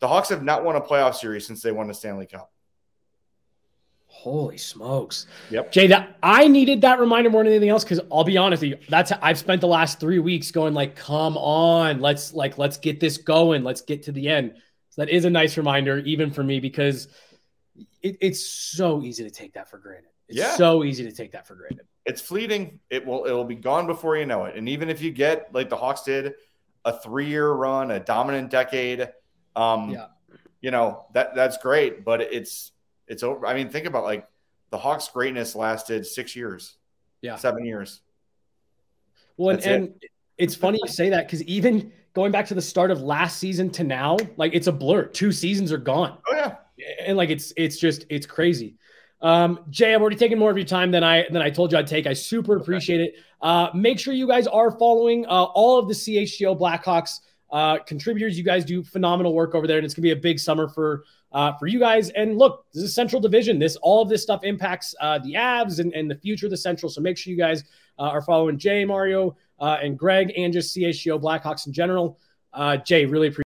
The 0.00 0.08
Hawks 0.08 0.28
have 0.28 0.42
not 0.42 0.64
won 0.64 0.76
a 0.76 0.80
playoff 0.80 1.14
series 1.14 1.46
since 1.46 1.62
they 1.62 1.72
won 1.72 1.88
the 1.88 1.94
Stanley 1.94 2.26
Cup. 2.26 2.52
Holy 4.14 4.56
smokes. 4.56 5.26
Yep. 5.50 5.72
Jay, 5.72 5.86
that 5.88 6.16
I 6.22 6.46
needed 6.48 6.80
that 6.80 6.98
reminder 6.98 7.28
more 7.28 7.42
than 7.42 7.52
anything 7.52 7.68
else 7.68 7.84
because 7.84 8.00
I'll 8.10 8.24
be 8.24 8.38
honest 8.38 8.62
with 8.62 8.70
you, 8.70 8.78
that's 8.88 9.12
I've 9.20 9.38
spent 9.38 9.60
the 9.60 9.66
last 9.66 10.00
three 10.00 10.20
weeks 10.20 10.50
going 10.50 10.72
like, 10.72 10.94
come 10.94 11.36
on, 11.36 12.00
let's 12.00 12.32
like 12.32 12.56
let's 12.56 12.78
get 12.78 13.00
this 13.00 13.18
going. 13.18 13.64
Let's 13.64 13.82
get 13.82 14.04
to 14.04 14.12
the 14.12 14.28
end. 14.28 14.54
So 14.90 15.02
that 15.02 15.10
is 15.10 15.26
a 15.26 15.30
nice 15.30 15.58
reminder, 15.58 15.98
even 15.98 16.30
for 16.30 16.42
me, 16.42 16.60
because 16.60 17.08
it, 18.02 18.16
it's 18.20 18.46
so 18.46 19.02
easy 19.02 19.24
to 19.24 19.30
take 19.30 19.52
that 19.54 19.68
for 19.68 19.78
granted. 19.78 20.10
It's 20.28 20.38
yeah. 20.38 20.54
so 20.54 20.84
easy 20.84 21.04
to 21.04 21.12
take 21.12 21.32
that 21.32 21.46
for 21.46 21.56
granted. 21.56 21.84
It's 22.06 22.22
fleeting. 22.22 22.78
It 22.88 23.04
will 23.04 23.26
it'll 23.26 23.44
be 23.44 23.56
gone 23.56 23.86
before 23.86 24.16
you 24.16 24.26
know 24.26 24.44
it. 24.44 24.56
And 24.56 24.68
even 24.68 24.88
if 24.88 25.02
you 25.02 25.10
get 25.10 25.52
like 25.52 25.68
the 25.68 25.76
Hawks 25.76 26.02
did 26.02 26.34
a 26.84 26.96
three-year 26.96 27.50
run, 27.50 27.90
a 27.90 28.00
dominant 28.00 28.48
decade, 28.48 29.08
um, 29.56 29.90
yeah. 29.90 30.06
you 30.60 30.70
know, 30.70 31.06
that 31.14 31.34
that's 31.34 31.58
great, 31.58 32.04
but 32.04 32.20
it's 32.20 32.70
it's 33.08 33.22
over. 33.22 33.46
I 33.46 33.54
mean, 33.54 33.68
think 33.68 33.86
about 33.86 34.04
like 34.04 34.28
the 34.70 34.78
Hawks' 34.78 35.08
greatness 35.08 35.54
lasted 35.54 36.06
six 36.06 36.34
years, 36.34 36.76
yeah, 37.22 37.36
seven 37.36 37.64
years. 37.64 38.00
Well, 39.36 39.56
and, 39.56 39.64
and 39.64 39.88
it. 40.00 40.10
it's 40.38 40.54
funny 40.54 40.78
you 40.82 40.88
say 40.88 41.10
that 41.10 41.26
because 41.26 41.42
even 41.44 41.92
going 42.14 42.32
back 42.32 42.46
to 42.46 42.54
the 42.54 42.62
start 42.62 42.90
of 42.90 43.00
last 43.00 43.38
season 43.38 43.70
to 43.70 43.84
now, 43.84 44.16
like 44.36 44.54
it's 44.54 44.66
a 44.66 44.72
blur. 44.72 45.06
Two 45.06 45.32
seasons 45.32 45.72
are 45.72 45.78
gone. 45.78 46.18
Oh 46.28 46.34
yeah, 46.34 46.56
and 47.04 47.16
like 47.16 47.30
it's 47.30 47.52
it's 47.56 47.78
just 47.78 48.06
it's 48.08 48.26
crazy. 48.26 48.76
Um, 49.20 49.60
Jay, 49.70 49.94
I've 49.94 50.02
already 50.02 50.16
taken 50.16 50.38
more 50.38 50.50
of 50.50 50.56
your 50.56 50.66
time 50.66 50.90
than 50.90 51.02
I 51.02 51.26
than 51.30 51.42
I 51.42 51.50
told 51.50 51.72
you 51.72 51.78
I'd 51.78 51.86
take. 51.86 52.06
I 52.06 52.12
super 52.12 52.56
appreciate 52.56 53.00
okay. 53.00 53.16
it. 53.16 53.24
Uh, 53.40 53.70
make 53.74 53.98
sure 53.98 54.12
you 54.14 54.26
guys 54.26 54.46
are 54.46 54.70
following 54.70 55.26
uh, 55.26 55.44
all 55.44 55.78
of 55.78 55.88
the 55.88 55.94
CHGO 55.94 56.58
Blackhawks 56.58 57.20
uh, 57.50 57.78
contributors. 57.78 58.36
You 58.36 58.44
guys 58.44 58.64
do 58.64 58.82
phenomenal 58.82 59.34
work 59.34 59.54
over 59.54 59.66
there, 59.66 59.78
and 59.78 59.84
it's 59.84 59.94
gonna 59.94 60.02
be 60.02 60.10
a 60.10 60.16
big 60.16 60.38
summer 60.38 60.68
for 60.68 61.04
uh, 61.34 61.52
for 61.58 61.66
you 61.66 61.78
guys. 61.78 62.10
And 62.10 62.38
look, 62.38 62.64
this 62.72 62.84
is 62.84 62.94
Central 62.94 63.20
Division. 63.20 63.58
This 63.58 63.76
all 63.82 64.00
of 64.00 64.08
this 64.08 64.22
stuff 64.22 64.44
impacts 64.44 64.94
uh, 65.00 65.18
the 65.18 65.34
Avs 65.34 65.80
and, 65.80 65.92
and 65.92 66.10
the 66.10 66.14
future 66.14 66.46
of 66.46 66.50
the 66.50 66.56
Central. 66.56 66.88
So 66.88 67.00
make 67.00 67.18
sure 67.18 67.32
you 67.32 67.36
guys 67.36 67.64
uh, 67.98 68.02
are 68.02 68.22
following 68.22 68.56
Jay, 68.56 68.84
Mario, 68.84 69.36
uh, 69.60 69.78
and 69.82 69.98
Greg, 69.98 70.32
and 70.36 70.52
just 70.52 70.74
CHGO 70.74 71.20
Blackhawks 71.20 71.66
in 71.66 71.72
general. 71.72 72.18
Uh, 72.52 72.76
Jay, 72.76 73.04
really 73.04 73.26
appreciate. 73.26 73.42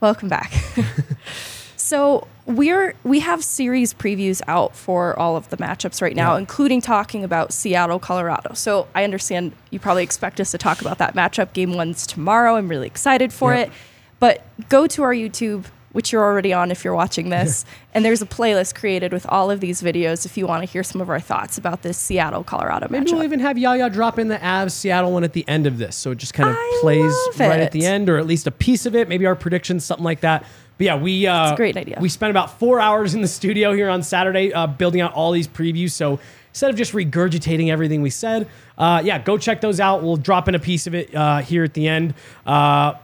Welcome 0.00 0.28
back. 0.28 0.52
so 1.76 2.28
we're 2.46 2.94
we 3.02 3.18
have 3.20 3.42
series 3.42 3.92
previews 3.92 4.40
out 4.46 4.76
for 4.76 5.18
all 5.18 5.36
of 5.36 5.48
the 5.48 5.56
matchups 5.56 6.00
right 6.00 6.14
now, 6.14 6.34
yeah. 6.34 6.38
including 6.38 6.80
talking 6.80 7.24
about 7.24 7.52
Seattle, 7.52 7.98
Colorado. 7.98 8.54
So 8.54 8.86
I 8.94 9.02
understand 9.02 9.52
you 9.70 9.80
probably 9.80 10.04
expect 10.04 10.40
us 10.40 10.50
to 10.52 10.58
talk 10.58 10.80
about 10.80 10.98
that 10.98 11.14
matchup. 11.14 11.52
Game 11.52 11.72
one's 11.72 12.06
tomorrow. 12.06 12.56
I'm 12.56 12.68
really 12.68 12.86
excited 12.86 13.32
for 13.32 13.54
yeah. 13.54 13.62
it. 13.62 13.72
But 14.20 14.42
go 14.68 14.86
to 14.86 15.02
our 15.02 15.14
YouTube, 15.14 15.66
which 15.92 16.12
you're 16.12 16.22
already 16.22 16.52
on 16.52 16.70
if 16.70 16.84
you're 16.84 16.94
watching 16.94 17.30
this, 17.30 17.64
and 17.94 18.04
there's 18.04 18.22
a 18.22 18.26
playlist 18.26 18.74
created 18.74 19.12
with 19.12 19.26
all 19.28 19.50
of 19.50 19.60
these 19.60 19.80
videos 19.82 20.26
if 20.26 20.36
you 20.36 20.46
want 20.46 20.62
to 20.62 20.70
hear 20.70 20.82
some 20.82 21.00
of 21.00 21.08
our 21.08 21.20
thoughts 21.20 21.58
about 21.58 21.82
this 21.82 21.96
Seattle 21.96 22.44
Colorado 22.44 22.88
Maybe 22.90 23.06
matchup. 23.06 23.12
we'll 23.14 23.24
even 23.24 23.40
have 23.40 23.56
Yaya 23.58 23.90
drop 23.90 24.18
in 24.18 24.28
the 24.28 24.38
Avs 24.38 24.72
Seattle 24.72 25.12
one 25.12 25.24
at 25.24 25.32
the 25.32 25.44
end 25.48 25.66
of 25.66 25.78
this, 25.78 25.96
so 25.96 26.10
it 26.10 26.18
just 26.18 26.34
kind 26.34 26.48
of 26.50 26.56
I 26.56 26.78
plays 26.80 27.14
right 27.38 27.60
at 27.60 27.72
the 27.72 27.86
end, 27.86 28.08
or 28.08 28.18
at 28.18 28.26
least 28.26 28.46
a 28.46 28.52
piece 28.52 28.86
of 28.86 28.94
it. 28.94 29.08
Maybe 29.08 29.26
our 29.26 29.36
predictions, 29.36 29.84
something 29.84 30.04
like 30.04 30.20
that. 30.20 30.44
But 30.78 30.84
yeah, 30.84 30.96
we 30.96 31.26
uh, 31.26 31.54
a 31.54 31.56
great 31.56 31.76
idea. 31.76 31.98
We 32.00 32.08
spent 32.08 32.30
about 32.30 32.58
four 32.58 32.80
hours 32.80 33.14
in 33.14 33.20
the 33.20 33.28
studio 33.28 33.72
here 33.72 33.88
on 33.88 34.02
Saturday 34.02 34.52
uh, 34.52 34.68
building 34.68 35.00
out 35.00 35.12
all 35.12 35.32
these 35.32 35.48
previews. 35.48 35.90
So 35.90 36.20
instead 36.50 36.70
of 36.70 36.76
just 36.76 36.92
regurgitating 36.92 37.68
everything 37.68 38.00
we 38.00 38.10
said, 38.10 38.48
uh, 38.78 39.02
yeah, 39.04 39.18
go 39.18 39.38
check 39.38 39.60
those 39.60 39.80
out. 39.80 40.04
We'll 40.04 40.16
drop 40.16 40.48
in 40.48 40.54
a 40.54 40.60
piece 40.60 40.86
of 40.86 40.94
it 40.94 41.12
uh, 41.12 41.38
here 41.38 41.64
at 41.64 41.74
the 41.74 41.88
end. 41.88 42.14
Uh, 42.46 42.94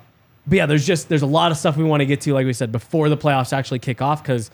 but 0.46 0.56
yeah, 0.56 0.66
there's 0.66 0.86
just 0.86 1.08
there's 1.08 1.22
a 1.22 1.26
lot 1.26 1.50
of 1.50 1.56
stuff 1.56 1.76
we 1.76 1.84
want 1.84 2.00
to 2.00 2.06
get 2.06 2.20
to, 2.22 2.34
like 2.34 2.46
we 2.46 2.52
said, 2.52 2.72
before 2.72 3.08
the 3.08 3.16
playoffs 3.16 3.52
actually 3.52 3.78
kick 3.78 4.02
off, 4.02 4.22
because 4.22 4.50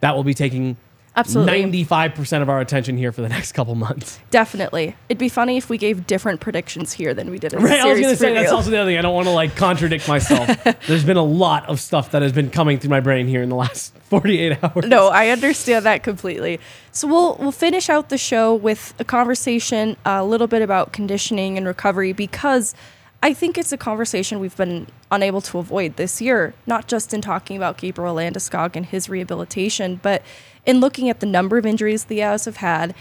that 0.00 0.14
will 0.14 0.24
be 0.24 0.34
taking 0.34 0.76
absolutely 1.16 1.84
95% 1.84 2.42
of 2.42 2.48
our 2.48 2.60
attention 2.60 2.96
here 2.96 3.12
for 3.12 3.22
the 3.22 3.28
next 3.36 3.52
couple 3.52 3.74
months. 3.74 4.18
Definitely. 4.30 4.96
It'd 5.08 5.18
be 5.18 5.28
funny 5.28 5.56
if 5.56 5.68
we 5.68 5.78
gave 5.78 6.06
different 6.06 6.40
predictions 6.40 6.92
here 6.92 7.14
than 7.14 7.30
we 7.30 7.38
did 7.38 7.52
in 7.52 7.62
right, 7.62 7.80
I 7.80 7.86
was 7.86 8.00
going 8.00 8.12
to 8.12 8.16
say 8.16 8.34
that's 8.34 8.52
also 8.52 8.70
the 8.70 8.78
other 8.78 8.90
thing. 8.90 8.98
I 8.98 9.02
don't 9.02 9.14
want 9.14 9.26
to 9.26 9.32
like 9.32 9.56
contradict 9.56 10.08
myself. 10.08 10.48
There's 10.86 11.04
been 11.04 11.16
a 11.16 11.22
lot 11.22 11.68
of 11.68 11.80
stuff 11.80 12.10
that 12.12 12.22
has 12.22 12.32
been 12.32 12.50
coming 12.50 12.78
through 12.78 12.90
my 12.90 13.00
brain 13.00 13.26
here 13.26 13.42
in 13.42 13.48
the 13.48 13.56
last 13.56 13.94
48 14.10 14.62
hours. 14.62 14.86
No, 14.86 15.08
I 15.08 15.28
understand 15.28 15.86
that 15.86 16.02
completely. 16.02 16.60
So 16.92 17.06
we'll 17.06 17.36
we'll 17.36 17.52
finish 17.52 17.88
out 17.88 18.08
the 18.08 18.18
show 18.18 18.54
with 18.54 18.94
a 18.98 19.04
conversation 19.04 19.96
a 20.04 20.24
little 20.24 20.46
bit 20.46 20.62
about 20.62 20.92
conditioning 20.92 21.56
and 21.56 21.66
recovery 21.66 22.12
because 22.12 22.74
I 23.22 23.34
think 23.34 23.58
it's 23.58 23.72
a 23.72 23.76
conversation 23.76 24.40
we've 24.40 24.56
been 24.56 24.86
unable 25.10 25.42
to 25.42 25.58
avoid 25.58 25.96
this 25.96 26.22
year, 26.22 26.54
not 26.66 26.88
just 26.88 27.12
in 27.12 27.20
talking 27.20 27.56
about 27.56 27.76
Gabriel 27.76 28.16
Landeskog 28.16 28.76
and 28.76 28.86
his 28.86 29.10
rehabilitation, 29.10 30.00
but 30.02 30.22
in 30.64 30.80
looking 30.80 31.10
at 31.10 31.20
the 31.20 31.26
number 31.26 31.58
of 31.58 31.66
injuries 31.66 32.04
the 32.04 32.20
Avs 32.20 32.46
have 32.46 32.56
had, 32.56 32.94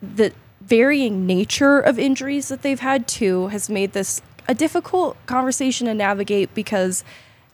the 0.00 0.32
varying 0.62 1.26
nature 1.26 1.78
of 1.78 1.98
injuries 1.98 2.48
that 2.48 2.62
they've 2.62 2.80
had 2.80 3.06
too 3.06 3.48
has 3.48 3.68
made 3.68 3.92
this 3.92 4.22
a 4.48 4.54
difficult 4.54 5.16
conversation 5.26 5.86
to 5.86 5.94
navigate 5.94 6.54
because 6.54 7.04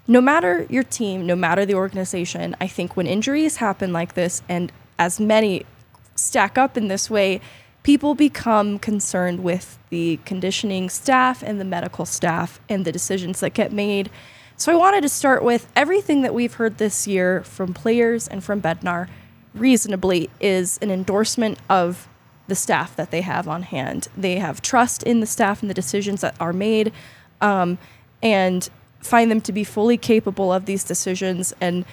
no 0.06 0.20
matter 0.20 0.66
your 0.70 0.84
team, 0.84 1.26
no 1.26 1.34
matter 1.34 1.66
the 1.66 1.74
organization, 1.74 2.54
I 2.60 2.68
think 2.68 2.96
when 2.96 3.06
injuries 3.06 3.56
happen 3.56 3.92
like 3.92 4.14
this 4.14 4.42
and 4.48 4.70
as 4.98 5.18
many 5.18 5.66
stack 6.14 6.56
up 6.56 6.76
in 6.76 6.88
this 6.88 7.10
way, 7.10 7.40
people 7.86 8.16
become 8.16 8.80
concerned 8.80 9.44
with 9.44 9.78
the 9.90 10.18
conditioning 10.24 10.90
staff 10.90 11.40
and 11.40 11.60
the 11.60 11.64
medical 11.64 12.04
staff 12.04 12.58
and 12.68 12.84
the 12.84 12.90
decisions 12.90 13.38
that 13.38 13.54
get 13.54 13.70
made. 13.70 14.10
So 14.56 14.72
I 14.72 14.74
wanted 14.74 15.02
to 15.02 15.08
start 15.08 15.44
with 15.44 15.70
everything 15.76 16.22
that 16.22 16.34
we've 16.34 16.54
heard 16.54 16.78
this 16.78 17.06
year 17.06 17.44
from 17.44 17.72
players 17.72 18.26
and 18.26 18.42
from 18.42 18.60
Bednar 18.60 19.08
reasonably 19.54 20.28
is 20.40 20.80
an 20.82 20.90
endorsement 20.90 21.60
of 21.70 22.08
the 22.48 22.56
staff 22.56 22.96
that 22.96 23.12
they 23.12 23.20
have 23.20 23.46
on 23.46 23.62
hand. 23.62 24.08
They 24.16 24.40
have 24.40 24.60
trust 24.60 25.04
in 25.04 25.20
the 25.20 25.26
staff 25.26 25.62
and 25.62 25.70
the 25.70 25.74
decisions 25.74 26.22
that 26.22 26.34
are 26.40 26.52
made, 26.52 26.92
um, 27.40 27.78
and 28.20 28.68
find 28.98 29.30
them 29.30 29.40
to 29.42 29.52
be 29.52 29.62
fully 29.62 29.96
capable 29.96 30.52
of 30.52 30.66
these 30.66 30.82
decisions. 30.82 31.54
And 31.60 31.84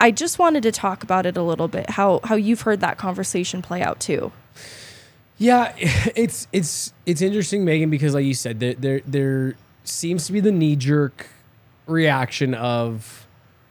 I 0.00 0.12
just 0.12 0.38
wanted 0.38 0.62
to 0.62 0.70
talk 0.70 1.02
about 1.02 1.26
it 1.26 1.36
a 1.36 1.42
little 1.42 1.66
bit. 1.66 1.90
How 1.90 2.20
how 2.22 2.36
you've 2.36 2.60
heard 2.60 2.78
that 2.78 2.96
conversation 2.96 3.60
play 3.60 3.82
out 3.82 3.98
too. 3.98 4.30
Yeah, 5.38 5.72
it's 5.78 6.48
it's 6.52 6.92
it's 7.04 7.20
interesting, 7.20 7.64
Meghan, 7.64 7.90
because 7.90 8.14
like 8.14 8.24
you 8.24 8.34
said, 8.34 8.60
there 8.60 8.74
there, 8.74 9.00
there 9.06 9.54
seems 9.84 10.26
to 10.26 10.32
be 10.32 10.40
the 10.40 10.52
knee 10.52 10.76
jerk 10.76 11.28
reaction 11.86 12.54
of 12.54 13.26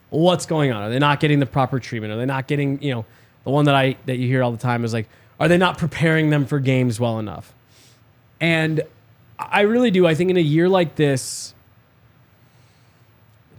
what's 0.09 0.45
going 0.45 0.71
on. 0.71 0.83
Are 0.83 0.89
they 0.89 0.99
not 0.99 1.19
getting 1.19 1.39
the 1.39 1.45
proper 1.45 1.79
treatment? 1.79 2.13
Are 2.13 2.17
they 2.17 2.25
not 2.25 2.47
getting 2.47 2.81
you 2.81 2.93
know 2.93 3.05
the 3.43 3.49
one 3.49 3.65
that 3.65 3.75
I 3.75 3.97
that 4.05 4.17
you 4.17 4.27
hear 4.27 4.43
all 4.43 4.51
the 4.51 4.57
time 4.57 4.83
is 4.83 4.93
like, 4.93 5.07
are 5.39 5.47
they 5.47 5.57
not 5.57 5.77
preparing 5.77 6.29
them 6.29 6.45
for 6.45 6.59
games 6.59 6.99
well 6.99 7.19
enough? 7.19 7.53
And 8.39 8.81
I 9.39 9.61
really 9.61 9.91
do. 9.91 10.05
I 10.07 10.15
think 10.15 10.29
in 10.29 10.37
a 10.37 10.41
year 10.41 10.69
like 10.69 10.95
this, 10.95 11.53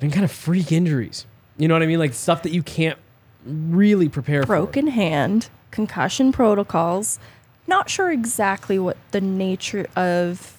been 0.00 0.10
kind 0.10 0.24
of 0.24 0.30
freak 0.30 0.72
injuries. 0.72 1.26
You 1.58 1.68
know 1.68 1.74
what 1.74 1.82
I 1.82 1.86
mean? 1.86 1.98
Like 1.98 2.14
stuff 2.14 2.42
that 2.42 2.52
you 2.52 2.62
can't 2.62 2.98
really 3.44 4.08
prepare 4.08 4.42
Broken 4.42 4.46
for. 4.46 4.72
Broken 4.72 4.86
hand, 4.88 5.48
concussion 5.70 6.32
protocols. 6.32 7.18
Not 7.66 7.90
sure 7.90 8.10
exactly 8.10 8.78
what 8.78 8.96
the 9.10 9.20
nature 9.20 9.86
of 9.96 10.56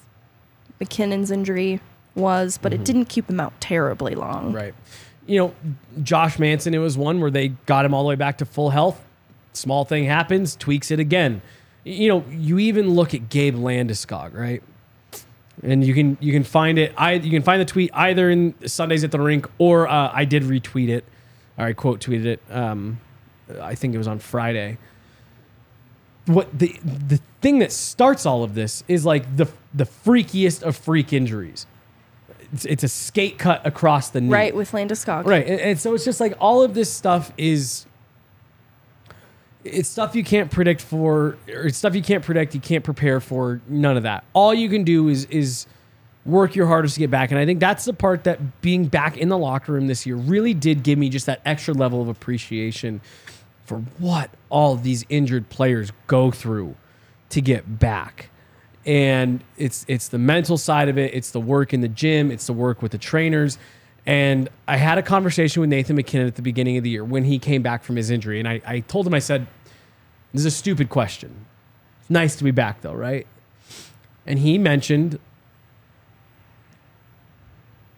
MacKinnon's 0.80 1.32
injury 1.32 1.80
was, 2.16 2.58
but 2.58 2.72
mm-hmm. 2.72 2.82
it 2.82 2.86
didn't 2.86 3.06
keep 3.06 3.30
him 3.30 3.40
out 3.40 3.60
terribly 3.62 4.16
long. 4.16 4.54
Right. 4.54 4.74
You 5.26 5.40
know, 5.40 5.56
Josh 6.04 6.40
Manson, 6.40 6.74
it 6.74 6.80
was 6.80 6.98
one 6.98 7.20
where 7.20 7.32
they 7.32 7.50
got 7.66 7.86
him 7.86 7.94
all 7.94 8.04
the 8.04 8.10
way 8.10 8.16
back 8.16 8.38
to 8.40 8.46
full 8.46 8.70
health. 8.70 9.04
Small 9.54 9.86
thing 9.86 10.06
happens, 10.06 10.56
tweaks 10.56 10.92
it 10.92 11.00
again. 11.00 11.42
You 11.84 12.10
know, 12.10 12.26
you 12.30 12.60
even 12.60 12.92
look 12.92 13.14
at 13.14 13.30
Gabe 13.30 13.56
Landeskog, 13.56 14.34
right? 14.34 14.62
and 15.64 15.84
you 15.84 15.94
can 15.94 16.18
you 16.20 16.32
can 16.32 16.44
find 16.44 16.78
it. 16.78 16.94
I 16.98 17.14
you 17.14 17.32
can 17.32 17.42
find 17.42 17.60
the 17.60 17.66
tweet 17.66 17.90
either 17.94 18.30
in 18.30 18.54
Sundays 18.68 19.04
at 19.04 19.12
the 19.12 19.20
rink 19.20 19.48
or 19.58 19.88
uh, 19.88 20.12
I 20.14 20.26
did 20.26 20.44
retweet 20.44 20.90
it, 20.90 21.06
or 21.58 21.66
I 21.66 21.74
quote 21.74 22.00
tweeted 22.00 22.26
it. 22.26 22.42
Um, 22.50 23.00
I 23.62 23.76
think 23.76 23.96
it 23.96 23.98
was 23.98 24.08
on 24.08 24.20
Friday. 24.20 24.78
What 26.28 26.58
the 26.58 26.78
the 26.84 27.20
thing 27.42 27.60
that 27.60 27.72
starts 27.72 28.26
all 28.26 28.44
of 28.44 28.54
this 28.54 28.84
is 28.88 29.06
like 29.06 29.38
the 29.38 29.48
the 29.74 29.86
freakiest 29.86 30.62
of 30.64 30.76
freak 30.76 31.14
injuries. 31.14 31.66
It's, 32.54 32.66
it's 32.66 32.84
a 32.84 32.88
skate 32.88 33.38
cut 33.38 33.66
across 33.66 34.10
the 34.10 34.22
knee, 34.22 34.32
right 34.32 34.56
with 34.56 34.72
Landeskog, 34.72 35.26
right, 35.26 35.46
and, 35.46 35.60
and 35.60 35.80
so 35.80 35.94
it's 35.94 36.06
just 36.06 36.20
like 36.20 36.34
all 36.40 36.62
of 36.62 36.74
this 36.74 36.92
stuff 36.92 37.32
is 37.38 37.86
it's 39.64 39.90
stuff 39.90 40.16
you 40.16 40.24
can't 40.24 40.50
predict 40.52 40.82
for 40.82 41.38
or 41.48 41.68
it's 41.68 41.78
stuff 41.78 41.96
you 41.96 42.02
can't 42.02 42.24
predict 42.24 42.54
you 42.54 42.62
can't 42.62 42.84
prepare 42.84 43.20
for 43.20 43.62
none 43.68 43.98
of 43.98 44.04
that. 44.04 44.24
All 44.34 44.54
you 44.54 44.70
can 44.70 44.84
do 44.84 45.10
is 45.10 45.26
is 45.26 45.68
work 46.26 46.56
your 46.56 46.68
hardest 46.68 46.96
to 46.96 47.00
get 47.00 47.10
back 47.10 47.32
and 47.32 47.40
i 47.40 47.46
think 47.46 47.58
that's 47.58 47.86
the 47.86 47.94
part 47.94 48.26
that 48.26 48.62
being 48.62 48.86
back 48.86 49.16
in 49.16 49.30
the 49.30 49.38
locker 49.38 49.72
room 49.72 49.88
this 49.88 50.06
year 50.06 50.18
really 50.18 50.54
did 50.54 50.84
give 50.84 51.00
me 51.00 51.08
just 51.08 51.26
that 51.26 51.40
extra 51.46 51.74
level 51.74 52.02
of 52.02 52.10
appreciation 52.10 53.00
for 53.68 53.84
what 54.00 54.32
all 54.50 54.76
these 54.76 55.06
injured 55.10 55.50
players 55.50 55.92
go 56.08 56.32
through 56.32 56.76
to 57.30 57.42
get 57.42 57.78
back 57.78 58.32
and 58.86 59.44
it's 59.58 59.86
it's 59.88 60.08
the 60.08 60.18
mental 60.18 60.58
side 60.58 60.90
of 60.90 60.98
it 60.98 61.14
it's 61.14 61.30
the 61.30 61.40
work 61.40 61.74
in 61.74 61.82
the 61.82 61.88
gym 61.88 62.32
it's 62.32 62.48
the 62.48 62.54
work 62.54 62.82
with 62.82 62.92
the 62.94 62.98
trainers 62.98 63.60
and 64.08 64.50
I 64.70 64.78
had 64.78 64.98
a 64.98 65.04
conversation 65.04 65.60
with 65.60 65.70
Nathan 65.70 65.98
MacKinnon 65.98 66.28
at 66.28 66.36
the 66.36 66.42
beginning 66.42 66.78
of 66.78 66.84
the 66.86 66.90
year 66.90 67.04
when 67.04 67.26
he 67.26 67.38
came 67.38 67.62
back 67.62 67.84
from 67.84 67.98
his 67.98 68.10
injury. 68.10 68.40
And 68.40 68.48
I, 68.48 68.62
I 68.66 68.80
told 68.80 69.06
him, 69.06 69.14
I 69.14 69.20
said, 69.20 69.46
This 70.32 70.40
is 70.40 70.46
a 70.46 70.52
stupid 70.52 70.88
question. 70.88 71.46
It's 72.00 72.10
nice 72.10 72.38
to 72.38 72.46
be 72.46 72.52
back, 72.52 72.82
though, 72.82 72.94
right? 72.94 73.28
And 74.26 74.40
he 74.40 74.58
mentioned 74.58 75.20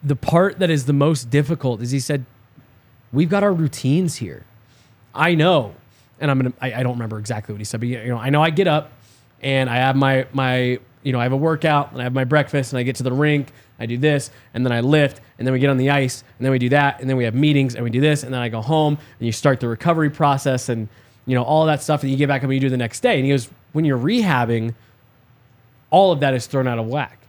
the 0.02 0.16
part 0.16 0.58
that 0.58 0.72
is 0.72 0.86
the 0.86 0.94
most 0.94 1.30
difficult 1.30 1.80
is 1.80 1.92
he 1.92 2.00
said, 2.00 2.26
We've 3.14 3.30
got 3.30 3.44
our 3.44 3.54
routines 3.54 4.16
here. 4.16 4.46
I 5.14 5.36
know. 5.36 5.76
And 6.20 6.30
I'm 6.30 6.40
gonna 6.40 6.54
I, 6.62 6.74
I 6.74 6.84
don't 6.84 6.94
remember 6.94 7.20
exactly 7.20 7.54
what 7.54 7.60
he 7.60 7.66
said, 7.66 7.80
but 7.80 7.88
you 7.88 8.08
know, 8.08 8.18
I 8.18 8.30
know 8.30 8.42
I 8.42 8.50
get 8.50 8.68
up 8.68 8.92
and 9.42 9.70
I 9.70 9.78
have 9.78 9.96
my 9.96 10.28
my 10.34 10.80
you 11.02 11.14
know, 11.14 11.20
I 11.20 11.24
have 11.24 11.32
a 11.32 11.38
workout 11.38 11.92
and 11.92 12.02
I 12.02 12.04
have 12.04 12.14
my 12.14 12.26
breakfast 12.26 12.74
and 12.74 12.80
I 12.80 12.84
get 12.84 12.98
to 12.98 13.04
the 13.04 13.14
rink 13.14 13.54
I 13.80 13.86
do 13.86 13.98
this, 13.98 14.30
and 14.54 14.66
then 14.66 14.74
I 14.74 14.82
lift, 14.82 15.22
and 15.38 15.48
then 15.48 15.54
we 15.54 15.60
get 15.60 15.70
on 15.70 15.78
the 15.78 15.90
ice, 15.90 16.24
and 16.38 16.46
then 16.46 16.52
we 16.52 16.60
do 16.60 16.70
that, 16.70 17.00
and 17.00 17.10
then 17.10 17.16
we 17.16 17.24
have 17.24 17.34
meetings, 17.34 17.76
and 17.76 17.84
we 17.84 17.90
do 17.90 18.02
this, 18.02 18.24
and 18.24 18.34
then 18.34 18.42
I 18.42 18.50
go 18.50 18.62
home, 18.62 18.98
and 19.20 19.26
you 19.26 19.32
start 19.32 19.62
the 19.62 19.70
recovery 19.70 20.10
process, 20.10 20.68
and 20.68 20.90
you 21.26 21.36
know 21.36 21.44
all 21.44 21.66
that 21.68 21.82
stuff, 21.82 22.04
and 22.04 22.12
you 22.12 22.18
get 22.18 22.28
back 22.28 22.42
up 22.42 22.46
and 22.46 22.54
you 22.54 22.60
do 22.60 22.70
the 22.70 22.78
next 22.78 23.00
day. 23.00 23.16
And 23.16 23.24
he 23.24 23.32
goes, 23.32 23.50
when 23.72 23.86
you're 23.86 23.98
rehabbing, 23.98 24.74
all 25.92 26.12
of 26.12 26.20
that 26.20 26.34
is 26.34 26.46
thrown 26.46 26.68
out 26.68 26.78
of 26.78 26.88
whack. 26.88 27.20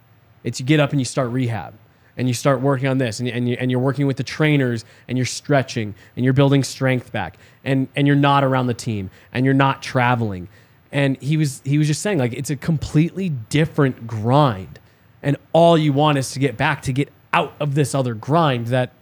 It's 0.42 0.58
you 0.58 0.66
get 0.66 0.80
up 0.80 0.90
and 0.90 1.00
you 1.00 1.04
start 1.04 1.30
rehab, 1.30 1.74
and 2.20 2.28
you 2.28 2.34
start 2.34 2.60
working 2.60 2.86
on 2.86 2.98
this, 2.98 3.18
and 3.18 3.28
and, 3.28 3.48
you, 3.48 3.56
and 3.58 3.70
you're 3.70 3.80
working 3.80 4.06
with 4.06 4.16
the 4.18 4.22
trainers, 4.22 4.84
and 5.08 5.18
you're 5.18 5.26
stretching, 5.26 5.94
and 6.14 6.24
you're 6.24 6.34
building 6.34 6.62
strength 6.62 7.10
back, 7.10 7.38
and 7.64 7.88
and 7.96 8.06
you're 8.06 8.14
not 8.14 8.44
around 8.44 8.68
the 8.68 8.74
team, 8.74 9.10
and 9.32 9.44
you're 9.44 9.54
not 9.54 9.82
traveling. 9.82 10.48
And 10.92 11.20
he 11.20 11.36
was 11.36 11.62
he 11.64 11.78
was 11.78 11.88
just 11.88 12.02
saying 12.02 12.18
like 12.18 12.32
it's 12.32 12.50
a 12.50 12.56
completely 12.56 13.30
different 13.30 14.06
grind 14.06 14.78
and 15.22 15.36
all 15.52 15.76
you 15.76 15.92
want 15.92 16.18
is 16.18 16.30
to 16.32 16.38
get 16.38 16.56
back 16.56 16.82
to 16.82 16.92
get 16.92 17.10
out 17.32 17.52
of 17.60 17.74
this 17.74 17.94
other 17.94 18.14
grind 18.14 18.68
that 18.68 18.92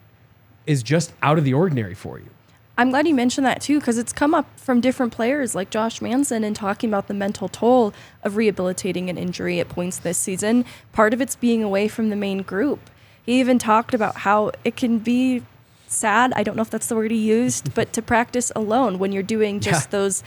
is 0.67 0.83
just 0.83 1.13
out 1.23 1.39
of 1.39 1.45
the 1.45 1.55
ordinary 1.55 1.95
for 1.95 2.19
you. 2.19 2.29
I'm 2.77 2.91
glad 2.91 3.09
you 3.09 3.15
mentioned 3.15 3.45
that 3.47 3.61
too, 3.61 3.81
because 3.81 3.99
it's 3.99 4.13
come 4.13 4.35
up 4.35 4.47
from 4.57 4.81
different 4.81 5.13
players 5.13 5.55
like 5.55 5.71
Josh 5.71 6.01
Manson 6.01 6.45
and 6.45 6.55
talking 6.55 6.91
about 6.91 7.09
the 7.09 7.15
mental 7.15 7.49
toll 7.49 7.93
of 8.23 8.37
rehabilitating 8.37 9.11
an 9.11 9.19
injury 9.19 9.59
at 9.59 9.69
points 9.69 9.99
this 9.99 10.17
season. 10.17 10.65
Part 10.93 11.13
of 11.13 11.21
it's 11.21 11.35
being 11.35 11.65
away 11.65 11.89
from 11.89 12.11
the 12.11 12.17
main 12.17 12.43
group. 12.43 12.91
He 13.29 13.41
even 13.41 13.59
talked 13.59 13.93
about 13.93 14.17
how 14.17 14.53
it 14.65 14.75
can 14.75 15.01
be 15.01 15.43
sad. 15.87 16.33
I 16.35 16.43
don't 16.43 16.57
know 16.57 16.63
if 16.63 16.71
that's 16.71 16.87
the 16.87 16.97
word 16.97 17.11
he 17.11 17.19
used, 17.19 17.75
but 17.75 17.93
to 17.93 18.01
practice 18.01 18.51
alone 18.57 18.99
when 18.99 19.13
you're 19.13 19.23
doing 19.23 19.61
just 19.61 19.89
yeah. 19.89 19.99
those, 19.99 20.23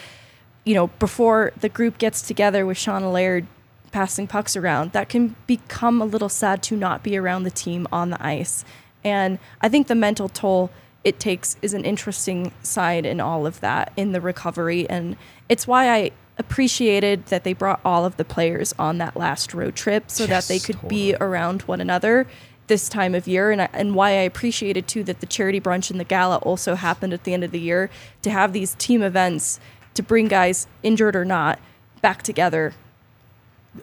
you 0.65 0.75
know, 0.75 0.85
before 0.99 1.51
the 1.59 1.67
group 1.67 1.97
gets 1.97 2.21
together 2.21 2.63
with 2.63 2.77
Sean 2.77 3.11
Laird 3.11 3.47
passing 3.91 4.27
pucks 4.27 4.55
around, 4.55 4.91
that 4.91 5.09
can 5.09 5.35
become 5.47 5.99
a 5.99 6.05
little 6.05 6.29
sad 6.29 6.61
to 6.61 6.77
not 6.77 7.01
be 7.01 7.17
around 7.17 7.41
the 7.41 7.49
team 7.49 7.87
on 7.91 8.11
the 8.11 8.23
ice. 8.23 8.63
And 9.03 9.39
I 9.61 9.67
think 9.67 9.87
the 9.87 9.95
mental 9.95 10.29
toll 10.29 10.69
it 11.03 11.19
takes 11.19 11.57
is 11.63 11.73
an 11.73 11.83
interesting 11.83 12.51
side 12.61 13.07
in 13.07 13.19
all 13.19 13.47
of 13.47 13.61
that 13.61 13.93
in 13.97 14.11
the 14.11 14.21
recovery. 14.21 14.87
And 14.87 15.17
it's 15.49 15.65
why 15.65 15.89
I 15.89 16.11
appreciated 16.37 17.25
that 17.27 17.45
they 17.45 17.53
brought 17.53 17.79
all 17.83 18.05
of 18.05 18.17
the 18.17 18.25
players 18.25 18.75
on 18.77 18.99
that 18.99 19.17
last 19.17 19.55
road 19.55 19.75
trip 19.75 20.11
so 20.11 20.25
yes, 20.25 20.47
that 20.47 20.53
they 20.53 20.59
could 20.59 20.75
totally. 20.75 20.89
be 20.89 21.15
around 21.19 21.63
one 21.63 21.81
another 21.81 22.27
this 22.71 22.87
time 22.87 23.13
of 23.13 23.27
year 23.27 23.51
and, 23.51 23.61
I, 23.61 23.69
and 23.73 23.93
why 23.95 24.11
I 24.11 24.21
appreciated 24.21 24.87
too 24.87 25.03
that 25.03 25.19
the 25.19 25.25
charity 25.25 25.59
brunch 25.59 25.91
and 25.91 25.99
the 25.99 26.05
gala 26.05 26.37
also 26.37 26.75
happened 26.75 27.11
at 27.11 27.25
the 27.25 27.33
end 27.33 27.43
of 27.43 27.51
the 27.51 27.59
year 27.59 27.89
to 28.21 28.29
have 28.29 28.53
these 28.53 28.75
team 28.75 29.03
events 29.03 29.59
to 29.93 30.01
bring 30.01 30.29
guys 30.29 30.67
injured 30.81 31.17
or 31.17 31.25
not 31.25 31.59
back 32.01 32.23
together 32.23 32.73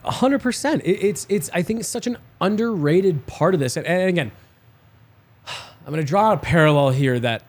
hundred 0.04 0.40
percent. 0.40 0.82
It's 0.84 1.26
it's. 1.28 1.50
I 1.52 1.62
think 1.62 1.80
it's 1.80 1.88
such 1.88 2.06
an 2.06 2.18
underrated 2.40 3.26
part 3.26 3.54
of 3.54 3.60
this. 3.60 3.76
And, 3.76 3.86
and 3.86 4.08
again, 4.08 4.32
I'm 5.46 5.92
going 5.92 6.04
to 6.04 6.06
draw 6.06 6.32
a 6.32 6.36
parallel 6.36 6.90
here 6.90 7.18
that 7.20 7.42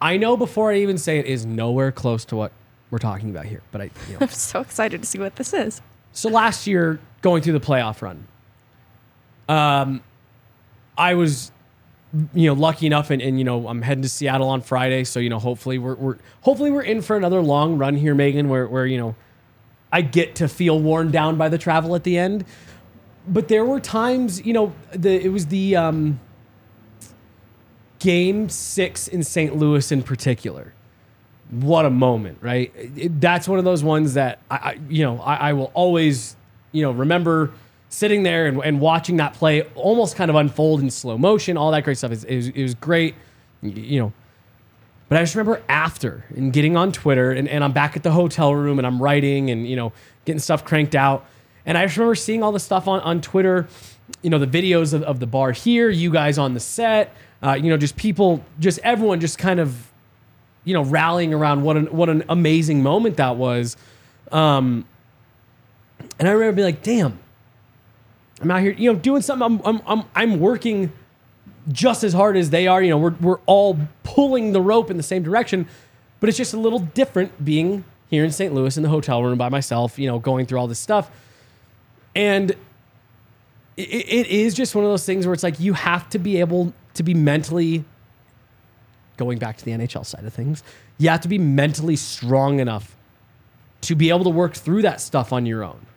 I 0.00 0.16
know 0.16 0.36
before 0.36 0.72
I 0.72 0.76
even 0.76 0.98
say 0.98 1.18
it 1.18 1.26
is 1.26 1.46
nowhere 1.46 1.92
close 1.92 2.24
to 2.26 2.36
what 2.36 2.52
we're 2.90 2.98
talking 2.98 3.30
about 3.30 3.46
here. 3.46 3.62
But 3.70 3.80
I, 3.80 3.84
you 4.06 4.14
know. 4.14 4.18
I'm 4.20 4.28
so 4.28 4.60
excited 4.60 5.02
to 5.02 5.08
see 5.08 5.18
what 5.18 5.36
this 5.36 5.52
is. 5.52 5.80
So 6.12 6.28
last 6.28 6.66
year, 6.66 7.00
going 7.22 7.42
through 7.42 7.52
the 7.54 7.60
playoff 7.60 8.02
run, 8.02 8.26
um, 9.48 10.02
I 10.98 11.14
was, 11.14 11.52
you 12.34 12.48
know, 12.48 12.54
lucky 12.54 12.86
enough, 12.86 13.10
and, 13.10 13.22
and 13.22 13.38
you 13.38 13.44
know, 13.44 13.68
I'm 13.68 13.80
heading 13.80 14.02
to 14.02 14.08
Seattle 14.08 14.48
on 14.48 14.60
Friday, 14.60 15.04
so 15.04 15.20
you 15.20 15.30
know, 15.30 15.38
hopefully 15.38 15.78
we're, 15.78 15.94
we're 15.94 16.16
hopefully 16.42 16.70
we're 16.70 16.82
in 16.82 17.00
for 17.00 17.16
another 17.16 17.40
long 17.40 17.78
run 17.78 17.94
here, 17.94 18.14
Meghan, 18.14 18.48
where 18.48 18.66
where 18.66 18.84
you 18.84 18.98
know 18.98 19.14
I 19.92 20.02
get 20.02 20.34
to 20.36 20.48
feel 20.48 20.78
worn 20.80 21.10
down 21.10 21.36
by 21.36 21.48
the 21.48 21.58
travel 21.58 21.94
at 21.94 22.04
the 22.04 22.18
end. 22.18 22.44
But 23.26 23.48
there 23.48 23.64
were 23.64 23.78
times, 23.78 24.44
you 24.44 24.52
know, 24.52 24.72
the 24.92 25.24
it 25.24 25.28
was 25.28 25.46
the 25.46 25.76
um, 25.76 26.20
game 27.98 28.48
six 28.48 29.08
in 29.08 29.22
St. 29.22 29.56
Louis 29.56 29.92
in 29.92 30.02
particular. 30.02 30.72
What 31.50 31.86
a 31.86 31.90
moment, 31.90 32.38
right? 32.40 32.72
It, 32.74 33.20
that's 33.20 33.48
one 33.48 33.58
of 33.58 33.64
those 33.64 33.82
ones 33.82 34.14
that 34.14 34.40
I, 34.50 34.56
I 34.56 34.78
you 34.88 35.02
know, 35.02 35.20
I, 35.20 35.34
I, 35.36 35.52
will 35.54 35.70
always, 35.72 36.36
you 36.72 36.82
know, 36.82 36.90
remember 36.90 37.52
sitting 37.88 38.22
there 38.22 38.46
and, 38.46 38.60
and, 38.62 38.80
watching 38.80 39.16
that 39.16 39.34
play 39.34 39.62
almost 39.74 40.14
kind 40.14 40.30
of 40.30 40.36
unfold 40.36 40.80
in 40.80 40.90
slow 40.90 41.16
motion. 41.16 41.56
All 41.56 41.70
that 41.70 41.84
great 41.84 41.96
stuff. 41.96 42.12
It, 42.12 42.24
it, 42.24 42.36
was, 42.36 42.48
it 42.48 42.62
was 42.62 42.74
great, 42.74 43.14
you 43.62 44.00
know 44.00 44.12
but 45.08 45.18
I 45.18 45.22
just 45.22 45.34
remember 45.34 45.62
after 45.68 46.24
and 46.36 46.52
getting 46.52 46.76
on 46.76 46.92
Twitter 46.92 47.30
and, 47.30 47.48
and 47.48 47.64
I'm 47.64 47.72
back 47.72 47.96
at 47.96 48.02
the 48.02 48.10
hotel 48.10 48.54
room 48.54 48.78
and 48.78 48.86
I'm 48.86 49.02
writing 49.02 49.50
and, 49.50 49.66
you 49.66 49.74
know, 49.74 49.92
getting 50.26 50.38
stuff 50.38 50.64
cranked 50.64 50.94
out. 50.94 51.24
And 51.64 51.78
I 51.78 51.86
just 51.86 51.96
remember 51.96 52.14
seeing 52.14 52.42
all 52.42 52.52
the 52.52 52.60
stuff 52.60 52.86
on, 52.86 53.00
on 53.00 53.22
Twitter, 53.22 53.68
you 54.20 54.28
know, 54.28 54.38
the 54.38 54.46
videos 54.46 54.92
of, 54.92 55.02
of 55.02 55.18
the 55.18 55.26
bar 55.26 55.52
here, 55.52 55.88
you 55.88 56.10
guys 56.10 56.36
on 56.36 56.52
the 56.52 56.60
set, 56.60 57.14
uh, 57.42 57.52
you 57.52 57.70
know, 57.70 57.78
just 57.78 57.96
people, 57.96 58.44
just 58.58 58.80
everyone 58.80 59.20
just 59.20 59.38
kind 59.38 59.60
of 59.60 59.84
you 60.64 60.74
know, 60.74 60.84
rallying 60.84 61.32
around 61.32 61.62
what 61.62 61.78
an 61.78 61.86
what 61.86 62.10
an 62.10 62.24
amazing 62.28 62.82
moment 62.82 63.16
that 63.16 63.36
was. 63.36 63.78
Um, 64.30 64.84
and 66.18 66.28
I 66.28 66.32
remember 66.32 66.56
being 66.56 66.66
like, 66.66 66.82
damn, 66.82 67.18
I'm 68.40 68.50
out 68.50 68.60
here, 68.60 68.72
you 68.72 68.92
know, 68.92 68.98
doing 68.98 69.22
something. 69.22 69.44
I'm 69.44 69.60
I'm 69.64 69.82
I'm, 69.86 70.04
I'm 70.14 70.40
working 70.40 70.92
just 71.70 72.04
as 72.04 72.12
hard 72.12 72.36
as 72.36 72.50
they 72.50 72.66
are. 72.66 72.82
You 72.82 72.90
know, 72.90 72.98
we're 72.98 73.14
we're 73.20 73.40
all 73.46 73.78
pulling 74.04 74.52
the 74.52 74.60
rope 74.60 74.90
in 74.90 74.96
the 74.96 75.02
same 75.02 75.22
direction, 75.22 75.66
but 76.20 76.28
it's 76.28 76.38
just 76.38 76.54
a 76.54 76.58
little 76.58 76.78
different 76.78 77.44
being 77.44 77.84
here 78.08 78.24
in 78.24 78.30
St. 78.30 78.54
Louis 78.54 78.76
in 78.76 78.82
the 78.82 78.88
hotel 78.88 79.22
room 79.22 79.38
by 79.38 79.48
myself. 79.48 79.98
You 79.98 80.08
know, 80.08 80.18
going 80.18 80.46
through 80.46 80.58
all 80.58 80.68
this 80.68 80.78
stuff, 80.78 81.10
and 82.14 82.52
it, 83.76 84.08
it 84.08 84.26
is 84.28 84.54
just 84.54 84.74
one 84.74 84.84
of 84.84 84.90
those 84.90 85.04
things 85.04 85.26
where 85.26 85.34
it's 85.34 85.42
like 85.42 85.58
you 85.58 85.72
have 85.72 86.08
to 86.10 86.18
be 86.18 86.40
able 86.40 86.72
to 86.94 87.02
be 87.02 87.14
mentally 87.14 87.84
going 89.16 89.38
back 89.38 89.56
to 89.56 89.64
the 89.64 89.72
NHL 89.72 90.06
side 90.06 90.24
of 90.24 90.32
things. 90.32 90.62
You 90.98 91.08
have 91.10 91.22
to 91.22 91.28
be 91.28 91.38
mentally 91.38 91.96
strong 91.96 92.60
enough 92.60 92.96
to 93.82 93.94
be 93.94 94.10
able 94.10 94.24
to 94.24 94.30
work 94.30 94.54
through 94.54 94.82
that 94.82 95.00
stuff 95.00 95.32
on 95.32 95.46
your 95.46 95.64
own 95.64 95.87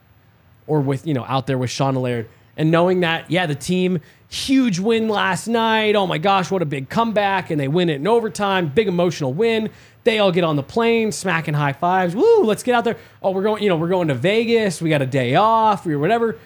or 0.67 0.81
with, 0.81 1.05
you 1.05 1.13
know, 1.13 1.25
out 1.25 1.47
there 1.47 1.57
with 1.57 1.69
Sean 1.69 1.95
Laird 1.95 2.29
and 2.57 2.71
knowing 2.71 2.99
that, 3.01 3.29
yeah, 3.31 3.45
the 3.45 3.55
team, 3.55 3.99
huge 4.29 4.79
win 4.79 5.07
last 5.07 5.47
night. 5.47 5.95
Oh 5.95 6.07
my 6.07 6.17
gosh, 6.17 6.51
what 6.51 6.61
a 6.61 6.65
big 6.65 6.89
comeback. 6.89 7.49
And 7.49 7.59
they 7.59 7.67
win 7.67 7.89
it 7.89 7.95
in 7.95 8.07
overtime, 8.07 8.69
big 8.69 8.87
emotional 8.87 9.33
win. 9.33 9.69
They 10.03 10.19
all 10.19 10.31
get 10.31 10.43
on 10.43 10.55
the 10.55 10.63
plane, 10.63 11.11
smacking 11.11 11.53
high 11.53 11.73
fives. 11.73 12.15
Woo, 12.15 12.43
let's 12.43 12.63
get 12.63 12.75
out 12.75 12.83
there. 12.83 12.97
Oh, 13.21 13.31
we're 13.31 13.43
going, 13.43 13.63
you 13.63 13.69
know, 13.69 13.77
we're 13.77 13.89
going 13.89 14.07
to 14.07 14.15
Vegas. 14.15 14.81
We 14.81 14.89
got 14.89 15.01
a 15.01 15.05
day 15.05 15.35
off 15.35 15.85
or 15.85 15.99
whatever. 15.99 16.37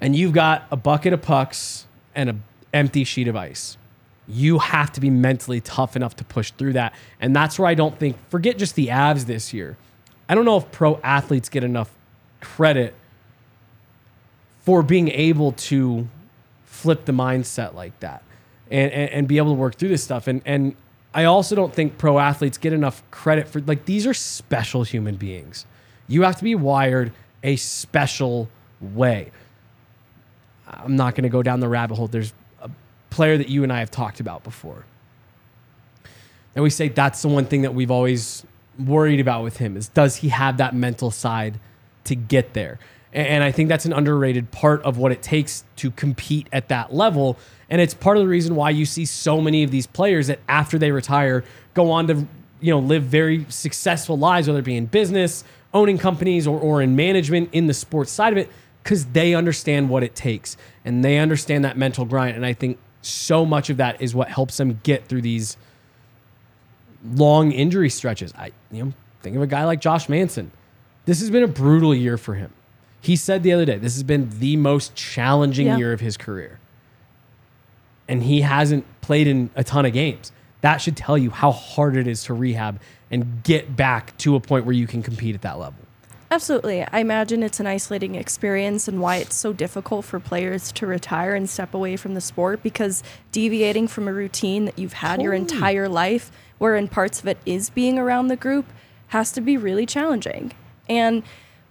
And 0.00 0.14
you've 0.16 0.32
got 0.32 0.66
a 0.70 0.76
bucket 0.76 1.12
of 1.12 1.22
pucks 1.22 1.86
and 2.14 2.28
an 2.28 2.42
empty 2.72 3.04
sheet 3.04 3.28
of 3.28 3.36
ice. 3.36 3.76
You 4.28 4.58
have 4.58 4.92
to 4.92 5.00
be 5.00 5.10
mentally 5.10 5.60
tough 5.60 5.96
enough 5.96 6.16
to 6.16 6.24
push 6.24 6.50
through 6.52 6.74
that. 6.74 6.94
And 7.20 7.34
that's 7.34 7.58
where 7.58 7.68
I 7.68 7.74
don't 7.74 7.98
think, 7.98 8.16
forget 8.28 8.58
just 8.58 8.74
the 8.74 8.88
Avs 8.88 9.26
this 9.26 9.52
year. 9.52 9.76
I 10.28 10.34
don't 10.34 10.44
know 10.44 10.56
if 10.56 10.70
pro 10.70 11.00
athletes 11.02 11.48
get 11.48 11.64
enough 11.64 11.90
credit 12.40 12.94
for 14.62 14.82
being 14.82 15.08
able 15.08 15.52
to 15.52 16.08
flip 16.64 17.04
the 17.04 17.12
mindset 17.12 17.74
like 17.74 17.98
that 18.00 18.22
and, 18.70 18.90
and, 18.92 19.10
and, 19.10 19.28
be 19.28 19.36
able 19.36 19.50
to 19.50 19.58
work 19.58 19.74
through 19.74 19.90
this 19.90 20.02
stuff. 20.02 20.26
And, 20.26 20.40
and 20.44 20.74
I 21.14 21.24
also 21.24 21.54
don't 21.54 21.74
think 21.74 21.98
pro 21.98 22.18
athletes 22.18 22.58
get 22.58 22.72
enough 22.72 23.02
credit 23.10 23.48
for 23.48 23.60
like 23.60 23.84
these 23.84 24.06
are 24.06 24.14
special 24.14 24.82
human 24.82 25.16
beings. 25.16 25.66
You 26.08 26.22
have 26.22 26.36
to 26.36 26.44
be 26.44 26.54
wired 26.54 27.12
a 27.42 27.56
special 27.56 28.48
way. 28.80 29.30
I'm 30.66 30.96
not 30.96 31.14
going 31.14 31.24
to 31.24 31.28
go 31.28 31.42
down 31.42 31.60
the 31.60 31.68
rabbit 31.68 31.96
hole. 31.96 32.08
There's 32.08 32.32
a 32.60 32.70
player 33.10 33.36
that 33.36 33.48
you 33.48 33.62
and 33.62 33.72
I 33.72 33.80
have 33.80 33.90
talked 33.90 34.20
about 34.20 34.42
before. 34.42 34.84
And 36.54 36.62
we 36.62 36.70
say 36.70 36.88
that's 36.88 37.22
the 37.22 37.28
one 37.28 37.46
thing 37.46 37.62
that 37.62 37.74
we've 37.74 37.90
always 37.90 38.44
worried 38.78 39.20
about 39.20 39.44
with 39.44 39.58
him 39.58 39.76
is 39.76 39.88
does 39.88 40.16
he 40.16 40.30
have 40.30 40.56
that 40.56 40.74
mental 40.74 41.10
side 41.10 41.58
to 42.04 42.14
get 42.14 42.54
there? 42.54 42.78
And 43.12 43.44
I 43.44 43.52
think 43.52 43.68
that's 43.68 43.84
an 43.84 43.92
underrated 43.92 44.50
part 44.50 44.82
of 44.82 44.96
what 44.96 45.12
it 45.12 45.20
takes 45.20 45.64
to 45.76 45.90
compete 45.90 46.48
at 46.50 46.68
that 46.68 46.94
level. 46.94 47.38
And 47.68 47.80
it's 47.80 47.92
part 47.92 48.16
of 48.16 48.22
the 48.22 48.28
reason 48.28 48.54
why 48.54 48.70
you 48.70 48.86
see 48.86 49.04
so 49.04 49.40
many 49.40 49.62
of 49.62 49.70
these 49.70 49.86
players 49.86 50.28
that 50.28 50.40
after 50.48 50.78
they 50.78 50.90
retire 50.90 51.44
go 51.74 51.90
on 51.90 52.06
to, 52.06 52.26
you 52.60 52.72
know, 52.72 52.78
live 52.78 53.02
very 53.02 53.44
successful 53.50 54.16
lives, 54.16 54.48
whether 54.48 54.60
it 54.60 54.64
be 54.64 54.76
in 54.76 54.86
business, 54.86 55.44
owning 55.74 55.98
companies, 55.98 56.46
or, 56.46 56.58
or 56.58 56.80
in 56.80 56.96
management 56.96 57.50
in 57.52 57.66
the 57.66 57.74
sports 57.74 58.10
side 58.10 58.32
of 58.32 58.38
it, 58.38 58.48
because 58.82 59.04
they 59.06 59.34
understand 59.34 59.90
what 59.90 60.02
it 60.02 60.14
takes 60.14 60.56
and 60.84 61.04
they 61.04 61.18
understand 61.18 61.66
that 61.66 61.76
mental 61.76 62.06
grind. 62.06 62.34
And 62.34 62.46
I 62.46 62.54
think 62.54 62.78
so 63.02 63.44
much 63.44 63.68
of 63.68 63.76
that 63.76 64.00
is 64.00 64.14
what 64.14 64.28
helps 64.28 64.56
them 64.56 64.80
get 64.82 65.06
through 65.06 65.22
these 65.22 65.58
long 67.14 67.52
injury 67.52 67.90
stretches. 67.90 68.32
I 68.34 68.52
you 68.70 68.86
know, 68.86 68.92
think 69.20 69.36
of 69.36 69.42
a 69.42 69.46
guy 69.46 69.64
like 69.64 69.82
Josh 69.82 70.08
Manson. 70.08 70.50
This 71.04 71.20
has 71.20 71.30
been 71.30 71.42
a 71.42 71.48
brutal 71.48 71.94
year 71.94 72.16
for 72.16 72.34
him 72.34 72.52
he 73.02 73.16
said 73.16 73.42
the 73.42 73.52
other 73.52 73.64
day, 73.64 73.78
this 73.78 73.94
has 73.94 74.04
been 74.04 74.30
the 74.38 74.56
most 74.56 74.94
challenging 74.94 75.66
yeah. 75.66 75.76
year 75.76 75.92
of 75.92 76.00
his 76.00 76.16
career. 76.16 76.60
And 78.08 78.22
he 78.22 78.42
hasn't 78.42 78.86
played 79.00 79.26
in 79.26 79.50
a 79.56 79.64
ton 79.64 79.84
of 79.84 79.92
games. 79.92 80.30
That 80.60 80.78
should 80.78 80.96
tell 80.96 81.18
you 81.18 81.30
how 81.30 81.50
hard 81.50 81.96
it 81.96 82.06
is 82.06 82.22
to 82.24 82.34
rehab 82.34 82.80
and 83.10 83.42
get 83.42 83.76
back 83.76 84.16
to 84.18 84.36
a 84.36 84.40
point 84.40 84.64
where 84.64 84.74
you 84.74 84.86
can 84.86 85.02
compete 85.02 85.34
at 85.34 85.42
that 85.42 85.58
level. 85.58 85.80
Absolutely. 86.30 86.82
I 86.84 87.00
imagine 87.00 87.42
it's 87.42 87.58
an 87.58 87.66
isolating 87.66 88.14
experience 88.14 88.86
and 88.86 89.00
why 89.00 89.16
it's 89.16 89.34
so 89.34 89.52
difficult 89.52 90.04
for 90.04 90.20
players 90.20 90.70
to 90.72 90.86
retire 90.86 91.34
and 91.34 91.50
step 91.50 91.74
away 91.74 91.96
from 91.96 92.14
the 92.14 92.20
sport 92.20 92.62
because 92.62 93.02
deviating 93.32 93.88
from 93.88 94.06
a 94.06 94.12
routine 94.12 94.64
that 94.66 94.78
you've 94.78 94.94
had 94.94 95.20
your 95.20 95.34
entire 95.34 95.88
life, 95.88 96.30
where 96.58 96.76
in 96.76 96.86
parts 96.86 97.18
of 97.18 97.26
it 97.26 97.38
is 97.44 97.68
being 97.68 97.98
around 97.98 98.28
the 98.28 98.36
group, 98.36 98.66
has 99.08 99.32
to 99.32 99.40
be 99.40 99.56
really 99.56 99.84
challenging. 99.84 100.52
And 100.88 101.24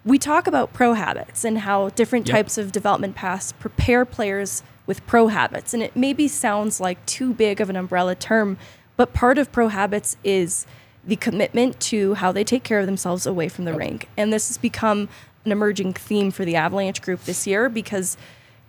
we 0.03 0.17
talk 0.17 0.47
about 0.47 0.73
pro 0.73 0.93
habits 0.93 1.43
and 1.45 1.59
how 1.59 1.89
different 1.89 2.27
yep. 2.27 2.35
types 2.35 2.57
of 2.57 2.71
development 2.71 3.15
paths 3.15 3.51
prepare 3.53 4.05
players 4.05 4.63
with 4.87 5.05
pro 5.05 5.27
habits. 5.27 5.73
And 5.73 5.83
it 5.83 5.95
maybe 5.95 6.27
sounds 6.27 6.79
like 6.79 7.03
too 7.05 7.33
big 7.33 7.61
of 7.61 7.69
an 7.69 7.75
umbrella 7.75 8.15
term, 8.15 8.57
but 8.97 9.13
part 9.13 9.37
of 9.37 9.51
pro 9.51 9.67
habits 9.67 10.17
is 10.23 10.65
the 11.05 11.15
commitment 11.15 11.79
to 11.79 12.15
how 12.15 12.31
they 12.31 12.43
take 12.43 12.63
care 12.63 12.79
of 12.79 12.85
themselves 12.85 13.25
away 13.25 13.47
from 13.47 13.65
the 13.65 13.73
rink. 13.73 14.07
And 14.17 14.31
this 14.31 14.47
has 14.49 14.57
become 14.57 15.09
an 15.45 15.51
emerging 15.51 15.93
theme 15.93 16.31
for 16.31 16.45
the 16.45 16.55
Avalanche 16.55 17.01
group 17.01 17.23
this 17.23 17.47
year 17.47 17.69
because 17.69 18.17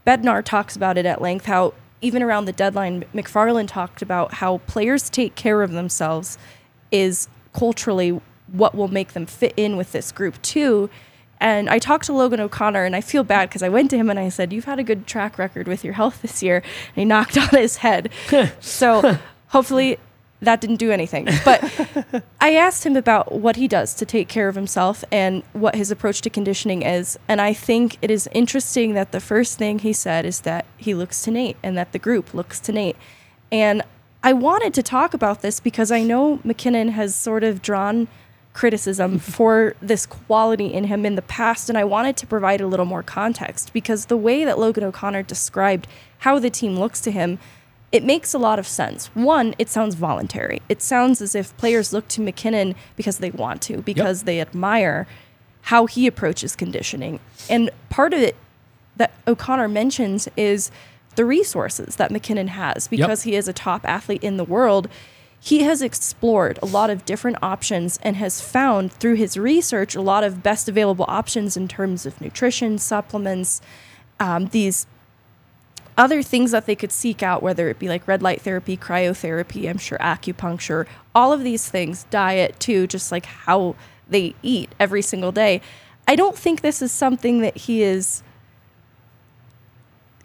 Bednar 0.06 0.44
talks 0.44 0.76
about 0.76 0.96
it 0.98 1.06
at 1.06 1.20
length 1.20 1.46
how 1.46 1.74
even 2.00 2.22
around 2.22 2.46
the 2.46 2.52
deadline, 2.52 3.04
MacFarland 3.14 3.68
talked 3.68 4.02
about 4.02 4.34
how 4.34 4.58
players 4.66 5.08
take 5.08 5.34
care 5.34 5.62
of 5.62 5.70
themselves 5.70 6.36
is 6.90 7.28
culturally 7.52 8.20
what 8.48 8.74
will 8.74 8.88
make 8.88 9.12
them 9.12 9.24
fit 9.24 9.54
in 9.56 9.76
with 9.76 9.92
this 9.92 10.10
group 10.10 10.40
too 10.42 10.90
and 11.42 11.68
I 11.68 11.80
talked 11.80 12.04
to 12.04 12.12
Logan 12.12 12.38
O'Connor, 12.38 12.84
and 12.84 12.94
I 12.94 13.00
feel 13.00 13.24
bad 13.24 13.48
because 13.48 13.64
I 13.64 13.68
went 13.68 13.90
to 13.90 13.96
him 13.96 14.08
and 14.08 14.18
I 14.18 14.28
said, 14.28 14.52
You've 14.52 14.64
had 14.64 14.78
a 14.78 14.84
good 14.84 15.08
track 15.08 15.38
record 15.38 15.66
with 15.66 15.82
your 15.82 15.94
health 15.94 16.22
this 16.22 16.40
year. 16.40 16.58
And 16.58 16.94
he 16.94 17.04
knocked 17.04 17.36
on 17.38 17.48
his 17.48 17.78
head. 17.78 18.10
so 18.60 19.18
hopefully 19.48 19.98
that 20.40 20.60
didn't 20.60 20.76
do 20.76 20.92
anything. 20.92 21.28
But 21.44 22.24
I 22.40 22.54
asked 22.54 22.86
him 22.86 22.96
about 22.96 23.32
what 23.32 23.56
he 23.56 23.66
does 23.66 23.94
to 23.94 24.06
take 24.06 24.28
care 24.28 24.46
of 24.46 24.54
himself 24.54 25.02
and 25.10 25.42
what 25.52 25.74
his 25.74 25.90
approach 25.90 26.20
to 26.22 26.30
conditioning 26.30 26.82
is. 26.82 27.18
And 27.26 27.40
I 27.40 27.52
think 27.52 27.98
it 28.00 28.10
is 28.10 28.28
interesting 28.30 28.94
that 28.94 29.10
the 29.10 29.20
first 29.20 29.58
thing 29.58 29.80
he 29.80 29.92
said 29.92 30.24
is 30.24 30.42
that 30.42 30.64
he 30.76 30.94
looks 30.94 31.22
to 31.24 31.32
Nate 31.32 31.56
and 31.60 31.76
that 31.76 31.90
the 31.90 31.98
group 31.98 32.34
looks 32.34 32.60
to 32.60 32.72
Nate. 32.72 32.96
And 33.50 33.82
I 34.22 34.32
wanted 34.32 34.74
to 34.74 34.82
talk 34.84 35.12
about 35.12 35.42
this 35.42 35.58
because 35.58 35.90
I 35.90 36.04
know 36.04 36.38
MacKinnon 36.44 36.90
has 36.90 37.16
sort 37.16 37.42
of 37.42 37.62
drawn 37.62 38.06
criticism 38.52 39.18
for 39.36 39.74
this 39.80 40.06
quality 40.06 40.72
in 40.72 40.84
him 40.84 41.06
in 41.06 41.14
the 41.14 41.22
past, 41.22 41.68
and 41.68 41.78
I 41.78 41.84
wanted 41.84 42.16
to 42.18 42.26
provide 42.26 42.60
a 42.60 42.66
little 42.66 42.86
more 42.86 43.02
context 43.02 43.72
because 43.72 44.06
the 44.06 44.16
way 44.16 44.44
that 44.44 44.58
Logan 44.58 44.84
O'Connor 44.84 45.22
described 45.24 45.86
how 46.18 46.38
the 46.38 46.50
team 46.50 46.78
looks 46.78 47.00
to 47.02 47.10
him, 47.10 47.38
it 47.90 48.04
makes 48.04 48.32
a 48.32 48.38
lot 48.38 48.58
of 48.58 48.66
sense. 48.66 49.08
One, 49.08 49.54
it 49.58 49.68
sounds 49.68 49.94
voluntary. 49.94 50.62
It 50.68 50.80
sounds 50.80 51.20
as 51.20 51.34
if 51.34 51.56
players 51.56 51.92
look 51.92 52.08
to 52.08 52.20
MacKinnon 52.20 52.74
because 52.96 53.18
they 53.18 53.30
want 53.30 53.60
to, 53.62 53.82
because 53.82 54.20
yep. 54.20 54.26
they 54.26 54.40
admire 54.40 55.06
how 55.62 55.86
he 55.86 56.06
approaches 56.06 56.56
conditioning. 56.56 57.20
And 57.48 57.70
part 57.90 58.14
of 58.14 58.20
it 58.20 58.36
that 58.96 59.12
O'Connor 59.26 59.68
mentions 59.68 60.28
is 60.36 60.70
the 61.14 61.24
resources 61.24 61.96
that 61.96 62.10
MacKinnon 62.10 62.48
has 62.48 62.88
because 62.88 63.26
yep. 63.26 63.30
he 63.30 63.36
is 63.36 63.48
a 63.48 63.52
top 63.52 63.86
athlete 63.86 64.22
in 64.24 64.36
the 64.36 64.44
world 64.44 64.88
he 65.44 65.64
has 65.64 65.82
explored 65.82 66.56
a 66.62 66.66
lot 66.66 66.88
of 66.88 67.04
different 67.04 67.36
options 67.42 67.98
and 68.04 68.14
has 68.14 68.40
found 68.40 68.92
through 68.92 69.14
his 69.14 69.36
research 69.36 69.96
a 69.96 70.00
lot 70.00 70.22
of 70.22 70.40
best 70.40 70.68
available 70.68 71.04
options 71.08 71.56
in 71.56 71.66
terms 71.66 72.06
of 72.06 72.20
nutrition, 72.20 72.78
supplements, 72.78 73.60
um, 74.20 74.46
these 74.46 74.86
other 75.98 76.22
things 76.22 76.52
that 76.52 76.66
they 76.66 76.76
could 76.76 76.92
seek 76.92 77.24
out, 77.24 77.42
whether 77.42 77.68
it 77.68 77.80
be 77.80 77.88
like 77.88 78.06
red 78.06 78.22
light 78.22 78.40
therapy, 78.40 78.76
cryotherapy, 78.76 79.68
I'm 79.68 79.78
sure 79.78 79.98
acupuncture, 79.98 80.86
all 81.12 81.32
of 81.32 81.42
these 81.42 81.68
things, 81.68 82.04
diet 82.04 82.60
too, 82.60 82.86
just 82.86 83.10
like 83.10 83.26
how 83.26 83.74
they 84.08 84.36
eat 84.44 84.72
every 84.78 85.02
single 85.02 85.32
day. 85.32 85.60
I 86.06 86.14
don't 86.14 86.38
think 86.38 86.60
this 86.60 86.80
is 86.80 86.92
something 86.92 87.40
that 87.40 87.56
he 87.56 87.82
is 87.82 88.22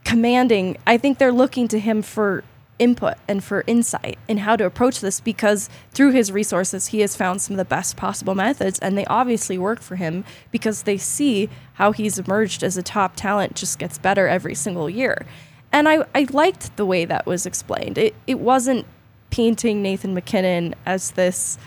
commanding. 0.04 0.78
I 0.86 1.00
think 1.00 1.18
they're 1.18 1.32
looking 1.32 1.68
to 1.70 1.80
him 1.80 2.04
for 2.04 2.44
input 2.80 3.16
and 3.28 3.44
for 3.44 3.64
insight 3.68 4.18
in 4.28 4.38
how 4.38 4.56
to 4.56 4.66
approach 4.66 5.02
this 5.02 5.20
because 5.20 5.70
through 5.92 6.12
his 6.12 6.32
resources 6.32 6.88
he 6.88 7.00
has 7.00 7.16
found 7.16 7.42
some 7.42 7.54
of 7.54 7.58
the 7.58 7.66
best 7.66 7.96
possible 7.96 8.36
methods 8.36 8.78
and 8.80 8.98
they 8.98 9.06
obviously 9.06 9.58
work 9.58 9.82
for 9.82 9.96
him 9.96 10.24
because 10.52 10.84
they 10.84 10.98
see 10.98 11.50
how 11.74 11.92
he's 11.92 12.20
emerged 12.20 12.64
as 12.64 12.78
a 12.78 12.84
top 12.84 13.16
talent 13.16 13.56
just 13.56 13.80
gets 13.80 13.98
better 13.98 14.28
every 14.28 14.54
single 14.54 14.90
year 14.90 15.26
and 15.72 15.90
i, 15.90 16.06
I 16.14 16.28
liked 16.32 16.76
the 16.78 16.86
way 16.86 17.06
that 17.06 17.26
was 17.26 17.46
explained 17.46 17.98
it, 17.98 18.14
it 18.28 18.40
wasn't 18.40 18.86
painting 19.32 19.82
nathan 19.82 20.14
mackinnon 20.14 20.76
as 20.86 21.12
this 21.12 21.58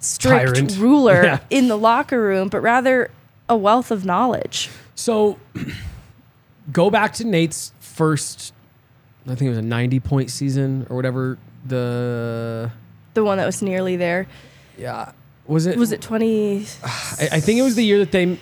strict 0.00 0.54
Tyrant. 0.54 0.76
ruler 0.78 1.24
yeah. 1.24 1.38
in 1.48 1.68
the 1.68 1.78
locker 1.78 2.20
room 2.20 2.48
but 2.48 2.60
rather 2.60 3.10
a 3.48 3.56
wealth 3.56 3.90
of 3.90 4.04
knowledge 4.04 4.68
so 4.94 5.38
go 6.72 6.90
back 6.90 7.14
to 7.14 7.24
nate's 7.24 7.72
first 7.80 8.52
I 9.26 9.34
think 9.34 9.42
it 9.42 9.50
was 9.50 9.58
a 9.58 9.62
90 9.62 10.00
point 10.00 10.30
season 10.30 10.86
or 10.90 10.96
whatever 10.96 11.38
the 11.64 12.70
the 13.14 13.22
one 13.24 13.38
that 13.38 13.46
was 13.46 13.62
nearly 13.62 13.96
there. 13.96 14.26
Yeah. 14.78 15.12
Was 15.46 15.66
it? 15.66 15.76
Was 15.76 15.92
it 15.92 16.00
20? 16.00 16.66
I, 16.84 17.28
I 17.32 17.40
think 17.40 17.58
it 17.58 17.62
was 17.62 17.74
the 17.76 17.84
year 17.84 17.98
that 17.98 18.12
they. 18.12 18.38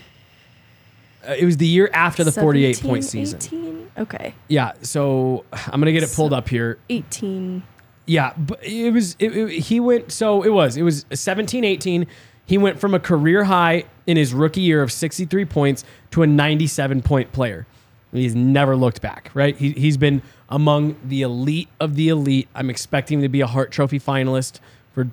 Uh, 1.27 1.33
it 1.39 1.45
was 1.45 1.59
the 1.59 1.67
year 1.67 1.91
after 1.93 2.25
the 2.25 2.33
48 2.33 2.81
point 2.83 3.05
season. 3.05 3.39
18? 3.39 3.91
Okay. 3.99 4.35
Yeah. 4.49 4.73
So 4.83 5.45
I'm 5.53 5.81
gonna 5.81 5.93
get 5.93 6.03
it 6.03 6.13
pulled 6.15 6.33
up 6.33 6.49
here. 6.49 6.79
18. 6.89 7.63
Yeah, 8.07 8.33
but 8.37 8.65
it 8.65 8.91
was 8.93 9.17
it, 9.19 9.37
it- 9.37 9.51
he 9.61 9.81
went 9.81 10.11
so 10.13 10.43
it 10.43 10.49
was 10.51 10.77
it 10.77 10.83
was 10.83 11.05
17 11.13 11.63
18 11.65 12.07
he 12.47 12.59
went 12.59 12.81
from 12.81 12.95
a 12.95 12.99
career 12.99 13.45
high 13.45 13.85
in 14.09 14.17
his 14.17 14.35
rookie 14.35 14.63
year 14.63 14.83
of 14.83 14.91
63 14.91 15.45
points 15.45 15.85
to 16.11 16.23
a 16.23 16.27
97 16.27 17.03
point 17.03 17.31
player. 17.33 17.67
He's 18.13 18.35
never 18.35 18.77
looked 18.77 19.01
back, 19.01 19.31
right? 19.35 19.57
He, 19.57 19.71
he's 19.71 19.97
been 19.97 20.23
among 20.49 20.97
the 21.05 21.23
elite 21.23 21.69
of 21.79 21.95
the 21.95 22.09
elite. 22.09 22.49
I'm 22.55 22.69
expecting 22.69 23.19
him 23.19 23.23
to 23.23 23.29
be 23.29 23.41
a 23.41 23.47
Hart 23.47 23.71
Trophy 23.71 24.01
finalist 24.01 24.59
for 24.93 25.09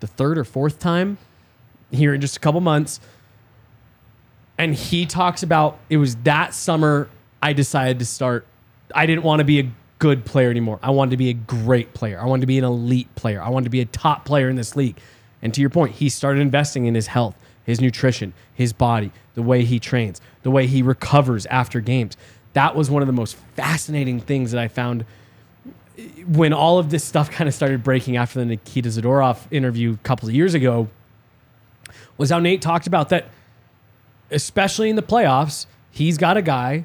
the 0.00 0.06
third 0.06 0.38
or 0.38 0.44
fourth 0.44 0.78
time 0.78 1.18
here 1.90 2.14
in 2.14 2.20
just 2.20 2.36
a 2.36 2.40
couple 2.40 2.60
months. 2.60 3.00
And 4.56 4.74
he 4.74 5.06
talks 5.06 5.42
about 5.42 5.78
it 5.88 5.98
was 5.98 6.16
that 6.16 6.54
summer 6.54 7.08
I 7.42 7.52
decided 7.52 7.98
to 7.98 8.06
start. 8.06 8.46
I 8.94 9.06
didn't 9.06 9.22
want 9.22 9.40
to 9.40 9.44
be 9.44 9.60
a 9.60 9.70
good 9.98 10.24
player 10.24 10.50
anymore. 10.50 10.78
I 10.82 10.90
wanted 10.90 11.12
to 11.12 11.16
be 11.16 11.28
a 11.28 11.34
great 11.34 11.94
player. 11.94 12.20
I 12.20 12.24
wanted 12.24 12.42
to 12.42 12.46
be 12.46 12.58
an 12.58 12.64
elite 12.64 13.14
player. 13.14 13.42
I 13.42 13.50
wanted 13.50 13.64
to 13.64 13.70
be 13.70 13.80
a 13.80 13.86
top 13.86 14.24
player 14.24 14.48
in 14.48 14.56
this 14.56 14.76
league. 14.76 14.98
And 15.42 15.54
to 15.54 15.60
your 15.60 15.70
point, 15.70 15.94
he 15.94 16.08
started 16.08 16.40
investing 16.40 16.86
in 16.86 16.94
his 16.94 17.06
health, 17.06 17.34
his 17.64 17.80
nutrition, 17.80 18.32
his 18.54 18.72
body, 18.72 19.12
the 19.34 19.42
way 19.42 19.64
he 19.64 19.78
trains, 19.78 20.20
the 20.42 20.50
way 20.50 20.66
he 20.66 20.82
recovers 20.82 21.46
after 21.46 21.80
games. 21.80 22.16
That 22.52 22.74
was 22.74 22.90
one 22.90 23.02
of 23.02 23.06
the 23.06 23.12
most 23.12 23.36
fascinating 23.54 24.20
things 24.20 24.50
that 24.52 24.60
I 24.60 24.68
found 24.68 25.04
when 26.26 26.52
all 26.52 26.78
of 26.78 26.90
this 26.90 27.04
stuff 27.04 27.30
kind 27.30 27.46
of 27.46 27.54
started 27.54 27.82
breaking 27.82 28.16
after 28.16 28.38
the 28.38 28.46
Nikita 28.46 28.88
Zadorov 28.88 29.40
interview 29.50 29.94
a 29.94 29.96
couple 29.98 30.28
of 30.28 30.34
years 30.34 30.54
ago 30.54 30.88
was 32.16 32.30
how 32.30 32.38
Nate 32.38 32.62
talked 32.62 32.86
about 32.86 33.10
that 33.10 33.26
especially 34.30 34.90
in 34.90 34.96
the 34.96 35.02
playoffs, 35.02 35.66
he's 35.90 36.16
got 36.16 36.36
a 36.36 36.42
guy 36.42 36.84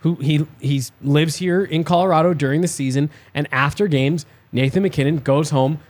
who 0.00 0.14
he 0.16 0.46
he's 0.60 0.92
lives 1.02 1.36
here 1.36 1.64
in 1.64 1.84
Colorado 1.84 2.32
during 2.32 2.60
the 2.60 2.68
season, 2.68 3.10
and 3.34 3.48
after 3.50 3.88
games, 3.88 4.26
Nathan 4.52 4.82
MacKinnon 4.82 5.18
goes 5.18 5.50
home 5.50 5.80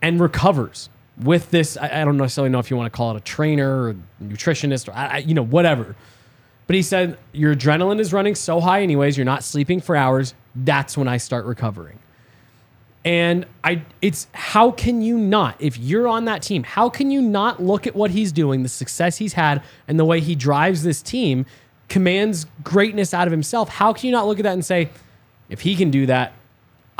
and 0.00 0.20
recovers 0.20 0.88
with 1.20 1.50
this. 1.50 1.76
I, 1.76 2.02
I 2.02 2.04
don't 2.04 2.16
necessarily 2.16 2.50
know 2.50 2.58
if 2.58 2.70
you 2.70 2.76
want 2.76 2.92
to 2.92 2.96
call 2.96 3.10
it 3.12 3.16
a 3.16 3.20
trainer 3.20 3.88
or 3.88 3.96
nutritionist 4.22 4.88
or 4.88 4.92
I, 4.92 5.06
I- 5.06 5.18
you 5.18 5.34
know 5.34 5.44
whatever, 5.44 5.94
but 6.66 6.76
he 6.76 6.82
said 6.82 7.18
your 7.32 7.54
adrenaline 7.54 7.98
is 8.00 8.12
running 8.12 8.34
so 8.34 8.60
high, 8.60 8.82
anyways. 8.82 9.16
You're 9.16 9.24
not 9.26 9.44
sleeping 9.44 9.80
for 9.80 9.96
hours. 9.96 10.34
That's 10.54 10.96
when 10.96 11.08
I 11.08 11.16
start 11.18 11.44
recovering. 11.44 11.98
And 13.04 13.46
I 13.64 13.82
it's 14.00 14.28
how 14.32 14.70
can 14.70 15.02
you 15.02 15.18
not 15.18 15.56
if 15.60 15.76
you're 15.76 16.06
on 16.06 16.26
that 16.26 16.40
team, 16.40 16.62
how 16.62 16.88
can 16.88 17.10
you 17.10 17.20
not 17.20 17.60
look 17.60 17.86
at 17.86 17.96
what 17.96 18.12
he's 18.12 18.30
doing, 18.30 18.62
the 18.62 18.68
success 18.68 19.18
he's 19.18 19.32
had 19.32 19.60
and 19.88 19.98
the 19.98 20.04
way 20.04 20.20
he 20.20 20.36
drives 20.36 20.84
this 20.84 21.02
team 21.02 21.44
commands 21.88 22.46
greatness 22.62 23.12
out 23.12 23.26
of 23.26 23.32
himself. 23.32 23.68
How 23.68 23.92
can 23.92 24.06
you 24.06 24.12
not 24.12 24.26
look 24.28 24.38
at 24.38 24.44
that 24.44 24.52
and 24.52 24.64
say 24.64 24.88
if 25.50 25.60
he 25.62 25.74
can 25.74 25.90
do 25.90 26.06
that, 26.06 26.32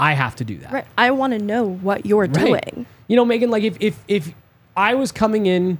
I 0.03 0.15
have 0.15 0.35
to 0.37 0.45
do 0.45 0.59
that. 0.59 0.73
Right. 0.73 0.87
I 0.99 1.11
want 1.13 1.33
to 1.33 1.39
know 1.39 1.65
what 1.65 2.05
you're 2.07 2.27
Right. 2.27 2.33
doing. 2.33 2.87
You 3.09 3.17
know, 3.17 3.25
Meghan, 3.25 3.51
like 3.51 3.63
if 3.63 3.77
if 3.81 4.03
if 4.09 4.33
I 4.77 4.95
was 4.95 5.13
coming 5.13 5.47
in, 5.47 5.79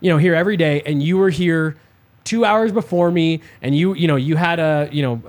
you 0.00 0.10
know, 0.10 0.18
here 0.18 0.34
every 0.34 0.56
day 0.56 0.82
and 0.84 1.02
you 1.02 1.16
were 1.18 1.30
here 1.30 1.76
two 2.24 2.44
hours 2.44 2.70
before 2.70 3.10
me 3.10 3.40
and 3.62 3.74
you 3.74 3.94
you 3.94 4.06
know 4.06 4.16
you 4.16 4.36
had 4.36 4.58
a 4.60 4.88
you 4.92 5.02
know 5.02 5.22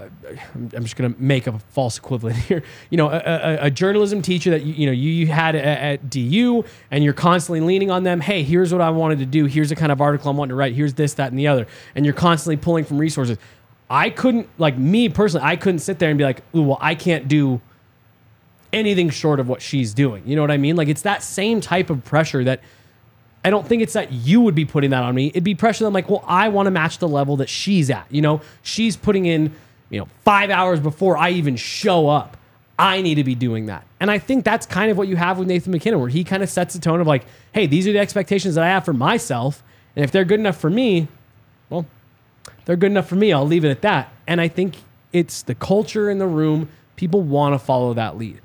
I'm 0.54 0.84
just 0.84 0.98
gonna 0.98 1.16
make 1.18 1.48
a 1.48 1.58
false 1.70 1.98
equivalent 1.98 2.36
here 2.50 2.64
you 2.90 2.98
know 2.98 3.10
a, 3.10 3.18
a, 3.18 3.58
a 3.68 3.72
journalism 3.72 4.22
teacher 4.22 4.50
that 4.52 4.64
you, 4.64 4.74
you 4.74 4.86
know 4.88 4.92
you, 4.92 5.10
you 5.10 5.28
had 5.28 5.56
at, 5.56 5.66
at 5.66 6.10
DU 6.10 6.66
and 6.92 7.04
you're 7.04 7.14
constantly 7.14 7.62
leaning 7.62 7.90
on 7.92 8.04
them 8.04 8.20
hey 8.20 8.44
here's 8.44 8.74
what 8.74 8.82
I 8.82 8.90
wanted 8.90 9.20
to 9.20 9.26
do 9.26 9.46
here's 9.46 9.70
the 9.70 9.76
kind 9.76 9.92
of 9.92 10.02
article 10.02 10.30
I'm 10.30 10.36
wanting 10.38 10.50
to 10.50 10.56
write 10.56 10.74
here's 10.76 10.94
this 10.94 11.14
that 11.14 11.30
and 11.32 11.40
the 11.40 11.48
other 11.48 11.66
and 11.96 12.06
you're 12.06 12.14
constantly 12.14 12.58
pulling 12.58 12.84
from 12.84 12.98
resources 12.98 13.38
I 13.90 14.10
couldn't 14.10 14.50
like 14.58 14.78
me 14.78 15.08
personally 15.08 15.48
I 15.48 15.56
couldn't 15.56 15.80
sit 15.80 15.98
there 15.98 16.10
and 16.10 16.18
be 16.18 16.26
like 16.26 16.42
ooh 16.54 16.62
well 16.64 16.78
I 16.82 16.94
can't 16.96 17.30
do 17.30 17.62
anything 18.74 19.10
short 19.10 19.40
of 19.40 19.48
what 19.48 19.62
she's 19.62 19.94
doing. 19.94 20.24
You 20.26 20.36
know 20.36 20.42
what 20.42 20.52
I 20.52 20.58
mean? 20.58 20.76
Like 20.76 20.88
it's 20.88 21.02
that 21.04 21.24
same 21.24 21.62
type 21.62 21.90
of 21.90 22.04
pressure 22.04 22.44
that 22.44 22.62
I 23.44 23.50
don't 23.50 23.68
think 23.68 23.82
it's 23.82 23.94
that 23.94 24.12
you 24.12 24.42
would 24.42 24.56
be 24.56 24.66
putting 24.66 24.92
that 24.92 25.04
on 25.04 25.16
me. 25.16 25.28
It'd 25.28 25.44
be 25.44 25.56
pressure 25.56 25.84
that 25.84 25.88
I'm 25.88 25.94
like, 25.94 26.10
well, 26.10 26.24
I 26.28 26.50
want 26.50 26.68
to 26.68 26.72
match 26.72 27.00
the 27.00 27.08
level 27.08 27.38
that 27.38 27.50
she's 27.50 27.90
at. 27.90 28.06
You 28.10 28.22
know, 28.22 28.42
she's 28.62 28.96
putting 28.96 29.26
in, 29.26 29.54
you 29.90 30.00
know, 30.00 30.08
five 30.24 30.50
hours 30.50 30.80
before 30.80 31.18
I 31.18 31.32
even 31.32 31.56
show 31.56 32.08
up. 32.08 32.38
I 32.78 33.02
need 33.02 33.16
to 33.16 33.24
be 33.24 33.36
doing 33.36 33.68
that. 33.68 33.86
And 34.00 34.10
I 34.10 34.18
think 34.18 34.44
that's 34.44 34.66
kind 34.66 34.90
of 34.90 34.98
what 34.98 35.08
you 35.08 35.16
have 35.16 35.38
with 35.38 35.48
Nathan 35.48 35.72
MacKinnon, 35.72 36.00
where 36.00 36.10
he 36.10 36.24
kind 36.24 36.42
of 36.42 36.50
sets 36.50 36.74
the 36.74 36.80
tone 36.80 37.00
of 37.00 37.08
like, 37.08 37.26
hey, 37.52 37.68
these 37.68 37.88
are 37.88 37.92
the 37.92 38.00
expectations 38.00 38.56
that 38.56 38.64
I 38.64 38.68
have 38.70 38.86
for 38.86 38.94
myself. 38.94 39.64
And 39.96 40.04
if 40.04 40.12
they're 40.12 40.26
good 40.26 40.40
enough 40.40 40.58
for 40.58 40.70
me, 40.70 41.08
well, 41.70 41.86
they're 42.66 42.76
good 42.76 42.92
enough 42.92 43.08
for 43.08 43.16
me. 43.16 43.34
I'll 43.34 43.46
leave 43.46 43.66
it 43.66 43.70
at 43.70 43.82
that. 43.82 44.12
And 44.26 44.40
I 44.40 44.48
think 44.48 44.76
it's 45.14 45.44
the 45.44 45.56
culture 45.56 46.10
in 46.10 46.18
the 46.18 46.28
room. 46.28 46.70
People 46.96 47.22
want 47.22 47.54
to 47.54 47.60
follow 47.60 47.94
that 47.96 48.18
lead. 48.18 48.40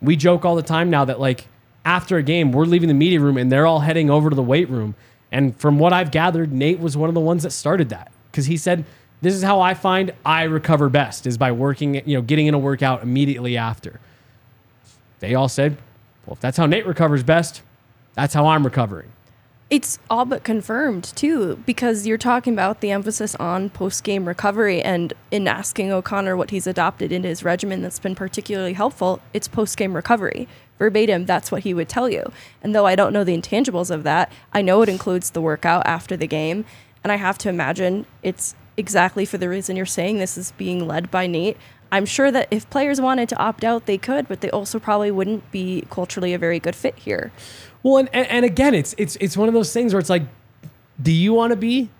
We 0.00 0.16
joke 0.16 0.44
all 0.44 0.56
the 0.56 0.62
time 0.62 0.90
now 0.90 1.04
that 1.04 1.20
like 1.20 1.46
after 1.84 2.16
a 2.16 2.22
game, 2.22 2.52
we're 2.52 2.64
leaving 2.64 2.88
the 2.88 2.94
media 2.94 3.20
room 3.20 3.36
and 3.36 3.50
they're 3.50 3.66
all 3.66 3.80
heading 3.80 4.10
over 4.10 4.30
to 4.30 4.36
the 4.36 4.42
weight 4.42 4.68
room. 4.68 4.94
And 5.32 5.56
from 5.58 5.78
what 5.78 5.92
I've 5.92 6.10
gathered, 6.10 6.52
Nate 6.52 6.80
was 6.80 6.96
one 6.96 7.08
of 7.08 7.14
the 7.14 7.20
ones 7.20 7.42
that 7.42 7.50
started 7.50 7.88
that 7.90 8.10
because 8.30 8.46
he 8.46 8.56
said, 8.56 8.84
"This 9.20 9.34
is 9.34 9.42
how 9.42 9.60
I 9.60 9.74
find 9.74 10.12
I 10.24 10.44
recover 10.44 10.88
best 10.88 11.26
is 11.26 11.36
by 11.36 11.52
working, 11.52 11.96
you 12.06 12.16
know, 12.16 12.22
getting 12.22 12.46
in 12.46 12.54
a 12.54 12.58
workout 12.58 13.02
immediately 13.02 13.56
after." 13.56 14.00
They 15.20 15.34
all 15.34 15.48
said, 15.48 15.76
"Well, 16.24 16.34
if 16.34 16.40
that's 16.40 16.56
how 16.56 16.66
Nate 16.66 16.86
recovers 16.86 17.22
best, 17.22 17.62
that's 18.14 18.34
how 18.34 18.46
I'm 18.46 18.64
recovering." 18.64 19.08
It's 19.70 19.98
all 20.08 20.24
but 20.24 20.44
confirmed 20.44 21.04
too, 21.04 21.56
because 21.66 22.06
you're 22.06 22.16
talking 22.16 22.54
about 22.54 22.80
the 22.80 22.90
emphasis 22.90 23.34
on 23.34 23.68
post 23.68 24.02
game 24.02 24.26
recovery 24.26 24.80
and 24.80 25.12
in 25.30 25.46
asking 25.46 25.92
O'Connor 25.92 26.38
what 26.38 26.48
he's 26.48 26.66
adopted 26.66 27.12
into 27.12 27.28
his 27.28 27.44
regimen 27.44 27.82
that's 27.82 27.98
been 27.98 28.14
particularly 28.14 28.72
helpful, 28.72 29.20
it's 29.34 29.46
post 29.46 29.76
game 29.76 29.94
recovery. 29.94 30.48
Verbatim, 30.78 31.26
that's 31.26 31.52
what 31.52 31.64
he 31.64 31.74
would 31.74 31.88
tell 31.88 32.08
you. 32.08 32.32
And 32.62 32.74
though 32.74 32.86
I 32.86 32.94
don't 32.94 33.12
know 33.12 33.24
the 33.24 33.36
intangibles 33.36 33.90
of 33.90 34.04
that, 34.04 34.32
I 34.54 34.62
know 34.62 34.80
it 34.80 34.88
includes 34.88 35.30
the 35.30 35.42
workout 35.42 35.86
after 35.86 36.16
the 36.16 36.26
game. 36.26 36.64
And 37.04 37.12
I 37.12 37.16
have 37.16 37.36
to 37.38 37.50
imagine 37.50 38.06
it's 38.22 38.54
exactly 38.78 39.26
for 39.26 39.36
the 39.36 39.50
reason 39.50 39.76
you're 39.76 39.84
saying 39.84 40.16
this 40.16 40.38
is 40.38 40.52
being 40.52 40.86
led 40.86 41.10
by 41.10 41.26
Nate. 41.26 41.58
I'm 41.90 42.06
sure 42.06 42.30
that 42.30 42.48
if 42.50 42.68
players 42.70 43.00
wanted 43.00 43.28
to 43.30 43.38
opt 43.38 43.64
out, 43.64 43.86
they 43.86 43.98
could, 43.98 44.28
but 44.28 44.40
they 44.40 44.50
also 44.50 44.78
probably 44.78 45.10
wouldn't 45.10 45.50
be 45.50 45.84
culturally 45.90 46.32
a 46.32 46.38
very 46.38 46.60
good 46.60 46.76
fit 46.76 46.96
here. 46.98 47.32
Well, 47.82 47.98
and, 47.98 48.08
and, 48.14 48.44
again, 48.44 48.74
it's 48.74 48.94
it's 48.98 49.16
it's 49.16 49.36
one 49.36 49.48
of 49.48 49.54
those 49.54 49.72
things 49.72 49.92
where 49.94 50.00
it's 50.00 50.10
like, 50.10 50.22
do 51.00 51.12
you 51.12 51.32
want 51.32 51.52
to 51.52 51.56
be 51.56 51.90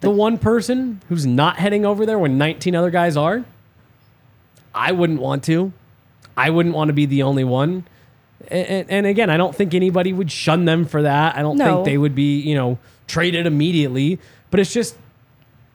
the 0.00 0.10
one 0.10 0.38
person 0.38 1.00
who's 1.08 1.26
not 1.26 1.56
heading 1.56 1.84
over 1.84 2.06
there 2.06 2.18
when 2.18 2.38
19 2.38 2.74
other 2.74 2.90
guys 2.90 3.16
are? 3.16 3.44
I 4.74 4.92
wouldn't 4.92 5.20
want 5.20 5.44
to. 5.44 5.72
I 6.36 6.50
wouldn't 6.50 6.74
want 6.74 6.88
to 6.88 6.94
be 6.94 7.04
the 7.06 7.22
only 7.24 7.44
one. 7.44 7.84
And, 8.48 8.66
and, 8.68 8.90
and 8.90 9.06
again, 9.06 9.28
I 9.30 9.36
don't 9.36 9.54
think 9.54 9.74
anybody 9.74 10.12
would 10.12 10.32
shun 10.32 10.64
them 10.64 10.86
for 10.86 11.02
that. 11.02 11.36
I 11.36 11.42
don't 11.42 11.58
No. 11.58 11.66
think 11.76 11.84
they 11.84 11.98
would 11.98 12.14
be, 12.14 12.40
you 12.40 12.54
know, 12.54 12.78
traded 13.06 13.46
immediately. 13.46 14.18
But 14.50 14.60
it's 14.60 14.72
just 14.72 14.96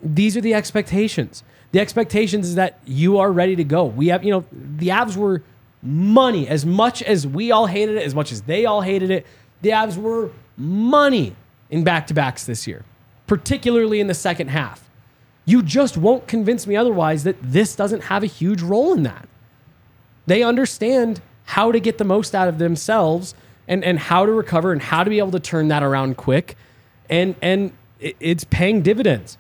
these 0.01 0.35
are 0.35 0.41
the 0.41 0.53
expectations. 0.55 1.43
The 1.71 1.79
expectations 1.79 2.47
is 2.49 2.55
that 2.55 2.79
you 2.85 3.19
are 3.19 3.31
ready 3.31 3.55
to 3.55 3.63
go. 3.63 3.85
We 3.85 4.07
have, 4.07 4.23
you 4.23 4.31
know, 4.31 4.45
the 4.51 4.87
Avs 4.89 5.15
were 5.15 5.43
money 5.81 6.47
as 6.47 6.65
much 6.65 7.01
as 7.03 7.27
we 7.27 7.51
all 7.51 7.67
hated 7.67 7.95
it, 7.95 8.03
as 8.03 8.15
much 8.15 8.31
as 8.31 8.41
they 8.43 8.65
all 8.65 8.81
hated 8.81 9.11
it. 9.11 9.25
The 9.61 9.69
Avs 9.69 9.97
were 9.97 10.31
money 10.55 11.35
in 11.69 11.83
back 11.83 12.07
to 12.07 12.13
backs 12.13 12.45
this 12.45 12.67
year, 12.67 12.83
particularly 13.27 13.99
in 13.99 14.07
the 14.07 14.13
second 14.13 14.49
half. 14.49 14.89
You 15.45 15.61
just 15.61 15.97
won't 15.97 16.27
convince 16.27 16.67
me 16.67 16.75
otherwise 16.75 17.23
that 17.23 17.37
this 17.41 17.75
doesn't 17.75 18.05
have 18.05 18.23
a 18.23 18.27
huge 18.27 18.61
role 18.61 18.93
in 18.93 19.03
that. 19.03 19.27
They 20.25 20.43
understand 20.43 21.21
how 21.45 21.71
to 21.71 21.79
get 21.79 21.97
the 21.97 22.03
most 22.03 22.35
out 22.35 22.47
of 22.47 22.57
themselves 22.57 23.33
and, 23.67 23.83
and 23.83 23.97
how 23.97 24.25
to 24.25 24.31
recover 24.31 24.73
and 24.73 24.81
how 24.81 25.03
to 25.03 25.09
be 25.09 25.19
able 25.19 25.31
to 25.31 25.39
turn 25.39 25.69
that 25.69 25.83
around 25.83 26.17
quick. 26.17 26.57
And, 27.09 27.35
and 27.41 27.71
it's 27.99 28.43
paying 28.43 28.81
dividends. 28.81 29.37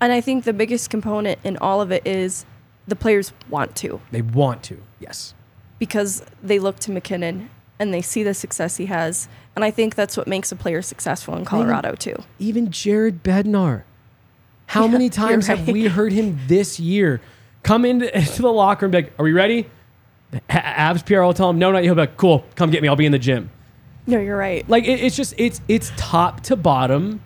And 0.00 0.12
I 0.12 0.20
think 0.20 0.44
the 0.44 0.52
biggest 0.52 0.90
component 0.90 1.40
in 1.44 1.56
all 1.56 1.80
of 1.80 1.90
it 1.90 2.06
is 2.06 2.44
the 2.86 2.96
players 2.96 3.32
want 3.48 3.76
to 3.76 4.00
They 4.10 4.22
want 4.22 4.62
to, 4.64 4.80
yes. 5.00 5.34
Because 5.82 6.22
they 6.40 6.60
look 6.60 6.78
to 6.80 6.92
MacKinnon 6.92 7.50
and 7.80 7.92
they 7.92 8.02
see 8.02 8.22
the 8.22 8.34
success 8.34 8.76
he 8.76 8.86
has. 8.86 9.26
And 9.56 9.64
I 9.64 9.72
think 9.72 9.96
that's 9.96 10.16
what 10.16 10.28
makes 10.28 10.52
a 10.52 10.56
player 10.56 10.80
successful 10.80 11.34
in 11.36 11.44
Colorado 11.44 11.96
too. 11.96 12.14
even 12.38 12.70
Jared 12.70 13.24
Bednar. 13.24 13.82
How 14.66 14.84
Yeah, 14.86 14.92
many 14.92 15.10
times 15.10 15.48
have 15.48 15.66
we 15.66 15.86
heard 15.86 16.12
him 16.12 16.38
this 16.46 16.78
year 16.78 17.20
come 17.64 17.84
into, 17.84 18.16
into 18.16 18.42
the 18.42 18.52
locker 18.52 18.86
room 18.86 18.94
and 18.94 19.04
be 19.04 19.08
like, 19.10 19.18
Are 19.18 19.24
we 19.24 19.32
ready? 19.32 19.68
Avs 20.48 21.04
PR 21.04 21.22
will 21.22 21.34
tell 21.34 21.50
him, 21.50 21.58
No, 21.58 21.72
not 21.72 21.78
you. 21.78 21.88
He'll 21.88 21.96
be 21.96 22.02
like, 22.02 22.16
Cool, 22.16 22.44
come 22.54 22.70
get 22.70 22.80
me. 22.80 22.86
I'll 22.86 22.94
be 22.94 23.06
in 23.06 23.10
the 23.12 23.18
gym. 23.18 23.50
No, 24.06 24.20
you're 24.20 24.36
right. 24.38 24.68
Like 24.68 24.84
it, 24.84 25.00
it's 25.00 25.16
just 25.16 25.34
it's 25.36 25.60
it's 25.66 25.90
top 25.96 26.42
to 26.44 26.54
bottom. 26.54 27.20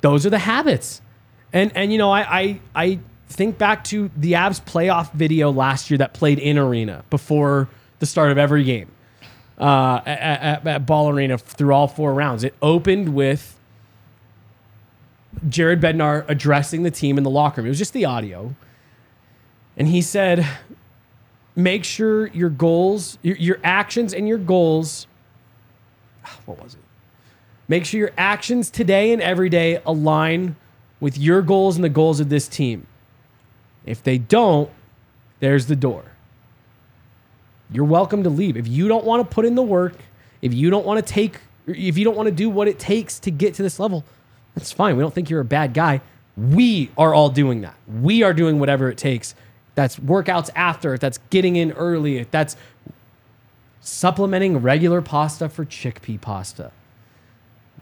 Those 0.00 0.26
are 0.26 0.30
the 0.30 0.38
habits, 0.38 1.00
and 1.52 1.70
and 1.76 1.92
you 1.92 1.98
know 1.98 2.10
I 2.12 2.20
I 2.40 2.60
I 2.74 2.98
think 3.34 3.58
back 3.58 3.84
to 3.84 4.10
the 4.16 4.32
Avs 4.32 4.62
playoff 4.62 5.12
video 5.12 5.50
last 5.50 5.90
year 5.90 5.98
that 5.98 6.14
played 6.14 6.38
in 6.38 6.56
arena 6.58 7.04
before 7.10 7.68
the 7.98 8.06
start 8.06 8.30
of 8.30 8.38
every 8.38 8.64
game. 8.64 8.88
uh, 9.58 10.00
at, 10.04 10.40
at, 10.40 10.66
at 10.66 10.86
Ball 10.86 11.10
Arena 11.10 11.38
through 11.38 11.72
all 11.72 11.88
four 11.88 12.12
rounds. 12.14 12.44
It 12.44 12.54
opened 12.60 13.14
with 13.14 13.58
Jared 15.48 15.80
Bednar 15.80 16.24
addressing 16.28 16.82
the 16.82 16.90
team 16.90 17.18
in 17.18 17.24
the 17.24 17.30
locker 17.30 17.60
room. 17.60 17.66
It 17.66 17.70
was 17.70 17.78
just 17.78 17.92
the 17.92 18.04
audio. 18.04 18.54
And 19.76 19.88
he 19.88 20.02
said, 20.02 20.46
make 21.56 21.84
sure 21.84 22.28
your 22.28 22.50
goals, 22.50 23.18
your, 23.22 23.36
your 23.36 23.58
actions 23.64 24.14
and 24.14 24.28
your 24.28 24.38
goals, 24.38 25.06
what 26.46 26.62
was 26.62 26.74
it? 26.74 26.80
Make 27.66 27.84
sure 27.84 27.98
your 27.98 28.12
actions 28.16 28.70
today 28.70 29.12
and 29.12 29.22
every 29.22 29.48
day 29.48 29.80
align 29.86 30.56
with 31.00 31.18
your 31.18 31.42
goals 31.42 31.76
and 31.76 31.84
the 31.84 31.88
goals 31.88 32.20
of 32.20 32.28
this 32.28 32.46
team. 32.46 32.86
If 33.84 34.02
they 34.02 34.18
don't, 34.18 34.70
there's 35.40 35.66
the 35.66 35.76
door. 35.76 36.04
You're 37.70 37.84
welcome 37.84 38.22
to 38.22 38.30
leave. 38.30 38.56
If 38.56 38.68
you 38.68 38.88
don't 38.88 39.04
want 39.04 39.28
to 39.28 39.34
put 39.34 39.44
in 39.44 39.54
the 39.54 39.62
work, 39.62 39.96
if 40.42 40.54
you 40.54 40.70
don't 40.70 40.86
want 40.86 41.04
to 41.04 41.12
take, 41.12 41.40
if 41.66 41.98
you 41.98 42.04
don't 42.04 42.16
want 42.16 42.28
to 42.28 42.34
do 42.34 42.48
what 42.48 42.68
it 42.68 42.78
takes 42.78 43.18
to 43.20 43.30
get 43.30 43.54
to 43.54 43.62
this 43.62 43.80
level, 43.80 44.04
that's 44.54 44.72
fine. 44.72 44.96
We 44.96 45.02
don't 45.02 45.14
think 45.14 45.30
you're 45.30 45.40
a 45.40 45.44
bad 45.44 45.74
guy. 45.74 46.00
We 46.36 46.90
are 46.96 47.14
all 47.14 47.30
doing 47.30 47.62
that. 47.62 47.74
We 47.86 48.22
are 48.22 48.32
doing 48.34 48.58
whatever 48.58 48.90
it 48.90 48.98
takes. 48.98 49.34
That's 49.74 49.96
workouts 49.96 50.50
after, 50.54 50.98
that's 50.98 51.18
getting 51.30 51.56
in 51.56 51.72
early, 51.72 52.24
that's 52.24 52.56
supplementing 53.80 54.58
regular 54.58 55.02
pasta 55.02 55.48
for 55.48 55.64
chickpea 55.64 56.20
pasta. 56.20 56.70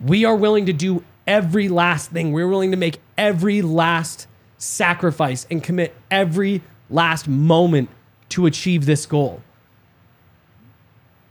We 0.05 0.25
are 0.25 0.35
willing 0.35 0.67
to 0.67 0.73
do 0.73 1.05
every 1.27 1.69
last 1.69 2.11
thing. 2.11 2.33
We're 2.33 2.49
willing 2.49 2.71
to 2.71 2.77
make 2.77 3.01
every 3.17 3.63
last 3.63 4.27
sacrifice 4.63 5.47
and 5.51 5.63
commit 5.63 5.95
every 6.11 6.63
last 6.89 7.27
moment 7.27 7.89
to 8.29 8.47
achieve 8.47 8.87
this 8.87 9.07
goal. 9.07 9.43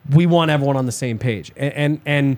We 0.09 0.25
want 0.25 0.51
everyone 0.51 0.75
on 0.75 0.85
the 0.85 0.91
same 0.91 1.17
page. 1.17 1.51
And 1.55 1.73
and, 1.73 2.01
and 2.05 2.37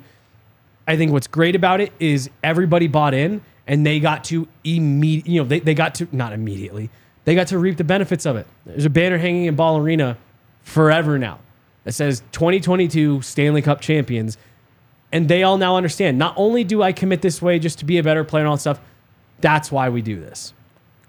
I 0.87 0.97
think 0.97 1.11
what's 1.11 1.27
great 1.27 1.55
about 1.55 1.81
it 1.81 1.91
is 1.99 2.29
everybody 2.43 2.87
bought 2.87 3.13
in 3.13 3.41
and 3.65 3.85
they 3.85 3.99
got 3.99 4.23
to 4.25 4.47
immediate 4.63 5.27
you 5.27 5.41
know, 5.41 5.47
they, 5.47 5.59
they 5.59 5.73
got 5.73 5.95
to 5.95 6.07
not 6.11 6.33
immediately, 6.33 6.89
they 7.25 7.33
got 7.33 7.47
to 7.47 7.57
reap 7.57 7.77
the 7.77 7.83
benefits 7.83 8.25
of 8.25 8.35
it. 8.35 8.45
There's 8.65 8.85
a 8.85 8.89
banner 8.89 9.17
hanging 9.17 9.45
in 9.45 9.55
Ball 9.55 9.77
Arena 9.77 10.17
forever 10.61 11.17
now 11.17 11.39
that 11.85 11.93
says 11.93 12.21
2022 12.33 13.21
Stanley 13.21 13.61
Cup 13.61 13.81
champions. 13.81 14.37
And 15.11 15.27
they 15.27 15.43
all 15.43 15.57
now 15.57 15.77
understand 15.77 16.17
not 16.17 16.33
only 16.37 16.63
do 16.63 16.81
I 16.81 16.91
commit 16.91 17.21
this 17.21 17.41
way 17.41 17.59
just 17.59 17.79
to 17.79 17.85
be 17.85 17.97
a 17.97 18.03
better 18.03 18.23
player 18.23 18.41
and 18.41 18.49
all 18.49 18.55
that 18.55 18.61
stuff, 18.61 18.81
that's 19.41 19.71
why 19.71 19.89
we 19.89 20.01
do 20.01 20.19
this. 20.19 20.53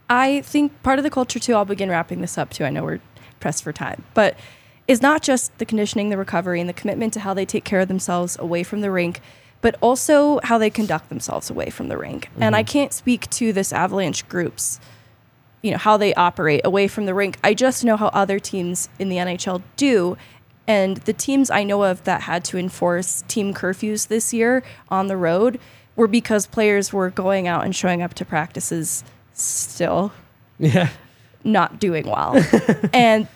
I 0.09 0.43
think 0.43 0.82
part 0.82 0.98
of 0.98 1.02
the 1.02 1.10
culture 1.10 1.39
too, 1.39 1.55
I'll 1.55 1.64
begin 1.64 1.89
wrapping 1.89 2.20
this 2.20 2.36
up 2.36 2.51
too. 2.51 2.64
I 2.64 2.70
know 2.70 2.85
we're 2.85 3.01
pressed 3.40 3.62
for 3.62 3.72
time, 3.72 4.05
but 4.14 4.36
is 4.86 5.01
not 5.01 5.22
just 5.22 5.56
the 5.59 5.64
conditioning, 5.64 6.10
the 6.10 6.18
recovery, 6.18 6.60
and 6.60 6.68
the 6.68 6.74
commitment 6.74 7.12
to 7.14 7.20
how 7.20 7.32
they 7.32 7.47
take 7.47 7.64
care 7.64 7.81
of 7.81 7.89
themselves 7.89 8.39
away 8.39 8.62
from 8.62 8.81
the 8.82 8.90
rink, 8.90 9.20
but 9.62 9.76
also 9.81 10.40
how 10.44 10.59
they 10.59 10.68
conduct 10.68 11.09
themselves 11.09 11.48
away 11.48 11.70
from 11.70 11.89
the 11.89 11.97
rink. 11.97 12.26
Mm-hmm. 12.26 12.43
And 12.43 12.56
I 12.56 12.62
can't 12.62 12.93
speak 12.93 13.31
to 13.31 13.52
this 13.52 13.72
Avalanche 13.72 14.28
group's, 14.28 14.78
you 15.62 15.70
know, 15.70 15.78
how 15.78 15.97
they 15.97 16.12
operate 16.14 16.60
away 16.64 16.86
from 16.86 17.06
the 17.06 17.14
rink. 17.14 17.39
I 17.43 17.55
just 17.55 17.82
know 17.82 17.97
how 17.97 18.09
other 18.09 18.39
teams 18.39 18.90
in 18.98 19.09
the 19.09 19.16
NHL 19.16 19.62
do. 19.76 20.18
And 20.66 20.98
the 20.98 21.14
teams 21.14 21.51
I 21.51 21.64
know 21.64 21.85
of 21.85 22.05
that 22.05 22.22
had 22.22 22.44
to 22.47 22.59
enforce 22.59 23.24
team 23.26 23.55
curfews 23.55 24.09
this 24.09 24.35
year 24.35 24.62
on 24.90 25.06
the 25.06 25.16
road 25.16 25.59
were 25.97 26.09
because 26.09 26.47
players 26.47 26.93
were 26.93 27.09
going 27.10 27.48
out 27.48 27.64
and 27.64 27.74
showing 27.74 28.02
up 28.02 28.14
to 28.14 28.24
practices 28.24 29.05
still 29.35 30.12
yeah. 30.59 30.90
not 31.43 31.81
doing 31.81 32.06
well. 32.06 32.43
And 32.93 33.28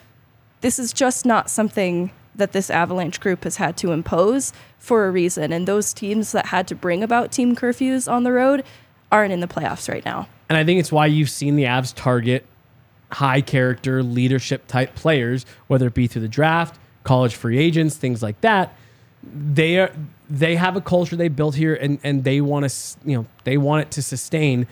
this 0.60 0.78
is 0.78 0.92
just 0.92 1.24
not 1.24 1.50
something 1.50 2.10
that 2.34 2.52
this 2.52 2.70
avalanche 2.70 3.20
group 3.20 3.44
has 3.44 3.56
had 3.56 3.76
to 3.78 3.92
impose 3.92 4.52
for 4.78 5.06
a 5.06 5.10
reason. 5.10 5.52
And 5.52 5.66
those 5.66 5.92
teams 5.92 6.32
that 6.32 6.46
had 6.46 6.66
to 6.68 6.74
bring 6.74 7.02
about 7.02 7.32
team 7.32 7.54
curfews 7.54 8.10
on 8.10 8.22
the 8.22 8.32
road 8.32 8.64
aren't 9.10 9.32
in 9.32 9.40
the 9.40 9.48
playoffs 9.48 9.88
right 9.88 10.04
now. 10.04 10.28
And 10.48 10.56
i 10.56 10.64
think 10.64 10.80
it's 10.80 10.92
why 10.92 11.06
you've 11.06 11.30
seen 11.30 11.56
the 11.56 11.64
avs 11.64 11.94
target 11.94 12.46
high 13.12 13.40
character 13.40 14.02
leadership 14.02 14.66
type 14.66 14.94
players 14.94 15.46
whether 15.66 15.86
it 15.86 15.94
be 15.94 16.06
through 16.06 16.22
the 16.22 16.28
draft 16.28 16.78
college 17.08 17.34
free 17.34 17.58
agents 17.58 17.96
things 17.96 18.22
like 18.22 18.40
that. 18.42 18.74
They 19.22 19.78
are 19.78 19.90
they 20.30 20.56
have 20.56 20.76
a 20.76 20.80
culture 20.80 21.16
they 21.16 21.28
built 21.28 21.54
here 21.54 21.74
and 21.74 21.98
and 22.04 22.22
they 22.22 22.40
want 22.40 22.68
to 22.68 22.98
you 23.04 23.16
know 23.16 23.26
they 23.44 23.56
want 23.56 23.82
it 23.82 23.90
to 23.92 24.02
sustain 24.02 24.66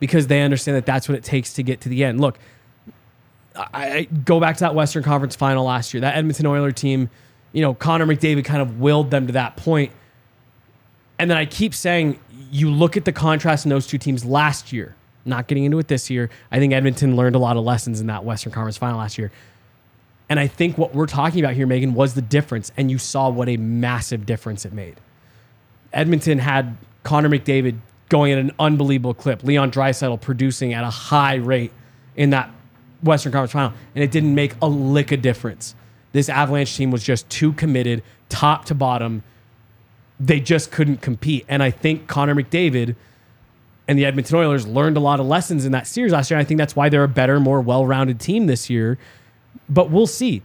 because 0.00 0.26
they 0.26 0.42
understand 0.42 0.76
that 0.76 0.86
that's 0.86 1.08
what 1.08 1.16
it 1.16 1.24
takes 1.24 1.54
to 1.54 1.62
get 1.62 1.80
to 1.82 1.88
the 1.88 2.04
end. 2.04 2.20
Look, 2.20 2.38
I, 3.56 3.68
I 3.72 4.02
go 4.04 4.40
back 4.40 4.56
to 4.58 4.60
that 4.60 4.74
Western 4.74 5.02
Conference 5.02 5.36
final 5.36 5.64
last 5.64 5.92
year. 5.92 6.00
That 6.00 6.16
Edmonton 6.16 6.46
Oiler 6.46 6.72
team, 6.72 7.10
you 7.52 7.62
know, 7.62 7.74
Connor 7.74 8.06
McDavid 8.06 8.44
kind 8.44 8.62
of 8.62 8.80
willed 8.80 9.10
them 9.10 9.26
to 9.26 9.32
that 9.34 9.56
point. 9.56 9.92
And 11.18 11.30
then 11.30 11.36
I 11.36 11.46
keep 11.46 11.74
saying, 11.74 12.18
you 12.50 12.70
look 12.70 12.96
at 12.96 13.04
the 13.04 13.12
contrast 13.12 13.66
in 13.66 13.70
those 13.70 13.86
two 13.86 13.98
teams 13.98 14.24
last 14.24 14.72
year. 14.72 14.94
Not 15.24 15.46
getting 15.46 15.64
into 15.64 15.78
it 15.78 15.88
this 15.88 16.08
year. 16.08 16.30
I 16.50 16.58
think 16.58 16.72
Edmonton 16.72 17.16
learned 17.16 17.34
a 17.34 17.38
lot 17.38 17.56
of 17.56 17.64
lessons 17.64 18.00
in 18.00 18.06
that 18.06 18.24
Western 18.24 18.52
Conference 18.52 18.78
final 18.78 18.98
last 18.98 19.18
year. 19.18 19.30
And 20.30 20.38
I 20.38 20.46
think 20.46 20.78
what 20.78 20.94
we're 20.94 21.06
talking 21.06 21.40
about 21.42 21.54
here, 21.54 21.66
Meghan, 21.66 21.92
was 21.92 22.14
the 22.14 22.22
difference. 22.22 22.70
And 22.76 22.90
you 22.90 22.98
saw 22.98 23.28
what 23.28 23.48
a 23.48 23.56
massive 23.56 24.26
difference 24.26 24.64
it 24.64 24.72
made. 24.72 24.96
Edmonton 25.92 26.38
had 26.38 26.76
Connor 27.02 27.28
McDavid 27.28 27.78
going 28.08 28.32
at 28.32 28.38
an 28.38 28.52
unbelievable 28.58 29.14
clip. 29.14 29.42
Leon 29.42 29.70
Draisaitl 29.70 30.20
producing 30.20 30.72
at 30.72 30.84
a 30.84 30.90
high 30.90 31.36
rate 31.36 31.72
in 32.16 32.30
that 32.30 32.50
Western 33.02 33.32
Conference 33.32 33.52
final, 33.52 33.72
and 33.94 34.02
it 34.02 34.10
didn't 34.10 34.34
make 34.34 34.54
a 34.60 34.68
lick 34.68 35.12
of 35.12 35.22
difference. 35.22 35.74
This 36.12 36.28
Avalanche 36.28 36.76
team 36.76 36.90
was 36.90 37.04
just 37.04 37.28
too 37.28 37.52
committed, 37.52 38.02
top 38.28 38.64
to 38.66 38.74
bottom. 38.74 39.22
They 40.18 40.40
just 40.40 40.72
couldn't 40.72 41.00
compete. 41.00 41.44
And 41.48 41.62
I 41.62 41.70
think 41.70 42.08
Connor 42.08 42.34
McDavid 42.34 42.96
and 43.86 43.98
the 43.98 44.04
Edmonton 44.04 44.36
Oilers 44.36 44.66
learned 44.66 44.96
a 44.96 45.00
lot 45.00 45.20
of 45.20 45.26
lessons 45.26 45.64
in 45.64 45.72
that 45.72 45.86
series 45.86 46.12
last 46.12 46.30
year. 46.30 46.38
I 46.40 46.44
think 46.44 46.58
that's 46.58 46.74
why 46.74 46.88
they're 46.88 47.04
a 47.04 47.08
better, 47.08 47.38
more 47.38 47.60
well 47.60 47.86
rounded 47.86 48.20
team 48.20 48.46
this 48.46 48.68
year. 48.68 48.98
But 49.68 49.90
we'll 49.90 50.06
see 50.06 50.42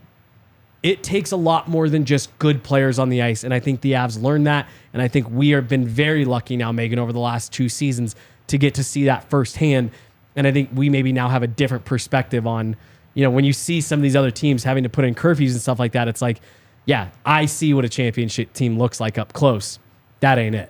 it 0.83 1.01
takes 1.01 1.31
a 1.31 1.37
lot 1.37 1.69
more 1.69 1.87
than 1.87 2.03
just 2.03 2.37
good 2.39 2.61
players 2.61 2.99
on 2.99 3.07
the 3.07 3.21
ice. 3.21 3.45
And 3.45 3.53
I 3.53 3.59
think 3.61 3.81
the 3.81 3.93
Avs 3.93 4.21
learned 4.21 4.45
that. 4.47 4.67
And 4.91 5.01
I 5.01 5.07
think 5.07 5.29
we 5.29 5.49
have 5.51 5.69
been 5.69 5.87
very 5.87 6.25
lucky 6.25 6.57
now, 6.57 6.73
Meghan, 6.73 6.97
over 6.97 7.13
the 7.13 7.19
last 7.19 7.53
two 7.53 7.69
seasons 7.69 8.15
to 8.47 8.57
get 8.57 8.73
to 8.75 8.83
see 8.83 9.05
that 9.05 9.29
firsthand. 9.29 9.91
And 10.35 10.45
I 10.45 10.51
think 10.51 10.69
we 10.73 10.89
maybe 10.89 11.13
now 11.13 11.29
have 11.29 11.41
a 11.41 11.47
different 11.47 11.85
perspective 11.85 12.45
on, 12.45 12.75
you 13.13 13.23
know, 13.23 13.29
when 13.29 13.45
you 13.45 13.53
see 13.53 13.79
some 13.79 13.99
of 13.99 14.03
these 14.03 14.15
other 14.15 14.31
teams 14.31 14.65
having 14.65 14.83
to 14.83 14.89
put 14.89 15.05
in 15.05 15.15
curfews 15.15 15.51
and 15.51 15.61
stuff 15.61 15.79
like 15.79 15.93
that, 15.93 16.09
it's 16.09 16.21
like, 16.21 16.41
yeah, 16.85 17.09
I 17.25 17.45
see 17.45 17.73
what 17.73 17.85
a 17.85 17.89
championship 17.89 18.51
team 18.51 18.77
looks 18.77 18.99
like 18.99 19.17
up 19.17 19.31
close. 19.31 19.79
That 20.19 20.37
ain't 20.37 20.55
it. 20.55 20.69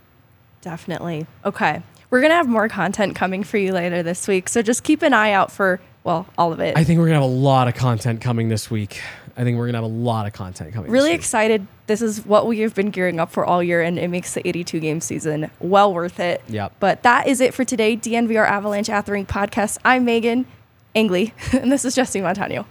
Definitely. 0.61 1.26
Okay. 1.44 1.81
We're 2.11 2.19
going 2.19 2.30
to 2.30 2.35
have 2.35 2.48
more 2.48 2.69
content 2.69 3.15
coming 3.15 3.44
for 3.44 3.57
you 3.57 3.72
later 3.72 4.03
this 4.03 4.27
week. 4.27 4.48
So 4.48 4.61
just 4.61 4.84
keep 4.84 5.02
an 5.02 5.14
eye 5.14 5.31
out 5.31 5.52
for, 5.52 5.81
well, 6.03 6.27
all 6.38 6.51
of 6.51 6.59
it. 6.59 6.77
I 6.77 6.84
think 6.84 6.99
we're 6.99 7.07
going 7.07 7.19
to 7.19 7.21
have 7.21 7.31
a 7.31 7.35
lot 7.35 7.67
of 7.67 7.75
content 7.75 8.21
coming 8.21 8.49
this 8.49 8.69
week. 8.69 9.01
I 9.35 9.43
think 9.43 9.57
we're 9.57 9.65
gonna 9.65 9.80
have 9.80 9.84
a 9.84 9.88
lot 9.88 10.27
of 10.27 10.34
content 10.34 10.73
coming. 10.73 10.91
Really 10.91 11.13
excited. 11.13 11.65
This 11.88 12.01
is 12.01 12.23
what 12.25 12.45
we 12.45 12.59
have 12.59 12.75
been 12.75 12.91
gearing 12.91 13.19
up 13.19 13.31
for 13.31 13.43
all 13.43 13.63
year, 13.63 13.81
and 13.81 13.97
it 13.97 14.09
makes 14.09 14.34
the 14.34 14.47
82 14.47 14.80
game 14.80 15.01
season 15.01 15.49
well 15.59 15.93
worth 15.93 16.19
it. 16.19 16.43
Yep. 16.47 16.73
But 16.80 17.03
that 17.03 17.27
is 17.27 17.41
it 17.41 17.53
for 17.53 17.65
today. 17.65 17.97
DNVR 17.97 18.47
Avalanche 18.47 18.89
At 18.89 19.05
the 19.05 19.11
Rink 19.11 19.27
podcast. 19.27 19.80
I'm 19.84 20.05
Meghan 20.05 20.45
Angley, 20.93 21.34
and 21.51 21.71
this 21.71 21.84
is 21.84 21.95
Jesse 21.95 22.21
Montano. 22.21 22.67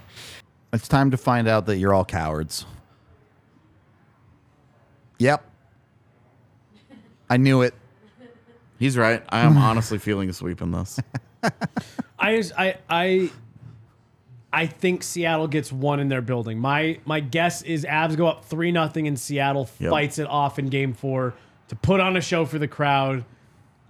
It's 0.73 0.89
time 0.89 1.11
to 1.11 1.17
find 1.17 1.49
out 1.49 1.67
that 1.67 1.79
you're 1.79 1.93
all 1.93 2.05
cowards. 2.05 2.65
Yep. 5.19 5.45
I 7.29 7.37
knew 7.39 7.63
it. 7.63 7.75
He's 8.79 8.97
right. 8.97 9.23
I 9.29 9.41
am 9.41 9.57
honestly 9.57 9.99
feeling 9.99 10.29
a 10.29 10.33
sweep 10.33 10.61
in 10.61 10.73
this. 10.73 10.99
I 12.23 12.37
just, 12.37 12.53
I 12.59 12.77
I 12.89 13.31
I 14.53 14.67
think 14.67 15.03
Seattle 15.03 15.49
gets 15.49 15.73
one 15.73 15.99
in 16.01 16.09
their 16.09 16.23
building. 16.23 16.59
My 16.59 16.99
my 17.05 17.21
guess 17.21 17.63
is 17.63 17.85
Avs 17.85 18.17
go 18.17 18.27
up 18.27 18.45
three 18.45 18.71
nothing 18.73 19.07
and 19.09 19.19
Seattle 19.19 19.69
Yep. 19.79 19.91
fights 19.91 20.19
it 20.19 20.27
off 20.29 20.59
in 20.59 20.69
game 20.69 20.93
four 20.95 21.35
to 21.69 21.77
put 21.77 22.01
on 22.01 22.17
a 22.17 22.21
show 22.21 22.45
for 22.45 22.59
the 22.59 22.69
crowd. 22.69 23.25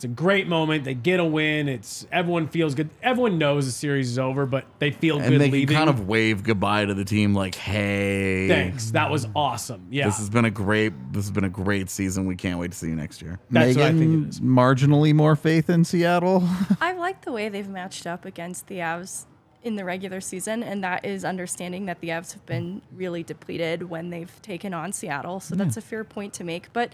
It's 0.02 0.10
a 0.10 0.20
great 0.20 0.48
moment. 0.48 0.82
They 0.82 0.94
get 0.94 1.20
a 1.20 1.24
win. 1.24 1.68
It's 1.68 2.08
everyone 2.10 2.48
feels 2.48 2.74
good. 2.74 2.90
Everyone 3.04 3.38
knows 3.38 3.66
the 3.66 3.70
series 3.70 4.10
is 4.10 4.18
over, 4.18 4.46
but 4.46 4.64
they 4.80 4.90
feel 4.90 5.20
and 5.20 5.28
good 5.28 5.40
they 5.40 5.48
leaving. 5.48 5.76
kind 5.76 5.88
of 5.88 6.08
wave 6.08 6.42
goodbye 6.42 6.86
to 6.86 6.92
the 6.92 7.04
team 7.04 7.34
like, 7.34 7.54
hey. 7.54 8.48
Thanks. 8.48 8.90
That 8.90 9.12
was 9.12 9.28
awesome. 9.36 9.86
Yeah. 9.90 10.06
This 10.06 10.18
has 10.18 10.28
been 10.28 10.44
a 10.44 10.50
great 10.50 10.92
this 11.12 11.22
has 11.26 11.30
been 11.30 11.44
a 11.44 11.48
great 11.48 11.88
season. 11.88 12.26
We 12.26 12.34
can't 12.34 12.58
wait 12.58 12.72
to 12.72 12.76
see 12.76 12.88
you 12.88 12.96
next 12.96 13.22
year. 13.22 13.38
That's 13.48 13.76
what 13.76 13.86
I 13.86 13.92
think 13.92 14.02
it 14.02 14.30
Meghan, 14.30 14.40
marginally 14.40 15.14
more 15.14 15.36
faith 15.36 15.70
in 15.70 15.84
Seattle. 15.84 16.42
I 16.80 16.94
like 16.94 17.24
the 17.24 17.30
way 17.30 17.48
they've 17.48 17.68
matched 17.68 18.04
up 18.04 18.24
against 18.24 18.66
the 18.66 18.78
Avs 18.78 19.26
in 19.62 19.76
the 19.76 19.84
regular 19.84 20.20
season, 20.20 20.64
and 20.64 20.82
that 20.82 21.04
is 21.04 21.24
understanding 21.24 21.86
that 21.86 22.00
the 22.00 22.08
Avs 22.08 22.32
have 22.32 22.44
been 22.44 22.82
really 22.92 23.22
depleted 23.22 23.88
when 23.88 24.10
they've 24.10 24.42
taken 24.42 24.74
on 24.74 24.92
Seattle. 24.92 25.38
So 25.38 25.54
that's 25.54 25.76
a 25.76 25.80
fair 25.80 26.02
point 26.02 26.32
to 26.34 26.42
make. 26.42 26.72
But 26.72 26.92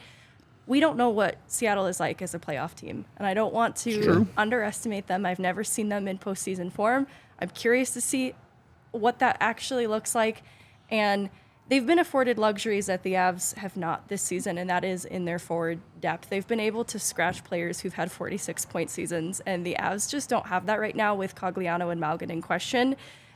we 0.68 0.80
don't 0.80 0.98
know 0.98 1.08
what 1.08 1.38
Seattle 1.46 1.86
is 1.86 1.98
like 1.98 2.20
as 2.20 2.34
a 2.34 2.38
playoff 2.38 2.74
team, 2.74 3.06
and 3.16 3.26
I 3.26 3.32
don't 3.32 3.54
want 3.54 3.74
to 3.76 4.28
underestimate 4.36 5.06
them. 5.06 5.24
I've 5.24 5.38
never 5.38 5.64
seen 5.64 5.88
them 5.88 6.06
in 6.06 6.18
postseason 6.18 6.70
form. 6.70 7.06
I'm 7.40 7.48
curious 7.48 7.90
to 7.92 8.02
see 8.02 8.34
what 8.92 9.18
that 9.20 9.38
actually 9.40 9.86
looks 9.86 10.14
like. 10.14 10.42
And 10.90 11.30
they've 11.68 11.86
been 11.86 11.98
afforded 11.98 12.38
luxuries 12.38 12.86
that 12.86 13.02
the 13.02 13.14
Avs 13.14 13.54
have 13.54 13.78
not 13.78 14.08
this 14.08 14.20
season, 14.20 14.58
and 14.58 14.68
that 14.68 14.84
is 14.84 15.06
in 15.06 15.24
their 15.24 15.38
forward 15.38 15.80
depth. 16.00 16.28
They've 16.28 16.46
been 16.46 16.60
able 16.60 16.84
to 16.84 16.98
scratch 16.98 17.44
players 17.44 17.80
who've 17.80 17.94
had 17.94 18.12
46 18.12 18.66
point 18.66 18.90
seasons, 18.90 19.40
and 19.46 19.64
the 19.64 19.74
Avs 19.78 20.10
just 20.10 20.28
don't 20.28 20.46
have 20.48 20.66
that 20.66 20.80
right 20.80 20.94
now 20.94 21.14
with 21.14 21.34
Cogliano 21.34 21.90
and 21.90 22.00
Malgin 22.00 22.30
in 22.30 22.42
question. 22.42 22.94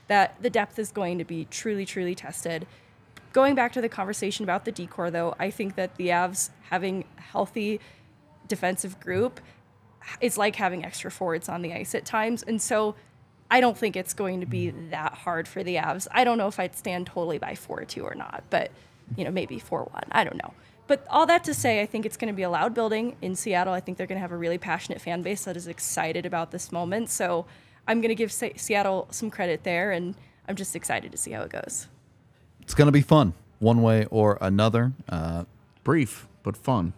That 0.09 0.37
the 0.43 0.51
depth 0.51 0.79
is 0.79 0.91
going 0.91 1.17
to 1.17 1.25
be 1.25 1.47
truly, 1.47 1.87
truly 1.87 2.15
tested. 2.15 2.67
Going 3.33 3.55
back 3.55 3.73
to 3.73 3.81
the 3.81 3.89
conversation 3.89 4.45
about 4.45 4.65
the 4.65 4.73
D 4.73 4.87
corps, 4.87 5.11
though, 5.11 5.35
I 5.39 5.51
think 5.51 5.75
that 5.77 5.97
the 5.97 6.09
Avs 6.09 6.51
having 6.71 7.05
a 7.17 7.21
healthy 7.21 7.81
defensive 8.47 9.01
group 9.01 9.41
is 10.21 10.37
like 10.37 10.57
having 10.57 10.85
extra 10.85 11.11
forwards 11.11 11.49
on 11.49 11.63
the 11.63 11.73
ice 11.73 11.95
at 11.95 12.05
times, 12.05 12.43
and 12.43 12.61
so 12.61 12.95
I 13.51 13.61
don't 13.61 13.77
think 13.77 13.97
it's 13.97 14.15
going 14.15 14.41
to 14.41 14.47
be 14.47 14.71
that 14.91 15.13
hard 15.13 15.47
for 15.47 15.63
the 15.63 15.77
Avs. 15.77 16.07
I 16.11 16.25
don't 16.25 16.39
know 16.39 16.49
if 16.49 16.59
I'd 16.59 16.75
stand 16.75 17.07
totally 17.07 17.39
by 17.39 17.55
4 17.55 17.85
2 17.85 18.03
or 18.03 18.15
not, 18.15 18.45
but, 18.51 18.71
you 19.17 19.25
know, 19.25 19.31
maybe 19.31 19.59
4 19.59 19.85
1. 19.85 20.05
I 20.11 20.25
don't 20.25 20.37
know. 20.37 20.55
But 20.87 21.07
all 21.09 21.27
that 21.27 21.45
to 21.45 21.55
say, 21.55 21.81
I 21.81 21.87
think 21.87 22.05
it's 22.05 22.17
going 22.17 22.33
to 22.33 22.37
be 22.37 22.43
a 22.43 22.51
loud 22.51 22.75
building 22.75 23.17
in 23.23 23.37
Seattle. 23.37 23.73
I 23.73 23.81
think 23.81 23.99
they're 23.99 24.07
going 24.07 24.17
to 24.17 24.23
have 24.23 24.33
a 24.33 24.37
really 24.37 24.59
passionate 24.59 25.01
fan 25.01 25.23
base 25.23 25.45
that 25.45 25.57
is 25.57 25.69
excited 25.69 26.27
about 26.27 26.51
this 26.51 26.73
moment. 26.73 27.09
So 27.09 27.47
I'm 27.87 28.01
going 28.01 28.09
to 28.09 28.15
give 28.15 28.33
Se- 28.33 28.55
Seattle 28.57 29.07
some 29.11 29.31
credit 29.31 29.65
there, 29.65 29.93
and 29.93 30.15
I'm 30.49 30.57
just 30.57 30.75
excited 30.75 31.13
to 31.13 31.19
see 31.19 31.33
how 31.33 31.43
it 31.43 31.51
goes. 31.51 31.89
It's 32.73 32.78
going 32.78 32.86
to 32.86 32.90
be 32.90 33.03
fun, 33.03 33.35
one 33.59 33.82
way 33.82 34.07
or 34.11 34.39
another. 34.40 34.93
Uh, 35.07 35.44
Brief 35.85 36.27
but 36.43 36.57
fun. 36.57 36.94